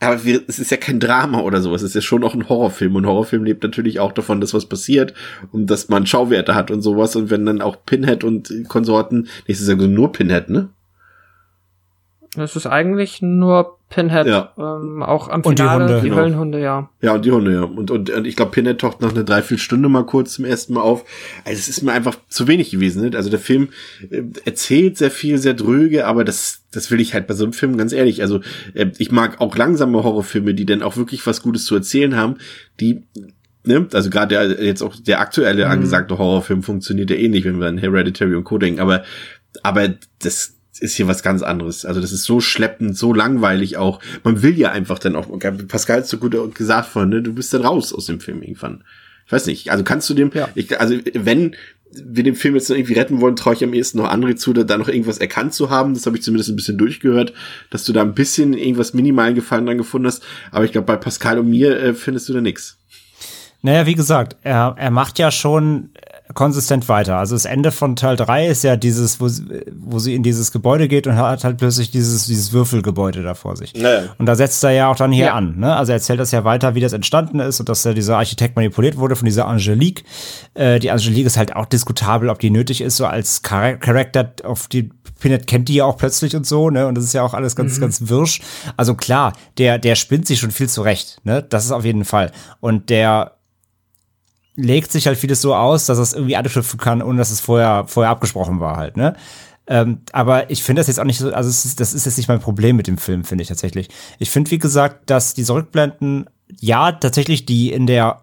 [0.00, 2.48] aber wir, es ist ja kein Drama oder sowas, es ist ja schon auch ein
[2.48, 2.96] Horrorfilm.
[2.96, 5.14] Und Horrorfilm lebt natürlich auch davon, dass was passiert
[5.52, 7.16] und dass man Schauwerte hat und sowas.
[7.16, 10.68] Und wenn dann auch Pinhead und Konsorten, nee, es ist ja nur Pinhead, ne?
[12.36, 14.52] Das ist eigentlich nur Pinhead, Ja.
[14.58, 16.00] ähm, auch am Und die Finale, Hunde.
[16.00, 16.20] die Genau.
[16.20, 16.90] Höllenhunde, ja.
[17.00, 17.62] Ja, und die Hunde, ja.
[17.62, 20.80] Und, und, und ich glaube, Pinhead taucht nach einer Dreiviertelstunde mal kurz zum ersten Mal
[20.80, 21.04] auf.
[21.44, 23.08] Also es ist mir einfach zu wenig gewesen.
[23.08, 23.16] Ne?
[23.16, 23.68] Also der Film
[24.10, 27.52] äh, erzählt sehr viel, sehr dröge, aber das, das will ich halt bei so einem
[27.52, 28.22] Film ganz ehrlich.
[28.22, 28.40] Also
[28.74, 32.36] äh, ich mag auch langsame Horrorfilme, die dann auch wirklich was Gutes zu erzählen haben,
[32.80, 33.02] die
[33.68, 33.88] Ne?
[33.92, 37.66] Also gerade der, jetzt auch der aktuelle angesagte Horrorfilm funktioniert ja eh nicht, wenn wir
[37.66, 38.58] an Hereditary und Co.
[38.58, 39.02] denken, aber,
[39.64, 39.88] aber
[40.22, 41.84] das ist hier was ganz anderes.
[41.84, 44.00] Also das ist so schleppend, so langweilig auch.
[44.24, 45.26] Man will ja einfach dann auch,
[45.68, 47.22] Pascal hat so gut gesagt vorhin, ne?
[47.22, 48.84] du bist dann raus aus dem Film irgendwann.
[49.26, 50.48] Ich weiß nicht, also kannst du dem, Ja.
[50.54, 51.56] ich, also wenn,
[51.92, 54.52] wir den Film jetzt noch irgendwie retten wollen, traue ich am ehesten noch André zu,
[54.52, 55.94] da, noch irgendwas erkannt zu haben.
[55.94, 57.32] Das habe ich zumindest ein bisschen durchgehört,
[57.70, 60.22] dass du da ein bisschen irgendwas minimalen Gefallen dran gefunden hast.
[60.50, 62.78] Aber ich glaube, bei Pascal und mir äh, findest du da nix.
[63.62, 65.90] Naja, wie gesagt, er, er macht ja schon
[66.34, 67.16] konsistent weiter.
[67.16, 69.28] Also das Ende von Teil 3 ist ja dieses, wo,
[69.78, 73.56] wo sie in dieses Gebäude geht und hat halt plötzlich dieses, dieses Würfelgebäude da vor
[73.56, 73.74] sich.
[73.74, 74.04] Naja.
[74.18, 75.34] Und da setzt er ja auch dann hier Ja.
[75.34, 75.58] an.
[75.58, 75.74] Ne?
[75.76, 78.56] Also er erzählt das ja weiter, wie das entstanden ist und dass ja dieser Architekt
[78.56, 80.04] manipuliert wurde von dieser Angelique.
[80.54, 84.32] Äh, die Angelique ist halt auch diskutabel, ob die nötig ist, so als Char Charakter,
[84.44, 84.90] auf die
[85.20, 86.86] Pinhead kennt die ja auch plötzlich und so, ne?
[86.86, 88.40] Und das ist ja auch alles ganz, ganz wirsch.
[88.76, 91.42] Also klar, der, der spinnt sich schon viel zurecht, ne?
[91.42, 92.32] Das ist auf jeden Fall.
[92.60, 93.32] Und der
[94.56, 97.84] legt sich halt vieles so aus, dass es irgendwie anknüpfen kann, ohne dass es vorher,
[97.86, 99.14] vorher abgesprochen war halt, ne?
[99.68, 102.28] Ähm, aber ich finde das jetzt auch nicht so, also ist, das ist jetzt nicht
[102.28, 103.88] mein Problem mit dem Film, finde ich tatsächlich.
[104.18, 108.22] Ich finde, wie gesagt, dass diese Rückblenden, ja, tatsächlich die in der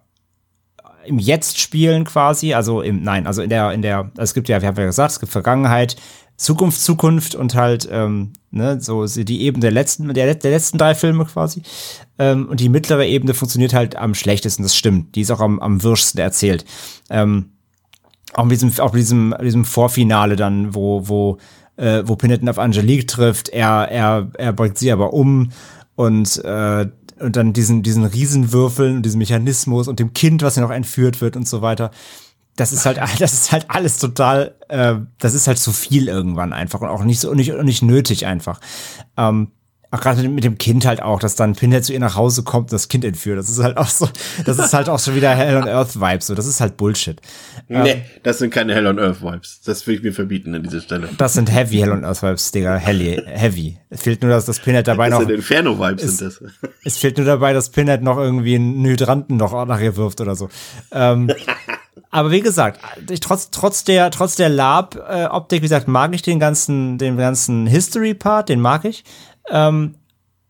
[1.06, 4.62] im Jetzt spielen quasi, also im, nein, also in der, in der, es gibt ja,
[4.62, 5.98] wir haben ja gesagt, es gibt Vergangenheit,
[6.38, 10.96] Zukunft, Zukunft und halt, ähm, ne, so die Ebene der letzten, der, der letzten drei
[10.96, 11.62] Filme quasi.
[12.18, 15.16] Ähm, und die mittlere Ebene funktioniert halt am schlechtesten, das stimmt.
[15.16, 16.66] Die ist auch am, am wirschsten erzählt.
[17.10, 17.52] Ähm,
[18.34, 21.38] auch mit diesem, auch mit diesem, diesem Vorfinale dann, wo, wo,
[21.78, 25.52] äh, wo Pinhead auf Angelique trifft, er, er, er bringt sie aber um
[25.96, 26.88] und, äh,
[27.20, 31.22] und dann diesen, diesen Riesenwürfeln und diesem Mechanismus und dem Kind, was ja noch entführt
[31.22, 31.92] wird und so weiter.
[32.56, 36.54] Das ist halt, das ist halt alles total, äh, das ist halt zu viel irgendwann
[36.54, 38.60] einfach und auch nicht so, nicht, nicht nötig einfach.
[39.18, 39.52] Ähm,
[39.92, 42.64] auch gerade mit, dem Kind halt auch, dass dann Pinhead zu ihr nach Hause kommt
[42.72, 43.38] und das Kind entführt.
[43.38, 44.10] Das ist halt auch so,
[44.44, 46.26] das ist halt auch schon wieder Hell on Earth Vibes.
[46.26, 47.22] So, das ist halt Bullshit.
[47.68, 49.62] nee, das sind keine Hell on Earth Vibes.
[49.64, 51.10] Das will ich mir verbieten an dieser Stelle.
[51.20, 52.76] Das sind heavy Hell on Earth Vibes, Digga.
[52.78, 53.22] Heavy.
[53.24, 53.78] heavy.
[53.92, 56.72] Es fehlt nur, dass das Pinhead dabei Das noch, sind Inferno Vibes ist- sind das.
[56.84, 60.36] es fehlt nur dabei, dass Pinhead noch irgendwie einen Hydranten noch nach ihr wirft oder
[60.36, 60.50] so.
[60.92, 61.30] Ähm,
[62.10, 66.40] aber wie gesagt, ich, trotz, trotz der, trotz der Lab-Optik, wie gesagt, mag ich den
[66.40, 69.04] ganzen, den ganzen History-Part, den mag ich.
[69.50, 69.96] Ähm,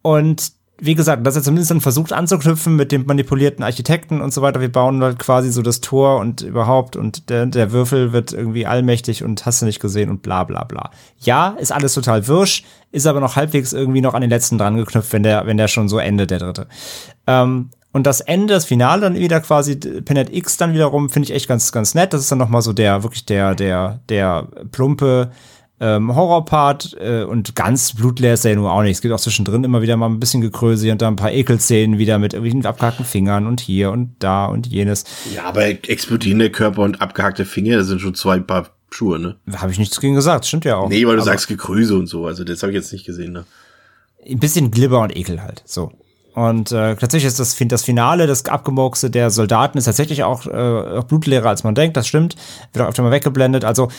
[0.01, 4.41] und wie gesagt, dass er zumindest dann versucht anzuknüpfen mit dem manipulierten Architekten und so
[4.41, 4.59] weiter.
[4.59, 8.65] Wir bauen halt quasi so das Tor und überhaupt und der, der Würfel wird irgendwie
[8.65, 10.89] allmächtig und hast du nicht gesehen und bla bla bla.
[11.19, 14.75] Ja, ist alles total wirsch, ist aber noch halbwegs irgendwie noch an den letzten dran
[14.75, 16.67] geknüpft, wenn der, wenn der schon so endet, der dritte.
[17.27, 21.35] Ähm, und das Ende, das Finale dann wieder quasi, Pinhead X dann wiederum, finde ich
[21.35, 22.11] echt ganz, ganz nett.
[22.11, 25.31] Das ist dann noch mal so der, wirklich der, der, der plumpe,
[25.80, 28.93] ähm, Horrorpart äh, und ganz blutleer ist er ja nur auch nicht.
[28.93, 31.97] Es gibt auch zwischendrin immer wieder mal ein bisschen Gekröse und dann ein paar Ekelszenen
[31.97, 35.03] wieder mit irgendwelchen abgehackten Fingern und hier und da und jenes.
[35.33, 39.35] Ja, aber explodierende Körper und abgehackte Finger, das sind schon zwei Paar Schuhe, ne?
[39.55, 40.88] Habe ich nichts gegen gesagt, stimmt ja auch.
[40.88, 43.33] Nee, weil du Aber sagst Gekrüse und so, also das habe ich jetzt nicht gesehen,
[43.33, 43.45] ne?
[44.25, 45.91] Ein bisschen Glibber und Ekel halt, so.
[46.33, 50.97] Und äh, tatsächlich ist das, das Finale, das Abgemurkse der Soldaten ist tatsächlich auch, äh,
[50.97, 52.35] auch blutleerer, als man denkt, das stimmt.
[52.73, 53.65] Wird auch öfter mal weggeblendet.
[53.65, 53.89] Also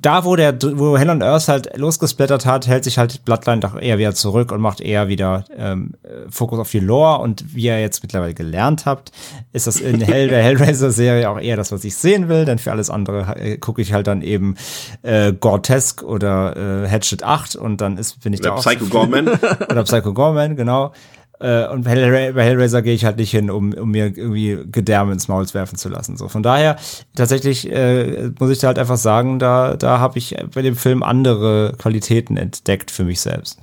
[0.00, 3.80] da, wo der, wo Hell on Earth halt losgesplattert hat, hält sich halt Bloodline doch
[3.80, 7.20] eher wieder zurück und macht eher wieder ähm, äh, Fokus auf die Lore.
[7.20, 9.10] Und wie ihr jetzt mittlerweile gelernt habt,
[9.52, 12.44] ist das in Hell, der Hellraiser-Serie auch eher das, was ich sehen will.
[12.44, 14.56] Denn für alles andere äh, gucke ich halt dann eben
[15.02, 18.86] äh, Gortesk oder äh, Hatchet 8 und dann ist, bin ich Oder da auch Psycho
[18.86, 19.28] Gorman.
[19.70, 20.92] oder Psycho Gorman, genau.
[21.40, 24.58] Äh, und bei, Hellra bei Hellraiser gehe ich halt nicht hin, um, um mir irgendwie
[24.70, 26.16] Gedärme ins Maul werfen zu lassen.
[26.16, 26.76] So von daher
[27.14, 31.02] tatsächlich äh, muss ich da halt einfach sagen, da da habe ich bei dem Film
[31.02, 33.58] andere Qualitäten entdeckt für mich selbst.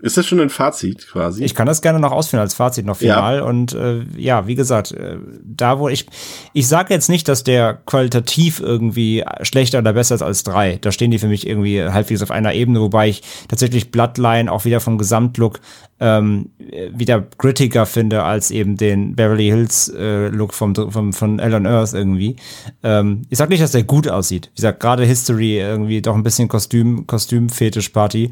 [0.00, 1.42] Ist das schon ein Fazit quasi?
[1.42, 3.40] Ich kann das gerne noch ausführen als Fazit noch final.
[3.42, 6.06] Und äh, ja, wie gesagt, äh, da wo ich,
[6.52, 10.78] ich sage jetzt nicht, dass der qualitativ irgendwie schlechter oder besser ist als drei.
[10.80, 14.64] Da stehen die für mich irgendwie halbwegs auf einer Ebene, wobei ich tatsächlich Bloodline auch
[14.64, 15.58] wieder vom Gesamtlook
[16.00, 16.50] ähm,
[16.92, 21.92] wieder grittiger finde als eben den Beverly Hills äh, Look vom, vom von Alan Earth
[21.92, 22.36] irgendwie.
[22.84, 24.50] Ähm, ich sag nicht, dass der gut aussieht.
[24.52, 28.30] Wie gesagt, gerade History irgendwie doch ein bisschen Kostüm Kostümfetisch Party,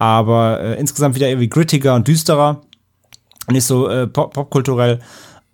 [0.00, 2.62] aber äh, insgesamt wieder irgendwie grittiger und düsterer,
[3.50, 4.98] nicht so äh, pop popkulturell.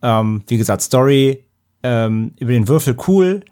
[0.02, 1.44] Ähm, wie gesagt, Story
[1.83, 3.42] ähm, über den Würfel cool,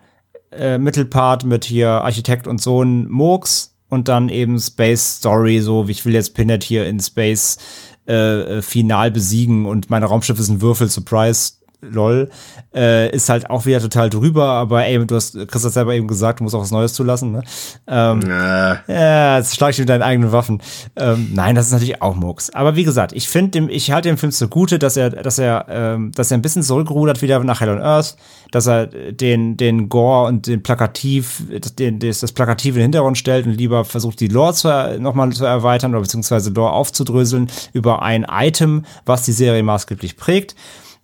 [0.53, 5.93] äh, Mittelpart mit hier Architekt und Sohn Murks und dann eben Space Story, so wie
[5.93, 7.59] ich will jetzt Pinhead hier in Space
[8.07, 11.55] äh, äh, final besiegen und meine Raumschiffe sind Würfel, Surprise,
[11.91, 12.31] lol,
[12.75, 16.09] äh, ist halt auch wieder total drüber, aber ey, du hast, Chris hat selber eben
[16.09, 17.43] gesagt, du musst auch was Neues zulassen, ne?
[17.87, 18.93] Ähm, äh.
[18.93, 20.61] ja, jetzt schlag ich mit deinen eigenen Waffen.
[20.97, 22.51] Ähm, nein, das ist natürlich auch Murks.
[22.51, 25.67] Aber wie gesagt, ich finde dem, ich halte dem Film zugute, dass er, dass er,
[25.69, 28.17] ähm, dass er ein bisschen zurückrudert wieder nach Hell on Earth,
[28.51, 31.43] dass er den, den Gore und den Plakativ,
[31.79, 34.69] den, das, das Plakative in den Hintergrund stellt und lieber versucht, die Lore zu,
[35.01, 40.55] nochmal zu erweitern oder beziehungsweise Lore aufzudröseln über ein Item, was die Serie maßgeblich prägt.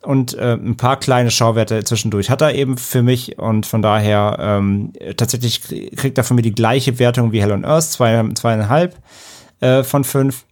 [0.02, 4.36] Und äh, ein paar kleine Schauwerte zwischendurch hat er eben für mich und von daher
[4.40, 5.62] ähm, tatsächlich
[5.96, 8.96] kriegt er von mir die gleiche Wertung wie Hell on Earth, zwei, zweieinhalb
[9.60, 10.46] äh, von fünf,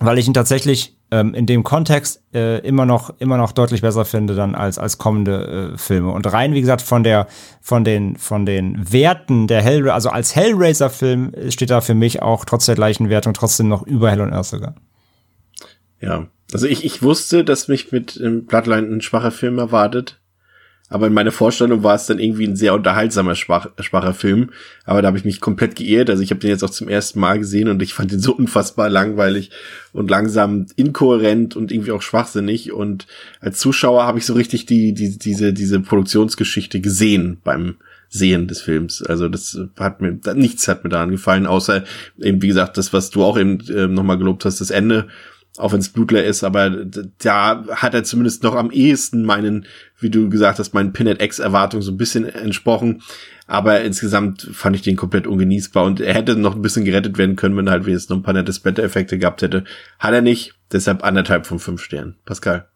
[0.00, 4.04] weil ich ihn tatsächlich ähm, in dem Kontext äh, immer noch immer noch deutlich besser
[4.04, 7.28] finde dann als als kommende äh, Filme und rein wie gesagt von der
[7.60, 12.22] von den von den Werten der Hellraiser also als Hellraiser Film steht da für mich
[12.22, 14.74] auch trotz der gleichen Wertung trotzdem noch über Hell on Earth sogar.
[16.00, 20.18] Ja, also ich ich wusste, dass mich mit ähm, Bloodline ein schwacher Film erwartet.
[20.88, 24.50] Aber in meiner Vorstellung war es dann irgendwie ein sehr unterhaltsamer, schwach, schwacher Film.
[24.84, 26.10] Aber da habe ich mich komplett geirrt.
[26.10, 28.32] Also ich habe den jetzt auch zum ersten Mal gesehen und ich fand den so
[28.32, 29.50] unfassbar langweilig
[29.92, 32.72] und langsam inkohärent und irgendwie auch schwachsinnig.
[32.72, 33.08] Und
[33.40, 37.76] als Zuschauer habe ich so richtig die, die, diese, diese Produktionsgeschichte gesehen beim
[38.08, 39.02] Sehen des Films.
[39.02, 41.82] Also das hat mir, nichts hat mir daran gefallen, außer
[42.20, 45.08] eben, wie gesagt, das, was du auch eben äh, nochmal gelobt hast, das Ende
[45.58, 46.84] auch wenn es blutler ist, aber
[47.18, 49.66] da hat er zumindest noch am ehesten meinen,
[49.98, 53.02] wie du gesagt hast, meinen Pinhead X Erwartungen so ein bisschen entsprochen.
[53.46, 57.36] Aber insgesamt fand ich den komplett ungenießbar und er hätte noch ein bisschen gerettet werden
[57.36, 59.64] können, wenn er halt wenigstens noch ein paar nette Splatter-Effekte gehabt hätte.
[59.98, 62.16] Hat er nicht, deshalb anderthalb von fünf Sternen.
[62.24, 62.68] Pascal.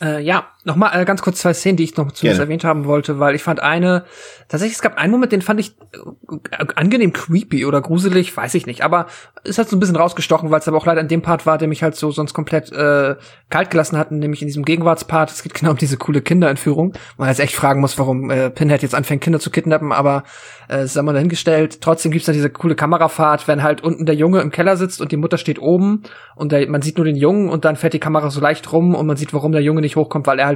[0.00, 3.20] Äh, ja, nochmal äh, ganz kurz zwei Szenen, die ich noch zumindest erwähnt haben wollte,
[3.20, 4.04] weil ich fand eine,
[4.48, 8.66] tatsächlich, es gab einen Moment, den fand ich äh, angenehm creepy oder gruselig, weiß ich
[8.66, 9.06] nicht, aber
[9.44, 11.58] ist halt so ein bisschen rausgestochen, weil es aber auch leider in dem Part war,
[11.58, 13.16] der mich halt so sonst komplett äh,
[13.50, 15.30] kalt gelassen hat, nämlich in diesem Gegenwartspart.
[15.30, 18.82] Es geht genau um diese coole Kinderentführung, man jetzt echt fragen muss, warum äh, Pinhead
[18.82, 20.24] jetzt anfängt, Kinder zu kidnappen, aber
[20.68, 21.80] äh, ist mal dahingestellt.
[21.80, 25.12] Trotzdem gibt's da diese coole Kamerafahrt, wenn halt unten der Junge im Keller sitzt und
[25.12, 26.02] die Mutter steht oben
[26.34, 28.94] und der, man sieht nur den Jungen und dann fährt die Kamera so leicht rum
[28.94, 30.53] und man sieht, warum der Junge nicht hochkommt, weil er halt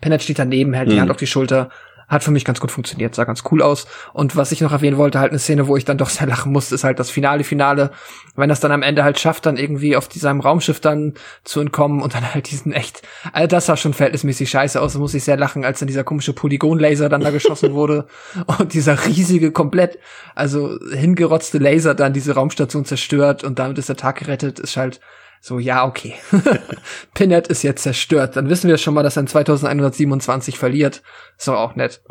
[0.00, 1.00] Pennet steht daneben, hält die Mhm.
[1.02, 1.68] Hand auf die Schulter.
[2.08, 3.86] Hat für mich ganz gut funktioniert, sah ganz cool aus.
[4.12, 6.50] Und was ich noch erwähnen wollte, halt eine Szene, wo ich dann doch sehr lachen
[6.50, 7.92] musste, ist halt das Finale, Finale.
[8.34, 11.14] Wenn das dann am Ende halt schafft, dann irgendwie auf seinem Raumschiff dann
[11.44, 14.98] zu entkommen und dann halt diesen echt, all das sah schon verhältnismäßig scheiße aus, da
[14.98, 18.06] muss ich sehr lachen, als dann dieser komische Polygonlaser dann da geschossen wurde
[18.58, 20.00] und dieser riesige, komplett,
[20.34, 24.98] also hingerotzte Laser dann diese Raumstation zerstört und damit ist der Tag gerettet, ist halt
[25.42, 26.14] so, ja, okay.
[27.14, 28.36] Pinhead ist jetzt zerstört.
[28.36, 31.02] Dann wissen wir schon mal, dass er in 2127 verliert.
[31.38, 32.02] Ist doch auch nett.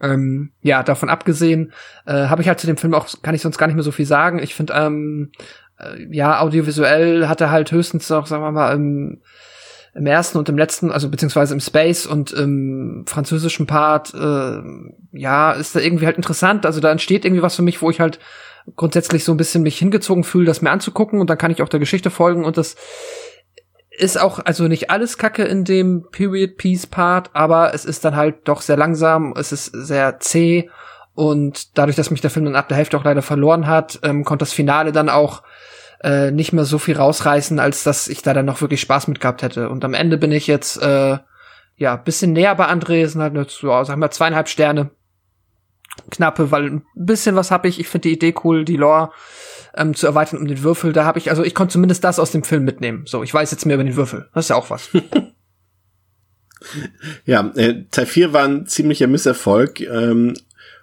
[0.00, 1.74] Ähm, ja, davon abgesehen,
[2.06, 3.92] äh, habe ich halt zu dem Film auch, kann ich sonst gar nicht mehr so
[3.92, 4.38] viel sagen.
[4.38, 5.32] Ich finde, ähm,
[5.78, 9.20] äh, ja, audiovisuell hat er halt höchstens noch, sagen wir mal, im,
[9.94, 14.62] im ersten und im letzten, also beziehungsweise im Space und im französischen Part, äh,
[15.12, 16.64] ja, ist da irgendwie halt interessant.
[16.64, 18.18] Also da entsteht irgendwie was für mich, wo ich halt
[18.76, 21.68] grundsätzlich so ein bisschen mich hingezogen fühle, das mir anzugucken und dann kann ich auch
[21.68, 22.76] der Geschichte folgen und das
[23.90, 28.16] ist auch also nicht alles Kacke in dem Period Piece Part, aber es ist dann
[28.16, 30.70] halt doch sehr langsam, es ist sehr zäh
[31.14, 34.24] und dadurch, dass mich der Film dann ab der Hälfte auch leider verloren hat, ähm,
[34.24, 35.42] konnte das Finale dann auch
[36.02, 39.20] äh, nicht mehr so viel rausreißen, als dass ich da dann noch wirklich Spaß mit
[39.20, 39.68] gehabt hätte.
[39.68, 41.18] Und am Ende bin ich jetzt äh,
[41.76, 44.90] ja bisschen näher bei André, sind halt nur, so, sagen wir zweieinhalb Sterne
[46.10, 47.80] knappe, weil ein bisschen was habe ich.
[47.80, 49.10] Ich finde die Idee cool, die Lore
[49.76, 50.92] ähm, zu erweitern um den Würfel.
[50.92, 53.04] Da habe ich, also ich konnte zumindest das aus dem Film mitnehmen.
[53.06, 54.28] So, ich weiß jetzt mehr über den Würfel.
[54.34, 54.90] Das ist ja auch was.
[57.24, 59.80] Ja, äh, Teil 4 war ein ziemlicher Misserfolg.
[59.80, 60.34] Ähm,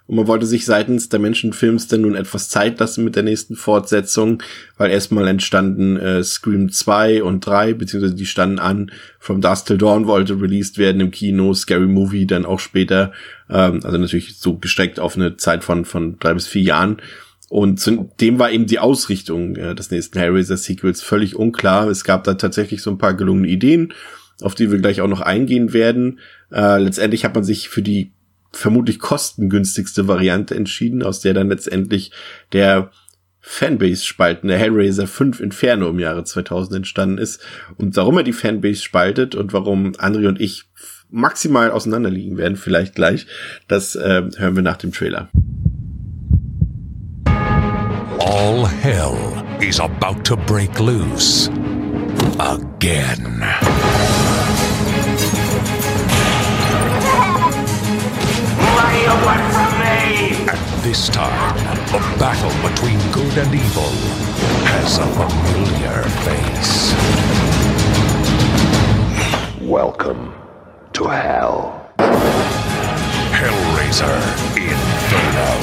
[0.06, 3.56] und man wollte sich seitens der Menschenfilms dann nun etwas Zeit lassen mit der nächsten
[3.56, 4.40] Fortsetzung,
[4.76, 8.92] weil erstmal entstanden äh, Scream 2 und 3, beziehungsweise die standen an.
[9.18, 13.12] From Dusk Till Dawn wollte released werden im Kino, Scary Movie dann auch später.
[13.50, 17.02] Ähm, also natürlich so gestreckt auf eine Zeit von, von drei bis vier Jahren.
[17.48, 21.88] Und zu dem war eben die Ausrichtung äh, des nächsten Hellraiser Sequels völlig unklar.
[21.88, 23.94] Es gab da tatsächlich so ein paar gelungene Ideen,
[24.40, 26.18] auf die wir gleich auch noch eingehen werden.
[26.50, 28.12] Äh, letztendlich hat man sich für die
[28.52, 32.10] vermutlich kostengünstigste Variante entschieden, aus der dann letztendlich
[32.52, 32.90] der
[33.48, 37.40] Fanbase spalten, der Hellraiser 5 Inferno im Jahre 2000 entstanden ist.
[37.76, 40.64] Und warum er die Fanbase spaltet und warum André und ich
[41.10, 43.26] maximal auseinanderliegen werden, vielleicht gleich,
[43.68, 45.28] das äh, hören wir nach dem Trailer.
[48.18, 49.16] All hell
[49.60, 51.48] is about to break loose
[52.38, 53.42] again.
[58.76, 60.48] Lay away from me!
[60.48, 61.56] And this time,
[61.92, 63.92] the battle between good and evil
[64.66, 66.94] has a familiar face.
[69.60, 70.45] Welcome
[70.96, 71.74] to hell.
[73.30, 74.16] Hellraiser
[74.56, 75.56] Inferno.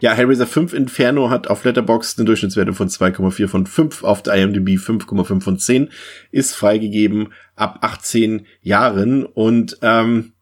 [0.00, 4.34] Ja, Hellraiser 5 Inferno hat auf Letterboxd eine Durchschnittswerte von 2,4 von 5, auf der
[4.34, 5.88] IMDb 5,5 von 10,
[6.30, 10.34] ist freigegeben ab 18 Jahren und ähm,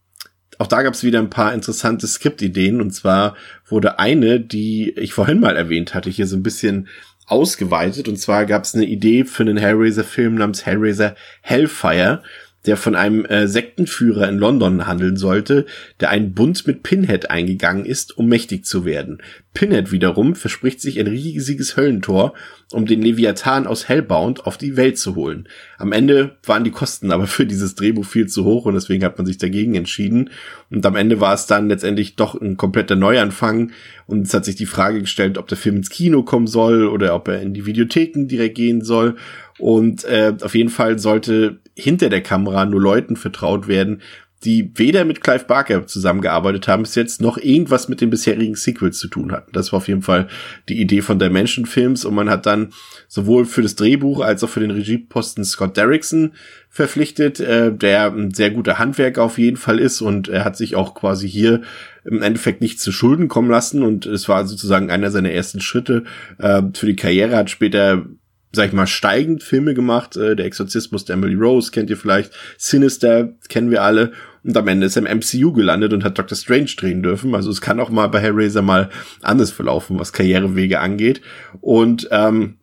[0.58, 2.80] auch da gab es wieder ein paar interessante Skriptideen.
[2.80, 3.36] Und zwar
[3.66, 6.88] wurde eine, die ich vorhin mal erwähnt hatte, hier so ein bisschen
[7.26, 8.08] ausgeweitet.
[8.08, 12.22] Und zwar gab es eine Idee für einen Hellraiser-Film namens Hellraiser Hellfire,
[12.66, 15.66] der von einem äh, Sektenführer in London handeln sollte,
[16.00, 19.22] der einen Bund mit Pinhead eingegangen ist, um mächtig zu werden.
[19.54, 22.34] Pinhead wiederum verspricht sich ein riesiges Höllentor,
[22.72, 25.48] um den Leviathan aus Hellbound auf die Welt zu holen.
[25.78, 29.16] Am Ende waren die Kosten aber für dieses Drehbuch viel zu hoch und deswegen hat
[29.16, 30.30] man sich dagegen entschieden.
[30.70, 33.70] Und am Ende war es dann letztendlich doch ein kompletter Neuanfang
[34.06, 37.14] und es hat sich die Frage gestellt, ob der Film ins Kino kommen soll oder
[37.14, 39.16] ob er in die Videotheken direkt gehen soll.
[39.58, 44.00] Und äh, auf jeden Fall sollte hinter der Kamera nur Leuten vertraut werden,
[44.44, 48.98] die weder mit Clive Barker zusammengearbeitet haben bis jetzt, noch irgendwas mit den bisherigen Sequels
[48.98, 49.50] zu tun hatten.
[49.52, 50.28] Das war auf jeden Fall
[50.68, 52.72] die Idee von Dimension Films und man hat dann
[53.08, 56.32] sowohl für das Drehbuch als auch für den Regieposten Scott Derrickson
[56.68, 60.76] verpflichtet, äh, der ein sehr guter Handwerker auf jeden Fall ist und er hat sich
[60.76, 61.62] auch quasi hier
[62.04, 66.04] im Endeffekt nichts zu Schulden kommen lassen und es war sozusagen einer seiner ersten Schritte
[66.38, 68.04] äh, für die Karriere, hat später
[68.56, 70.16] sag ich mal, steigend Filme gemacht.
[70.16, 72.32] Äh, der Exorzismus der Emily Rose kennt ihr vielleicht.
[72.58, 74.12] Sinister kennen wir alle.
[74.42, 77.34] Und am Ende ist er im MCU gelandet und hat Doctor Strange drehen dürfen.
[77.34, 78.90] Also es kann auch mal bei Hellraiser mal
[79.22, 81.20] anders verlaufen, was Karrierewege angeht.
[81.60, 82.58] Und ähm,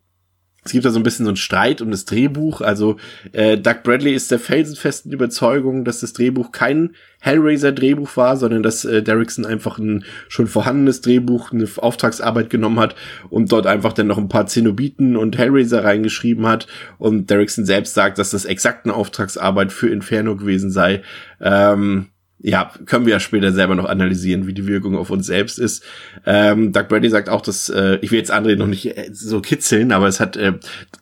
[0.64, 2.62] es gibt da so ein bisschen so einen Streit um das Drehbuch.
[2.62, 2.96] Also
[3.32, 8.84] äh, Doug Bradley ist der felsenfesten Überzeugung, dass das Drehbuch kein Hellraiser-Drehbuch war, sondern dass
[8.84, 12.96] äh, Derrickson einfach ein schon vorhandenes Drehbuch, eine Auftragsarbeit genommen hat
[13.28, 16.66] und dort einfach dann noch ein paar Zenobiten und Hellraiser reingeschrieben hat.
[16.98, 21.02] Und Derrickson selbst sagt, dass das exakt eine Auftragsarbeit für Inferno gewesen sei.
[21.40, 22.08] Ähm,
[22.46, 25.82] ja, können wir ja später selber noch analysieren, wie die Wirkung auf uns selbst ist.
[26.26, 29.40] Ähm, Doug Brady sagt auch, dass, äh, ich will jetzt André noch nicht äh, so
[29.40, 30.52] kitzeln, aber es hat äh,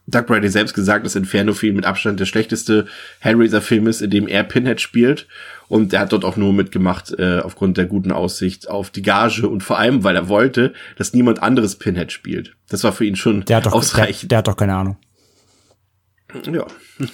[0.07, 2.87] Doug Brady selbst gesagt, dass Inferno-Film mit Abstand der schlechteste
[3.19, 5.27] Hellraiser-Film ist, in dem er Pinhead spielt.
[5.67, 9.49] Und er hat dort auch nur mitgemacht äh, aufgrund der guten Aussicht auf die Gage
[9.49, 12.55] und vor allem, weil er wollte, dass niemand anderes Pinhead spielt.
[12.69, 14.31] Das war für ihn schon der hat doch, ausreichend.
[14.31, 14.97] Der, der hat doch keine Ahnung.
[16.53, 16.67] Ja.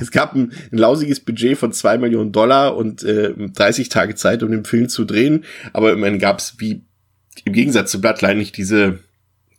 [0.00, 4.42] es gab ein, ein, lausiges Budget von zwei Millionen Dollar und äh, 30 Tage Zeit,
[4.42, 5.44] um den Film zu drehen.
[5.72, 6.82] Aber immerhin gab es wie
[7.44, 8.98] im Gegensatz zu Bloodline nicht diese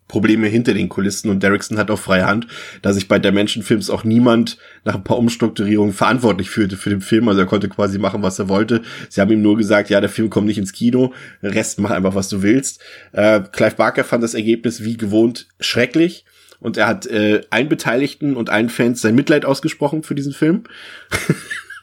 [0.08, 2.46] Probleme hinter den Kulissen und Derrickson hat auch freie Hand,
[2.82, 7.02] da sich bei der Menschenfilms auch niemand nach ein paar Umstrukturierungen verantwortlich fühlte für den
[7.02, 7.28] Film.
[7.28, 8.84] Also er konnte quasi machen, was er wollte.
[9.10, 12.14] Sie haben ihm nur gesagt, ja, der Film kommt nicht ins Kino, Rest mach einfach,
[12.14, 12.82] was du willst.
[13.12, 16.26] Äh, Clive Barker fand das Ergebnis wie gewohnt schrecklich
[16.64, 20.64] und er hat äh, allen Beteiligten und allen Fans sein Mitleid ausgesprochen für diesen Film.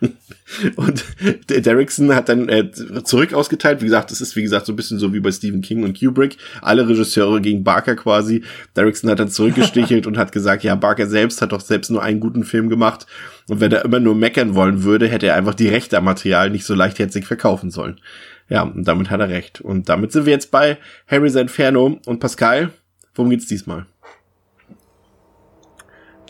[0.77, 1.05] und
[1.49, 2.71] Derrickson hat dann äh,
[3.05, 3.83] zurück ausgeteilt.
[3.83, 6.01] Wie gesagt, das ist wie gesagt so ein bisschen so wie bei Stephen King und
[6.01, 6.39] Kubrick.
[6.63, 8.43] Alle Regisseure gegen Barker quasi.
[8.75, 12.21] Derrickson hat dann zurückgestichelt und hat gesagt, ja, Barker selbst hat doch selbst nur einen
[12.21, 13.07] guten Film gemacht.
[13.49, 16.49] Und wenn er immer nur meckern wollen würde, hätte er einfach die Rechte am Material
[16.49, 18.01] nicht so leichtherzig verkaufen sollen.
[18.49, 19.61] Ja, und damit hat er recht.
[19.61, 22.71] Und damit sind wir jetzt bei Harry's Inferno und Pascal.
[23.15, 23.87] Worum geht's diesmal?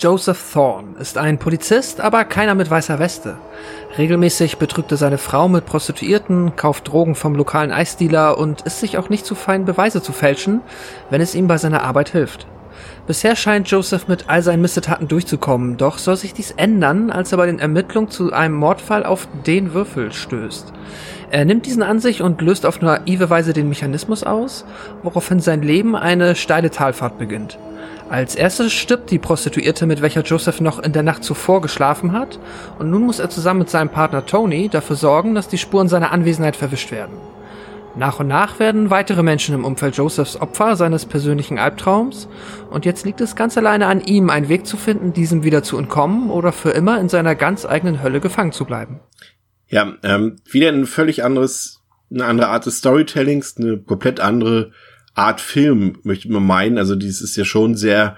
[0.00, 3.36] Joseph Thorne ist ein Polizist, aber keiner mit weißer Weste.
[3.98, 8.96] Regelmäßig betrügt er seine Frau mit Prostituierten, kauft Drogen vom lokalen Eisdealer und ist sich
[8.96, 10.62] auch nicht zu fein, Beweise zu fälschen,
[11.10, 12.46] wenn es ihm bei seiner Arbeit hilft.
[13.06, 17.36] Bisher scheint Joseph mit all seinen Missetaten durchzukommen, doch soll sich dies ändern, als er
[17.36, 20.72] bei den Ermittlungen zu einem Mordfall auf den Würfel stößt.
[21.30, 24.64] Er nimmt diesen an sich und löst auf naive Weise den Mechanismus aus,
[25.04, 27.56] woraufhin sein Leben eine steile Talfahrt beginnt.
[28.08, 32.40] Als erstes stirbt die Prostituierte, mit welcher Joseph noch in der Nacht zuvor geschlafen hat,
[32.80, 36.10] und nun muss er zusammen mit seinem Partner Tony dafür sorgen, dass die Spuren seiner
[36.10, 37.14] Anwesenheit verwischt werden.
[37.94, 42.28] Nach und nach werden weitere Menschen im Umfeld Josephs Opfer seines persönlichen Albtraums,
[42.70, 45.78] und jetzt liegt es ganz alleine an ihm, einen Weg zu finden, diesem wieder zu
[45.78, 48.98] entkommen oder für immer in seiner ganz eigenen Hölle gefangen zu bleiben.
[49.70, 51.80] Ja, ähm, wieder ein völlig anderes,
[52.12, 54.72] eine andere Art des Storytellings, eine komplett andere
[55.14, 56.76] Art Film, möchte man meinen.
[56.76, 58.16] Also dieses ist ja schon sehr,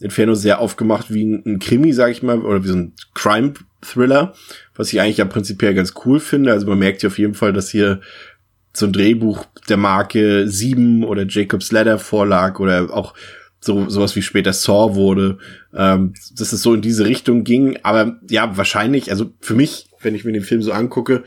[0.00, 4.34] Inferno sehr aufgemacht wie ein, ein Krimi, sag ich mal, oder wie so ein Crime-Thriller,
[4.76, 6.52] was ich eigentlich ja prinzipiell ganz cool finde.
[6.52, 8.00] Also man merkt ja auf jeden Fall, dass hier
[8.72, 13.14] so ein Drehbuch der Marke 7 oder Jacob's Ladder vorlag oder auch
[13.60, 15.38] so sowas wie später Saw wurde,
[15.74, 17.78] ähm, dass es so in diese Richtung ging.
[17.82, 21.24] Aber ja, wahrscheinlich, also für mich, wenn ich mir den Film so angucke,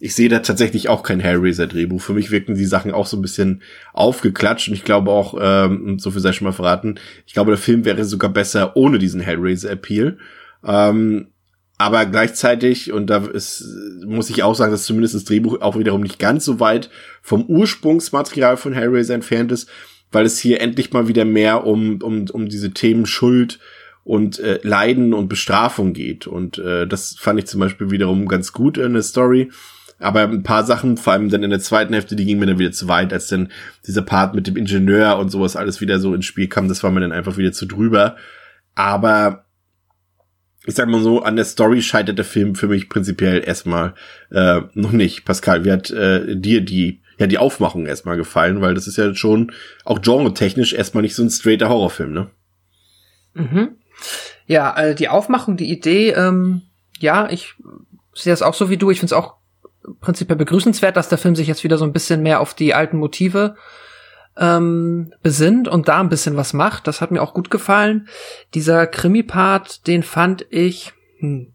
[0.00, 2.00] ich sehe da tatsächlich auch kein Hellraiser-Drehbuch.
[2.00, 5.98] Für mich wirken die Sachen auch so ein bisschen aufgeklatscht und ich glaube auch, ähm,
[5.98, 9.20] so viel sei schon mal verraten, ich glaube, der Film wäre sogar besser ohne diesen
[9.20, 10.16] Hellraiser-Appeal.
[10.64, 11.28] Ähm,
[11.76, 13.64] aber gleichzeitig, und da ist,
[14.06, 16.90] muss ich auch sagen, dass zumindest das Drehbuch auch wiederum nicht ganz so weit
[17.22, 19.68] vom Ursprungsmaterial von Hellraiser entfernt ist,
[20.12, 23.60] weil es hier endlich mal wieder mehr um, um, um diese Themen Schuld
[24.10, 26.26] und äh, Leiden und Bestrafung geht.
[26.26, 29.52] Und äh, das fand ich zum Beispiel wiederum ganz gut in der Story
[30.00, 32.58] Aber ein paar Sachen, vor allem dann in der zweiten Hälfte, die gingen mir dann
[32.58, 33.52] wieder zu weit, als dann
[33.86, 36.66] dieser Part mit dem Ingenieur und sowas alles wieder so ins Spiel kam.
[36.66, 38.16] Das war mir dann einfach wieder zu drüber.
[38.74, 39.44] Aber
[40.66, 43.94] ich sag mal so, an der Story scheitert der Film für mich prinzipiell erstmal
[44.32, 45.24] äh, noch nicht.
[45.24, 49.14] Pascal, wie hat äh, dir die ja die Aufmachung erstmal gefallen, weil das ist ja
[49.14, 49.52] schon
[49.84, 52.30] auch genre-technisch erstmal nicht so ein straighter Horrorfilm, ne?
[53.34, 53.76] Mhm.
[54.46, 56.62] Ja, äh, die Aufmachung, die Idee, ähm,
[56.98, 57.54] ja, ich
[58.14, 58.90] sehe das auch so wie du.
[58.90, 59.34] Ich finde es auch
[60.00, 62.98] prinzipiell begrüßenswert, dass der Film sich jetzt wieder so ein bisschen mehr auf die alten
[62.98, 63.56] Motive
[64.36, 66.86] ähm, besinnt und da ein bisschen was macht.
[66.86, 68.08] Das hat mir auch gut gefallen.
[68.54, 70.92] Dieser Krimi-Part, den fand ich.
[71.18, 71.52] Hm,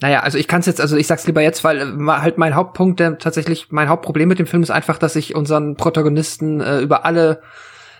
[0.00, 2.54] naja, also ich kann es jetzt, also ich sag's lieber jetzt, weil äh, halt mein
[2.54, 6.80] Hauptpunkt, der tatsächlich mein Hauptproblem mit dem Film ist einfach, dass ich unseren Protagonisten äh,
[6.80, 7.40] über alle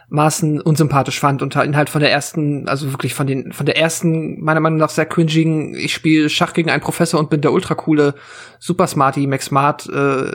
[0.09, 4.41] Maßen unsympathisch fand und halt von der ersten, also wirklich von den, von der ersten,
[4.41, 8.15] meiner Meinung nach sehr cringigen, ich spiele Schach gegen einen Professor und bin der ultracoole
[8.61, 10.31] Super Smarty, Max Smart, äh,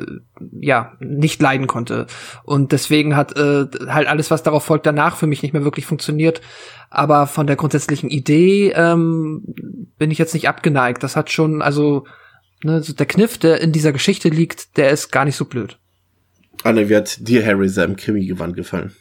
[0.60, 2.08] ja, nicht leiden konnte.
[2.44, 5.86] Und deswegen hat äh, halt alles, was darauf folgt, danach für mich nicht mehr wirklich
[5.86, 6.42] funktioniert.
[6.90, 9.44] Aber von der grundsätzlichen Idee ähm,
[9.98, 11.02] bin ich jetzt nicht abgeneigt.
[11.02, 12.06] Das hat schon, also,
[12.62, 15.78] ne, so der Kniff, der in dieser Geschichte liegt, der ist gar nicht so blöd.
[16.64, 18.92] Anne, wie hat dir Harry seinem Krimi-Gewand gefallen?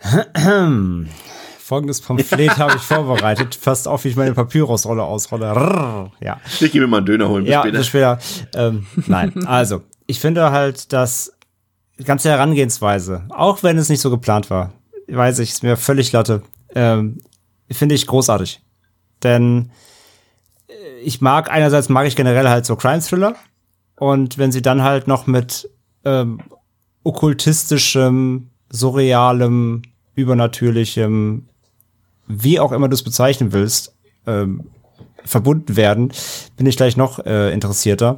[1.58, 3.54] Folgendes Pamphlet habe ich vorbereitet.
[3.54, 6.10] Fast auf, wie ich meine Papyrusrolle ausrolle.
[6.20, 6.40] Ja.
[6.60, 7.44] Ich gehe mir mal einen Döner holen.
[7.44, 7.84] Bis ja, später.
[7.84, 8.18] später.
[8.54, 11.32] Ähm, nein, also, ich finde halt, dass
[11.98, 14.72] die ganze Herangehensweise, auch wenn es nicht so geplant war,
[15.06, 16.42] weiß ich, ist mir völlig latte,
[16.74, 17.20] ähm,
[17.70, 18.60] finde ich großartig.
[19.22, 19.70] Denn
[20.68, 20.72] äh,
[21.02, 23.36] ich mag, einerseits mag ich generell halt so Crime-Thriller.
[23.96, 25.68] Und wenn sie dann halt noch mit
[26.04, 26.40] ähm,
[27.04, 29.82] okkultistischem, surrealem,
[30.14, 31.48] übernatürlichem,
[32.26, 34.70] wie auch immer du es bezeichnen willst, ähm,
[35.24, 36.12] verbunden werden,
[36.56, 38.16] bin ich gleich noch äh, interessierter.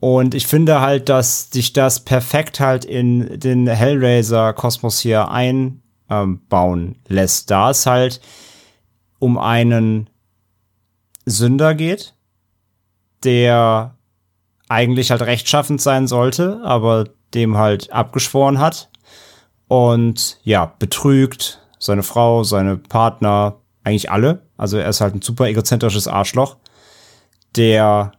[0.00, 7.50] Und ich finde halt, dass sich das perfekt halt in den Hellraiser-Kosmos hier einbauen lässt,
[7.50, 8.20] da es halt
[9.20, 10.10] um einen
[11.24, 12.14] Sünder geht,
[13.22, 13.96] der
[14.68, 18.90] eigentlich halt rechtschaffend sein sollte, aber dem halt abgeschworen hat
[19.68, 24.46] und ja, betrügt seine Frau, seine Partner, eigentlich alle.
[24.56, 26.56] Also er ist halt ein super egozentrisches Arschloch,
[27.56, 28.12] der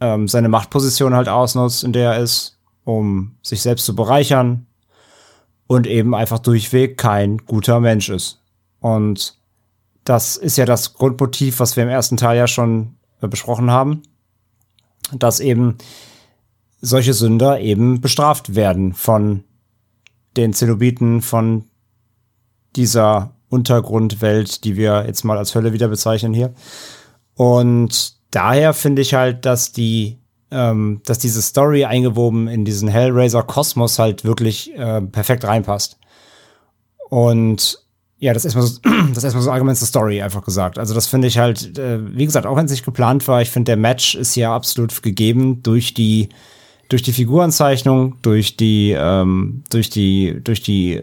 [0.00, 4.66] ähm, seine Machtposition halt ausnutzt, in der er ist, um sich selbst zu bereichern
[5.66, 8.42] und eben einfach durchweg kein guter Mensch ist.
[8.80, 9.38] Und
[10.04, 14.02] das ist ja das Grundmotiv, was wir im ersten Teil ja schon äh, besprochen haben,
[15.12, 15.78] dass eben
[16.80, 19.44] solche Sünder eben bestraft werden von
[20.36, 21.64] den Zenobiten von
[22.76, 26.54] dieser Untergrundwelt, die wir jetzt mal als Hölle wieder bezeichnen hier.
[27.34, 30.18] Und daher finde ich halt, dass die,
[30.50, 35.98] ähm, dass diese Story eingewoben in diesen Hellraiser-Kosmos halt wirklich äh, perfekt reinpasst.
[37.10, 37.84] Und
[38.18, 40.78] ja, das ist erstmal so, das ist erstmal so allgemein zur Story einfach gesagt.
[40.78, 43.50] Also das finde ich halt, äh, wie gesagt, auch wenn es nicht geplant war, ich
[43.50, 46.30] finde der Match ist ja absolut gegeben durch die
[46.88, 51.00] durch die Figurenzeichnung, durch die, ähm, durch die, durch die,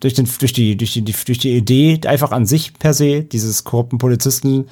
[0.00, 3.64] durch den, durch die, durch die, durch die Idee einfach an sich per se, dieses
[3.64, 4.66] korrupten Polizisten,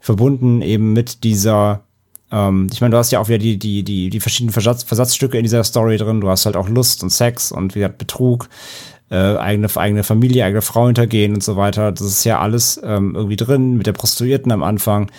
[0.00, 1.84] verbunden eben mit dieser,
[2.30, 5.38] ähm, ich meine, du hast ja auch wieder die, die, die, die verschiedenen Versatz, Versatzstücke
[5.38, 6.20] in dieser Story drin.
[6.20, 8.48] Du hast halt auch Lust und Sex und wie gesagt Betrug,
[9.10, 11.92] äh, eigene, eigene Familie, eigene Frau hintergehen und so weiter.
[11.92, 15.10] Das ist ja alles ähm, irgendwie drin mit der Prostituierten am Anfang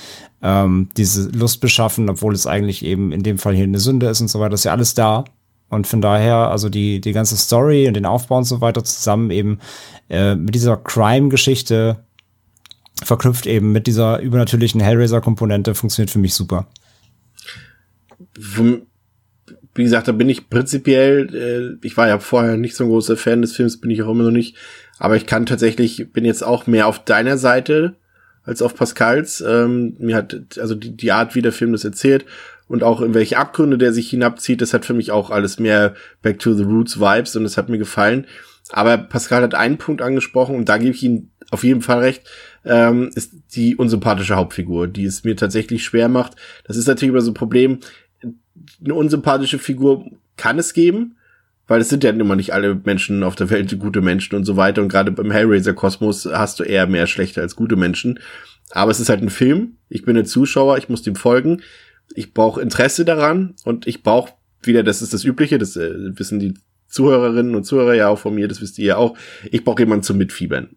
[0.41, 4.21] ähm, diese Lust beschaffen, obwohl es eigentlich eben in dem Fall hier eine Sünde ist
[4.21, 5.25] und so weiter, ist ja alles da.
[5.69, 9.31] Und von daher, also die, die ganze Story und den Aufbau und so weiter zusammen
[9.31, 9.59] eben
[10.09, 12.05] äh, mit dieser Crime-Geschichte
[13.03, 16.67] verknüpft eben mit dieser übernatürlichen Hellraiser-Komponente funktioniert für mich super.
[19.75, 23.17] Wie gesagt, da bin ich prinzipiell, äh, ich war ja vorher nicht so ein großer
[23.17, 24.55] Fan des Films, bin ich auch immer noch nicht,
[24.97, 27.95] aber ich kann tatsächlich, bin jetzt auch mehr auf deiner Seite,
[28.45, 29.41] als auf Pascals.
[29.41, 32.25] Ähm, mir hat also die, die Art, wie der Film das erzählt
[32.67, 35.95] und auch in welche Abgründe der sich hinabzieht, das hat für mich auch alles mehr
[36.21, 38.25] Back to the Roots Vibes und das hat mir gefallen.
[38.71, 42.23] Aber Pascal hat einen Punkt angesprochen und da gebe ich ihm auf jeden Fall recht,
[42.65, 46.35] ähm, ist die unsympathische Hauptfigur, die es mir tatsächlich schwer macht.
[46.63, 47.79] Das ist natürlich immer so ein Problem.
[48.83, 50.05] Eine unsympathische Figur
[50.37, 51.17] kann es geben,
[51.67, 54.57] weil es sind ja immer nicht alle Menschen auf der Welt gute Menschen und so
[54.57, 54.81] weiter.
[54.81, 58.19] Und gerade beim Hellraiser-Kosmos hast du eher mehr schlechte als gute Menschen.
[58.71, 59.77] Aber es ist halt ein Film.
[59.89, 61.61] Ich bin ein Zuschauer, ich muss dem folgen.
[62.13, 66.39] Ich brauche Interesse daran und ich brauche wieder, das ist das Übliche, das äh, wissen
[66.39, 66.55] die
[66.87, 69.17] Zuhörerinnen und Zuhörer ja auch von mir, das wisst ihr ja auch.
[69.51, 70.69] Ich brauche jemanden zum Mitfiebern.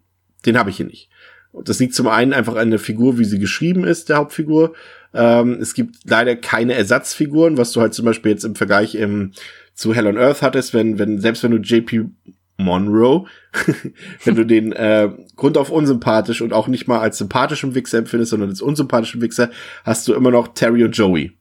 [0.47, 1.11] Den habe ich hier nicht.
[1.53, 4.75] Und das liegt zum einen einfach an der Figur, wie sie geschrieben ist, der Hauptfigur.
[5.15, 9.33] Ähm, es gibt leider keine Ersatzfiguren, was du halt zum Beispiel jetzt im Vergleich im,
[9.75, 12.11] zu Hell on Earth hattest, wenn, wenn, selbst wenn du JP
[12.59, 13.27] Monroe,
[14.25, 18.31] wenn du den äh, Grund auf unsympathisch und auch nicht mal als sympathischen Wichser empfindest,
[18.31, 19.51] sondern als unsympathischen Wichser,
[19.85, 21.39] hast du immer noch Terry und Joey.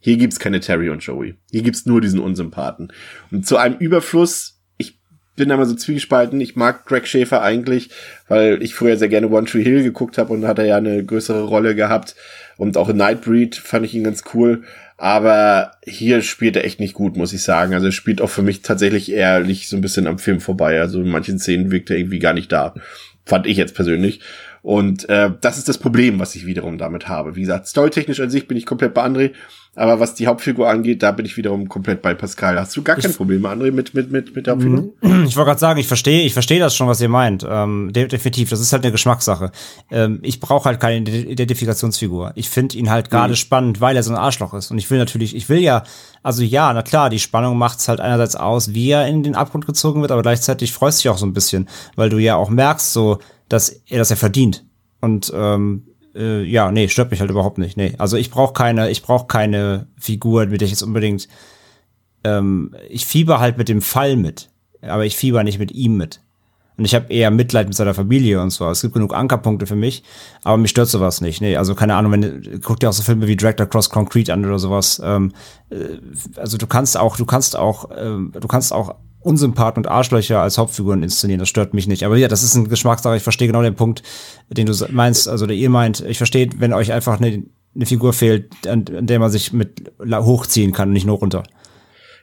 [0.00, 1.36] Hier gibt's keine Terry und Joey.
[1.50, 2.92] Hier gibt's nur diesen Unsympathen.
[3.30, 5.00] Und zu einem Überfluss, ich
[5.36, 7.90] bin da mal so zwiegespalten, ich mag Greg Schäfer eigentlich,
[8.28, 11.04] weil ich früher sehr gerne One Tree Hill geguckt habe und hat er ja eine
[11.04, 12.16] größere Rolle gehabt.
[12.56, 14.62] Und auch in Nightbreed fand ich ihn ganz cool.
[14.98, 17.74] Aber hier spielt er echt nicht gut, muss ich sagen.
[17.74, 20.80] Also er spielt auch für mich tatsächlich ehrlich so ein bisschen am Film vorbei.
[20.80, 22.74] Also in manchen Szenen wirkt er irgendwie gar nicht da.
[23.26, 24.20] Fand ich jetzt persönlich.
[24.66, 27.36] Und äh, das ist das Problem, was ich wiederum damit habe.
[27.36, 29.30] Wie gesagt, storytechnisch an sich bin ich komplett bei André,
[29.76, 32.58] aber was die Hauptfigur angeht, da bin ich wiederum komplett bei Pascal.
[32.58, 34.92] Hast du gar kein Problem, André, mit, mit, mit, mit der Hauptfigur?
[35.28, 37.46] Ich wollte gerade sagen, ich verstehe, ich verstehe das schon, was ihr meint.
[37.48, 39.52] Ähm, de definitiv, das ist halt eine Geschmackssache.
[39.88, 42.32] Ähm, ich brauche halt keine Identifikationsfigur.
[42.34, 43.36] Ich finde ihn halt gerade mhm.
[43.36, 44.72] spannend, weil er so ein Arschloch ist.
[44.72, 45.84] Und ich will natürlich, ich will ja,
[46.24, 49.64] also ja, na klar, die Spannung macht's halt einerseits aus, wie er in den Abgrund
[49.64, 52.48] gezogen wird, aber gleichzeitig freust du dich auch so ein bisschen, weil du ja auch
[52.50, 54.64] merkst, so, dass er das ja verdient.
[55.00, 57.76] Und ähm, äh, ja, nee, stört mich halt überhaupt nicht.
[57.76, 57.94] Nee.
[57.98, 61.28] Also ich brauche keine, ich brauche keine Figur, mit der ich jetzt unbedingt.
[62.24, 64.50] Ähm, ich fieber halt mit dem Fall mit,
[64.80, 66.20] aber ich fieber nicht mit ihm mit.
[66.78, 68.68] Und ich habe eher Mitleid mit seiner Familie und so.
[68.68, 70.02] Es gibt genug Ankerpunkte für mich,
[70.44, 71.40] aber mich stört sowas nicht.
[71.40, 74.44] Nee, also keine Ahnung, wenn guck dir auch so Filme wie Drag Across Concrete an
[74.44, 75.00] oder sowas.
[75.02, 75.32] Ähm,
[75.70, 75.98] äh,
[76.36, 78.94] also du kannst auch, du kannst auch, ähm, du kannst auch
[79.26, 81.40] Unsympathen und Arschlöcher als Hauptfiguren inszenieren.
[81.40, 82.04] Das stört mich nicht.
[82.04, 83.16] Aber ja, das ist ein Geschmackssache.
[83.16, 84.02] Ich verstehe genau den Punkt,
[84.48, 86.00] den du meinst, also der ihr meint.
[86.06, 89.92] Ich verstehe, wenn euch einfach eine, eine Figur fehlt, an, an der man sich mit
[90.00, 91.42] hochziehen kann und nicht nur runter.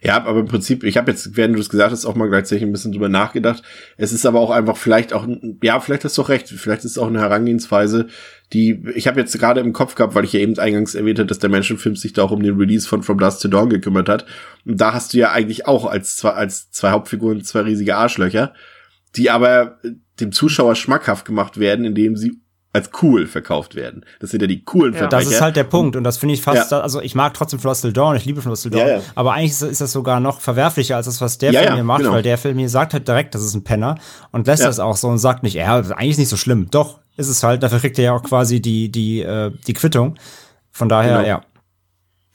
[0.04, 2.64] Ja, aber im Prinzip, ich habe jetzt, während du es gesagt hast, auch mal gleichzeitig
[2.64, 3.64] ein bisschen drüber nachgedacht.
[3.96, 5.26] Es ist aber auch einfach vielleicht auch,
[5.62, 8.08] ja, vielleicht hast du recht, vielleicht ist es auch eine Herangehensweise,
[8.54, 11.40] die, ich habe jetzt gerade im Kopf gehabt, weil ich ja eben eingangs erwähnte, dass
[11.40, 14.26] der Menschenfilm sich da auch um den Release von From Dusk to Dawn gekümmert hat.
[14.66, 18.54] Und da hast du ja eigentlich auch als zwei, als zwei Hauptfiguren zwei riesige Arschlöcher,
[19.16, 19.80] die aber
[20.20, 24.04] dem Zuschauer schmackhaft gemacht werden, indem sie als cool verkauft werden.
[24.20, 25.00] Das sind ja die coolen ja.
[25.00, 25.26] Verbrecher.
[25.26, 26.80] Das ist halt der Punkt und das finde ich fast, ja.
[26.80, 29.02] also ich mag trotzdem From Dawn, ich liebe From Dawn, ja, ja.
[29.14, 32.14] aber eigentlich ist, das sogar noch verwerflicher als das, was der Film hier macht, genau.
[32.14, 34.00] weil der Film hier sagt halt direkt, das ist ein Penner
[34.32, 36.68] und lässt das auch so und sagt nicht, ja, eigentlich ist nicht so schlimm.
[36.72, 40.16] Doch, ist es halt, dafür kriegt er ja auch quasi die, die, äh, die Quittung.
[40.72, 41.28] Von daher, genau.
[41.28, 41.46] ja.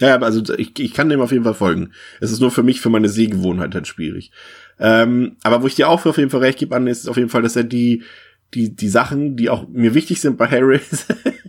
[0.01, 1.93] Ja, also ich, ich kann dem auf jeden Fall folgen.
[2.21, 4.31] Es ist nur für mich, für meine Sehgewohnheit halt schwierig.
[4.79, 7.31] Ähm, aber wo ich dir auch auf jeden Fall recht gebe, an ist auf jeden
[7.31, 8.05] Fall, dass er die
[8.55, 10.81] die, die Sachen, die auch mir wichtig sind bei Harry,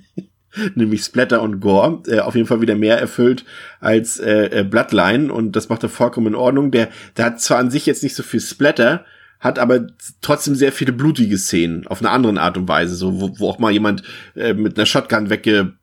[0.76, 3.46] nämlich Splatter und Gore, äh, auf jeden Fall wieder mehr erfüllt
[3.80, 6.72] als äh, äh, Bloodline und das macht er vollkommen in Ordnung.
[6.72, 9.06] Der, der hat zwar an sich jetzt nicht so viel Splatter,
[9.40, 9.88] hat aber
[10.22, 13.60] trotzdem sehr viele blutige Szenen auf eine andere Art und Weise, so wo, wo auch
[13.60, 14.04] mal jemand
[14.36, 15.74] äh, mit einer Shotgun wegge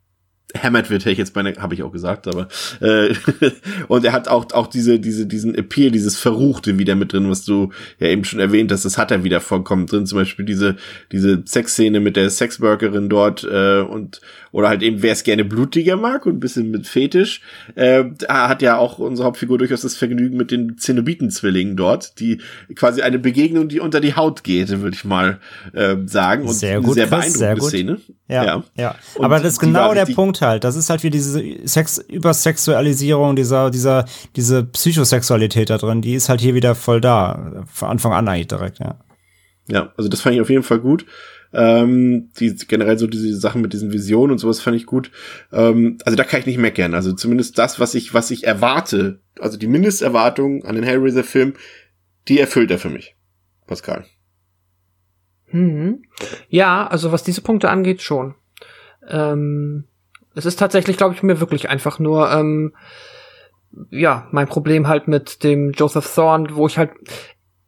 [0.59, 2.49] Hammett wird, hätte ich jetzt meine, habe ich auch gesagt, aber
[2.81, 3.15] äh,
[3.89, 7.45] und er hat auch auch diese diese diesen Appeal, dieses Verruchte wieder mit drin, was
[7.45, 10.07] du ja eben schon erwähnt hast, das hat er wieder vollkommen drin.
[10.07, 10.77] Zum Beispiel diese
[11.13, 14.21] diese Sexszene mit der Sexworkerin dort äh, und
[14.57, 17.43] oder halt eben, wer es gerne blutiger mag und ein bisschen mit Fetisch,
[17.75, 22.41] äh, hat ja auch unsere Hauptfigur durchaus das Vergnügen mit den Zenobiten-Zwillingen dort, die
[22.75, 25.41] quasi eine Begegnung, die unter die Haut geht, würde ich mal
[25.75, 26.47] äh, sagen.
[26.47, 27.69] Und sehr gut, sehr beeindruckende sehr gut.
[27.69, 28.01] Szene.
[28.29, 28.65] Ja, ja.
[28.77, 28.95] ja.
[29.21, 30.65] Aber das ist genau der Punkt halt.
[30.65, 36.29] Das ist halt wie diese Sex Übersexualisierung, dieser, dieser, diese Psychosexualität da drin, die ist
[36.29, 37.65] halt hier wieder voll da.
[37.73, 38.99] Von Anfang an eigentlich direkt, ja.
[39.69, 41.07] Ja, also das fand ich auf jeden Fall gut.
[41.53, 45.11] Ähm, die, generell so diese Sachen mit diesen Visionen und sowas fand ich gut.
[45.53, 46.95] Ähm, also da kann ich nicht meckern.
[46.95, 51.55] Also zumindest das, was ich, was ich erwarte, also die Mindesterwartung an den Hellraiser-Film,
[52.29, 53.17] die erfüllt er für mich.
[53.67, 54.05] Pascal.
[55.51, 56.03] Mhm.
[56.49, 58.35] Ja, also was diese Punkte angeht, schon.
[59.09, 59.85] Ähm,
[60.37, 62.75] es ist tatsächlich, glaube ich, mir wirklich einfach nur, ähm,
[63.91, 66.91] ja, mein Problem halt mit dem Joseph Thorne, wo ich halt,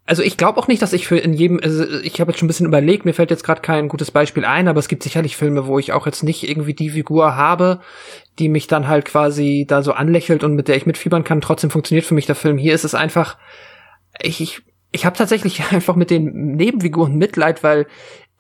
[0.05, 2.47] also ich glaube auch nicht, dass ich für in jedem, also ich habe jetzt schon
[2.47, 5.37] ein bisschen überlegt, mir fällt jetzt gerade kein gutes Beispiel ein, aber es gibt sicherlich
[5.37, 7.81] Filme, wo ich auch jetzt nicht irgendwie die Figur habe,
[8.39, 11.41] die mich dann halt quasi da so anlächelt und mit der ich mitfiebern kann.
[11.41, 12.59] Trotzdem funktioniert für mich der Film.
[12.59, 13.39] Hier ist es einfach,
[14.21, 17.87] ich, ich, ich habe tatsächlich einfach mit den Nebenfiguren Mitleid, weil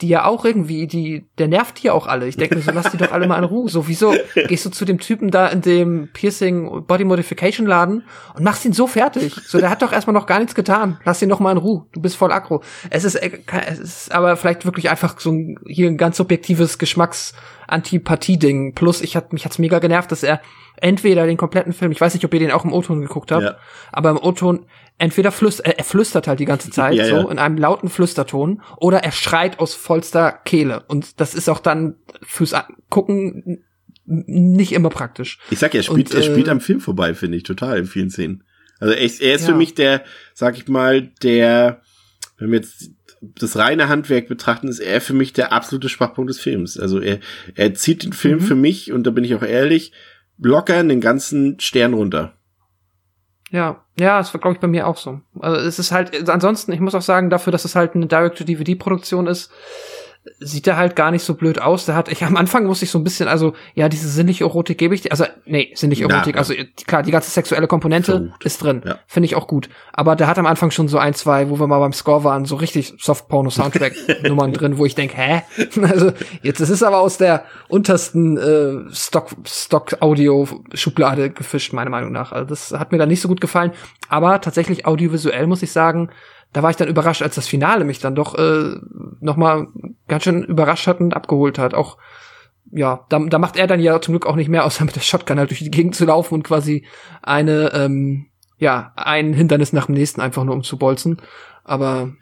[0.00, 2.28] die ja auch irgendwie, die, der nervt die ja auch alle.
[2.28, 3.68] Ich denke mir so, lass die doch alle mal in Ruhe.
[3.68, 8.04] So, wieso gehst du zu dem Typen da in dem Piercing Body Modification Laden
[8.34, 9.34] und machst ihn so fertig?
[9.34, 10.98] So, der hat doch erstmal noch gar nichts getan.
[11.04, 11.86] Lass ihn doch mal in Ruhe.
[11.92, 12.62] Du bist voll aggro.
[12.90, 16.78] Es ist, äh, es ist aber vielleicht wirklich einfach so ein, hier ein ganz subjektives
[16.78, 18.74] Geschmacks-Antipathie-Ding.
[18.74, 20.40] Plus, ich hat, mich hat's mega genervt, dass er
[20.80, 23.42] entweder den kompletten Film, ich weiß nicht, ob ihr den auch im O-Ton geguckt habt,
[23.44, 23.56] Ja.
[23.92, 24.66] aber im O-Ton
[24.98, 27.30] entweder flüstert, er, er flüstert halt die ganze Zeit, Ja, so, ja.
[27.30, 30.84] in einem lauten Flüsterton, oder er schreit aus vollster Kehle.
[30.88, 32.54] Und das ist auch dann fürs
[32.90, 33.64] Gucken
[34.04, 35.38] nicht immer praktisch.
[35.50, 37.78] Ich sag ja, er spielt, Und, er spielt äh, am Film vorbei, finde ich, total
[37.78, 38.44] in vielen Szenen.
[38.80, 40.02] Also er ist, er ist für mich der,
[40.34, 41.82] sag ich mal, der,
[42.38, 42.90] wenn wir jetzt
[43.20, 46.78] das reine Handwerk betrachten, ist er für mich der absolute Schwachpunkt des Films.
[46.78, 47.18] Also er,
[47.56, 48.14] er zieht den Mhm.
[48.14, 49.92] Film für mich, und da bin ich auch ehrlich,
[50.38, 52.34] locker den ganzen Stern runter.
[53.50, 55.20] Ja, ja, das war, glaube ich, bei mir auch so.
[55.40, 59.26] Also es ist halt, ansonsten, ich muss auch sagen, dafür, dass es halt eine Direct-to-DVD-Produktion
[59.26, 59.50] ist,
[60.40, 61.86] sieht er halt gar nicht so blöd aus.
[61.86, 64.78] Der hat, ich am Anfang musste ich so ein bisschen, also ja, diese sinnliche Erotik
[64.78, 66.38] gebe ich dir, also nee, sinnliche Erotik, ja.
[66.38, 66.54] also
[66.86, 68.44] klar, die ganze sexuelle Komponente Verrucht.
[68.44, 68.98] ist drin, Ja.
[69.06, 69.68] finde ich auch gut.
[69.92, 72.44] Aber der hat am Anfang schon so ein, zwei, wo wir mal beim Score waren,
[72.44, 75.42] so richtig Soft-Porno-Soundtrack-Nummern drin, wo ich denk, hä?
[75.82, 82.32] Also jetzt, das ist aber aus der untersten äh, Stock Stock-Audio-Schublade gefischt, meiner Meinung nach.
[82.32, 83.72] Also das hat mir dann nicht so gut gefallen.
[84.08, 86.10] Aber tatsächlich audiovisuell muss ich sagen,
[86.52, 88.76] da war ich dann überrascht, als das Finale mich dann doch äh,
[89.20, 89.68] noch mal
[90.06, 91.74] ganz schön überrascht hat und abgeholt hat.
[91.74, 91.98] Auch
[92.70, 95.00] ja, da, da macht er dann ja zum Glück auch nicht mehr, außer mit der
[95.00, 96.86] Shotgun halt durch die Gegend zu laufen und quasi
[97.22, 98.26] eine, ähm,
[98.58, 101.20] ja, ein Hindernis nach dem nächsten einfach nur umzubolzen.
[101.64, 102.12] Aber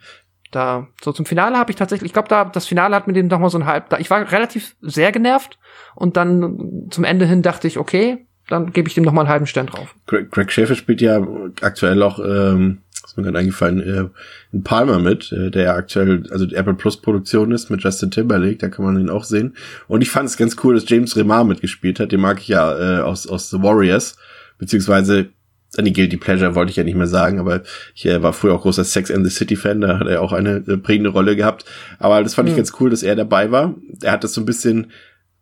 [0.51, 3.27] da, so zum Finale habe ich tatsächlich, ich glaube, da, das Finale hat mir den
[3.27, 5.57] noch mal so ein halb, da, ich war relativ sehr genervt
[5.95, 9.29] und dann zum Ende hin dachte ich, okay, dann gebe ich dem noch mal einen
[9.29, 9.95] halben Stern drauf.
[10.05, 11.21] Greg, Greg Schäfer spielt ja
[11.61, 14.05] aktuell auch, ähm, ist mir gerade eingefallen, äh,
[14.51, 18.11] in Palmer mit, äh, der ja aktuell, also die Apple Plus Produktion ist mit Justin
[18.11, 19.55] Timberlake, da kann man ihn auch sehen.
[19.87, 22.99] Und ich fand es ganz cool, dass James Remar mitgespielt hat, den mag ich ja
[22.99, 24.17] äh, aus, aus The Warriors,
[24.57, 25.29] beziehungsweise
[25.77, 27.61] eine Guilty Pleasure wollte ich ja nicht mehr sagen, aber
[27.93, 30.33] ich äh, war früher auch großer Sex and the City Fan, da hat er auch
[30.33, 31.65] eine äh, prägende Rolle gehabt.
[31.99, 32.57] Aber das fand ich Mhm.
[32.57, 33.75] ganz cool, dass er dabei war.
[34.01, 34.91] Er hat das so ein bisschen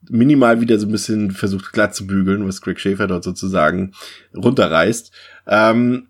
[0.10, 3.94] minimal wieder so ein bisschen versucht glatt zu bügeln, was Greg Schäfer dort sozusagen
[4.36, 5.12] runterreißt.
[5.48, 6.08] Ähm,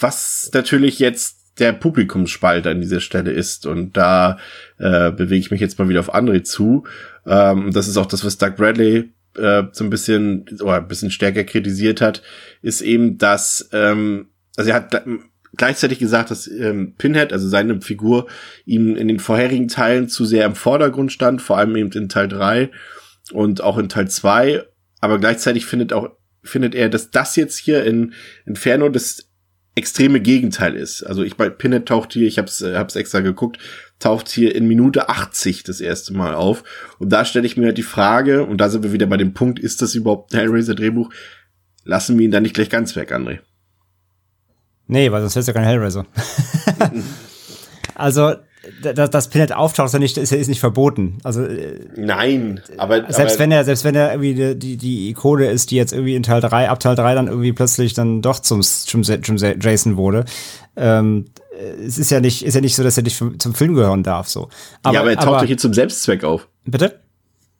[0.00, 3.66] was natürlich jetzt der Publikumsspalt an dieser Stelle ist.
[3.66, 4.38] Und da
[4.78, 6.84] äh, bewege ich mich jetzt mal wieder auf André zu.
[7.26, 11.10] Ähm, das ist auch das, was Doug Bradley äh, so ein bisschen oder ein bisschen
[11.10, 12.22] stärker kritisiert hat,
[12.62, 15.20] ist eben, dass ähm, also er hat gl-
[15.56, 18.26] gleichzeitig gesagt, dass ähm, Pinhead, also seine Figur,
[18.64, 22.28] ihm in den vorherigen Teilen zu sehr im Vordergrund stand, vor allem eben in Teil
[22.28, 22.70] 3
[23.32, 24.64] und auch in Teil 2,
[25.00, 26.10] aber gleichzeitig findet auch
[26.42, 28.14] findet er, dass das jetzt hier in
[28.46, 29.29] Inferno das
[29.80, 31.02] extreme Gegenteil ist.
[31.02, 33.58] Also ich bei Pinhead taucht hier, ich hab's, äh, hab's extra geguckt,
[33.98, 36.62] taucht hier in Minute 80 das erste Mal auf.
[36.98, 39.34] Und da stelle ich mir halt die Frage, und da sind wir wieder bei dem
[39.34, 41.10] Punkt, ist das überhaupt ein Hellraiser-Drehbuch?
[41.84, 43.40] Lassen wir ihn dann nicht gleich ganz weg, André.
[44.86, 46.06] Nee, weil sonst wär's ja kein Hellraiser.
[47.94, 48.34] also,
[48.82, 51.18] dass, dass Pinhead auftaucht, ist ja nicht, ist ist nicht verboten.
[51.22, 55.08] Also, äh, Nein, aber selbst aber, wenn er, selbst wenn er irgendwie die, die, die
[55.10, 58.20] Ikone ist, die jetzt irgendwie in Teil 3, ab Teil 3 dann irgendwie plötzlich dann
[58.22, 60.24] doch zum, zum, zum Jason wurde,
[60.76, 61.26] ähm,
[61.84, 64.28] es ist ja nicht, ist ja nicht so, dass er nicht zum Film gehören darf,
[64.28, 64.48] so.
[64.82, 66.48] Aber, ja, aber er taucht doch hier zum Selbstzweck auf.
[66.64, 67.00] Bitte?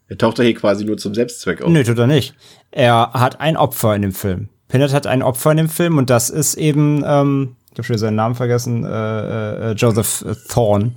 [0.08, 1.70] Er taucht doch hier quasi nur zum Selbstzweck auf.
[1.70, 2.34] Nö, tut er nicht.
[2.70, 4.48] Er hat ein Opfer in dem Film.
[4.68, 8.16] Pinhead hat ein Opfer in dem Film und das ist eben, ähm, habe schon seinen
[8.16, 10.92] Namen vergessen, äh, äh, Joseph Thorne.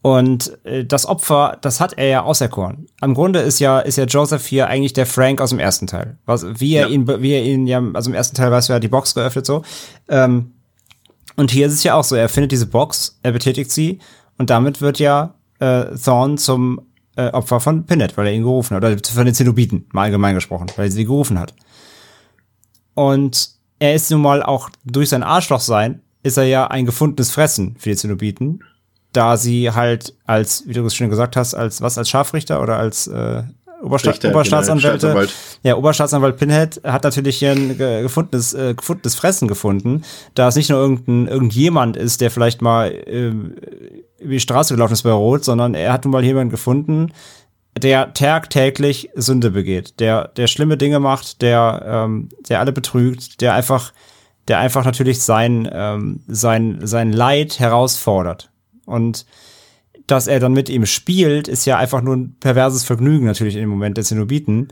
[0.00, 2.86] Und äh, das Opfer, das hat er ja auserkoren.
[3.00, 6.18] Am Grunde ist ja, ist ja Joseph hier eigentlich der Frank aus dem ersten Teil.
[6.24, 6.88] Was, wie er Ja.
[6.88, 9.14] ihn, wie er ihn ja, also im ersten Teil weißt du, er hat die Box
[9.14, 9.62] geöffnet so.
[10.08, 10.52] Ähm,
[11.36, 13.98] und hier ist es ja auch so, er findet diese Box, er betätigt sie
[14.38, 16.80] und damit wird ja äh, Thorne zum
[17.16, 18.84] äh, Opfer von Pinhead, weil er ihn gerufen hat.
[18.84, 21.54] Oder von den Zenobiten, mal allgemein gesprochen, weil er sie gerufen hat.
[22.94, 27.30] Und er ist nun mal auch durch sein Arschloch sein, ist er ja ein gefundenes
[27.30, 28.60] Fressen für die Zenobiten,
[29.12, 32.76] da sie halt als, wie du es schon gesagt hast, als was, als Scharfrichter oder
[32.78, 33.42] als äh,
[33.82, 35.12] Obersta Richter, Oberstaatsanwälte.
[35.14, 35.24] genau.
[35.62, 40.02] Ja, Oberstaatsanwalt Pinhead hat natürlich hier ein ge- gefundenes, äh, gefundenes Fressen gefunden,
[40.34, 43.54] da es nicht nur irgendein, irgendjemand ist, der vielleicht mal ähm,
[44.18, 47.12] über die Straße gelaufen ist bei Rot, sondern er hat nun mal jemanden gefunden,
[47.78, 53.54] der tagtäglich Sünde begeht, der, der schlimme Dinge macht, der, ähm, der alle betrügt, der
[53.54, 53.92] einfach,
[54.48, 58.50] der einfach natürlich sein, ähm, sein, sein Leid herausfordert.
[58.86, 59.26] Und
[60.06, 63.60] dass er dann mit ihm spielt, ist ja einfach nur ein perverses Vergnügen natürlich in
[63.60, 64.68] dem Moment der Zenobiten.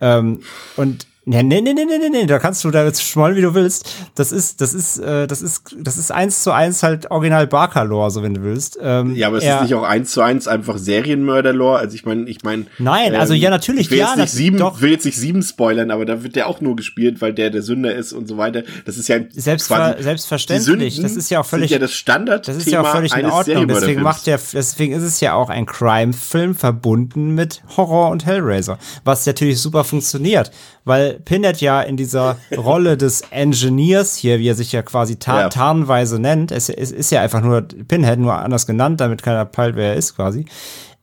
[0.00, 0.40] Ähm,
[0.76, 3.52] und Nee, nee, nee, nee, nee, nee, da kannst du da jetzt schmollen, wie du
[3.52, 3.86] willst.
[4.14, 8.10] Das ist, das ist, äh, das ist, das ist eins zu eins halt Original Barker-Lore,
[8.10, 8.78] so wenn du willst.
[8.80, 11.78] Ähm, Ja, aber es ist nicht auch eins zu eins einfach Serienmörder-Lore.
[11.80, 12.64] Also ich meine, ich meine.
[12.78, 14.80] Nein, also ja, natürlich, ich will ja, jetzt nicht sieben, doch.
[14.80, 17.60] will jetzt nicht sieben spoilern, aber da wird der auch nur gespielt, weil der der
[17.60, 18.62] Sünder ist und so weiter.
[18.86, 20.98] Das ist ja Selbstver selbstverständlich.
[21.02, 23.68] Das ist ja auch völlig- ja das Standardthema Das ist ja auch völlig in Ordnung.
[23.68, 28.78] Deswegen macht der, deswegen ist es ja auch ein Crime-Film verbunden mit Horror und Hellraiser.
[29.04, 30.50] Was natürlich super funktioniert.
[30.84, 35.40] Weil Pinhead ja in dieser Rolle des Engineers hier, wie er sich ja quasi ta
[35.42, 35.48] Ja.
[35.48, 39.76] tarnweise nennt, es, es ist ja einfach nur Pinhead, nur anders genannt, damit keiner peilt,
[39.76, 40.44] wer er ist quasi,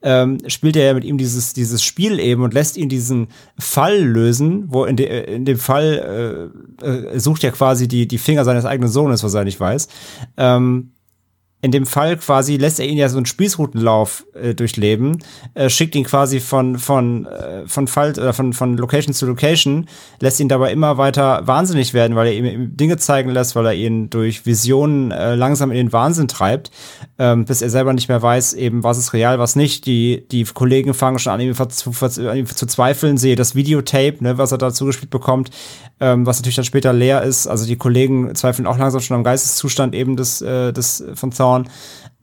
[0.02, 3.28] ähm, spielt er ja mit ihm dieses, dieses Spiel eben und lässt ihn diesen
[3.58, 6.50] Fall lösen, wo in, de, in dem Fall
[6.82, 9.88] äh, äh, sucht ja quasi die, die Finger seines eigenen Sohnes, was er nicht weiß.
[10.36, 10.90] Ähm,
[11.62, 15.18] in dem Fall quasi lässt er ihn ja so einen Spießrutenlauf äh, durchleben,
[15.54, 19.88] äh, schickt ihn quasi von von äh, von Fall oder von von Location zu Location,
[20.20, 23.74] lässt ihn dabei immer weiter wahnsinnig werden, weil er ihm, Dinge zeigen lässt, weil er
[23.74, 26.70] ihn durch Visionen äh, langsam in den Wahnsinn treibt,
[27.18, 29.86] ähm, bis er selber nicht mehr weiß, eben was ist real, was nicht.
[29.86, 31.90] Die die Kollegen fangen schon an ihm zu,
[32.66, 35.50] zweifeln, sehe das Videotape, ne, was er dazu gespielt bekommt,
[36.00, 37.46] ähm, was natürlich dann später leer ist.
[37.46, 41.68] Also die Kollegen zweifeln auch langsam schon am Geisteszustand eben des, äh, des von Thorn.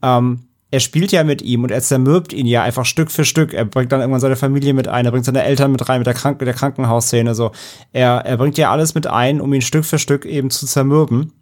[0.02, 3.54] Ähm, er spielt ja mit ihm und er zermürbt ihn ja einfach Stück für Stück.
[3.54, 6.06] Er bringt dann irgendwann seine Familie mit ein, er bringt seine Eltern mit rein, mit
[6.06, 7.34] der, Krank der Krankenhausszene.
[7.34, 7.52] So.
[7.92, 11.32] Er, er bringt ja alles mit ein, um ihn Stück für Stück eben zu zermürben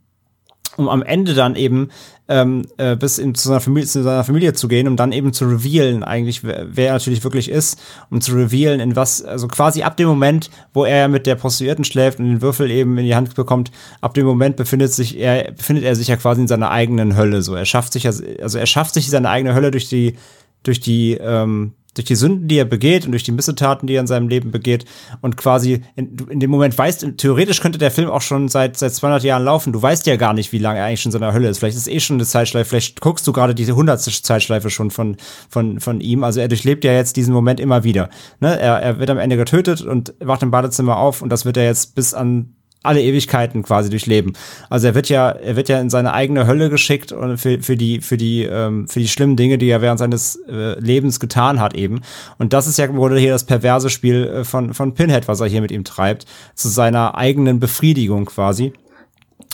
[0.77, 1.89] um am Ende dann eben
[2.29, 5.33] ähm, äh, bis in, zu, seiner Familie, zu seiner Familie zu gehen, um dann eben
[5.33, 9.49] zu revealen, eigentlich, wer, wer er natürlich wirklich ist, um zu revealen, in was, also
[9.49, 13.05] quasi ab dem Moment, wo er mit der Prostituierten schläft und den Würfel eben in
[13.05, 13.71] die Hand bekommt,
[14.01, 17.43] ab dem Moment befindet sich er, befindet er sich ja quasi in seiner eigenen Hölle.
[17.43, 20.17] So, er schafft sich also er schafft sich seine eigene Hölle durch die,
[20.63, 24.01] durch die, ähm, durch die Sünden, die er begeht und durch die Missetaten, die er
[24.01, 24.85] in seinem Leben begeht
[25.21, 28.95] und quasi in, in dem Moment weißt, theoretisch könnte der Film auch schon seit seit
[28.95, 29.73] 200 Jahren laufen.
[29.73, 31.59] Du weißt ja gar nicht, wie lange er eigentlich schon in seiner Hölle ist.
[31.59, 32.71] Vielleicht ist eh schon eine Zeitschleife.
[32.71, 35.17] Vielleicht guckst du gerade diese hundertste Zeitschleife schon von
[35.49, 36.25] von von ihm.
[36.25, 38.09] Also er durchlebt ja jetzt diesen Moment immer wieder.
[38.41, 38.59] Ne?
[38.59, 41.65] Er, er wird am Ende getötet und wacht im Badezimmer auf und das wird er
[41.65, 44.33] jetzt bis an alle Ewigkeiten quasi durchleben.
[44.71, 47.77] Also er wird ja, er wird ja in seine eigene Hölle geschickt und für, für
[47.77, 51.61] die, für die, ähm, für die schlimmen Dinge, die er während seines äh, Lebens getan
[51.61, 52.01] hat eben.
[52.39, 55.41] Und das ist ja im Grunde hier das perverse Spiel äh, von, von Pinhead, was
[55.41, 58.73] er hier mit ihm treibt, zu seiner eigenen Befriedigung quasi.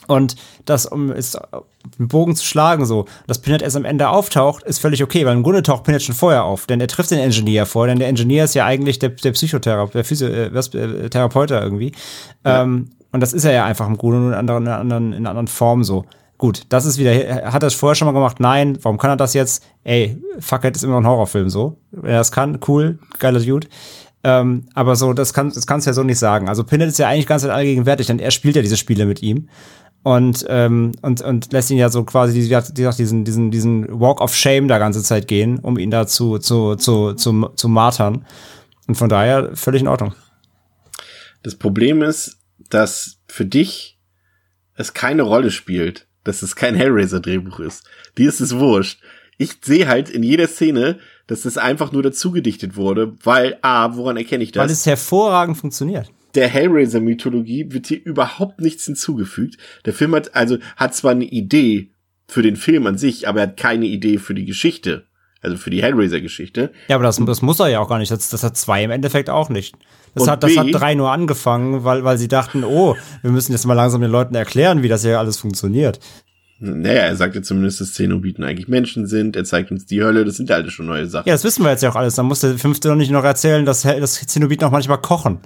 [0.06, 4.62] Und das, um ist einen Bogen zu schlagen, so, dass Pinhead erst am Ende auftaucht,
[4.64, 7.18] ist völlig okay, weil im Grunde taucht Pinhead schon vorher auf, denn er trifft den
[7.18, 11.64] Engineer vor, denn der Engineer ist ja eigentlich der, der Psychotherapeut, der Physio, äh, äh,
[11.64, 11.92] irgendwie.
[12.44, 12.62] Ja.
[12.62, 15.26] Ähm, und das ist er ja einfach im Grunde nur in, anderen, in, anderen, in
[15.26, 16.04] anderen Form so.
[16.36, 18.38] Gut, das ist wieder, hat er es vorher schon mal gemacht?
[18.38, 19.64] Nein, warum kann er das jetzt?
[19.82, 21.78] Ey, Fuckhead ist immer ein Horrorfilm so.
[21.90, 23.66] Wenn er das kann, cool, geiler Dude.
[24.22, 26.48] Ähm, aber so, das, kann, das kannst du ja so nicht sagen.
[26.48, 29.48] Also Pinhead ist ja eigentlich ganz allgegenwärtig, denn er spielt ja diese Spiele mit ihm
[30.02, 34.20] und ähm, und und lässt ihn ja so quasi wie gesagt, diesen diesen diesen Walk
[34.20, 38.24] of Shame da ganze Zeit gehen, um ihn dazu zu zu zu zu martern.
[38.86, 40.14] Und von daher völlig in Ordnung.
[41.42, 42.37] Das Problem ist,
[42.70, 43.98] dass für dich
[44.74, 47.84] es keine Rolle spielt, dass es kein Hellraiser-Drehbuch ist.
[48.16, 49.00] Dir ist es wurscht.
[49.38, 54.16] Ich sehe halt in jeder Szene, dass das einfach nur dazugedichtet wurde, weil A, woran
[54.16, 54.62] erkenne ich das?
[54.62, 59.56] Weil es hervorragend funktioniert der Hellraiser-Mythologie wird hier überhaupt nichts hinzugefügt.
[59.84, 61.90] Der Film hat also hat zwar eine Idee
[62.26, 65.06] für den Film an sich, aber er hat keine Idee für die Geschichte.
[65.40, 66.72] Also für die Hellraiser-Geschichte.
[66.88, 68.10] Ja, aber das, das muss er ja auch gar nicht.
[68.10, 69.76] Das, das hat zwei im Endeffekt auch nicht.
[70.18, 73.52] Das, hat, das B, hat drei nur angefangen, weil, weil sie dachten, oh, wir müssen
[73.52, 76.00] jetzt mal langsam den Leuten erklären, wie das hier alles funktioniert.
[76.60, 79.36] Naja, er sagt ja zumindest, dass Zenobiten eigentlich Menschen sind.
[79.36, 80.24] Er zeigt uns die Hölle.
[80.24, 81.28] Das sind ja alles schon neue Sachen.
[81.28, 82.16] Ja, das wissen wir jetzt ja auch alles.
[82.16, 85.38] Dann muss der fünfte doch nicht noch erzählen, dass, dass Zenobiten auch manchmal kochen.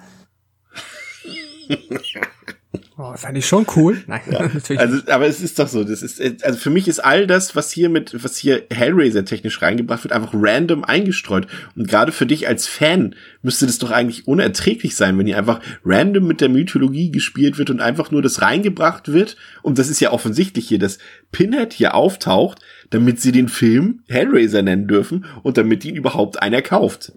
[2.96, 4.02] Oh, fand ich schon cool.
[4.06, 4.48] Nein, ja.
[4.54, 4.80] natürlich.
[4.80, 5.84] Also, aber es ist doch so.
[5.84, 9.60] Das ist, also für mich ist all das, was hier mit, was hier Hellraiser technisch
[9.60, 11.46] reingebracht wird, einfach random eingestreut.
[11.76, 15.60] Und gerade für dich als Fan müsste das doch eigentlich unerträglich sein, wenn hier einfach
[15.84, 19.36] random mit der Mythologie gespielt wird und einfach nur das reingebracht wird.
[19.62, 20.98] Und das ist ja offensichtlich hier, dass
[21.30, 22.60] Pinhead hier auftaucht,
[22.90, 27.12] damit sie den Film Hellraiser nennen dürfen und damit ihn überhaupt einer kauft.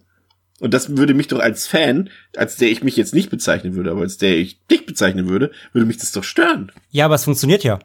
[0.59, 3.91] Und das würde mich doch als Fan, als der ich mich jetzt nicht bezeichnen würde,
[3.91, 6.71] aber als der ich dich bezeichnen würde, würde mich das doch stören.
[6.91, 7.79] Ja, aber es funktioniert ja.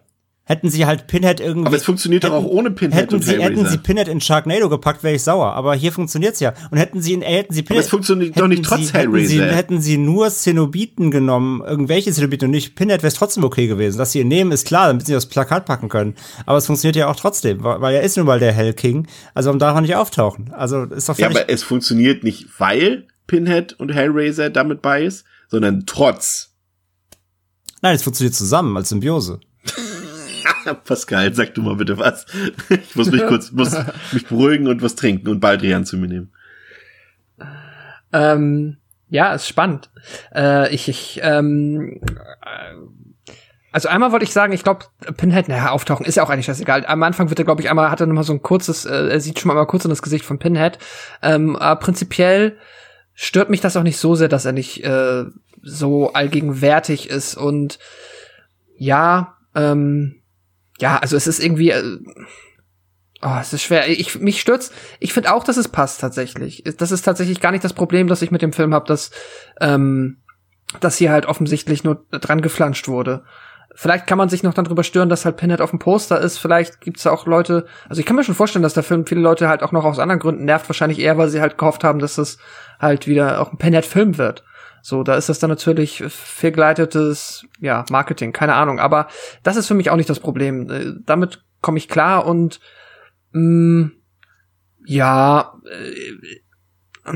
[0.51, 1.69] Hätten sie halt Pinhead irgendwie.
[1.69, 4.21] Aber es funktioniert hätten, doch auch ohne Pinhead hätten und sie, Hätten sie Pinhead in
[4.21, 5.53] Sharknado gepackt, wäre ich sauer.
[5.53, 6.55] Aber hier funktioniert's ja.
[6.73, 7.77] Und hätten sie, äh, hätten sie Pinhead.
[7.77, 9.45] Aber es funktioniert doch nicht trotz sie, Hellraiser.
[9.45, 13.45] Hätten sie, hätten sie nur Zenobiten genommen, irgendwelche Zenobiten und nicht Pinhead, wäre es trotzdem
[13.45, 13.97] okay gewesen.
[13.99, 16.17] Dass sie ihn nehmen, ist klar, damit sie das Plakat packen können.
[16.47, 19.07] Aber es funktioniert ja auch trotzdem, weil er ist nun mal der Hell King.
[19.35, 20.53] Also warum darf er nicht auftauchen?
[20.53, 25.25] Also ist doch Ja, aber es funktioniert nicht, weil Pinhead und Hellraiser damit bei ist,
[25.47, 26.57] sondern trotz.
[27.83, 29.39] Nein, es funktioniert zusammen als Symbiose.
[30.75, 32.27] Pascal, sag du mal bitte was.
[32.69, 33.77] Ich muss mich kurz, muss
[34.13, 36.33] mich beruhigen und was trinken und Baldrian zu mir nehmen.
[38.13, 38.77] Ähm,
[39.09, 39.91] ja, ist spannend.
[40.35, 42.01] Äh, ich, ich, ähm,
[43.73, 46.87] also einmal wollte ich sagen, ich glaube, Pinhead, naja, auftauchen ist ja auch eigentlich scheißegal.
[46.87, 49.21] Am Anfang wird er, glaube ich, einmal, hat er nochmal so ein kurzes, äh, er
[49.21, 50.79] sieht schon mal kurz in das Gesicht von Pinhead.
[51.23, 52.57] Ähm, aber prinzipiell
[53.15, 55.25] stört mich das auch nicht so sehr, dass er nicht äh,
[55.63, 57.79] so allgegenwärtig ist und
[58.77, 60.20] ja, ähm,
[60.81, 61.99] ja, also es ist irgendwie, äh,
[63.23, 63.89] oh, es ist schwer.
[63.89, 64.73] Ich mich stürzt.
[64.99, 66.65] Ich finde auch, dass es passt tatsächlich.
[66.79, 69.11] Das ist tatsächlich gar nicht das Problem, das ich mit dem Film habe, dass
[69.61, 70.19] ähm,
[70.79, 73.25] dass hier halt offensichtlich nur dran geflanscht wurde.
[73.75, 76.39] Vielleicht kann man sich noch dann drüber stören, dass halt Pinhead auf dem Poster ist.
[76.39, 79.21] Vielleicht gibt's da auch Leute, also ich kann mir schon vorstellen, dass der Film viele
[79.21, 80.69] Leute halt auch noch aus anderen Gründen nervt.
[80.69, 82.39] Wahrscheinlich eher, weil sie halt gehofft haben, dass es
[82.79, 84.45] halt wieder auch ein Pinhead-Film wird.
[84.83, 88.79] So, da ist das dann natürlich fehlgeleitetes, ja, Marketing, keine Ahnung.
[88.79, 89.09] Aber
[89.43, 90.71] das ist für mich auch nicht das Problem.
[90.71, 92.61] Äh, damit komme ich klar und
[93.33, 93.93] mh, mm,
[94.87, 97.13] ja, äh,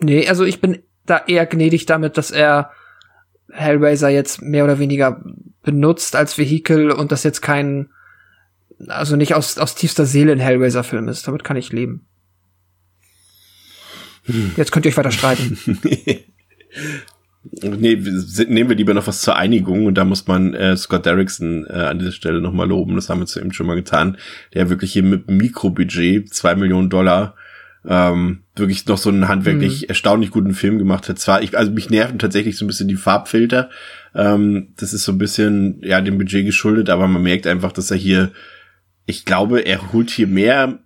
[0.00, 2.70] nee, also ich bin da eher gnädig damit, dass er
[3.50, 5.22] Hellraiser jetzt mehr oder weniger
[5.62, 7.90] benutzt als Vehikel und das jetzt kein,
[8.88, 11.26] also nicht aus, aus tiefster Seele ein Hellraiser-Film ist.
[11.26, 12.06] Damit kann ich leben.
[14.24, 14.52] Hm.
[14.56, 15.58] Jetzt könnt ihr euch weiter streiten.
[17.62, 18.02] Nee,
[18.48, 21.74] nehmen wir lieber noch was zur Einigung und da muss man äh, Scott Derrickson äh,
[21.74, 24.16] an dieser Stelle nochmal loben, das haben wir zu ihm schon mal getan,
[24.52, 27.36] der wirklich hier mit Mikrobudget, zwei Millionen Dollar,
[27.86, 29.88] ähm, wirklich noch so einen handwerklich mhm.
[29.88, 31.18] erstaunlich guten Film gemacht hat.
[31.18, 33.70] Zwar, ich, also mich nerven tatsächlich so ein bisschen die Farbfilter.
[34.14, 37.90] Ähm, das ist so ein bisschen, ja, dem Budget geschuldet, aber man merkt einfach, dass
[37.90, 38.32] er hier,
[39.04, 40.80] ich glaube, er holt hier mehr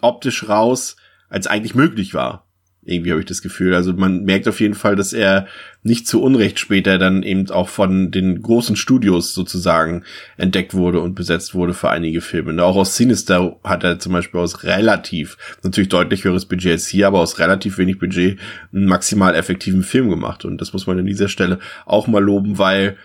[0.00, 0.96] optisch raus,
[1.28, 2.47] als eigentlich möglich war.
[2.88, 3.74] Irgendwie habe ich das Gefühl.
[3.74, 5.46] Also man merkt auf jeden Fall, dass er
[5.82, 10.04] nicht zu Unrecht später dann eben auch von den großen Studios sozusagen
[10.36, 12.50] entdeckt wurde und besetzt wurde für einige Filme.
[12.50, 16.88] Und auch aus Sinister hat er zum Beispiel aus relativ, natürlich deutlich höheres Budget als
[16.88, 18.38] hier, aber aus relativ wenig Budget
[18.72, 20.44] einen maximal effektiven Film gemacht.
[20.44, 22.96] Und das muss man an dieser Stelle auch mal loben, weil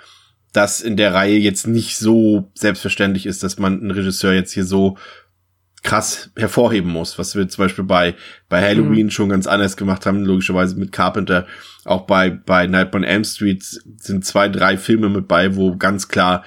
[0.53, 4.65] das in der Reihe jetzt nicht so selbstverständlich ist, dass man einen Regisseur jetzt hier
[4.65, 4.97] so
[5.83, 8.15] krass hervorheben muss, was wir zum Beispiel bei,
[8.49, 9.11] bei Halloween mhm.
[9.11, 11.45] schon ganz anders gemacht haben, logischerweise mit Carpenter.
[11.83, 16.07] Auch bei, bei Nightmare on Elm Street sind zwei, drei Filme mit bei, wo ganz
[16.07, 16.43] klar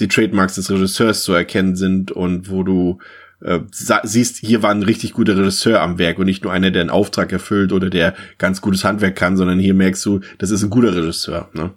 [0.00, 2.98] die Trademarks des Regisseurs zu erkennen sind und wo du
[3.42, 6.82] äh, siehst, hier war ein richtig guter Regisseur am Werk und nicht nur einer, der
[6.82, 10.62] einen Auftrag erfüllt oder der ganz gutes Handwerk kann, sondern hier merkst du, das ist
[10.62, 11.48] ein guter Regisseur.
[11.52, 11.72] Ne?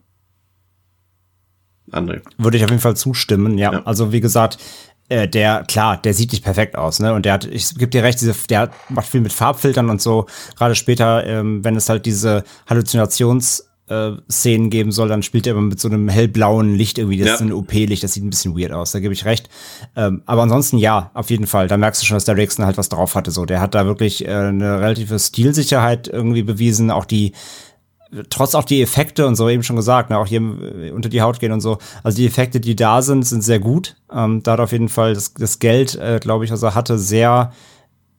[1.92, 2.22] André.
[2.38, 3.72] Würde ich auf jeden Fall zustimmen, ja.
[3.72, 3.84] ja.
[3.84, 4.58] Also wie gesagt,
[5.14, 7.14] äh, der, klar, der sieht nicht perfekt aus, ne?
[7.14, 10.26] Und der hat, ich gebe dir recht, diese, der macht viel mit Farbfiltern und so.
[10.58, 15.52] Gerade später, ähm, wenn es halt diese Halluzinations- äh, Szenen geben soll, dann spielt er
[15.52, 17.18] immer mit so einem hellblauen Licht irgendwie.
[17.18, 17.34] Das ja.
[17.36, 19.50] ist ein OP-Licht, das sieht ein bisschen weird aus, da gebe ich recht.
[19.96, 21.68] Ähm, aber ansonsten ja, auf jeden Fall.
[21.68, 23.32] Da merkst du schon, dass der Rixon halt was drauf hatte.
[23.32, 26.92] So, der hat da wirklich äh, eine relative Stilsicherheit irgendwie bewiesen.
[26.92, 27.34] Auch die
[28.30, 31.22] trotz auch die Effekte und so eben schon gesagt, ne, auch hier äh, unter die
[31.22, 31.78] Haut gehen und so.
[32.04, 33.96] Also die Effekte, die da sind, sind sehr gut.
[34.12, 37.52] Ähm, da hat auf jeden Fall das, das Geld, äh, glaube ich, er hatte, sehr,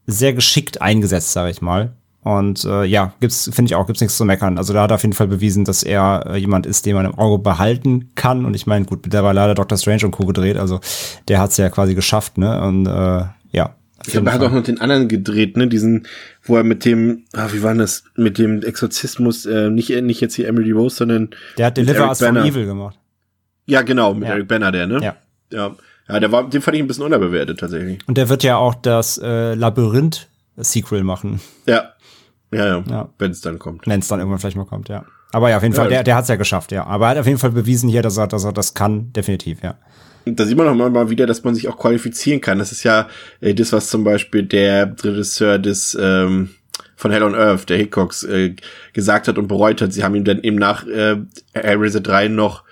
[0.06, 1.92] sehr geschickt eingesetzt, sage ich mal.
[2.22, 4.56] Und äh, ja, gibt's, finde ich auch, gibt's nichts zu meckern.
[4.56, 7.04] Also da hat er auf jeden Fall bewiesen, dass er äh, jemand ist, den man
[7.04, 8.46] im Auge behalten kann.
[8.46, 10.24] Und ich meine, gut, der war leider Doctor Strange und Co.
[10.24, 10.80] gedreht, also
[11.28, 12.62] der hat's ja quasi geschafft, ne?
[12.62, 13.76] Und äh, ja,
[14.06, 15.66] ich glaube, er hat auch noch den anderen gedreht, ne?
[15.66, 16.06] Diesen,
[16.42, 20.34] wo er mit dem, ah, wie war das, mit dem Exorzismus, äh, nicht, nicht jetzt
[20.34, 21.30] hier Emily Rose, sondern.
[21.56, 22.98] Der hat Deliver Us from Evil gemacht.
[23.66, 24.34] Ja, genau, mit ja.
[24.34, 25.00] Eric Banner, der, ne?
[25.02, 25.16] Ja.
[25.52, 25.74] Ja.
[26.06, 27.98] Ja, der war, den fand ich ein bisschen unterbewertet tatsächlich.
[28.06, 31.40] Und der wird ja auch das äh, Labyrinth-Sequel machen.
[31.66, 31.92] Ja.
[32.52, 32.84] Ja, ja.
[32.86, 33.08] ja.
[33.18, 33.86] Wenn es dann kommt.
[33.86, 35.06] Wenn es dann irgendwann vielleicht mal kommt, ja.
[35.32, 36.84] Aber ja, auf jeden Fall, der, der hat es ja geschafft, ja.
[36.84, 39.62] Aber er hat auf jeden Fall bewiesen hier, dass er, dass er das kann, definitiv,
[39.62, 39.76] ja
[40.26, 42.58] da sieht man noch mal wieder, dass man sich auch qualifizieren kann.
[42.58, 43.08] Das ist ja
[43.40, 46.50] äh, das, was zum Beispiel der Regisseur des ähm,
[46.96, 48.54] von Hell on Earth, der Hickox, äh,
[48.92, 49.92] gesagt hat und bereut hat.
[49.92, 51.16] Sie haben ihm dann eben nach äh,
[51.52, 52.64] Hellraiser 3 noch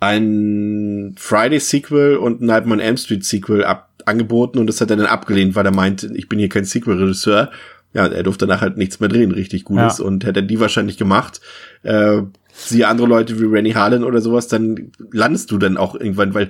[0.00, 5.06] ein Friday-Sequel und ein Nightmare on Elm Street-Sequel ab angeboten und das hat er dann
[5.06, 7.50] abgelehnt, weil er meint, ich bin hier kein Sequel-Regisseur.
[7.94, 10.04] Ja, er durfte danach halt nichts mehr drehen, richtig Gutes ja.
[10.04, 11.40] und hätte die wahrscheinlich gemacht.
[11.82, 12.22] Äh,
[12.58, 16.48] siehe andere Leute wie Rennie Harlan oder sowas, dann landest du dann auch irgendwann, weil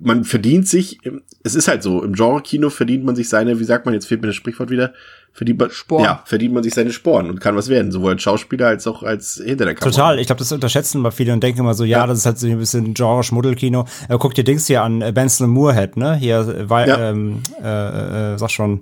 [0.00, 1.00] man verdient sich,
[1.42, 4.22] es ist halt so, im Genre-Kino verdient man sich seine, wie sagt man, jetzt fehlt
[4.22, 4.94] mir das Sprichwort wieder,
[5.32, 6.04] verdient man, Sporen.
[6.04, 9.02] ja, verdient man sich seine Sporen und kann was werden, sowohl als Schauspieler als auch
[9.02, 9.90] als hinter der Kamera.
[9.90, 12.06] Total, ich glaube, das unterschätzen mal viele und denken immer so, ja, ja.
[12.06, 13.84] das ist halt so ein bisschen Genre-Schmuddelkino.
[14.08, 17.10] Äh, guck dir Dings hier an, äh, Benson Moorhead, ne, hier, äh, weil, ja.
[17.10, 18.80] ähm, äh, äh, sag schon,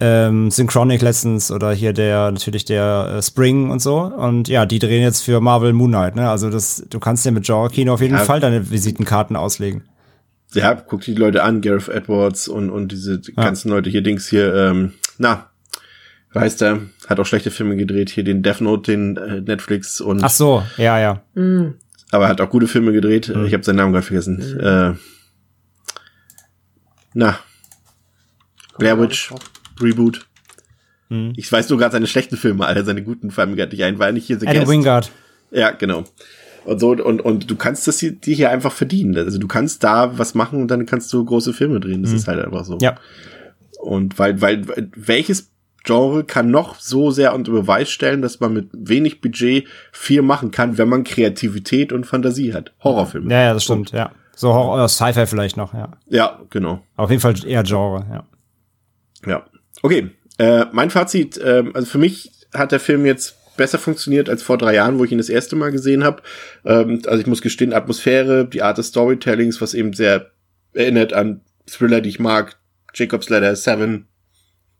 [0.00, 3.98] ähm, Synchronic letztens oder hier der natürlich der äh, Spring und so.
[3.98, 6.30] Und ja, die drehen jetzt für Marvel Moon Knight, ne?
[6.30, 8.24] Also das, du kannst ja mit Genre Kino auf jeden ja.
[8.24, 9.82] Fall deine Visitenkarten auslegen.
[10.54, 13.44] Ja, guck die Leute an, Gareth Edwards und, und diese ja.
[13.44, 15.50] ganzen Leute hier, Dings hier, ähm, na,
[16.32, 20.24] weißt du, hat auch schlechte Filme gedreht, hier den Death Note, den äh, Netflix und.
[20.24, 21.22] Ach so, ja, ja.
[21.34, 21.74] Mhm.
[22.10, 23.28] Aber er hat auch gute Filme gedreht.
[23.34, 23.46] Mhm.
[23.46, 24.36] Ich habe seinen Namen gerade vergessen.
[24.36, 24.60] Mhm.
[24.60, 24.94] Äh,
[27.14, 27.38] na.
[28.78, 29.32] Blair Witch.
[29.82, 30.26] Reboot.
[31.10, 31.32] Hm.
[31.36, 33.98] Ich weiß nur gerade seine schlechten Filme, alle seine guten fallen mir gerade nicht ein,
[33.98, 34.72] weil nicht hier The Adam Guest.
[34.72, 35.10] Wingard.
[35.50, 36.04] Ja, genau.
[36.64, 39.16] Und so, und, und du kannst das hier, die hier einfach verdienen.
[39.16, 42.02] Also du kannst da was machen und dann kannst du große Filme drehen.
[42.02, 42.16] Das Mhm.
[42.18, 42.76] ist halt einfach so.
[42.82, 42.96] Ja.
[43.80, 45.50] Und weil, weil, welches
[45.84, 50.50] Genre kann noch so sehr unter Beweis stellen, dass man mit wenig Budget viel machen
[50.50, 52.74] kann, wenn man Kreativität und Fantasie hat?
[52.84, 53.32] Horrorfilme.
[53.32, 54.10] Ja, ja, das stimmt, ja.
[54.36, 55.92] So Horror, oder Sci-Fi vielleicht noch, ja.
[56.08, 56.82] Ja, genau.
[56.96, 58.24] Auf jeden Fall eher Genre, ja.
[59.26, 59.44] Ja.
[59.82, 60.10] Okay.
[60.38, 64.56] Äh, mein Fazit, ähm, also für mich hat der Film jetzt besser funktioniert als vor
[64.56, 66.22] drei Jahren, wo ich ihn das erste Mal gesehen habe.
[66.64, 70.30] Ähm, also ich muss gestehen, Atmosphäre, die Art des Storytellings, was eben sehr
[70.72, 72.56] erinnert an Thriller, die ich mag,
[72.94, 74.06] Jacob's Ladder, Seven.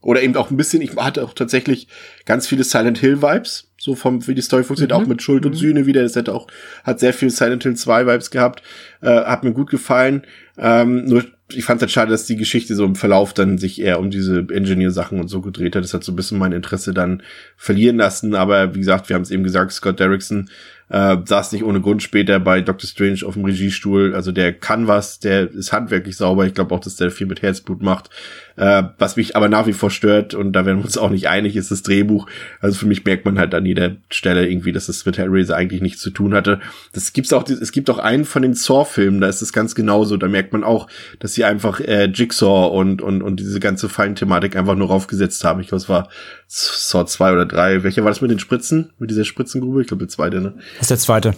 [0.00, 1.88] Oder eben auch ein bisschen, ich hatte auch tatsächlich
[2.24, 5.54] ganz viele Silent Hill Vibes, so vom, wie die Story funktioniert, auch mit Schuld und
[5.54, 6.02] Sühne wieder.
[6.02, 6.46] Das hat auch,
[6.84, 8.62] hat sehr viel Silent Hill 2 Vibes gehabt,
[9.02, 10.22] äh, hat mir gut gefallen.
[10.56, 13.80] Ähm, nur, ich fand es halt schade, dass die Geschichte so im Verlauf dann sich
[13.80, 15.82] eher um diese Engineer-Sachen und so gedreht hat.
[15.82, 17.22] Das hat so ein bisschen mein Interesse dann
[17.56, 18.34] verlieren lassen.
[18.34, 20.50] Aber wie gesagt, wir haben es eben gesagt, Scott Derrickson
[20.90, 24.14] äh, saß nicht ohne Grund später bei Doctor Strange auf dem Regiestuhl.
[24.14, 26.46] Also der kann was, der ist handwerklich sauber.
[26.46, 28.10] Ich glaube auch, dass der viel mit Herzblut macht.
[28.58, 31.28] Äh, was mich aber nach wie vor stört, und da werden wir uns auch nicht
[31.28, 32.26] einig, ist das Drehbuch.
[32.60, 35.80] Also für mich merkt man halt an jeder Stelle irgendwie, dass das mit Hellraiser eigentlich
[35.80, 36.60] nichts zu tun hatte.
[36.92, 40.16] Das gibt's auch, es gibt auch einen von den Saw-Filmen, da ist es ganz genauso.
[40.16, 40.88] Da merkt man auch,
[41.20, 45.60] dass sie einfach äh, Jigsaw und, und, und diese ganze Fallenthematik einfach nur raufgesetzt haben.
[45.60, 46.08] Ich glaube, es war
[46.48, 47.84] Saw 2 oder 3.
[47.84, 48.90] Welcher war das mit den Spritzen?
[48.98, 49.82] Mit dieser Spritzengrube?
[49.82, 50.54] Ich glaube, der zweite, ne?
[50.74, 51.34] Das ist der zweite.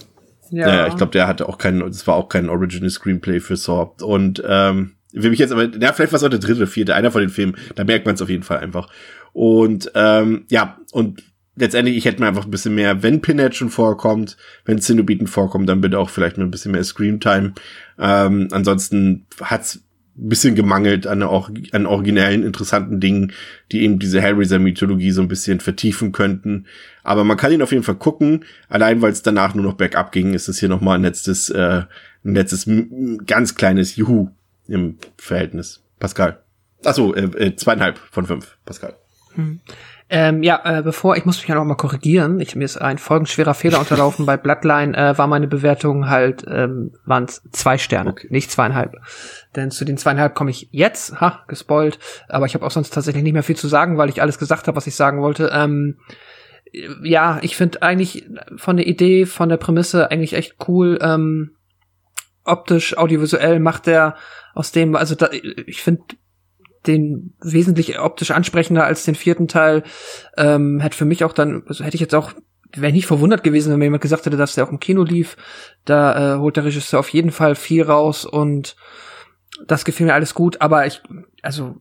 [0.49, 3.55] Ja, ja ich glaube, der hatte auch keinen, das war auch kein Original Screenplay für
[3.55, 3.91] Saw.
[4.03, 7.11] Und ähm, will mich jetzt aber, ja, vielleicht war es auch der dritte vierte, einer
[7.11, 8.89] von den Filmen, da merkt man es auf jeden Fall einfach.
[9.33, 11.23] Und ähm, ja, und
[11.55, 15.69] letztendlich, ich hätte mir einfach ein bisschen mehr, wenn Pinhead schon vorkommt, wenn Cenobiten vorkommt,
[15.69, 17.53] dann bitte auch vielleicht mit ein bisschen mehr Screamtime.
[17.99, 19.83] Ähm, ansonsten hat's
[20.17, 23.31] ein bisschen gemangelt an, an originellen, interessanten Dingen,
[23.71, 26.65] die eben diese Hellraiser-Mythologie so ein bisschen vertiefen könnten.
[27.03, 28.43] Aber man kann ihn auf jeden Fall gucken.
[28.67, 31.83] Allein weil es danach nur noch bergab ging, ist es hier nochmal ein letztes, äh,
[32.25, 32.69] ein letztes
[33.25, 34.29] ganz kleines Juhu
[34.71, 35.83] im Verhältnis.
[35.99, 36.41] Pascal.
[36.83, 38.95] Achso, äh, äh, zweieinhalb von fünf, Pascal.
[39.35, 39.59] Hm.
[40.13, 42.41] Ähm, ja, äh, bevor, ich muss mich ja noch mal korrigieren.
[42.41, 44.25] Ich, mir ist ein folgenschwerer Fehler unterlaufen.
[44.25, 48.27] Bei Bloodline äh, war meine Bewertung halt, ähm, waren es zwei Sterne, okay.
[48.29, 48.97] nicht zweieinhalb.
[49.55, 51.97] Denn zu den zweieinhalb komme ich jetzt, ha, gespoilt.
[52.27, 54.67] Aber ich habe auch sonst tatsächlich nicht mehr viel zu sagen, weil ich alles gesagt
[54.67, 55.49] habe, was ich sagen wollte.
[55.53, 55.97] Ähm,
[57.03, 58.27] ja, ich finde eigentlich
[58.57, 60.99] von der Idee, von der Prämisse eigentlich echt cool.
[61.01, 61.51] Ähm,
[62.43, 64.15] optisch, audiovisuell macht der
[64.53, 66.03] aus dem, also da, ich finde
[66.87, 69.83] den wesentlich optisch ansprechender als den vierten Teil.
[70.37, 72.33] Ähm, hätte für mich auch dann, also hätte ich jetzt auch,
[72.75, 75.37] wäre nicht verwundert gewesen, wenn mir jemand gesagt hätte, dass der auch im Kino lief.
[75.85, 78.75] Da äh, holt der Regisseur auf jeden Fall viel raus und
[79.67, 81.01] das gefiel mir alles gut, aber ich,
[81.41, 81.75] also,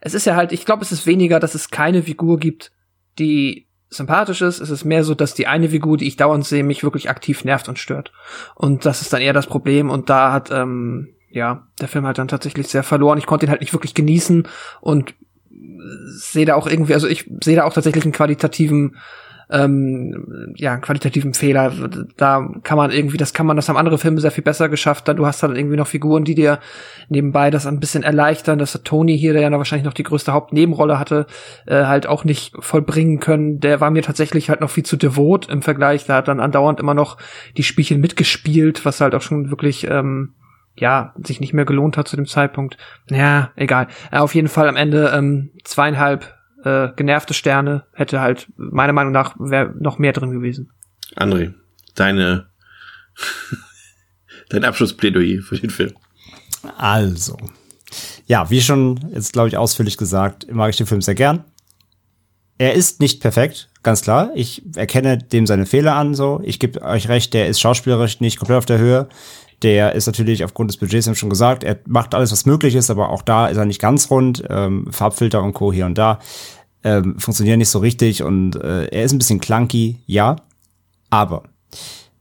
[0.00, 2.72] es ist ja halt, ich glaube, es ist weniger, dass es keine Figur gibt,
[3.18, 4.60] die sympathisch ist.
[4.60, 7.44] Es ist mehr so, dass die eine Figur, die ich dauernd sehe, mich wirklich aktiv
[7.44, 8.12] nervt und stört.
[8.54, 9.90] Und das ist dann eher das Problem.
[9.90, 13.18] Und da hat, ähm, ja, der Film halt dann tatsächlich sehr verloren.
[13.18, 14.48] Ich konnte ihn halt nicht wirklich genießen
[14.80, 15.14] und
[16.06, 18.96] sehe da auch irgendwie, also ich sehe da auch tatsächlich einen qualitativen,
[19.52, 21.72] ähm, ja, qualitativen Fehler.
[22.16, 25.06] Da kann man irgendwie, das kann man, das haben andere Filme sehr viel besser geschafft.
[25.06, 26.58] Da du hast dann irgendwie noch Figuren, die dir
[27.08, 30.32] nebenbei das ein bisschen erleichtern, dass der Tony hier, der ja wahrscheinlich noch die größte
[30.32, 31.26] Hauptnebenrolle hatte,
[31.66, 33.60] äh, halt auch nicht vollbringen können.
[33.60, 36.06] Der war mir tatsächlich halt noch viel zu devot im Vergleich.
[36.06, 37.18] Da hat dann andauernd immer noch
[37.56, 40.34] die Spielchen mitgespielt, was halt auch schon wirklich, ähm,
[40.76, 42.78] ja, sich nicht mehr gelohnt hat zu dem Zeitpunkt.
[43.10, 43.88] Ja, egal.
[44.10, 49.12] Äh, auf jeden Fall am Ende ähm, zweieinhalb äh, genervte Sterne hätte halt meiner Meinung
[49.12, 50.70] nach wäre noch mehr drin gewesen.
[51.16, 51.54] André,
[51.94, 52.46] deine
[54.48, 55.92] dein Abschlussplädoyer für den Film.
[56.78, 57.36] Also,
[58.26, 61.44] ja, wie schon jetzt glaube ich ausführlich gesagt, mag ich den Film sehr gern.
[62.58, 64.30] Er ist nicht perfekt, ganz klar.
[64.34, 66.40] Ich erkenne dem seine Fehler an, so.
[66.44, 69.08] Ich gebe euch recht, der ist schauspielerisch nicht komplett auf der Höhe.
[69.62, 72.90] Der ist natürlich aufgrund des Budgets, haben schon gesagt, er macht alles, was möglich ist,
[72.90, 74.42] aber auch da ist er nicht ganz rund.
[74.48, 75.72] Ähm, Farbfilter und Co.
[75.72, 76.18] hier und da
[76.84, 80.36] ähm, funktionieren nicht so richtig und äh, er ist ein bisschen clunky, ja.
[81.10, 81.44] Aber,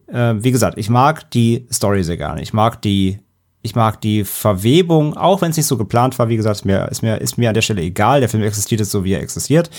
[0.07, 2.41] äh, wie gesagt, ich mag die Story sehr gerne.
[2.41, 3.19] Ich mag die,
[3.61, 6.87] ich mag die Verwebung, auch wenn es nicht so geplant war, wie gesagt, ist mir,
[6.89, 8.19] ist mir, ist mir an der Stelle egal.
[8.19, 9.69] Der Film existiert jetzt so, wie er existiert.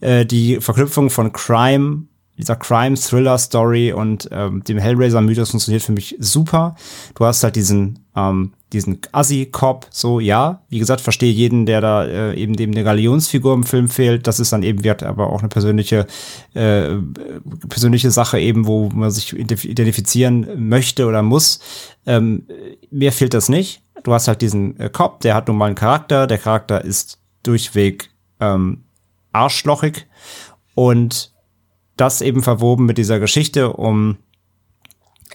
[0.00, 2.04] Äh, die Verknüpfung von Crime
[2.40, 6.74] dieser Crime-Thriller-Story und ähm, dem Hellraiser-Mythos funktioniert für mich super.
[7.14, 12.04] Du hast halt diesen, ähm, diesen Assi-Cop, so, ja, wie gesagt, verstehe jeden, der da
[12.04, 14.26] äh, eben dem eine Galionsfigur im Film fehlt.
[14.26, 16.06] Das ist dann eben, wird aber auch eine persönliche,
[16.54, 16.96] äh,
[17.68, 21.60] persönliche Sache eben, wo man sich identifizieren möchte oder muss.
[22.06, 22.46] Ähm,
[22.90, 23.82] mir fehlt das nicht.
[24.02, 26.26] Du hast halt diesen äh, Cop, der hat nun mal einen Charakter.
[26.26, 28.10] Der Charakter ist durchweg
[28.40, 28.84] ähm,
[29.32, 30.06] arschlochig
[30.74, 31.29] und
[32.00, 34.16] das eben verwoben mit dieser Geschichte um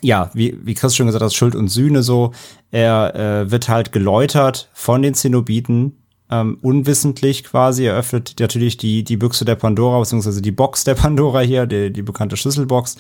[0.01, 2.31] ja, wie, wie Chris schon gesagt hat, Schuld und Sühne so.
[2.69, 5.97] Er äh, wird halt geläutert von den Zenobiten,
[6.29, 7.85] ähm, unwissentlich quasi.
[7.85, 11.93] Er öffnet natürlich die, die Büchse der Pandora, beziehungsweise die Box der Pandora hier, die,
[11.93, 12.97] die bekannte Schlüsselbox,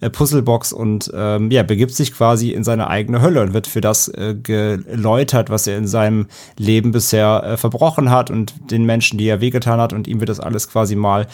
[0.00, 3.80] äh, Puzzlebox und ähm, ja, begibt sich quasi in seine eigene Hölle und wird für
[3.80, 6.26] das äh, geläutert, was er in seinem
[6.58, 10.28] Leben bisher äh, verbrochen hat und den Menschen, die er wehgetan hat und ihm wird
[10.28, 11.26] das alles quasi mal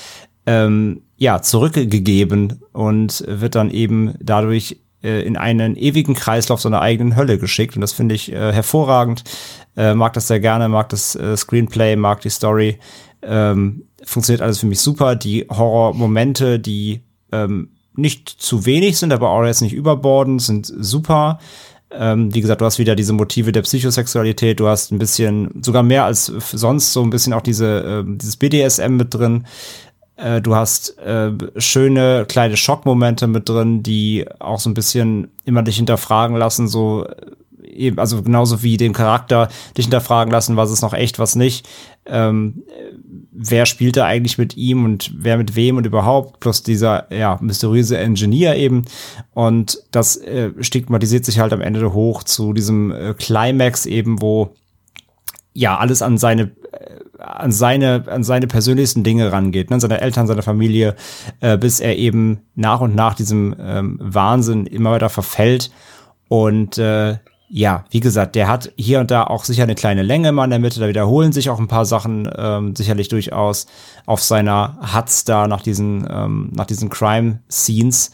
[0.51, 7.15] ähm, ja, zurückgegeben und wird dann eben dadurch äh, in einen ewigen Kreislauf seiner eigenen
[7.15, 7.77] Hölle geschickt.
[7.77, 9.23] Und das finde ich äh, hervorragend.
[9.77, 12.81] Äh, mag das sehr gerne, mag das äh, Screenplay, mag die Story.
[13.23, 15.15] Ähm, funktioniert alles für mich super.
[15.15, 21.39] Die Horrormomente, die ähm, nicht zu wenig sind, aber auch jetzt nicht überbordend, sind super.
[21.93, 25.83] Ähm, wie gesagt, du hast wieder diese Motive der Psychosexualität, du hast ein bisschen, sogar
[25.83, 29.45] mehr als sonst, so ein bisschen auch diese, äh, dieses BDSM mit drin.
[30.21, 35.63] Äh, du hast äh, schöne kleine Schockmomente mit drin, die auch so ein bisschen immer
[35.63, 37.15] dich hinterfragen lassen, so äh,
[37.63, 41.67] eben, also genauso wie den Charakter dich hinterfragen lassen, was ist noch echt, was nicht.
[42.07, 42.63] Ähm,
[43.33, 47.39] wer spielt da eigentlich mit ihm und wer mit wem und überhaupt, plus dieser, ja,
[47.41, 48.85] mysteriöse Engineer eben.
[49.33, 54.55] Und das äh, stigmatisiert sich halt am Ende hoch zu diesem äh, Climax eben, wo
[55.55, 56.51] ja alles an seine
[57.19, 60.95] an seine, an seine persönlichsten Dinge rangeht, ne, seine Eltern, seine Familie,
[61.41, 65.71] äh, bis er eben nach und nach diesem ähm, Wahnsinn immer weiter verfällt.
[66.29, 67.17] Und äh,
[67.53, 70.51] ja, wie gesagt, der hat hier und da auch sicher eine kleine Länge mal in
[70.51, 73.67] der Mitte, da wiederholen sich auch ein paar Sachen ähm, sicherlich durchaus
[74.07, 78.13] auf seiner Hutz da nach diesen, ähm, nach diesen Crime-Scenes.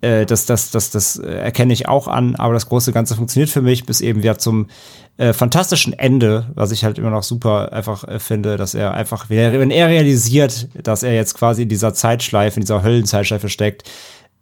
[0.00, 3.62] Äh, das, das, das, das erkenne ich auch an, aber das große Ganze funktioniert für
[3.62, 4.68] mich, bis eben wieder zum
[5.16, 9.28] äh, fantastischen Ende, was ich halt immer noch super einfach äh, finde, dass er einfach,
[9.28, 13.92] wenn er realisiert, dass er jetzt quasi in dieser Zeitschleife, in dieser Höllenzeitschleife steckt, äh,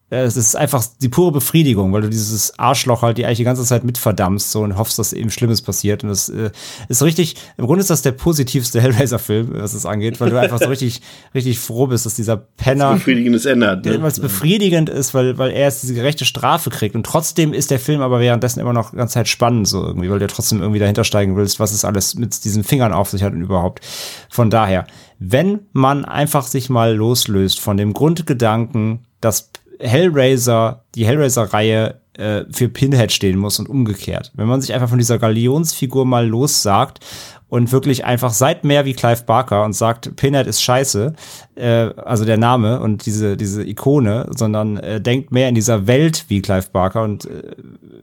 [0.09, 3.65] es ist einfach die pure Befriedigung, weil du dieses Arschloch halt die eigentlich die ganze
[3.65, 6.05] Zeit mitverdammst so und hoffst, dass eben Schlimmes passiert.
[6.05, 6.51] Und das äh,
[6.89, 10.61] ist richtig, im Grunde ist das der positivste Hellraiser-Film, was es angeht, weil du einfach
[10.61, 11.03] so richtig,
[11.35, 12.91] richtig froh bist, dass dieser Penner.
[12.91, 14.01] Das befriedigendes Ende hat, ne?
[14.01, 16.95] Weil es befriedigend ist, weil, weil er jetzt diese gerechte Strafe kriegt.
[16.95, 20.09] Und trotzdem ist der Film aber währenddessen immer noch die ganze Zeit spannend, so irgendwie,
[20.09, 23.25] weil du trotzdem irgendwie dahinter steigen willst, was es alles mit diesen Fingern auf sich
[23.25, 23.85] hat und überhaupt.
[24.31, 24.87] Von daher,
[25.19, 32.69] wenn man einfach sich mal loslöst von dem Grundgedanken, dass Hellraiser, die Hellraiser-Reihe äh, für
[32.69, 34.33] Pinhead stehen muss und umgekehrt.
[34.35, 37.01] Wenn man sich einfach von dieser Galionsfigur mal lossagt
[37.49, 41.15] und wirklich einfach seid mehr wie Clive Barker und sagt, Pinhead ist scheiße,
[41.55, 46.25] äh, also der Name und diese, diese Ikone, sondern äh, denkt mehr in dieser Welt
[46.29, 47.43] wie Clive Barker und äh,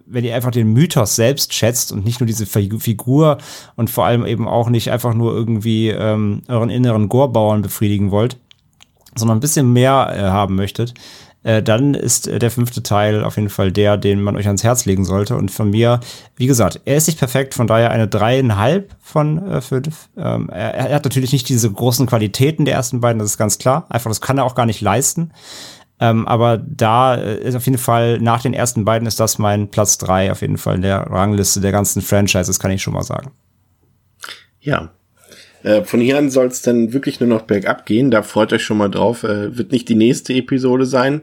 [0.06, 3.38] wenn ihr einfach den Mythos selbst schätzt und nicht nur diese Figur
[3.76, 8.38] und vor allem eben auch nicht einfach nur irgendwie ähm, euren inneren Gorbauern befriedigen wollt,
[9.16, 10.94] sondern ein bisschen mehr äh, haben möchtet,
[11.44, 14.64] äh, dann ist äh, der fünfte Teil auf jeden Fall der, den man euch ans
[14.64, 15.36] Herz legen sollte.
[15.36, 16.00] Und von mir,
[16.36, 20.10] wie gesagt, er ist nicht perfekt, von daher eine dreieinhalb von äh, fünf.
[20.18, 23.58] Ähm, er, er hat natürlich nicht diese großen Qualitäten der ersten beiden, das ist ganz
[23.58, 23.86] klar.
[23.90, 25.32] Einfach, das kann er auch gar nicht leisten.
[26.00, 29.70] Ähm, aber da äh, ist auf jeden Fall, nach den ersten beiden ist das mein
[29.70, 33.04] Platz drei auf jeden Fall in der Rangliste der ganzen Franchises, kann ich schon mal
[33.04, 33.32] sagen.
[34.60, 34.92] Ja,
[35.64, 38.12] äh, von hier an soll es dann wirklich nur noch bergab gehen.
[38.12, 39.24] Da freut euch schon mal drauf.
[39.24, 41.22] Äh, wird nicht die nächste Episode sein.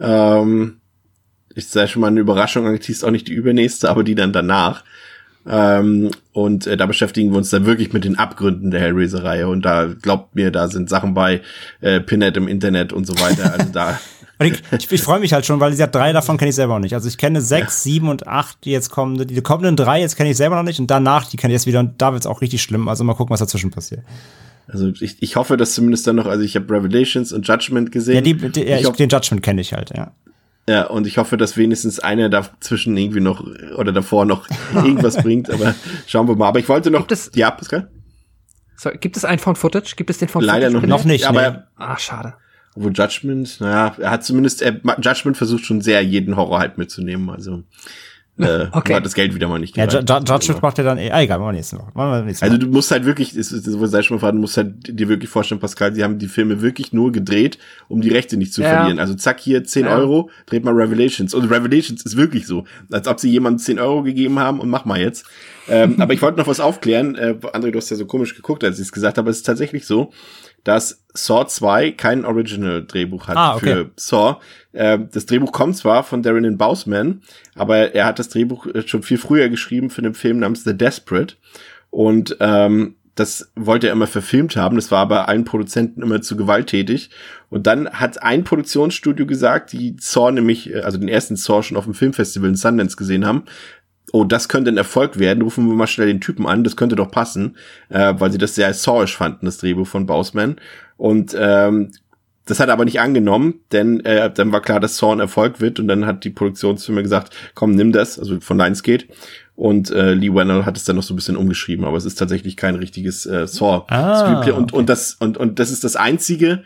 [0.00, 0.78] Ähm,
[1.54, 4.84] ich sei schon mal eine Überraschung, ist auch nicht die übernächste, aber die dann danach.
[5.46, 9.48] Ähm, und äh, da beschäftigen wir uns dann wirklich mit den Abgründen der Hellraiser-Reihe.
[9.48, 11.40] Und da glaubt mir, da sind Sachen bei
[11.80, 13.54] äh, Pinhead im Internet und so weiter.
[13.54, 13.98] Also da
[14.40, 16.80] ich, ich, ich freue mich halt schon, weil diese drei davon kenne ich selber noch
[16.80, 16.94] nicht.
[16.94, 19.26] Also ich kenne sechs, sieben und acht, die jetzt kommen.
[19.26, 21.66] Die kommenden drei jetzt kenne ich selber noch nicht und danach, die kenne ich jetzt
[21.66, 22.88] wieder und da wird es auch richtig schlimm.
[22.88, 24.02] Also mal gucken, was dazwischen passiert.
[24.68, 28.16] Also ich, ich hoffe, dass zumindest dann noch, also ich habe Revelations und Judgment gesehen.
[28.16, 30.12] Ja, die, die, ja, ich ich, den Judgment kenne ich halt, ja.
[30.68, 33.42] Ja, und ich hoffe, dass wenigstens einer dazwischen irgendwie noch
[33.76, 35.74] oder davor noch irgendwas bringt, aber
[36.06, 36.48] schauen wir mal.
[36.48, 37.00] Aber ich wollte noch.
[37.00, 37.90] Gibt es, ja, Pascal?
[38.76, 39.96] So, gibt es ein Found Footage?
[39.96, 40.86] Gibt es den Found Leider Footage?
[40.86, 41.24] Leider noch nicht.
[41.24, 41.50] Noch nicht, aber.
[41.50, 41.58] Nee.
[41.76, 42.34] Ah, schade.
[42.78, 47.28] Obwohl Judgment, naja, er hat zumindest, er, Judgment versucht schon sehr, jeden Horror halt mitzunehmen,
[47.28, 47.64] also.
[48.38, 48.94] Äh, okay.
[48.94, 49.94] hat das Geld wieder mal nicht gereicht.
[49.94, 51.90] Ja, Judgment macht er dann, eh, ah, egal, machen wir nächste Woche.
[51.94, 52.52] Machen wir nächste Woche.
[52.52, 55.28] Also du musst halt wirklich, ist, ist, sei schon mal du musst halt dir wirklich
[55.28, 57.58] vorstellen, Pascal, sie haben die Filme wirklich nur gedreht,
[57.88, 58.68] um die Rechte nicht zu ja.
[58.68, 59.00] verlieren.
[59.00, 59.96] Also zack, hier 10 ja.
[59.96, 61.34] Euro, dreht mal Revelations.
[61.34, 64.84] Und Revelations ist wirklich so, als ob sie jemandem 10 Euro gegeben haben und mach
[64.84, 65.26] mal jetzt.
[65.68, 67.16] ähm, aber ich wollte noch was aufklären.
[67.16, 69.38] Äh, André, du hast ja so komisch geguckt, als ich es gesagt habe, aber es
[69.38, 70.12] ist tatsächlich so
[70.64, 73.66] dass Saw 2 kein Original-Drehbuch hat ah, okay.
[73.66, 74.36] für Saw.
[74.72, 77.22] Äh, das Drehbuch kommt zwar von Darren Bausman,
[77.54, 81.34] aber er hat das Drehbuch schon viel früher geschrieben für einen Film namens The Desperate.
[81.90, 84.76] Und ähm, das wollte er immer verfilmt haben.
[84.76, 87.10] Das war aber allen Produzenten immer zu gewalttätig.
[87.50, 91.76] Und dann hat ein Produktionsstudio gesagt, die Saw nämlich, äh, also den ersten Saw schon
[91.76, 93.44] auf dem Filmfestival in Sundance gesehen haben,
[94.12, 96.96] oh, das könnte ein Erfolg werden, rufen wir mal schnell den Typen an, das könnte
[96.96, 97.56] doch passen,
[97.88, 100.56] äh, weil sie das sehr sawisch fanden, das Drehbuch von Bausman.
[100.96, 101.92] Und ähm,
[102.44, 105.60] das hat er aber nicht angenommen, denn äh, dann war klar, dass Saw ein Erfolg
[105.60, 109.06] wird und dann hat die Produktionsfirma gesagt, komm, nimm das, also von Lionsgate.
[109.54, 112.14] Und äh, Lee Wennell hat es dann noch so ein bisschen umgeschrieben, aber es ist
[112.14, 114.76] tatsächlich kein richtiges äh, Saw Ah, Screenplay und okay.
[114.76, 116.62] und das und und das ist das einzige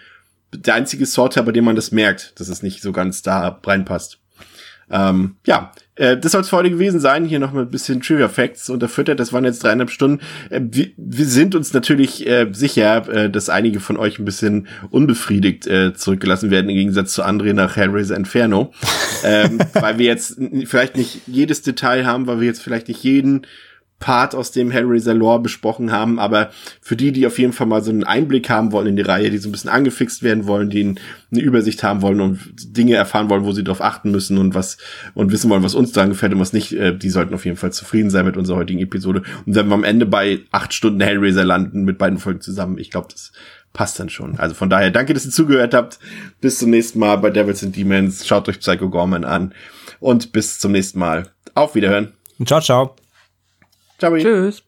[0.55, 4.19] der einzige Saw bei dem man das merkt, dass es nicht so ganz da reinpasst.
[4.91, 7.25] Ähm, ja, äh, das soll es für heute gewesen sein.
[7.25, 9.21] Hier noch mal ein bisschen Trivia Facts unterfüttert.
[9.21, 10.21] Das waren jetzt dreieinhalb Stunden.
[10.49, 14.69] Äh, wir, wir sind uns natürlich äh, sicher, äh, dass einige von euch ein bisschen
[14.91, 18.73] unbefriedigt äh, zurückgelassen werden, im Gegensatz zu André nach Hellraiser Inferno.
[19.25, 23.47] ähm, weil wir jetzt vielleicht nicht jedes Detail haben, weil wir jetzt vielleicht nicht jeden
[24.03, 26.51] Part aus dem Hellraiser Lore besprochen haben, aber
[26.81, 29.31] für die, die auf jeden Fall mal so einen Einblick haben wollen in die Reihe,
[29.31, 30.97] die so ein bisschen angefixt werden wollen, die
[31.31, 34.77] eine Übersicht haben wollen und Dinge erfahren wollen, wo sie darauf achten müssen und was
[35.15, 37.57] und wissen wollen, was uns daran gefällt und was nicht, äh, die sollten auf jeden
[37.57, 39.23] Fall zufrieden sein mit unserer heutigen Episode.
[39.47, 42.91] Und wenn wir am Ende bei acht Stunden Hellraiser landen mit beiden Folgen zusammen, ich
[42.91, 43.31] glaube, das
[43.73, 44.37] passt dann schon.
[44.37, 46.01] Also von daher, danke, dass ihr zugehört habt.
[46.41, 48.27] Bis zum nächsten Mal bei Devils and Demons.
[48.27, 49.55] Schaut euch Psycho Gorman an
[50.01, 51.29] und bis zum nächsten Mal.
[51.55, 52.13] Auf Wiederhören.
[52.45, 53.02] Ciao, ciao.
[54.03, 54.17] Ciao.
[54.17, 54.65] Tschüss.